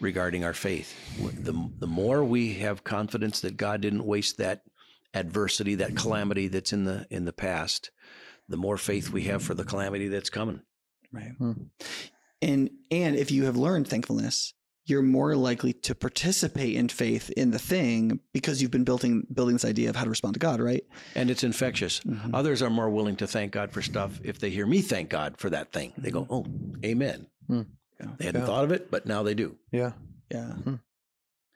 regarding 0.00 0.42
our 0.44 0.52
faith. 0.54 0.92
The 1.18 1.54
the 1.78 1.86
more 1.86 2.24
we 2.24 2.54
have 2.54 2.82
confidence 2.84 3.40
that 3.40 3.56
God 3.56 3.80
didn't 3.80 4.04
waste 4.04 4.36
that 4.38 4.64
adversity, 5.14 5.76
that 5.76 5.94
calamity 5.96 6.48
that's 6.48 6.72
in 6.72 6.84
the 6.84 7.06
in 7.08 7.24
the 7.24 7.32
past, 7.32 7.90
the 8.48 8.56
more 8.56 8.76
faith 8.76 9.10
we 9.10 9.22
have 9.24 9.42
for 9.42 9.54
the 9.54 9.64
calamity 9.64 10.08
that's 10.08 10.30
coming. 10.30 10.60
right? 11.12 11.32
Hmm. 11.38 11.52
And 12.40 12.70
and 12.90 13.16
if 13.16 13.30
you 13.30 13.44
have 13.44 13.56
learned 13.56 13.86
thankfulness, 13.88 14.52
you're 14.84 15.02
more 15.02 15.36
likely 15.36 15.72
to 15.72 15.94
participate 15.94 16.74
in 16.74 16.88
faith 16.88 17.30
in 17.30 17.52
the 17.52 17.58
thing 17.58 18.18
because 18.32 18.60
you've 18.60 18.72
been 18.72 18.82
building 18.84 19.26
building 19.32 19.54
this 19.54 19.64
idea 19.64 19.88
of 19.90 19.94
how 19.96 20.02
to 20.04 20.10
respond 20.10 20.34
to 20.34 20.40
God, 20.40 20.60
right? 20.60 20.82
And 21.14 21.30
it's 21.30 21.44
infectious. 21.44 22.00
Mhm. 22.00 22.30
Others 22.34 22.62
are 22.62 22.70
more 22.70 22.90
willing 22.90 23.14
to 23.16 23.26
thank 23.28 23.52
God 23.52 23.70
for 23.70 23.80
stuff 23.80 24.20
if 24.24 24.40
they 24.40 24.50
hear 24.50 24.66
me 24.66 24.80
thank 24.82 25.08
God 25.08 25.36
for 25.38 25.50
that 25.50 25.72
thing. 25.72 25.92
They 25.96 26.10
go, 26.10 26.26
"Oh, 26.28 26.44
amen." 26.84 27.28
Hmm. 27.46 27.62
Yeah. 28.00 28.08
They 28.18 28.24
hadn't 28.26 28.40
Yeah. 28.40 28.46
thought 28.46 28.64
of 28.64 28.72
it, 28.72 28.90
but 28.90 29.06
now 29.06 29.22
they 29.22 29.34
do. 29.34 29.56
Yeah. 29.70 29.92
Yeah. 30.32 30.54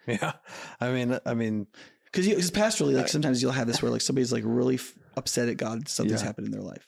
Yeah. 0.06 0.32
I 0.80 0.90
mean, 0.92 1.18
I 1.26 1.34
mean, 1.34 1.66
Because 2.04 2.28
because 2.28 2.50
pastorally, 2.52 2.94
like 2.94 3.08
sometimes 3.08 3.42
you'll 3.42 3.50
have 3.52 3.66
this 3.66 3.82
where 3.82 3.90
like 3.90 4.00
somebody's 4.02 4.32
like 4.32 4.44
really 4.46 4.76
f- 4.76 4.94
upset 5.16 5.48
at 5.48 5.56
God, 5.56 5.88
something's 5.88 6.20
Yeah. 6.20 6.26
happened 6.26 6.46
in 6.46 6.52
their 6.52 6.62
life, 6.62 6.86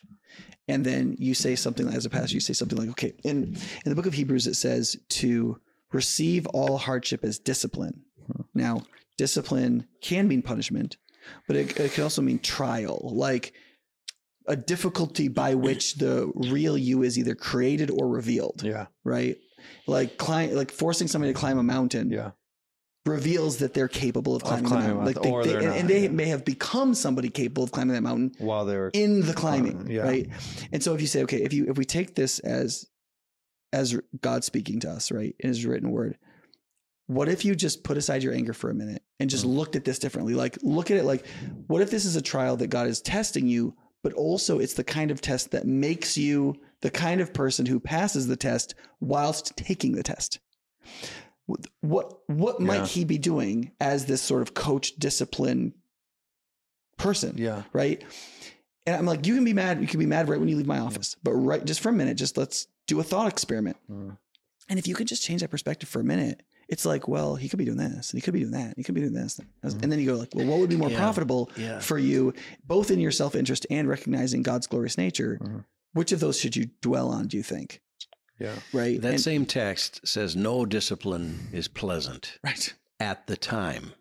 and 0.67 0.85
then 0.85 1.17
you 1.19 1.35
say 1.35 1.57
something 1.57 1.89
as 1.89 2.05
a 2.07 2.11
pastor, 2.11 2.35
you 2.35 2.41
say 2.41 2.53
something 2.53 2.79
like, 2.79 2.91
"Okay," 2.91 3.15
in 3.25 3.57
in 3.85 3.91
the 3.91 3.95
book 3.95 4.07
of 4.07 4.15
Hebrews 4.15 4.47
it 4.47 4.55
says 4.55 4.97
to 5.09 5.61
receive 5.93 6.47
all 6.49 6.77
hardship 6.79 7.25
as 7.25 7.39
discipline. 7.39 8.03
Now, 8.55 8.83
discipline 9.17 9.87
can 10.03 10.29
mean 10.29 10.43
punishment, 10.43 10.99
but 11.47 11.57
it, 11.57 11.79
it 11.81 11.93
can 11.93 12.05
also 12.05 12.21
mean 12.23 12.39
trial, 12.41 13.11
like 13.15 13.55
a 14.47 14.57
difficulty 14.57 15.29
by 15.29 15.55
which 15.55 15.95
the 15.97 16.31
real 16.35 16.77
you 16.77 17.03
is 17.03 17.19
either 17.19 17.35
created 17.35 17.91
or 17.91 18.09
revealed, 18.09 18.63
yeah. 18.65 18.87
right? 19.05 19.37
Like 19.87 20.17
climb, 20.19 20.55
like 20.55 20.71
forcing 20.71 21.09
somebody 21.09 21.33
to 21.33 21.39
climb 21.39 21.59
a 21.59 21.63
mountain 21.63 22.11
Yeah. 22.11 22.33
Reveals 23.09 23.59
that 23.59 23.75
they're 23.75 23.89
capable 23.89 24.37
of 24.37 24.43
Of 24.43 24.49
climbing, 24.49 24.67
climbing 24.67 24.89
the 24.89 24.95
mountain. 24.95 25.15
Like 25.15 25.23
they, 25.23 25.31
or 25.31 25.45
they- 25.45 25.55
and, 25.57 25.65
not, 25.67 25.77
and 25.77 25.89
they 25.89 26.03
yeah. 26.05 26.09
may 26.09 26.27
have 26.27 26.45
become 26.45 26.95
somebody 26.95 27.29
capable 27.31 27.65
of 27.65 27.73
climbing 27.73 27.95
that 27.95 28.03
mountain 28.03 28.33
While 28.39 28.65
they're 28.65 28.91
in 28.93 29.21
the 29.27 29.35
climbing, 29.35 29.73
Climbing, 29.73 29.91
yeah. 29.95 30.03
right? 30.03 30.29
And 30.73 30.83
so 30.83 30.95
if 30.95 31.01
you 31.01 31.07
say, 31.07 31.23
okay, 31.25 31.43
if 31.43 31.53
you 31.53 31.67
if 31.69 31.77
we 31.79 31.85
take 31.85 32.15
this 32.15 32.39
as 32.41 32.87
as 33.73 33.99
God 34.21 34.45
speaking 34.45 34.81
to 34.81 34.91
us, 34.91 35.11
right, 35.11 35.35
in 35.41 35.49
His 35.49 35.65
written 35.67 35.91
word, 35.91 36.17
what 37.07 37.29
if 37.29 37.45
you 37.45 37.55
just 37.55 37.85
put 37.85 37.97
aside 37.97 38.23
your 38.23 38.33
anger 38.35 38.53
for 38.53 38.71
a 38.71 38.75
minute 38.75 39.03
and 39.21 39.29
just 39.31 39.45
Mm. 39.45 39.55
looked 39.57 39.77
at 39.77 39.85
this 39.85 39.99
differently? 39.99 40.35
Like, 40.35 40.59
look 40.63 40.91
at 40.91 40.97
it 40.97 41.05
like, 41.05 41.27
what 41.67 41.83
if 41.83 41.91
this 41.91 42.05
is 42.05 42.17
a 42.17 42.23
trial 42.23 42.57
that 42.59 42.69
God 42.69 42.87
is 42.87 43.01
testing 43.01 43.47
you, 43.47 43.75
but 44.03 44.13
also 44.15 44.59
it's 44.59 44.75
the 44.75 44.85
kind 44.85 45.11
of 45.11 45.21
test 45.21 45.51
that 45.53 45.67
makes 45.67 46.17
you 46.17 46.55
the 46.83 46.91
kind 46.91 47.21
of 47.21 47.33
person 47.35 47.67
who 47.67 47.81
passes 47.81 48.27
the 48.27 48.37
test 48.37 48.75
whilst 49.01 49.57
taking 49.57 49.93
the 49.93 50.03
test? 50.03 50.39
What 51.81 52.19
what 52.27 52.61
Yeah. 52.61 52.67
might 52.67 52.87
he 52.89 53.05
be 53.05 53.19
doing 53.19 53.73
as 53.81 54.07
this 54.07 54.21
sort 54.23 54.43
of 54.43 54.55
coach 54.55 54.97
discipline 54.97 55.75
person? 56.97 57.35
yeah. 57.39 57.63
right? 57.73 58.03
And 58.87 58.97
I'm 58.97 59.05
like, 59.07 59.27
you 59.27 59.35
can 59.35 59.45
be 59.45 59.53
mad. 59.53 59.81
You 59.83 59.87
can 59.87 60.01
be 60.01 60.07
mad 60.07 60.29
right 60.29 60.41
when 60.41 60.49
you 60.49 60.57
leave 60.57 60.67
my 60.67 60.79
office, 60.79 61.15
but 61.23 61.33
right, 61.33 61.63
just 61.65 61.81
for 61.81 61.91
a 61.91 61.93
minute, 61.93 62.17
just 62.17 62.39
let's 62.39 62.67
do 62.87 62.99
a 63.01 63.03
thought 63.03 63.29
experiment. 63.31 63.77
Mm. 63.91 64.17
And 64.71 64.79
if 64.79 64.87
you 64.89 64.95
could 64.95 65.07
just 65.09 65.23
change 65.23 65.43
that 65.43 65.51
perspective 65.51 65.89
for 65.89 66.01
a 66.01 66.05
minute 66.05 66.43
it's 66.71 66.85
like, 66.85 67.09
well, 67.09 67.35
he 67.35 67.49
could 67.49 67.59
be 67.59 67.65
doing 67.65 67.79
this, 67.79 68.11
and 68.11 68.19
he 68.19 68.21
could 68.21 68.35
be 68.35 68.41
doing 68.41 68.51
that, 68.53 68.67
and 68.67 68.75
he 68.77 68.83
could 68.85 68.95
be 68.95 69.01
doing 69.01 69.15
this, 69.15 69.41
and 69.63 69.91
then 69.91 69.99
you 69.99 70.05
go 70.05 70.17
like, 70.17 70.29
well, 70.35 70.45
what 70.45 70.59
would 70.59 70.69
be 70.69 70.77
more 70.77 70.91
Yeah. 70.91 70.99
profitable 70.99 71.51
Yeah. 71.57 71.79
for 71.81 71.99
you, 71.99 72.35
both 72.63 72.91
in 72.91 73.01
your 73.01 73.11
self 73.11 73.35
interest 73.35 73.67
and 73.71 73.89
recognizing 73.89 74.43
God's 74.43 74.67
glorious 74.67 74.99
nature? 74.99 75.39
Mhm. 75.41 75.65
Which 75.95 76.13
of 76.13 76.21
those 76.21 76.39
should 76.39 76.57
you 76.57 76.67
dwell 76.83 77.09
on? 77.09 77.27
Do 77.27 77.39
you 77.39 77.43
think? 77.43 77.81
Yeah. 78.39 78.57
Right. 78.73 79.01
That 79.01 79.15
And- 79.15 79.21
same 79.21 79.47
text 79.47 80.07
says, 80.07 80.37
No 80.37 80.65
discipline 80.65 81.49
is 81.53 81.67
pleasant 81.69 82.39
right. 82.45 82.73
at 83.01 83.27
the 83.27 83.37
time. 83.37 83.93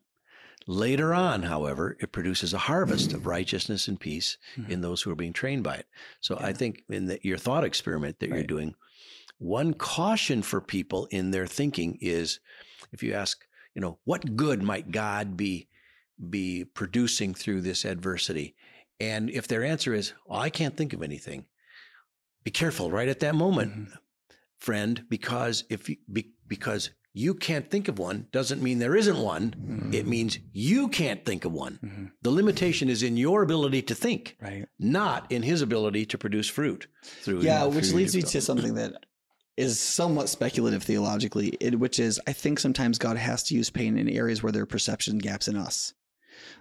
Later 0.69 1.13
on, 1.13 1.43
however, 1.43 1.95
it 2.01 2.11
produces 2.11 2.53
a 2.53 2.57
harvest 2.57 3.13
of 3.13 3.25
righteousness 3.25 3.87
and 3.87 3.97
peace 3.99 4.37
Mhm. 4.57 4.69
in 4.69 4.81
those 4.81 5.01
who 5.01 5.11
are 5.11 5.15
being 5.15 5.31
trained 5.33 5.63
by 5.63 5.75
it. 5.75 5.87
So 6.19 6.37
I 6.39 6.51
think 6.51 6.83
in 6.89 7.05
the, 7.05 7.19
your 7.23 7.37
thought 7.37 7.63
experiment 7.63 8.19
that 8.19 8.29
you're 8.29 8.43
doing, 8.43 8.75
one 9.37 9.73
caution 9.73 10.41
for 10.41 10.59
people 10.59 11.05
in 11.05 11.31
their 11.31 11.47
thinking 11.47 11.97
is 12.01 12.39
if 12.91 13.01
you 13.01 13.13
ask, 13.13 13.45
you 13.73 13.81
know, 13.81 13.97
what 14.03 14.35
good 14.35 14.61
might 14.61 14.91
God 14.91 15.37
be 15.37 15.67
be 16.29 16.65
producing 16.65 17.33
through 17.33 17.61
this 17.61 17.85
adversity? 17.85 18.55
And 18.99 19.29
if 19.29 19.47
their 19.47 19.63
answer 19.63 19.93
is, 19.93 20.13
oh, 20.27 20.35
I 20.35 20.49
can't 20.49 20.75
think 20.75 20.91
of 20.93 21.01
anything, 21.03 21.45
be 22.43 22.49
careful 22.51 22.89
right 22.91 23.07
at 23.07 23.19
that 23.19 23.35
moment, 23.35 23.73
Mhm. 23.73 23.97
Friend, 24.59 25.03
because 25.09 25.63
if 25.69 25.89
you, 25.89 25.97
be, 26.11 26.31
because 26.47 26.89
you 27.13 27.33
can't 27.33 27.69
think 27.71 27.87
of 27.87 27.97
one 27.97 28.27
doesn't 28.31 28.61
mean 28.61 28.77
there 28.79 28.95
isn't 28.95 29.17
one. 29.17 29.51
Mhm. 29.57 29.93
It 29.93 30.05
means 30.07 30.37
you 30.53 30.87
can't 30.87 31.25
think 31.25 31.45
of 31.45 31.51
one. 31.51 31.79
Mhm. 31.83 32.11
The 32.21 32.29
limitation 32.31 32.89
is 32.89 33.01
in 33.01 33.17
your 33.17 33.41
ability 33.41 33.81
to 33.83 33.95
think, 33.95 34.37
Right. 34.41 34.67
not 34.77 35.31
in 35.31 35.41
his 35.43 35.61
ability 35.61 36.05
to 36.07 36.17
produce 36.17 36.47
fruit 36.47 36.87
through 37.03 37.41
Yeah, 37.41 37.65
which 37.65 37.91
leads 37.91 38.15
me 38.15 38.21
to 38.21 38.41
something 38.41 38.75
that 38.75 38.93
is 39.55 39.79
somewhat 39.79 40.29
speculative 40.29 40.83
theologically, 40.83 41.57
which 41.73 41.97
is 41.99 42.19
I 42.27 42.33
think 42.33 42.59
sometimes 42.59 42.99
God 42.99 43.17
has 43.17 43.41
to 43.45 43.55
use 43.55 43.71
pain 43.71 43.97
in 43.97 44.07
areas 44.07 44.43
where 44.43 44.51
there 44.51 44.61
are 44.61 44.67
perception 44.67 45.17
gaps 45.17 45.47
in 45.47 45.55
us. 45.55 45.93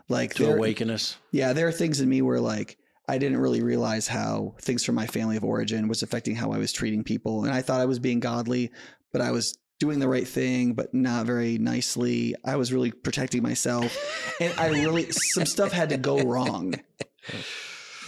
Like 0.09 0.33
to 0.37 0.45
there, 0.45 0.57
awaken 0.57 0.89
us. 0.89 1.17
yeah, 1.33 1.53
there 1.53 1.69
are 1.69 1.73
things 1.73 2.01
in 2.01 2.09
me 2.09 2.23
where 2.23 2.41
like 2.41 2.79
I 3.09 3.19
didn't 3.19 3.39
really 3.39 3.63
realize 3.63 4.09
how 4.09 4.55
things 4.61 4.85
from 4.85 4.95
my 4.97 5.07
family 5.07 5.37
of 5.37 5.45
origin 5.45 5.89
was 5.89 6.03
affecting 6.03 6.35
how 6.35 6.53
I 6.53 6.59
was 6.59 6.73
treating 6.73 7.05
people, 7.05 7.45
and 7.45 7.55
I 7.55 7.63
thought 7.63 7.81
I 7.81 7.85
was 7.87 7.99
being 7.99 8.21
godly, 8.21 8.71
but 9.13 9.21
I 9.23 9.31
was 9.31 9.57
doing 9.79 9.99
the 10.01 10.09
right 10.09 10.27
thing, 10.27 10.73
but 10.73 10.93
not 10.95 11.27
very 11.27 11.59
nicely. 11.59 12.35
I 12.45 12.57
was 12.57 12.73
really 12.73 12.91
protecting 12.91 13.43
myself, 13.43 13.97
and 14.41 14.53
I 14.59 14.69
really 14.69 15.07
some 15.13 15.47
stuff 15.47 15.71
had 15.73 15.91
to 15.91 15.97
go 15.99 16.19
wrong 16.23 16.75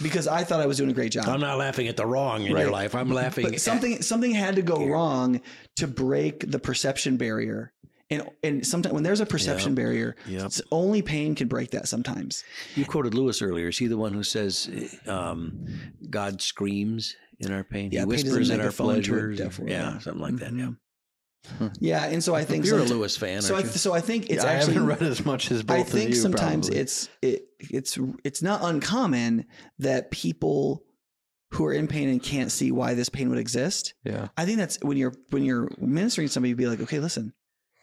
because 0.01 0.27
I 0.27 0.43
thought 0.43 0.61
I 0.61 0.65
was 0.65 0.77
doing 0.77 0.89
a 0.89 0.93
great 0.93 1.11
job. 1.11 1.27
I'm 1.27 1.39
not 1.41 1.57
laughing 1.57 1.87
at 1.87 1.95
the 1.97 2.05
wrong 2.05 2.45
in 2.45 2.53
Right. 2.53 2.61
your 2.63 2.71
life. 2.71 2.95
I'm 2.95 3.09
laughing 3.09 3.45
But 3.45 3.61
something 3.61 4.01
something 4.01 4.31
had 4.31 4.55
to 4.55 4.61
go 4.61 4.85
wrong 4.85 5.41
to 5.77 5.87
break 5.87 6.49
the 6.51 6.59
perception 6.59 7.17
barrier. 7.17 7.71
And 8.11 8.23
and 8.43 8.65
sometimes 8.65 8.93
when 8.93 9.03
there's 9.03 9.19
a 9.21 9.25
perception 9.25 9.75
barrier, 9.75 10.15
Yep. 10.27 10.37
it's- 10.39 10.61
only 10.71 11.01
pain 11.01 11.35
can 11.35 11.47
break 11.47 11.71
that 11.71 11.87
sometimes. 11.87 12.43
You 12.75 12.85
quoted 12.85 13.13
Lewis 13.13 13.41
earlier. 13.41 13.67
Is 13.69 13.77
he 13.77 13.87
the 13.87 13.97
one 13.97 14.13
who 14.13 14.23
says 14.23 14.69
um, 15.07 15.65
God 16.09 16.41
screams 16.41 17.15
in 17.39 17.51
our 17.53 17.63
pain? 17.63 17.91
Yeah, 17.91 18.01
he 18.01 18.05
whispers 18.07 18.49
in 18.49 18.59
our 18.59 18.65
megaphone 18.67 19.01
to 19.03 19.13
a 19.13 19.17
pleasures. 19.17 19.39
yeah, 19.59 19.65
yeah. 19.93 19.99
something 19.99 20.21
like 20.21 20.37
that. 20.37 20.51
Mhm. 20.53 20.77
Yeah. 21.59 21.69
Yeah, 21.79 22.05
and 22.05 22.21
so 22.23 22.35
I 22.35 22.43
think 22.43 22.65
You're 22.65 22.79
a 22.79 22.83
Lewis 22.83 23.15
fan, 23.15 23.41
So 23.41 23.53
I, 23.55 23.59
aren't 23.59 23.71
you? 23.71 23.77
so 23.79 23.93
I 23.93 24.01
think 24.01 24.29
it's 24.29 24.43
Yeah, 24.43 24.49
I 24.49 24.53
actually 24.55 24.73
haven't 24.73 24.89
read 24.99 25.01
as 25.03 25.25
much 25.25 25.51
as 25.51 25.63
both 25.63 25.77
I 25.77 25.79
of 25.81 25.87
think 25.87 26.09
you, 26.09 26.15
sometimes 26.15 26.67
probably. 26.67 26.81
it's 26.81 27.09
it 27.21 27.45
it's 27.59 27.97
it's 28.25 28.41
not 28.41 28.59
uncommon 28.63 29.45
that 29.79 30.11
people 30.11 30.83
who 31.53 31.65
are 31.65 31.73
in 31.73 31.87
pain 31.87 32.09
and 32.09 32.21
can't 32.21 32.51
see 32.51 32.71
why 32.71 32.93
this 32.93 33.07
pain 33.09 33.29
would 33.29 33.39
exist. 33.39 33.93
yeah. 34.03 34.27
I 34.37 34.45
think 34.45 34.57
that's 34.57 34.77
when 34.81 34.97
you're 34.97 35.13
when 35.29 35.43
you're 35.45 35.69
ministering 35.79 36.27
to 36.27 36.33
somebody, 36.33 36.49
you'd 36.49 36.57
be 36.57 36.67
like, 36.67 36.81
okay, 36.81 36.99
listen, 36.99 37.33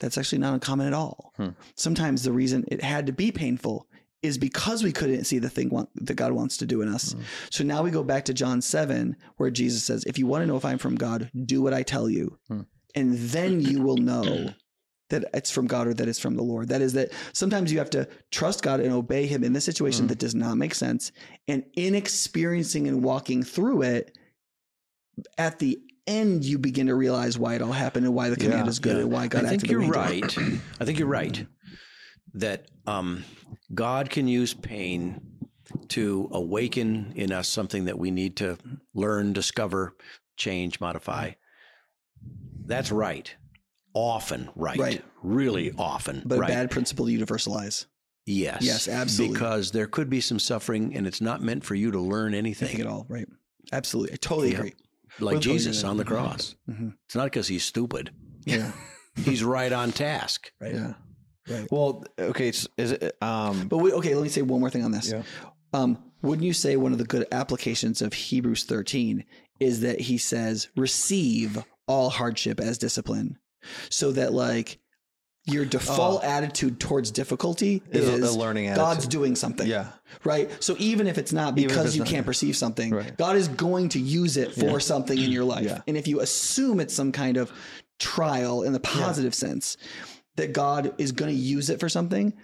that's 0.01 0.19
actually 0.19 0.39
not 0.39 0.55
uncommon 0.55 0.87
at 0.87 0.93
all. 0.93 1.33
Hmm. 1.37 1.51
Sometimes 1.75 2.23
the 2.23 2.33
reason 2.33 2.65
it 2.69 2.83
had 2.83 3.07
to 3.07 3.13
be 3.13 3.33
painful 3.33 3.87
is 4.23 4.39
because 4.39 4.83
we 4.83 4.93
couldn't 4.93 5.25
see 5.25 5.39
the 5.39 5.51
thing 5.51 5.69
want, 5.69 5.89
that 6.05 6.15
God 6.15 6.33
wants 6.33 6.57
to 6.59 6.67
do 6.67 6.83
in 6.83 6.89
us. 6.89 7.13
Hmm. 7.13 7.21
So 7.51 7.65
now 7.65 7.83
we 7.83 7.91
go 7.91 8.03
back 8.03 8.25
to 8.27 8.35
John 8.35 8.61
7, 8.61 9.17
where 9.37 9.51
Jesus 9.51 9.85
says, 9.85 10.05
If 10.05 10.19
you 10.19 10.27
want 10.27 10.43
to 10.43 10.47
know 10.47 10.57
if 10.57 10.65
I'm 10.65 10.79
from 10.79 10.97
God, 10.97 11.31
do 11.45 11.63
what 11.63 11.75
I 11.75 11.83
tell 11.83 12.09
you. 12.11 12.39
Hmm. 12.49 12.63
And 12.95 13.15
then 13.15 13.61
you 13.61 13.83
will 13.83 13.99
know 13.99 14.51
that 15.11 15.25
it's 15.35 15.51
from 15.51 15.67
God 15.67 15.87
or 15.87 15.95
that 15.95 16.09
it's 16.09 16.19
from 16.19 16.35
the 16.35 16.43
Lord. 16.43 16.69
That 16.69 16.81
is 16.81 16.95
that 16.95 17.13
sometimes 17.33 17.71
you 17.71 17.79
have 17.79 17.91
to 17.91 18.09
trust 18.33 18.63
God 18.63 18.81
and 18.81 18.93
obey 18.93 19.27
Him 19.27 19.45
in 19.45 19.53
this 19.53 19.65
situation 19.65 20.05
Hmm. 20.05 20.09
that 20.09 20.19
does 20.19 20.35
not 20.35 20.57
make 20.57 20.75
sense. 20.75 21.13
And 21.47 21.65
in 21.75 21.95
experiencing 21.95 22.89
and 22.89 23.05
walking 23.05 23.43
through 23.43 23.83
it, 23.83 24.17
at 25.39 25.59
the 25.59 25.79
end, 26.07 26.45
you 26.45 26.59
begin 26.59 26.87
to 26.87 26.95
realize 26.95 27.39
why 27.39 27.55
it 27.55 27.63
all 27.63 27.73
happened 27.73 28.07
and 28.07 28.15
why 28.15 28.29
the 28.31 28.37
command 28.37 28.67
Yeah, 28.67 28.71
is 28.71 28.79
good 28.79 28.97
yeah. 28.97 29.03
and 29.03 29.13
why 29.13 29.27
God 29.29 29.45
I 29.45 29.49
think 29.51 29.69
you're 29.71 29.83
the 29.85 29.91
way 29.91 30.15
he 30.17 30.21
did. 30.23 30.37
right. 30.37 30.61
I 30.81 30.85
think 30.85 30.99
you're 30.99 31.09
right 31.09 31.47
that 32.35 32.67
um, 32.87 33.25
God 33.75 34.11
can 34.11 34.29
use 34.29 34.53
pain 34.55 35.21
to 35.89 36.29
awaken 36.33 37.13
in 37.17 37.33
us 37.33 37.49
something 37.49 37.87
that 37.87 37.99
we 37.99 38.11
need 38.11 38.37
to 38.37 38.57
learn, 38.95 39.33
discover, 39.33 39.97
change, 40.37 40.81
modify. 40.81 41.33
That's 42.67 42.93
right. 42.93 43.35
Often 43.95 44.51
right. 44.55 44.79
Right. 44.79 45.05
Really 45.23 45.73
often 45.79 46.23
But 46.25 46.39
right. 46.39 46.51
a 46.51 46.53
bad 46.53 46.71
principle 46.71 47.07
to 47.07 47.13
universalize. 47.13 47.87
yes. 48.27 48.59
Yes, 48.63 48.89
absolutely. 48.89 49.35
Because 49.35 49.71
there 49.71 49.87
could 49.87 50.11
be 50.11 50.21
some 50.21 50.39
suffering 50.39 50.95
and 50.95 51.07
it's 51.07 51.21
not 51.21 51.43
meant 51.43 51.65
for 51.65 51.75
you 51.75 51.91
to 51.93 51.99
learn 52.01 52.35
Anything 52.35 52.69
anything. 52.69 52.87
at 52.87 52.93
all, 52.93 53.07
right? 53.09 53.27
Absolutely. 53.73 54.13
I 54.13 54.17
totally 54.17 54.53
Yeah. 54.53 54.59
agree. 54.59 54.75
Like 55.21 55.41
Jesus 55.41 55.83
on 55.85 55.97
the 55.97 56.05
cross. 56.05 56.55
Mhm. 56.69 56.95
It's 57.07 57.15
not 57.15 57.25
because 57.25 57.49
he's 57.49 57.65
stupid. 57.65 58.11
Yeah. 58.45 58.73
He's 59.25 59.43
right 59.43 59.73
on 59.73 59.93
task. 59.93 60.53
Right. 60.61 60.75
Yeah. 60.75 60.93
Right. 61.49 61.67
Well, 61.71 62.05
okay. 62.19 62.51
s- 62.51 62.69
Is 62.77 62.93
it? 62.93 63.17
Um. 63.23 63.67
But 63.67 63.79
we, 63.79 63.91
okay, 63.95 64.15
let 64.15 64.23
me 64.23 64.29
say 64.29 64.43
one 64.43 64.61
more 64.61 64.69
thing 64.69 64.85
on 64.85 64.91
this. 64.93 65.11
Yeah. 65.11 65.23
Um, 65.73 65.97
wouldn't 66.21 66.45
you 66.47 66.53
say 66.53 66.77
one 66.77 66.93
of 66.93 66.99
the 66.99 67.05
good 67.05 67.27
applications 67.33 68.03
of 68.03 68.13
Hebrews 68.13 68.65
13 68.65 69.25
is 69.59 69.81
that 69.81 70.01
he 70.03 70.19
says, 70.19 70.69
receive 70.77 71.65
all 71.89 72.11
hardship 72.11 72.61
as 72.61 72.77
discipline? 72.79 73.39
So 73.89 74.13
that, 74.13 74.33
like, 74.35 74.79
your 75.47 75.65
uh, 75.65 75.69
default 75.69 76.25
attitude 76.25 76.79
towards 76.81 77.11
difficulty 77.11 77.83
Oh. 77.95 77.97
Is 77.99 78.09
is, 78.09 78.35
a- 78.35 78.39
learning 78.39 78.67
God's 78.75 78.99
attitude. 78.99 79.11
doing 79.11 79.37
something. 79.37 79.67
Yeah. 79.67 79.87
Right. 80.25 80.51
So 80.63 80.77
even 80.79 81.07
if 81.07 81.19
it's 81.19 81.33
not 81.33 81.55
because 81.55 81.87
it's 81.87 81.95
you 81.97 82.01
not- 82.03 82.09
can't 82.09 82.27
perceive 82.27 82.57
something, 82.57 82.93
Right. 82.93 83.17
God 83.17 83.37
is 83.37 83.49
going 83.49 83.89
to 83.91 84.01
use 84.01 84.37
it 84.37 84.55
for 84.55 84.65
Yeah. 84.65 84.79
something 84.79 85.17
in 85.19 85.31
your 85.31 85.45
life. 85.45 85.65
Yeah. 85.65 85.81
And 85.87 85.97
if 85.97 86.07
you 86.09 86.21
assume 86.21 86.81
it's 86.81 86.95
some 86.95 87.13
kind 87.13 87.37
of 87.37 87.51
trial 87.99 88.63
in 88.63 88.73
the 88.73 88.81
positive 88.81 89.35
sense, 89.35 89.77
that 90.37 90.53
God 90.53 90.93
is 90.99 91.13
going 91.13 91.35
to 91.35 91.41
use 91.41 91.71
it 91.71 91.81
for 91.81 91.89
something, 91.89 92.35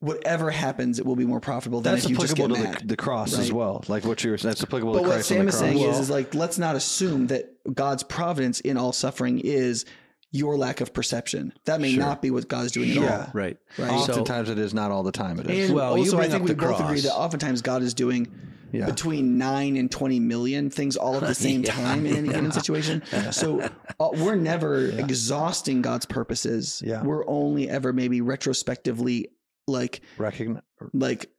whatever 0.00 0.50
happens, 0.50 0.98
it 0.98 1.06
will 1.06 1.16
be 1.16 1.24
more 1.24 1.40
profitable 1.40 1.80
than 1.80 1.92
That's 1.94 2.04
if 2.04 2.10
you 2.10 2.16
just 2.16 2.34
get 2.34 2.48
to 2.48 2.54
mad. 2.54 2.78
the, 2.80 2.86
the 2.88 2.96
cross 2.96 3.38
as 3.38 3.52
well. 3.52 3.84
Like 3.88 4.04
what 4.04 4.24
you're. 4.24 4.36
saying. 4.38 4.50
That's 4.50 4.62
applicable 4.62 4.94
but 4.94 4.98
to 5.00 5.08
what 5.08 5.12
Christ 5.14 5.30
on 5.32 5.36
Sam 5.38 5.48
is 5.48 5.58
saying 5.58 5.78
is, 5.78 5.98
is 5.98 6.10
like, 6.10 6.34
let's 6.34 6.58
not 6.58 6.74
assume 6.74 7.28
that 7.28 7.50
God's 7.72 8.02
providence 8.02 8.60
in 8.60 8.76
all 8.76 8.92
suffering 8.92 9.38
is 9.40 9.84
your 10.32 10.56
lack 10.56 10.80
of 10.80 10.92
perception. 10.94 11.52
That 11.66 11.80
may 11.80 11.92
Sure. 11.92 12.00
not 12.02 12.22
be 12.22 12.30
what 12.30 12.48
God's 12.48 12.72
doing 12.72 12.90
at 12.90 12.96
Yeah. 12.96 13.18
all. 13.26 13.30
Right. 13.34 13.58
Right. 13.78 13.90
oftentimes 13.90 14.48
it 14.48 14.58
is 14.58 14.72
not 14.74 14.90
all 14.90 15.02
the 15.02 15.12
time. 15.12 15.38
It 15.38 15.48
is. 15.50 15.66
And 15.68 15.76
Well, 15.76 15.96
you 15.98 16.04
also, 16.04 16.18
I 16.18 16.22
think 16.22 16.34
up 16.36 16.40
we 16.42 16.48
the 16.48 16.54
both 16.54 16.80
agree 16.80 17.00
that 17.00 17.14
oftentimes 17.14 17.60
God 17.62 17.82
is 17.82 17.92
doing 17.92 18.28
Yeah. 18.72 18.86
between 18.86 19.36
nine 19.36 19.76
and 19.76 19.90
20 19.90 20.18
million 20.20 20.70
things 20.70 20.96
all 20.96 21.16
at 21.16 21.20
the 21.20 21.34
same 21.48 21.62
Yeah. 21.62 21.72
time 21.72 22.06
in 22.06 22.16
any 22.16 22.28
given 22.30 22.50
situation. 22.50 23.02
So 23.30 23.60
uh, 24.00 24.08
we're 24.14 24.36
never 24.36 24.86
exhausting 24.98 25.82
God's 25.82 26.06
purposes. 26.06 26.82
Yeah. 26.84 27.02
We're 27.04 27.28
only 27.28 27.68
ever 27.68 27.92
maybe 27.92 28.22
retrospectively 28.22 29.28
like, 29.68 30.00
Recognize. 30.16 30.62
like 30.94 31.30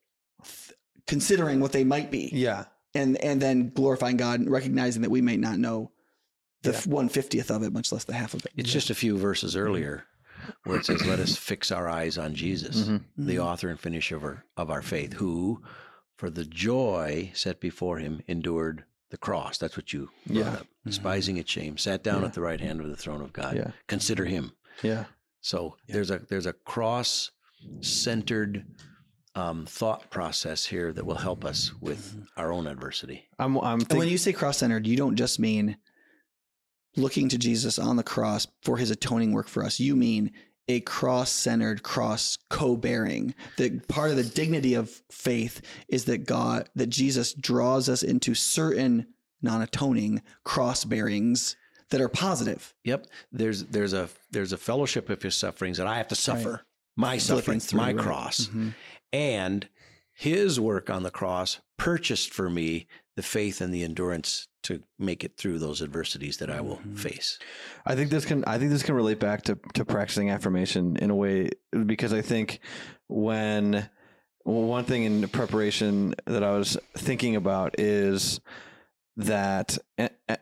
th- 0.43 0.77
considering 1.07 1.59
what 1.59 1.71
they 1.71 1.83
might 1.83 2.11
be 2.11 2.29
Yeah. 2.31 2.65
and, 2.93 3.17
and 3.17 3.41
then 3.41 3.71
glorifying 3.73 4.17
God 4.17 4.39
and 4.39 4.51
recognizing 4.51 5.01
that 5.01 5.09
we 5.11 5.21
may 5.21 5.35
not 5.37 5.57
know 5.57 5.89
the 6.63 6.71
Yeah. 6.71 6.81
one 6.85 7.09
fiftieth 7.09 7.51
of 7.51 7.63
it, 7.63 7.71
much 7.71 7.91
less 7.91 8.03
the 8.05 8.13
half 8.13 8.33
of 8.33 8.45
it. 8.45 8.51
It's 8.57 8.71
just 8.71 8.89
a 8.89 8.95
few 8.95 9.17
verses 9.17 9.55
earlier 9.55 10.05
where 10.63 10.77
it 10.79 10.85
says, 10.85 11.05
Let 11.05 11.19
us 11.19 11.35
fix 11.37 11.71
our 11.71 11.87
eyes 11.87 12.17
on 12.17 12.35
Jesus, 12.35 12.83
Mhm. 12.87 13.03
the 13.17 13.39
author 13.39 13.69
and 13.69 13.79
finisher 13.79 14.15
of 14.17 14.23
our, 14.23 14.45
of 14.57 14.69
our 14.71 14.81
faith, 14.81 15.13
who, 15.13 15.61
for 16.17 16.29
the 16.29 16.45
joy 16.45 17.31
set 17.33 17.59
before 17.59 17.99
him, 17.99 18.21
endured 18.27 18.83
the 19.09 19.17
cross. 19.17 19.57
That's 19.57 19.77
what 19.77 19.93
you 19.93 20.09
brought 20.25 20.37
Yeah. 20.37 20.53
up. 20.53 20.67
Despising 20.85 21.37
its 21.37 21.49
shame, 21.51 21.77
sat 21.77 22.03
down 22.03 22.21
Yeah. 22.21 22.27
at 22.27 22.33
the 22.33 22.41
right 22.41 22.59
hand 22.59 22.81
of 22.81 22.89
the 22.89 22.97
throne 22.97 23.21
of 23.21 23.31
God. 23.31 23.55
Yeah. 23.55 23.71
Consider 23.87 24.25
him. 24.25 24.51
Yeah. 24.81 25.05
So 25.41 25.77
there's 25.87 26.09
a 26.11 26.19
there's 26.29 26.45
a 26.45 26.53
cross 26.53 27.31
centered 27.81 28.65
um, 29.35 29.65
thought 29.65 30.09
process 30.11 30.65
here 30.65 30.93
that 30.93 31.05
will 31.05 31.15
help 31.15 31.43
us 31.43 31.71
with 31.81 32.15
our 32.37 32.51
own 32.51 32.67
adversity. 32.67 33.27
I'm. 33.39 33.57
I'm 33.59 33.79
And 33.89 33.97
when 33.97 34.07
you 34.07 34.17
say 34.19 34.31
cross 34.31 34.57
centered, 34.59 34.85
you 34.85 34.95
don't 34.95 35.15
just 35.15 35.39
mean 35.39 35.77
looking 36.95 37.29
to 37.29 37.37
Jesus 37.37 37.79
on 37.79 37.95
the 37.95 38.03
cross 38.03 38.47
for 38.61 38.77
his 38.77 38.91
atoning 38.91 39.31
work 39.33 39.47
for 39.47 39.63
us. 39.63 39.79
You 39.79 39.95
mean 39.95 40.31
a 40.67 40.79
cross 40.81 41.29
centered, 41.31 41.83
cross 41.83 42.37
co 42.49 42.75
bearing. 42.77 43.33
That 43.57 43.87
part 43.87 44.11
of 44.11 44.17
the 44.17 44.23
dignity 44.23 44.75
of 44.75 44.89
faith 45.11 45.61
is 45.89 46.05
that 46.05 46.25
God, 46.25 46.69
that 46.75 46.87
Jesus 46.87 47.33
draws 47.33 47.89
us 47.89 48.03
into 48.03 48.33
certain 48.33 49.07
non 49.41 49.61
atoning 49.61 50.21
cross 50.45 50.85
bearings 50.85 51.55
that 51.89 51.99
are 52.01 52.09
positive. 52.09 52.73
Yep. 52.85 53.07
There's 53.31 53.65
there's 53.65 53.93
a 53.93 54.09
there's 54.31 54.53
a 54.53 54.57
fellowship 54.57 55.09
of 55.09 55.21
his 55.21 55.35
sufferings 55.35 55.77
that 55.77 55.87
I 55.87 55.97
have 55.97 56.07
to 56.09 56.15
suffer 56.15 56.61
my 56.95 57.17
suffering, 57.17 57.59
three, 57.59 57.77
my 57.77 57.91
right. 57.91 57.97
cross, 58.03 58.47
Mhm. 58.47 58.73
and 59.11 59.67
his 60.13 60.59
work 60.59 60.89
on 60.89 61.03
the 61.03 61.11
cross 61.11 61.59
purchased 61.77 62.31
for 62.33 62.49
me 62.49 62.87
the 63.15 63.23
faith 63.23 63.59
and 63.61 63.73
the 63.73 63.83
endurance 63.83 64.47
to 64.63 64.81
make 64.97 65.23
it 65.23 65.37
through 65.37 65.59
those 65.59 65.81
adversities 65.81 66.37
that 66.37 66.49
I 66.49 66.61
will 66.61 66.77
Mhm. 66.77 66.97
face. 66.97 67.39
I 67.85 67.95
think 67.95 68.09
this 68.09 68.25
can 68.25 68.43
I 68.45 68.57
think 68.57 68.71
this 68.71 68.83
can 68.83 68.95
relate 68.95 69.19
back 69.19 69.43
to 69.43 69.59
to 69.73 69.85
practicing 69.85 70.29
affirmation 70.29 70.97
in 70.97 71.09
a 71.09 71.15
way 71.15 71.49
because 71.85 72.13
I 72.13 72.21
think 72.21 72.59
when 73.07 73.89
well, 74.45 74.63
one 74.63 74.83
thing 74.85 75.03
in 75.03 75.27
preparation 75.29 76.15
that 76.25 76.43
I 76.43 76.57
was 76.57 76.77
thinking 76.97 77.35
about 77.35 77.79
is 77.79 78.41
that 79.15 79.77
eh, 79.97 80.09
eh, 80.27 80.37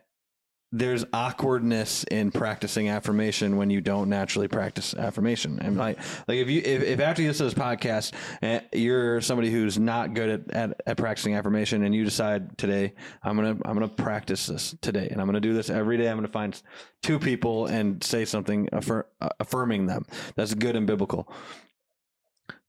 there's 0.72 1.04
awkwardness 1.12 2.04
in 2.04 2.30
practicing 2.30 2.88
affirmation 2.88 3.56
when 3.56 3.68
you 3.68 3.82
don't 3.82 4.08
naturally 4.08 4.48
practice 4.48 4.94
affirmation. 4.94 5.58
And 5.60 5.76
like, 5.76 5.98
like 6.26 6.38
if 6.38 6.48
you 6.48 6.62
if, 6.64 6.82
if 6.82 7.00
after 7.00 7.20
you 7.20 7.28
listen 7.28 7.48
to 7.48 7.54
this 7.54 7.62
podcast, 7.62 8.12
eh, 8.40 8.60
you're 8.72 9.20
somebody 9.20 9.50
who's 9.50 9.78
not 9.78 10.14
good 10.14 10.28
at, 10.30 10.50
at, 10.50 10.80
at 10.86 10.96
practicing 10.96 11.34
affirmation, 11.34 11.82
and 11.82 11.94
you 11.94 12.04
decide 12.04 12.56
today 12.56 12.94
I'm 13.22 13.36
gonna 13.36 13.58
I'm 13.64 13.74
gonna 13.74 13.88
practice 13.88 14.46
this 14.46 14.74
today, 14.80 15.08
and 15.10 15.20
I'm 15.20 15.26
gonna 15.26 15.40
do 15.40 15.52
this 15.52 15.68
every 15.68 15.98
day. 15.98 16.08
I'm 16.08 16.16
gonna 16.16 16.28
find 16.28 16.60
two 17.02 17.18
people 17.18 17.66
and 17.66 18.02
say 18.02 18.24
something 18.24 18.68
affir- 18.72 19.04
uh, 19.20 19.28
affirming 19.40 19.86
them. 19.86 20.06
That's 20.36 20.54
good 20.54 20.74
and 20.74 20.86
biblical 20.86 21.30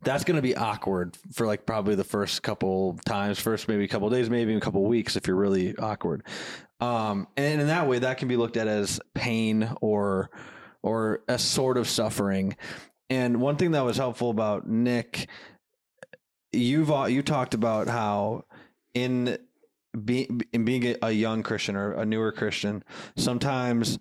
that's 0.04 0.24
going 0.24 0.36
to 0.36 0.42
be 0.42 0.56
awkward 0.56 1.18
for 1.32 1.48
like 1.48 1.66
probably 1.66 1.96
the 1.96 2.04
first 2.04 2.44
couple 2.44 2.98
times, 3.06 3.40
first 3.40 3.68
maybe 3.68 3.84
a 3.84 3.88
couple 3.88 4.10
days, 4.10 4.30
maybe 4.30 4.54
a 4.56 4.60
couple 4.60 4.84
weeks 4.84 5.16
if 5.16 5.28
you're 5.28 5.36
really 5.36 5.76
awkward. 5.78 6.24
Um, 6.80 7.28
and 7.38 7.62
in 7.62 7.68
that 7.68 7.88
way, 7.88 8.00
that 8.00 8.18
can 8.18 8.28
be 8.28 8.38
looked 8.38 8.58
at 8.58 8.68
as 8.68 9.00
pain 9.14 9.70
or 9.82 10.30
or 10.82 11.22
a 11.28 11.40
sort 11.40 11.78
of 11.78 11.88
suffering. 11.88 12.58
And 13.10 13.40
one 13.40 13.56
thing 13.56 13.72
that 13.72 13.86
was 13.86 13.96
helpful 13.98 14.30
about 14.30 14.68
Nick, 14.68 15.30
you've 16.52 16.92
you 17.10 17.22
talked 17.22 17.54
about 17.54 17.88
how 17.88 18.46
in 18.94 19.38
being 20.04 20.42
in 20.52 20.66
being 20.66 20.96
a 21.02 21.12
young 21.12 21.44
Christian 21.44 21.76
or 21.76 21.94
a 21.94 22.06
newer 22.06 22.32
Christian, 22.32 22.84
sometimes 23.16 24.00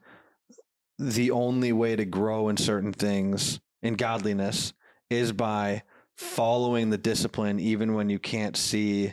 the 0.99 1.31
only 1.31 1.73
way 1.73 1.97
to 1.97 2.05
grow 2.05 2.49
in 2.49 2.57
certain 2.57 2.93
things 2.93 3.61
in 3.83 3.95
godliness 3.95 4.73
is 5.11 5.33
by 5.33 5.83
following 6.23 6.91
the 6.91 6.99
discipline 6.99 7.59
even 7.61 7.95
when 7.95 8.09
you 8.09 8.19
can't 8.19 8.57
see 8.57 9.13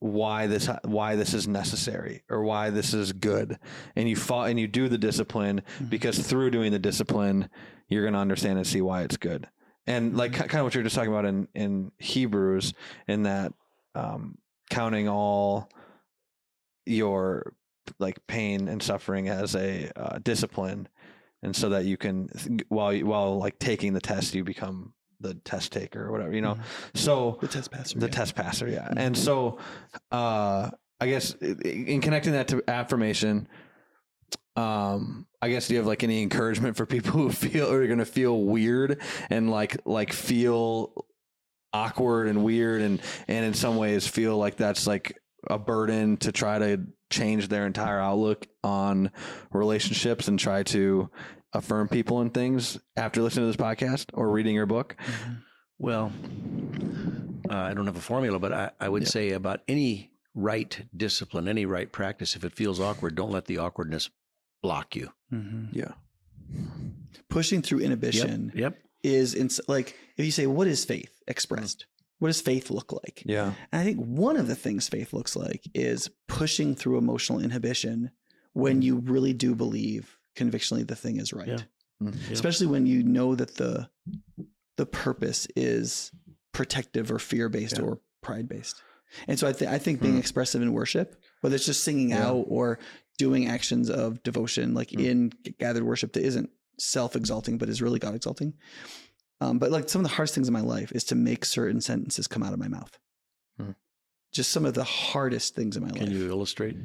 why 0.00 0.46
this 0.48 0.68
why 0.84 1.14
this 1.16 1.32
is 1.32 1.46
necessary 1.46 2.22
or 2.28 2.42
why 2.42 2.70
this 2.70 2.92
is 2.92 3.12
good. 3.12 3.58
And 3.96 4.08
you 4.08 4.16
fall 4.16 4.44
and 4.44 4.58
you 4.58 4.66
do 4.66 4.88
the 4.88 4.98
discipline 4.98 5.62
Mhm. 5.80 5.90
because 5.90 6.18
through 6.18 6.50
doing 6.50 6.72
the 6.72 6.78
discipline 6.78 7.48
you're 7.88 8.02
going 8.02 8.14
to 8.14 8.18
understand 8.20 8.58
and 8.58 8.66
see 8.66 8.80
why 8.80 9.02
it's 9.02 9.16
good. 9.16 9.48
And 9.86 10.16
like 10.16 10.32
kind 10.32 10.54
of 10.56 10.64
what 10.64 10.74
you're 10.74 10.82
just 10.84 10.96
talking 10.96 11.10
about 11.12 11.24
in 11.24 11.48
in 11.54 11.92
Hebrews 11.98 12.74
in 13.06 13.22
that 13.24 13.52
um 13.94 14.38
counting 14.70 15.08
all 15.08 15.68
your 16.86 17.54
like 17.98 18.26
pain 18.26 18.68
and 18.68 18.82
suffering 18.82 19.28
as 19.28 19.54
a 19.54 19.90
uh, 19.96 20.18
discipline 20.18 20.88
and 21.42 21.54
so 21.54 21.68
that 21.68 21.84
you 21.84 21.96
can 21.96 22.28
while 22.68 22.92
you- 22.92 23.06
while 23.06 23.38
like 23.38 23.58
taking 23.58 23.92
the 23.92 24.00
test 24.00 24.34
you 24.34 24.42
become 24.44 24.94
the 25.22 25.34
test 25.44 25.72
taker 25.72 26.06
or 26.06 26.12
whatever 26.12 26.34
you 26.34 26.40
know 26.42 26.58
so 26.94 27.38
The 27.40 27.48
test 27.48 27.70
passer. 27.70 27.98
the 27.98 28.06
yeah. 28.06 28.12
test 28.12 28.34
passer 28.34 28.68
yeah 28.68 28.88
and 28.96 29.16
so 29.16 29.58
uh 30.10 30.70
i 31.00 31.06
guess 31.08 31.32
in 31.34 32.00
connecting 32.00 32.32
that 32.32 32.48
to 32.48 32.62
affirmation 32.68 33.48
um 34.56 35.26
i 35.40 35.48
guess 35.48 35.68
do 35.68 35.74
you 35.74 35.78
have 35.80 35.86
like 35.86 36.02
any 36.04 36.22
encouragement 36.22 36.76
for 36.76 36.84
people 36.84 37.10
who 37.12 37.30
feel 37.30 37.70
or 37.72 37.82
are 37.82 37.86
going 37.86 37.98
to 37.98 38.04
feel 38.04 38.42
weird 38.42 39.00
and 39.30 39.50
like 39.50 39.78
like 39.86 40.12
feel 40.12 41.06
awkward 41.72 42.26
and 42.28 42.44
weird 42.44 42.82
and 42.82 43.00
and 43.28 43.46
in 43.46 43.54
some 43.54 43.76
ways 43.76 44.06
feel 44.06 44.36
like 44.36 44.56
that's 44.56 44.86
like 44.86 45.18
a 45.48 45.58
burden 45.58 46.16
to 46.18 46.30
try 46.30 46.58
to 46.58 46.80
change 47.10 47.48
their 47.48 47.66
entire 47.66 47.98
outlook 47.98 48.46
on 48.62 49.10
relationships 49.52 50.28
and 50.28 50.38
try 50.38 50.62
to 50.62 51.10
affirm 51.52 51.88
people 51.88 52.20
and 52.20 52.32
things 52.32 52.78
after 52.96 53.20
listening 53.22 53.50
to 53.50 53.56
this 53.56 53.66
podcast 53.66 54.06
or 54.14 54.30
reading 54.30 54.54
your 54.54 54.66
book 54.66 54.96
Mhm. 55.00 55.42
Well, 55.78 56.12
uh, 57.50 57.54
I 57.56 57.74
don't 57.74 57.86
have 57.86 57.96
a 57.96 58.00
formula, 58.00 58.38
but 58.38 58.52
I, 58.52 58.70
I 58.80 58.88
would 58.88 59.02
Yeah. 59.02 59.08
say 59.08 59.30
about 59.32 59.60
any 59.66 60.12
right 60.34 60.80
discipline, 60.96 61.48
any 61.48 61.66
right 61.66 61.90
practice, 61.90 62.36
if 62.36 62.44
it 62.44 62.54
feels 62.54 62.78
awkward, 62.80 63.14
don't 63.16 63.32
let 63.32 63.46
the 63.46 63.58
awkwardness 63.58 64.08
block 64.62 64.94
you. 64.96 65.10
Mhm. 65.32 65.68
yeah 65.72 65.92
Pushing 67.28 67.62
through 67.62 67.80
inhibition 67.80 68.52
Yep. 68.54 68.78
is 69.02 69.34
in, 69.34 69.48
like 69.68 69.96
if 70.16 70.24
you 70.24 70.30
say 70.30 70.46
what 70.46 70.66
is 70.68 70.84
faith 70.84 71.10
expressed 71.26 71.86
what 72.18 72.28
does 72.28 72.40
faith 72.40 72.70
look 72.70 72.92
like 72.92 73.22
yeah 73.26 73.54
and 73.72 73.80
i 73.80 73.84
think 73.84 73.98
one 73.98 74.36
of 74.36 74.46
the 74.46 74.54
things 74.54 74.88
faith 74.88 75.12
looks 75.12 75.34
like 75.34 75.64
is 75.74 76.08
pushing 76.28 76.74
through 76.76 76.98
emotional 76.98 77.40
inhibition 77.40 78.10
when 78.52 78.80
you 78.82 78.98
really 78.98 79.32
do 79.32 79.54
believe 79.56 80.18
convictionally 80.34 80.82
the 80.82 80.96
thing 80.96 81.16
is 81.18 81.32
right 81.32 81.48
Yeah. 81.48 81.58
Mm. 82.02 82.14
Yeah. 82.14 82.32
especially 82.32 82.66
when 82.66 82.86
you 82.86 83.02
know 83.02 83.34
that 83.34 83.56
the 83.56 83.88
the 84.76 84.86
purpose 84.86 85.46
is 85.56 86.10
protective 86.52 87.10
or 87.10 87.18
fear 87.18 87.48
based 87.48 87.78
Yeah. 87.78 87.84
or 87.84 88.00
pride 88.22 88.48
based 88.48 88.82
and 89.28 89.38
so 89.38 89.46
i, 89.48 89.52
th- 89.52 89.70
I 89.70 89.78
think 89.78 90.00
being 90.00 90.14
Hmm. 90.14 90.18
expressive 90.20 90.62
in 90.62 90.72
worship 90.72 91.20
whether 91.40 91.54
it's 91.56 91.66
just 91.66 91.84
singing 91.84 92.10
Yeah. 92.10 92.26
out 92.28 92.44
or 92.48 92.78
doing 93.18 93.46
actions 93.48 93.90
of 93.90 94.22
devotion 94.22 94.74
like 94.74 94.90
Hmm. 94.90 95.00
in 95.00 95.32
gathered 95.58 95.84
worship 95.84 96.12
that 96.14 96.24
isn't 96.24 96.50
self-exalting 96.78 97.58
but 97.58 97.68
is 97.68 97.82
really 97.82 97.98
god 97.98 98.14
exalting 98.14 98.54
um, 99.40 99.58
but 99.58 99.70
like 99.70 99.88
some 99.88 100.00
of 100.00 100.08
the 100.08 100.14
hardest 100.14 100.34
things 100.34 100.48
in 100.48 100.52
my 100.54 100.60
life 100.60 100.92
is 100.92 101.04
to 101.04 101.14
make 101.14 101.44
certain 101.44 101.80
sentences 101.80 102.26
come 102.26 102.42
out 102.42 102.52
of 102.52 102.58
my 102.58 102.68
mouth 102.68 102.98
Hmm. 103.58 103.72
just 104.32 104.50
some 104.50 104.64
of 104.64 104.74
the 104.74 104.84
hardest 104.84 105.54
things 105.54 105.76
in 105.76 105.82
my 105.82 105.90
Can 105.90 105.98
life 106.00 106.08
Can 106.08 106.18
you 106.18 106.28
illustrate? 106.30 106.76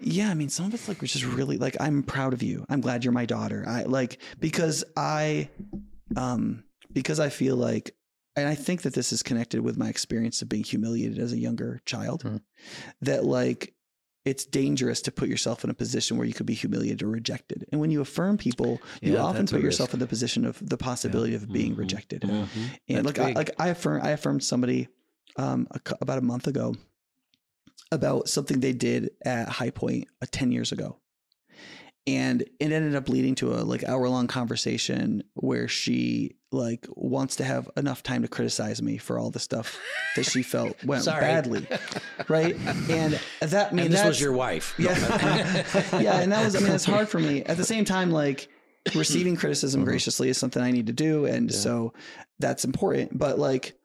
Yeah, 0.00 0.30
I 0.30 0.34
mean, 0.34 0.48
some 0.48 0.66
of 0.66 0.74
it's 0.74 0.88
like, 0.88 1.00
which 1.02 1.16
is 1.16 1.24
really 1.24 1.56
like, 1.58 1.76
I'm 1.80 2.02
proud 2.02 2.32
of 2.32 2.42
you. 2.42 2.64
I'm 2.68 2.80
glad 2.80 3.04
you're 3.04 3.12
my 3.12 3.26
daughter. 3.26 3.64
I 3.66 3.82
like 3.84 4.20
because 4.38 4.84
I, 4.96 5.48
um, 6.16 6.64
because 6.92 7.18
I 7.20 7.28
feel 7.28 7.56
like, 7.56 7.94
and 8.36 8.46
I 8.48 8.54
think 8.54 8.82
that 8.82 8.92
this 8.94 9.12
is 9.12 9.22
connected 9.22 9.60
with 9.62 9.76
my 9.78 9.88
experience 9.88 10.42
of 10.42 10.48
being 10.48 10.64
humiliated 10.64 11.18
as 11.18 11.32
a 11.32 11.38
younger 11.38 11.80
child. 11.86 12.22
Mhm. 12.24 12.40
That 13.02 13.24
like, 13.24 13.72
it's 14.26 14.44
dangerous 14.44 15.00
to 15.02 15.12
put 15.12 15.28
yourself 15.28 15.62
in 15.62 15.70
a 15.70 15.74
position 15.74 16.16
where 16.16 16.26
you 16.26 16.34
could 16.34 16.46
be 16.46 16.54
humiliated 16.54 17.02
or 17.04 17.08
rejected. 17.08 17.64
And 17.70 17.80
when 17.80 17.92
you 17.92 18.00
affirm 18.00 18.36
people, 18.36 18.82
you 19.00 19.14
Yeah, 19.14 19.20
often 19.22 19.46
put 19.46 19.62
yourself 19.62 19.90
risk. 19.90 19.94
in 19.94 20.00
the 20.00 20.06
position 20.08 20.44
of 20.44 20.58
the 20.68 20.76
possibility 20.76 21.34
of 21.36 21.50
being 21.52 21.74
Mhm. 21.74 21.78
rejected. 21.78 22.22
Mhm. 22.22 22.48
And 22.88 23.06
That's 23.06 23.06
like, 23.06 23.18
I, 23.20 23.32
like 23.32 23.50
I 23.60 23.68
affirm, 23.68 24.00
I 24.02 24.10
affirmed 24.10 24.42
somebody 24.42 24.88
um, 25.36 25.68
a, 25.70 25.80
about 26.00 26.18
a 26.18 26.22
month 26.22 26.46
ago 26.48 26.74
about 27.92 28.28
something 28.28 28.60
they 28.60 28.72
did 28.72 29.10
at 29.24 29.48
High 29.48 29.70
Point 29.70 30.08
uh, 30.22 30.26
ten 30.30 30.52
years 30.52 30.72
ago, 30.72 30.98
and 32.06 32.42
it 32.42 32.72
ended 32.72 32.94
up 32.94 33.08
leading 33.08 33.34
to 33.36 33.52
a 33.54 33.62
like 33.62 33.84
hour 33.84 34.08
long 34.08 34.26
conversation 34.26 35.22
where 35.34 35.66
she 35.68 36.36
like 36.52 36.86
wants 36.90 37.36
to 37.36 37.44
have 37.44 37.68
enough 37.76 38.02
time 38.02 38.22
to 38.22 38.28
criticize 38.28 38.80
me 38.80 38.96
for 38.96 39.18
all 39.18 39.30
the 39.30 39.38
stuff 39.40 39.78
that 40.14 40.24
she 40.24 40.42
felt 40.42 40.82
went 40.84 41.04
badly, 41.04 41.66
right? 42.28 42.56
And 42.88 43.18
that 43.40 43.72
I 43.72 43.74
mean 43.74 43.86
and 43.86 43.94
this 43.94 44.04
was 44.04 44.20
your 44.20 44.32
wife. 44.32 44.74
yeah. 44.78 44.88
yeah. 46.00 46.20
And 46.20 46.32
that 46.32 46.44
was, 46.44 46.56
I 46.56 46.60
mean, 46.60 46.72
it's 46.72 46.84
hard 46.84 47.08
for 47.08 47.18
me. 47.18 47.42
At 47.42 47.56
the 47.56 47.64
same 47.64 47.84
time, 47.84 48.10
like 48.10 48.48
receiving 48.94 49.34
criticism 49.36 49.84
graciously 49.84 50.28
is 50.28 50.38
something 50.38 50.62
I 50.62 50.70
need 50.70 50.86
to 50.86 50.92
do. 50.92 51.26
And 51.26 51.50
Yeah. 51.50 51.56
so 51.56 51.92
that's 52.38 52.64
important. 52.64 53.18
But 53.18 53.38
like 53.38 53.75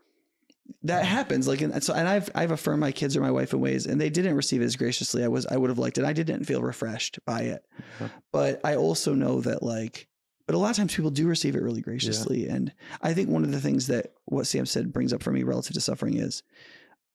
that 0.83 1.05
happens. 1.05 1.47
Like, 1.47 1.61
and 1.61 1.83
so, 1.83 1.93
and 1.93 2.07
I've, 2.07 2.29
I've 2.35 2.51
affirmed 2.51 2.79
my 2.79 2.91
kids 2.91 3.15
or 3.17 3.21
my 3.21 3.31
wife 3.31 3.53
in 3.53 3.59
ways 3.59 3.85
and 3.85 3.99
they 3.99 4.09
didn't 4.09 4.35
receive 4.35 4.61
it 4.61 4.65
as 4.65 4.75
graciously. 4.75 5.23
I 5.23 5.27
was, 5.27 5.45
I 5.45 5.57
would 5.57 5.69
have 5.69 5.79
liked 5.79 5.97
it. 5.97 6.05
I 6.05 6.13
didn't 6.13 6.45
feel 6.45 6.61
refreshed 6.61 7.19
by 7.25 7.41
it. 7.41 7.63
Yeah. 7.99 8.09
But 8.31 8.61
I 8.63 8.75
also 8.75 9.13
know 9.13 9.41
that 9.41 9.61
like, 9.63 10.07
but 10.47 10.55
a 10.55 10.57
lot 10.57 10.71
of 10.71 10.77
times 10.77 10.95
people 10.95 11.11
do 11.11 11.27
receive 11.27 11.55
it 11.55 11.61
really 11.61 11.81
graciously. 11.81 12.47
And 12.47 12.73
I 13.01 13.13
think 13.13 13.29
one 13.29 13.43
of 13.43 13.51
the 13.51 13.61
things 13.61 13.87
that 13.87 14.13
what 14.25 14.47
Sam 14.47 14.65
said 14.65 14.91
brings 14.91 15.13
up 15.13 15.23
for 15.23 15.31
me 15.31 15.43
relative 15.43 15.73
to 15.75 15.81
suffering 15.81 16.17
is 16.17 16.43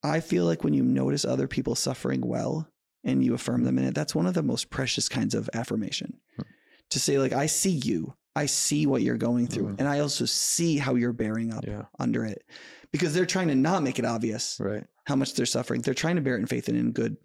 I 0.03 0.19
feel 0.21 0.45
like 0.45 0.63
when 0.63 0.73
you 0.73 0.83
notice 0.83 1.25
other 1.25 1.47
people 1.47 1.75
suffering 1.75 2.21
well, 2.25 2.67
and 3.03 3.23
you 3.23 3.33
affirm 3.33 3.63
them 3.63 3.77
in 3.77 3.85
it 3.85 3.95
that's 3.95 4.15
one 4.15 4.25
of 4.25 4.33
the 4.33 4.43
most 4.43 4.69
precious 4.69 5.07
kinds 5.07 5.33
of 5.35 5.49
affirmation 5.53 6.19
Hmm. 6.35 6.41
to 6.89 6.99
say 6.99 7.19
like 7.19 7.31
i 7.31 7.45
see 7.45 7.69
you 7.69 8.15
i 8.35 8.47
see 8.47 8.85
what 8.85 9.01
you're 9.01 9.17
going 9.17 9.47
through 9.47 9.67
Mhm. 9.67 9.75
and 9.79 9.87
i 9.87 9.99
also 9.99 10.25
see 10.25 10.77
how 10.77 10.95
you're 10.95 11.13
bearing 11.13 11.53
up 11.53 11.63
yeah 11.65 11.83
under 11.99 12.25
it 12.25 12.43
because 12.91 13.13
they're 13.13 13.25
trying 13.25 13.47
to 13.47 13.55
not 13.55 13.83
make 13.83 13.99
it 13.99 14.05
obvious 14.05 14.57
right 14.59 14.85
how 15.05 15.15
much 15.15 15.33
they're 15.35 15.45
suffering 15.45 15.81
they're 15.81 15.93
trying 15.93 16.15
to 16.15 16.21
bear 16.21 16.35
it 16.35 16.39
in 16.39 16.45
faith 16.47 16.67
and 16.67 16.77
in 16.77 16.91
good 16.91 17.17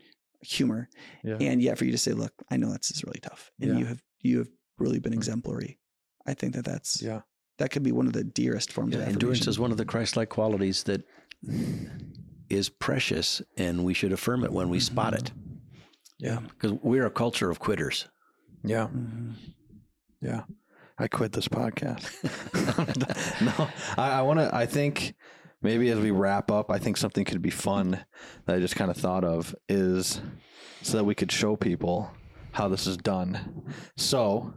humor 0.42 0.88
yeah 1.24 1.36
and 1.40 1.62
yet 1.62 1.78
for 1.78 1.84
you 1.84 1.92
to 1.92 1.98
say 1.98 2.12
look 2.12 2.32
i 2.50 2.56
know 2.56 2.70
this 2.72 2.90
is 2.90 3.04
really 3.04 3.20
tough 3.20 3.50
and 3.60 3.70
Yeah. 3.72 3.78
you 3.78 3.84
have 3.86 4.02
you 4.20 4.38
have 4.38 4.48
really 4.78 4.98
been 4.98 5.12
Mhm. 5.12 5.16
exemplary 5.16 5.78
i 6.26 6.34
think 6.34 6.54
that 6.54 6.64
that's 6.64 7.00
yeah 7.02 7.20
that 7.58 7.70
could 7.70 7.82
be 7.84 7.92
one 7.92 8.06
of 8.06 8.12
the 8.12 8.24
dearest 8.24 8.72
forms 8.72 8.94
Yeah, 8.94 9.02
of 9.02 9.08
endurance 9.08 9.46
is 9.46 9.58
one 9.58 9.70
of 9.70 9.76
the 9.76 9.84
Christ-like 9.84 10.30
qualities 10.30 10.82
that 10.84 11.04
is 12.48 12.68
precious, 12.68 13.42
and 13.56 13.84
we 13.84 13.94
should 13.94 14.12
affirm 14.12 14.42
it 14.44 14.52
when 14.52 14.68
we 14.68 14.80
spot 14.80 15.14
it. 15.14 15.30
yeah 16.18 16.40
Because 16.40 16.72
we're 16.82 17.06
a 17.06 17.10
culture 17.10 17.50
of 17.50 17.58
quitters. 17.60 18.08
Yeah. 18.64 18.88
Mhm. 18.88 19.34
Yeah. 20.20 20.42
I 20.98 21.08
quit 21.08 21.32
this 21.32 21.48
podcast. 21.48 22.04
no, 23.42 23.68
I, 23.96 24.10
I 24.18 24.22
want 24.22 24.38
to, 24.40 24.54
I 24.54 24.66
think 24.66 25.14
maybe 25.62 25.90
as 25.90 25.98
we 25.98 26.10
wrap 26.10 26.50
up, 26.50 26.70
I 26.70 26.78
think 26.78 26.96
something 26.96 27.24
could 27.24 27.42
be 27.42 27.50
fun 27.50 28.04
that 28.46 28.56
I 28.56 28.60
just 28.60 28.76
kind 28.76 28.90
of 28.90 28.96
thought 28.96 29.24
of 29.24 29.54
is 29.68 30.20
so 30.82 30.96
that 30.98 31.04
we 31.04 31.14
could 31.14 31.30
show 31.32 31.56
people 31.56 32.10
how 32.52 32.68
this 32.68 32.86
is 32.86 32.96
done. 32.96 33.64
So 33.96 34.54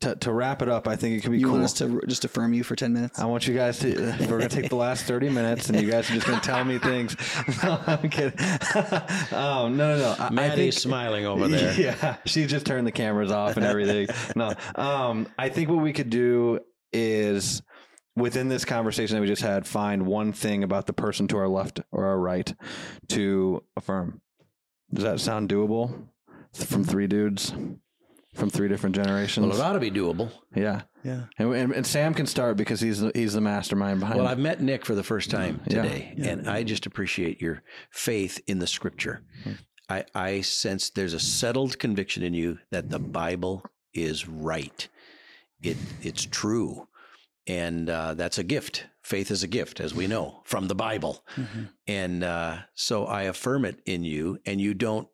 to, 0.00 0.14
to 0.14 0.32
wrap 0.32 0.62
it 0.62 0.68
up, 0.68 0.86
I 0.86 0.94
think 0.94 1.16
it 1.18 1.22
could 1.22 1.32
be 1.32 1.38
You 1.40 1.46
cool. 1.46 1.54
want 1.54 1.64
us 1.64 1.72
to 1.74 2.00
just 2.06 2.24
affirm 2.24 2.54
you 2.54 2.62
for 2.62 2.76
ten 2.76 2.92
minutes? 2.92 3.18
I 3.18 3.24
want 3.26 3.48
you 3.48 3.54
guys 3.54 3.80
to. 3.80 3.94
We're 4.20 4.38
gonna 4.38 4.48
take 4.48 4.68
the 4.68 4.76
last 4.76 5.04
thirty 5.06 5.28
minutes, 5.28 5.68
and 5.68 5.80
you 5.80 5.90
guys 5.90 6.08
are 6.08 6.14
just 6.14 6.26
gonna 6.26 6.40
tell 6.40 6.64
me 6.64 6.78
things. 6.78 7.16
No, 7.64 7.80
I'm 7.86 8.08
kidding. 8.08 8.38
um, 9.32 9.76
no, 9.76 9.96
no, 9.96 9.98
no. 9.98 10.14
I, 10.18 10.26
I 10.28 10.30
Maddie's 10.30 10.74
think, 10.76 10.82
smiling 10.82 11.26
over 11.26 11.48
there. 11.48 11.74
Yeah, 11.74 12.16
she 12.24 12.46
just 12.46 12.64
turned 12.64 12.86
the 12.86 12.92
cameras 12.92 13.32
off 13.32 13.56
and 13.56 13.66
everything. 13.66 14.06
no, 14.36 14.54
um, 14.76 15.26
I 15.36 15.48
think 15.48 15.68
what 15.68 15.82
we 15.82 15.92
could 15.92 16.10
do 16.10 16.60
is 16.92 17.60
within 18.18 18.48
this 18.48 18.64
conversation 18.64 19.14
that 19.16 19.20
we 19.20 19.26
just 19.26 19.42
had, 19.42 19.66
find 19.66 20.06
one 20.06 20.32
thing 20.32 20.62
about 20.62 20.86
the 20.86 20.92
person 20.92 21.26
to 21.28 21.36
our 21.38 21.48
left 21.48 21.80
or 21.92 22.06
our 22.06 22.18
right 22.18 22.54
to 23.08 23.62
affirm. 23.76 24.20
Does 24.92 25.04
that 25.04 25.20
sound 25.20 25.48
doable? 25.48 26.08
From 26.54 26.82
three 26.82 27.06
dudes, 27.06 27.52
from 28.34 28.48
three 28.50 28.68
different 28.68 28.96
generations. 28.96 29.46
Well, 29.46 29.54
it 29.56 29.60
ought 29.62 29.74
to 29.74 29.80
be 29.80 29.90
doable. 29.90 30.30
yeah, 30.54 30.82
yeah. 31.04 31.24
and, 31.38 31.52
and, 31.54 31.72
and 31.72 31.86
Sam 31.86 32.14
can 32.14 32.26
start 32.26 32.56
because 32.56 32.80
he's 32.80 33.00
the, 33.00 33.12
he's 33.14 33.34
the 33.34 33.40
mastermind 33.42 34.00
behind. 34.00 34.18
Well, 34.18 34.26
it. 34.26 34.30
I've 34.32 34.38
met 34.38 34.62
Nick 34.62 34.86
for 34.86 34.94
the 34.94 35.02
first 35.02 35.30
time 35.30 35.60
Yeah. 35.66 35.82
today, 35.82 36.14
Yeah. 36.16 36.30
and 36.30 36.48
I 36.48 36.62
just 36.62 36.86
appreciate 36.86 37.40
your 37.42 37.62
faith 37.90 38.40
in 38.46 38.58
the 38.60 38.66
scripture. 38.66 39.22
Hmm. 39.44 39.52
I, 39.90 40.04
I 40.14 40.40
sense 40.40 40.90
there's 40.90 41.14
a 41.14 41.20
settled 41.20 41.78
conviction 41.78 42.22
in 42.22 42.32
you 42.34 42.58
that 42.70 42.88
the 42.90 42.98
Bible 42.98 43.62
is 43.94 44.26
right. 44.26 44.88
It 45.62 45.76
it's 46.02 46.24
true, 46.24 46.88
and 47.48 47.88
uh, 47.90 48.14
that's 48.14 48.38
a 48.38 48.44
gift. 48.44 48.86
Faith 49.02 49.30
is 49.30 49.42
a 49.42 49.48
gift, 49.48 49.80
as 49.80 49.94
we 49.94 50.06
know 50.06 50.42
from 50.44 50.68
the 50.68 50.74
Bible, 50.74 51.24
Mhm. 51.36 51.70
and 51.86 52.22
uh, 52.22 52.58
so 52.74 53.06
I 53.06 53.22
affirm 53.22 53.64
it 53.64 53.80
in 53.86 54.04
you, 54.04 54.38
and 54.46 54.60
you 54.60 54.74
don't 54.74 55.08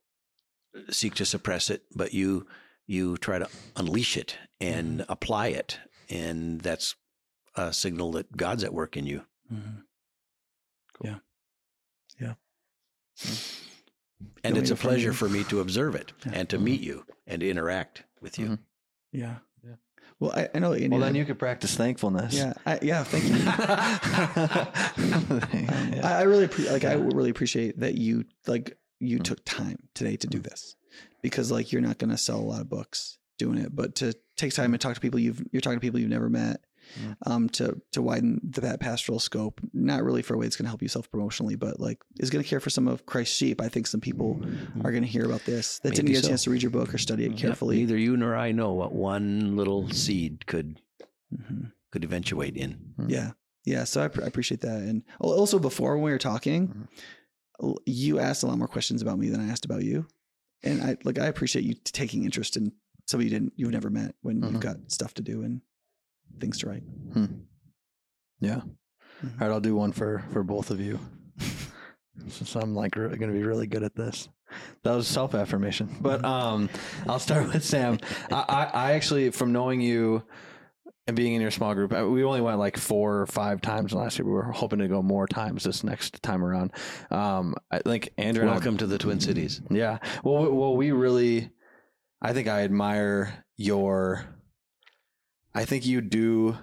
seek 0.91 1.15
to 1.15 1.25
suppress 1.25 1.71
it, 1.71 1.85
but 1.95 2.13
you 2.13 2.47
you 2.87 3.17
try 3.17 3.39
to 3.39 3.49
unleash 3.77 4.17
it 4.17 4.37
and 4.61 5.07
apply 5.09 5.47
it, 5.49 5.79
and 6.11 6.61
that's 6.61 6.97
a 7.55 7.73
signal 7.73 8.13
that 8.13 8.37
God's 8.37 8.63
at 8.65 8.75
work 8.75 8.97
in 8.97 9.07
you. 9.07 9.25
Mhm. 9.51 9.85
Cool. 10.95 11.11
Yeah. 11.11 11.19
Yeah. 12.21 12.35
And 14.43 14.57
it's 14.59 14.71
a 14.71 14.77
pleasure 14.77 15.09
you? 15.09 15.13
for 15.15 15.29
me 15.29 15.45
to 15.45 15.61
observe 15.61 15.95
it 15.95 16.13
Yeah. 16.27 16.33
and 16.35 16.49
to 16.51 16.59
meet 16.59 16.81
you 16.81 17.07
and 17.27 17.41
to 17.41 17.49
interact 17.49 18.03
with 18.21 18.39
you. 18.39 18.47
Mhm. 18.49 18.59
Yeah. 19.13 19.39
Yeah. 20.21 20.29
Well, 20.29 20.33
I, 20.35 20.49
I 20.55 20.59
know. 20.59 20.73
Andy, 20.73 20.89
well, 20.89 21.01
then 21.01 21.13
that- 21.13 21.19
you 21.19 21.25
could 21.25 21.39
practice 21.39 21.77
thankfulness. 21.77 22.35
Yeah. 22.35 22.55
I, 22.67 22.79
yeah. 22.83 23.05
Thank 23.05 23.25
you. 23.25 23.35
Um, 24.97 25.93
Yeah. 25.95 26.07
I, 26.09 26.21
I 26.21 26.23
really 26.23 26.47
like. 26.71 26.85
I 26.85 26.95
really 26.95 27.31
appreciate 27.31 27.81
that 27.81 27.95
you 27.95 28.25
like 28.47 28.77
you 29.01 29.17
mm-hmm. 29.17 29.23
took 29.23 29.45
time 29.45 29.79
today 29.95 30.17
to 30.17 30.27
do 30.27 30.39
mm-hmm. 30.39 30.49
this 30.49 30.77
because 31.23 31.51
like 31.51 31.73
you're 31.73 31.83
not 31.83 31.99
going 31.99 32.11
to 32.11 32.19
sell 32.19 32.39
a 32.39 32.41
lot 32.41 32.61
of 32.61 32.69
books 32.69 33.19
doing 33.39 33.59
it, 33.59 33.75
but 33.75 33.97
to 33.97 34.15
take 34.37 34.53
time 34.53 34.67
mm-hmm. 34.67 34.75
and 34.75 34.81
talk 34.81 34.95
to 34.95 35.01
people 35.01 35.21
you've 35.21 35.43
you're 35.53 35.61
talking 35.61 35.79
to 35.79 35.81
people 35.81 36.01
you've 36.01 36.11
never 36.11 36.29
met. 36.31 36.61
Mm. 37.01 37.17
Um, 37.27 37.49
to 37.51 37.81
to 37.93 38.03
widen 38.03 38.41
the, 38.43 38.61
that 38.63 38.81
pastoral 38.81 39.19
scope, 39.19 39.61
not 39.73 40.03
really 40.05 40.23
for 40.23 40.35
a 40.35 40.39
way 40.39 40.47
that's 40.47 40.57
going 40.57 40.65
to 40.67 40.71
help 40.71 40.83
you 40.83 40.89
self 40.89 41.11
promotionally, 41.11 41.59
but 41.59 41.81
like 41.81 41.99
is 42.21 42.31
going 42.31 42.43
to 42.43 42.49
care 42.49 42.61
for 42.61 42.71
some 42.71 42.87
of 42.89 43.05
Christ's 43.07 43.37
sheep. 43.37 43.61
I 43.61 43.69
think 43.69 43.87
some 43.87 44.01
people 44.01 44.41
are 44.85 44.91
going 44.91 45.03
to 45.03 45.09
hear 45.09 45.25
about 45.25 45.45
this 45.45 45.79
that 45.81 45.91
didn't 45.95 46.05
Maybe 46.07 46.15
get 46.17 46.25
a 46.25 46.29
chance 46.29 46.45
to 46.45 46.51
read 46.51 46.63
your 46.63 46.71
book 46.71 46.95
or 46.95 46.99
study 46.99 47.25
it 47.25 47.33
Yep, 47.33 47.39
carefully. 47.41 47.77
Neither 47.77 47.97
you 47.99 48.17
nor 48.17 48.37
I 48.37 48.53
know 48.53 48.73
what 48.73 48.93
one 48.95 49.57
little 49.57 49.89
seed 49.91 50.47
could 50.47 50.81
Mhm. 51.35 51.73
could 51.91 52.05
eventuate 52.05 52.57
in. 52.57 52.95
Yeah. 53.09 53.33
Yeah. 53.65 53.85
So 53.85 54.03
I, 54.05 54.09
pr- 54.09 54.23
I 54.23 54.27
appreciate 54.27 54.61
that. 54.61 54.83
And 54.83 55.03
also 55.19 55.59
before 55.59 55.95
when 55.97 56.05
we 56.05 56.11
were 56.13 56.19
talking, 56.19 56.87
l- 57.63 57.79
you 57.87 58.19
asked 58.19 58.43
a 58.43 58.47
lot 58.47 58.59
more 58.59 58.69
questions 58.69 59.01
about 59.03 59.19
me 59.19 59.31
than 59.31 59.41
I 59.41 59.49
asked 59.51 59.65
about 59.65 59.83
you. 59.85 60.07
And 60.63 60.83
I 60.83 60.97
like, 61.05 61.19
I 61.19 61.27
appreciate 61.27 61.65
you 61.65 61.75
t- 61.75 61.81
taking 61.93 62.25
interest 62.25 62.57
in 62.57 62.73
somebody 63.07 63.31
you 63.31 63.39
didn't, 63.39 63.53
you've 63.57 63.71
never 63.71 63.91
met 63.91 64.15
when 64.23 64.41
Mhm. 64.41 64.53
you've 64.53 64.61
got 64.61 64.77
stuff 64.93 65.15
to 65.15 65.23
do 65.23 65.43
and 65.43 65.61
things 66.41 66.59
to 66.59 66.69
write. 66.69 66.83
Hmm. 67.13 67.27
Yeah. 68.41 68.61
Mhm. 69.23 69.41
All 69.41 69.49
right, 69.49 69.51
I'll 69.51 69.61
do 69.61 69.75
one 69.77 69.93
for 69.93 70.25
for 70.33 70.43
both 70.43 70.71
of 70.71 70.81
you. 70.81 70.99
Since 72.29 72.55
I'm 72.55 72.75
like 72.75 72.95
really 72.97 73.17
going 73.19 73.33
to 73.33 73.37
be 73.37 73.45
really 73.45 73.67
good 73.67 73.83
at 73.83 73.95
this. 73.97 74.29
That 74.85 74.95
was 74.95 75.09
self 75.09 75.35
affirmation, 75.35 75.97
but 76.01 76.25
um, 76.25 76.69
I'll 77.09 77.19
start 77.19 77.53
with 77.53 77.65
Sam. 77.65 77.99
I, 78.31 78.45
I 78.49 78.65
I 78.65 78.93
actually 78.93 79.31
from 79.31 79.53
knowing 79.53 79.81
you 79.81 80.23
and 81.07 81.17
being 81.17 81.35
in 81.35 81.41
your 81.43 81.51
small 81.51 81.75
group, 81.75 81.93
I- 81.93 82.05
we 82.05 82.23
only 82.25 82.41
went 82.41 82.59
like 82.59 82.77
four 82.77 83.21
or 83.21 83.27
five 83.27 83.61
times 83.61 83.93
last 83.93 84.19
year. 84.19 84.27
We 84.27 84.33
were 84.33 84.53
hoping 84.53 84.79
to 84.79 84.89
go 84.89 85.03
more 85.03 85.27
times 85.27 85.65
this 85.65 85.83
next 85.83 86.23
time 86.23 86.45
around. 86.45 86.73
Um, 87.11 87.55
I 87.71 87.81
think 87.81 88.11
Andrew. 88.17 88.43
and 88.43 88.51
I- 88.51 88.55
Welcome 88.55 88.77
to 88.79 88.87
the 88.87 88.97
Twin 88.99 89.19
Cities. 89.21 89.61
Yeah. 89.71 89.99
Well, 90.23 90.51
well, 90.53 90.77
we 90.77 90.93
really, 90.93 91.51
I 92.23 92.33
think 92.33 92.47
I 92.49 92.63
admire 92.63 93.45
your. 93.57 94.25
I 95.55 95.65
think 95.65 95.87
you 95.87 96.01
do. 96.01 96.57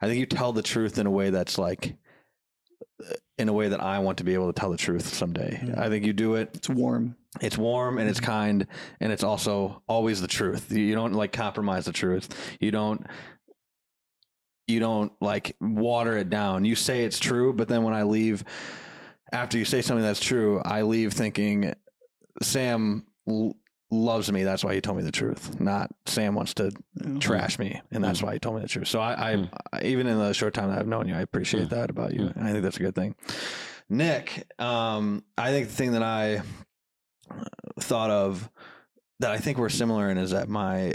I 0.00 0.06
think 0.06 0.18
you 0.18 0.26
tell 0.26 0.52
the 0.52 0.62
truth 0.62 0.98
in 0.98 1.06
a 1.06 1.10
way 1.10 1.30
that's 1.30 1.58
like, 1.58 1.96
in 3.38 3.48
a 3.48 3.52
way 3.52 3.68
that 3.68 3.80
I 3.80 3.98
want 4.00 4.18
to 4.18 4.24
be 4.24 4.34
able 4.34 4.52
to 4.52 4.58
tell 4.58 4.70
the 4.70 4.76
truth 4.76 5.12
someday. 5.14 5.60
Mhm. 5.62 5.78
I 5.78 5.88
think 5.88 6.04
you 6.04 6.12
do 6.12 6.34
it. 6.34 6.50
It's 6.54 6.68
warm. 6.68 7.16
It's 7.40 7.56
warm 7.58 7.98
and 7.98 8.08
it's 8.08 8.20
kind, 8.20 8.66
and 9.00 9.12
it's 9.12 9.22
also 9.24 9.82
always 9.88 10.20
the 10.20 10.28
truth. 10.28 10.70
You 10.70 10.80
you 10.84 10.94
don't 10.94 11.14
like 11.14 11.32
compromise 11.32 11.84
the 11.86 11.92
truth. 11.92 12.28
You 12.60 12.70
don't. 12.70 13.06
You 14.68 14.78
don't 14.80 15.12
like 15.20 15.56
water 15.60 16.16
it 16.16 16.30
down. 16.30 16.64
You 16.64 16.76
say 16.76 17.04
it's 17.04 17.18
true, 17.18 17.52
but 17.52 17.68
then 17.68 17.82
when 17.82 17.94
I 17.94 18.04
leave, 18.04 18.44
after 19.32 19.58
you 19.58 19.64
say 19.64 19.82
something 19.82 20.04
that's 20.04 20.20
true, 20.20 20.60
I 20.64 20.82
leave 20.82 21.12
thinking, 21.12 21.74
Sam 22.42 23.04
l- 23.28 23.56
loves 23.92 24.32
me. 24.32 24.42
That's 24.42 24.64
why 24.64 24.74
he 24.74 24.80
told 24.80 24.96
me 24.96 25.02
the 25.04 25.12
truth. 25.12 25.60
Not 25.60 25.90
Sam 26.06 26.34
wants 26.34 26.54
to 26.54 26.72
know. 26.94 27.20
trash 27.20 27.58
me, 27.58 27.80
and 27.92 28.02
that's 28.02 28.22
why 28.22 28.32
he 28.32 28.38
told 28.38 28.56
me 28.56 28.62
the 28.62 28.68
truth. 28.68 28.88
So 28.88 29.00
I, 29.00 29.32
I, 29.32 29.36
Mm. 29.36 29.48
I 29.72 29.82
even 29.84 30.06
in 30.06 30.18
the 30.18 30.32
short 30.32 30.54
time 30.54 30.70
that 30.70 30.78
I've 30.78 30.86
known 30.88 31.06
you, 31.08 31.14
I 31.14 31.20
appreciate 31.20 31.66
Mm. 31.66 31.70
that 31.70 31.90
about 31.90 32.14
you, 32.14 32.22
Mm. 32.22 32.36
and 32.36 32.44
I 32.48 32.52
think 32.52 32.62
that's 32.64 32.78
a 32.78 32.80
good 32.80 32.94
thing. 32.94 33.14
Nick, 33.90 34.50
um, 34.58 35.22
I 35.36 35.50
think 35.50 35.68
the 35.68 35.74
thing 35.74 35.92
that 35.92 36.02
I 36.02 36.40
thought 37.80 38.10
of 38.10 38.50
that 39.20 39.30
I 39.30 39.38
think 39.38 39.58
we're 39.58 39.68
similar 39.68 40.08
in 40.10 40.18
is 40.18 40.30
that 40.30 40.48
my 40.48 40.94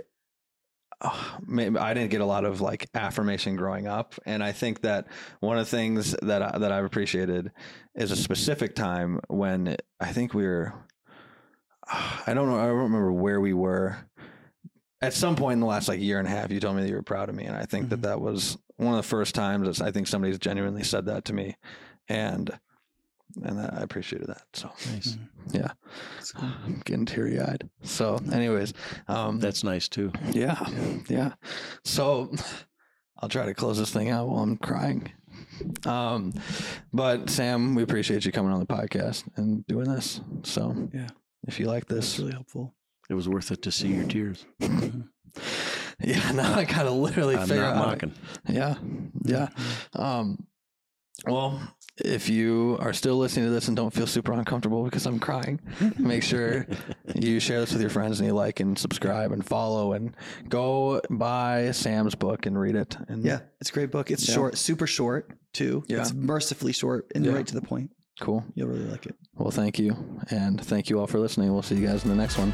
uh, 0.99 1.15
maybe 1.45 1.77
I 1.77 1.93
didn't 1.93 2.09
get 2.09 2.21
a 2.21 2.25
lot 2.25 2.43
of 2.43 2.59
like 2.59 2.89
affirmation 2.95 3.55
growing 3.55 3.85
up, 3.87 4.15
and 4.25 4.43
I 4.43 4.51
think 4.51 4.81
that 4.81 5.05
one 5.39 5.59
of 5.59 5.65
the 5.69 5.77
things 5.77 6.15
that 6.23 6.41
I, 6.41 6.57
that 6.57 6.71
I've 6.71 6.85
appreciated 6.85 7.51
is 7.93 8.09
a 8.11 8.15
specific 8.15 8.73
time 8.75 9.19
when 9.27 9.77
I 9.99 10.11
think 10.11 10.33
we 10.33 10.43
were. 10.43 10.73
I 12.27 12.33
don't 12.33 12.49
know. 12.49 12.59
I 12.59 12.65
don't 12.67 12.75
remember 12.75 13.11
where 13.11 13.39
we 13.39 13.53
were. 13.53 13.97
At 15.01 15.13
some 15.13 15.35
point 15.35 15.53
in 15.53 15.59
the 15.59 15.67
last 15.67 15.87
like 15.87 15.99
year 15.99 16.17
and 16.19 16.27
a 16.27 16.31
half, 16.31 16.49
you 16.51 16.59
told 16.59 16.75
me 16.75 16.81
that 16.81 16.89
you 16.89 16.95
were 16.95 17.03
proud 17.03 17.29
of 17.29 17.35
me, 17.35 17.45
and 17.45 17.55
I 17.55 17.65
think 17.65 17.89
that 17.89 17.99
Mhm. 17.99 18.03
that 18.03 18.19
was 18.21 18.57
one 18.77 18.93
of 18.93 18.97
the 18.97 19.03
first 19.07 19.35
times 19.35 19.77
that 19.77 19.85
I 19.87 19.91
think 19.91 20.07
somebody's 20.07 20.39
genuinely 20.39 20.83
said 20.83 21.05
that 21.05 21.25
to 21.25 21.33
me, 21.33 21.55
and 22.09 22.49
and 23.43 23.59
that, 23.59 23.73
I 23.75 23.81
appreciated 23.81 24.27
that. 24.29 24.43
So 24.53 24.71
Nice. 24.91 25.17
yeah, 25.51 25.71
cool. 26.35 26.49
I'm 26.65 26.81
getting 26.85 27.05
teary 27.05 27.39
eyed. 27.39 27.69
So, 27.83 28.19
anyways, 28.31 28.73
um, 29.07 29.39
That's 29.39 29.63
nice 29.63 29.87
too. 29.87 30.11
yeah, 30.31 30.57
yeah. 31.09 31.33
So 31.83 32.33
I'll 33.19 33.29
try 33.29 33.45
to 33.45 33.53
close 33.53 33.77
this 33.77 33.91
thing 33.91 34.09
out 34.09 34.27
while 34.29 34.41
I'm 34.41 34.57
crying. 34.57 35.11
Um, 35.85 36.33
but 36.91 37.29
Sam, 37.29 37.75
we 37.75 37.83
appreciate 37.83 38.25
you 38.25 38.31
coming 38.31 38.51
on 38.51 38.59
the 38.59 38.65
podcast 38.65 39.25
and 39.35 39.65
doing 39.67 39.89
this. 39.91 40.21
So 40.43 40.89
Yeah. 40.93 41.09
If 41.47 41.59
you 41.59 41.67
like 41.67 41.85
That's 41.87 42.07
this, 42.11 42.19
really 42.19 42.31
helpful. 42.33 42.73
It 43.09 43.13
was 43.13 43.27
worth 43.29 43.51
it 43.51 43.61
to 43.63 43.71
see 43.71 43.87
your 43.89 44.05
tears. 44.05 44.45
yeah, 46.01 46.31
now 46.33 46.55
I 46.55 46.65
gotta 46.65 46.91
literally 46.91 47.35
I'm 47.35 47.47
figure 47.47 47.63
not 47.63 47.75
out. 47.77 47.87
mocking. 47.87 48.13
Yeah, 48.49 48.75
yeah. 49.23 49.49
Um, 49.93 50.45
well, 51.25 51.59
if 51.97 52.29
you 52.29 52.77
are 52.79 52.93
still 52.93 53.15
listening 53.17 53.45
to 53.45 53.51
this 53.51 53.67
and 53.67 53.75
don't 53.75 53.93
feel 53.93 54.05
super 54.05 54.31
uncomfortable 54.33 54.83
because 54.83 55.05
I'm 55.07 55.19
crying, 55.19 55.59
make 55.97 56.21
sure 56.21 56.67
you 57.15 57.39
share 57.39 57.59
this 57.59 57.71
with 57.71 57.81
your 57.81 57.89
friends 57.89 58.19
and 58.19 58.27
you 58.27 58.35
like 58.35 58.59
and 58.59 58.77
subscribe 58.77 59.31
and 59.31 59.43
follow 59.45 59.93
and 59.93 60.15
go 60.47 61.01
buy 61.09 61.71
Sam's 61.71 62.13
book 62.13 62.45
and 62.45 62.59
read 62.59 62.75
it. 62.75 62.95
And 63.07 63.23
Yeah. 63.23 63.39
It's 63.59 63.71
a 63.71 63.73
great 63.73 63.89
book. 63.89 64.11
It's 64.11 64.27
Yeah. 64.29 64.35
short, 64.35 64.57
super 64.59 64.85
short 64.85 65.31
too. 65.53 65.83
Yeah. 65.87 66.01
It's 66.01 66.13
mercifully 66.13 66.71
short 66.73 67.11
and 67.15 67.25
Yeah. 67.25 67.31
right 67.33 67.47
to 67.47 67.55
the 67.55 67.61
point. 67.63 67.89
Cool. 68.19 68.43
You'll 68.55 68.67
really 68.69 68.85
like 68.85 69.05
it. 69.05 69.15
Well, 69.35 69.51
thank 69.51 69.79
you. 69.79 69.95
And 70.29 70.63
thank 70.63 70.89
you 70.89 70.99
all 70.99 71.07
for 71.07 71.19
listening. 71.19 71.51
We'll 71.53 71.61
see 71.61 71.75
you 71.75 71.87
guys 71.87 72.03
in 72.03 72.09
the 72.09 72.15
next 72.15 72.37
one. 72.37 72.53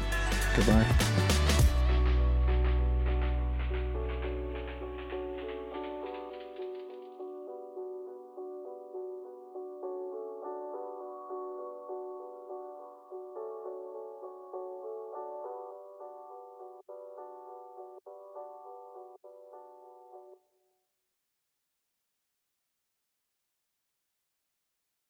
Goodbye. 0.56 1.43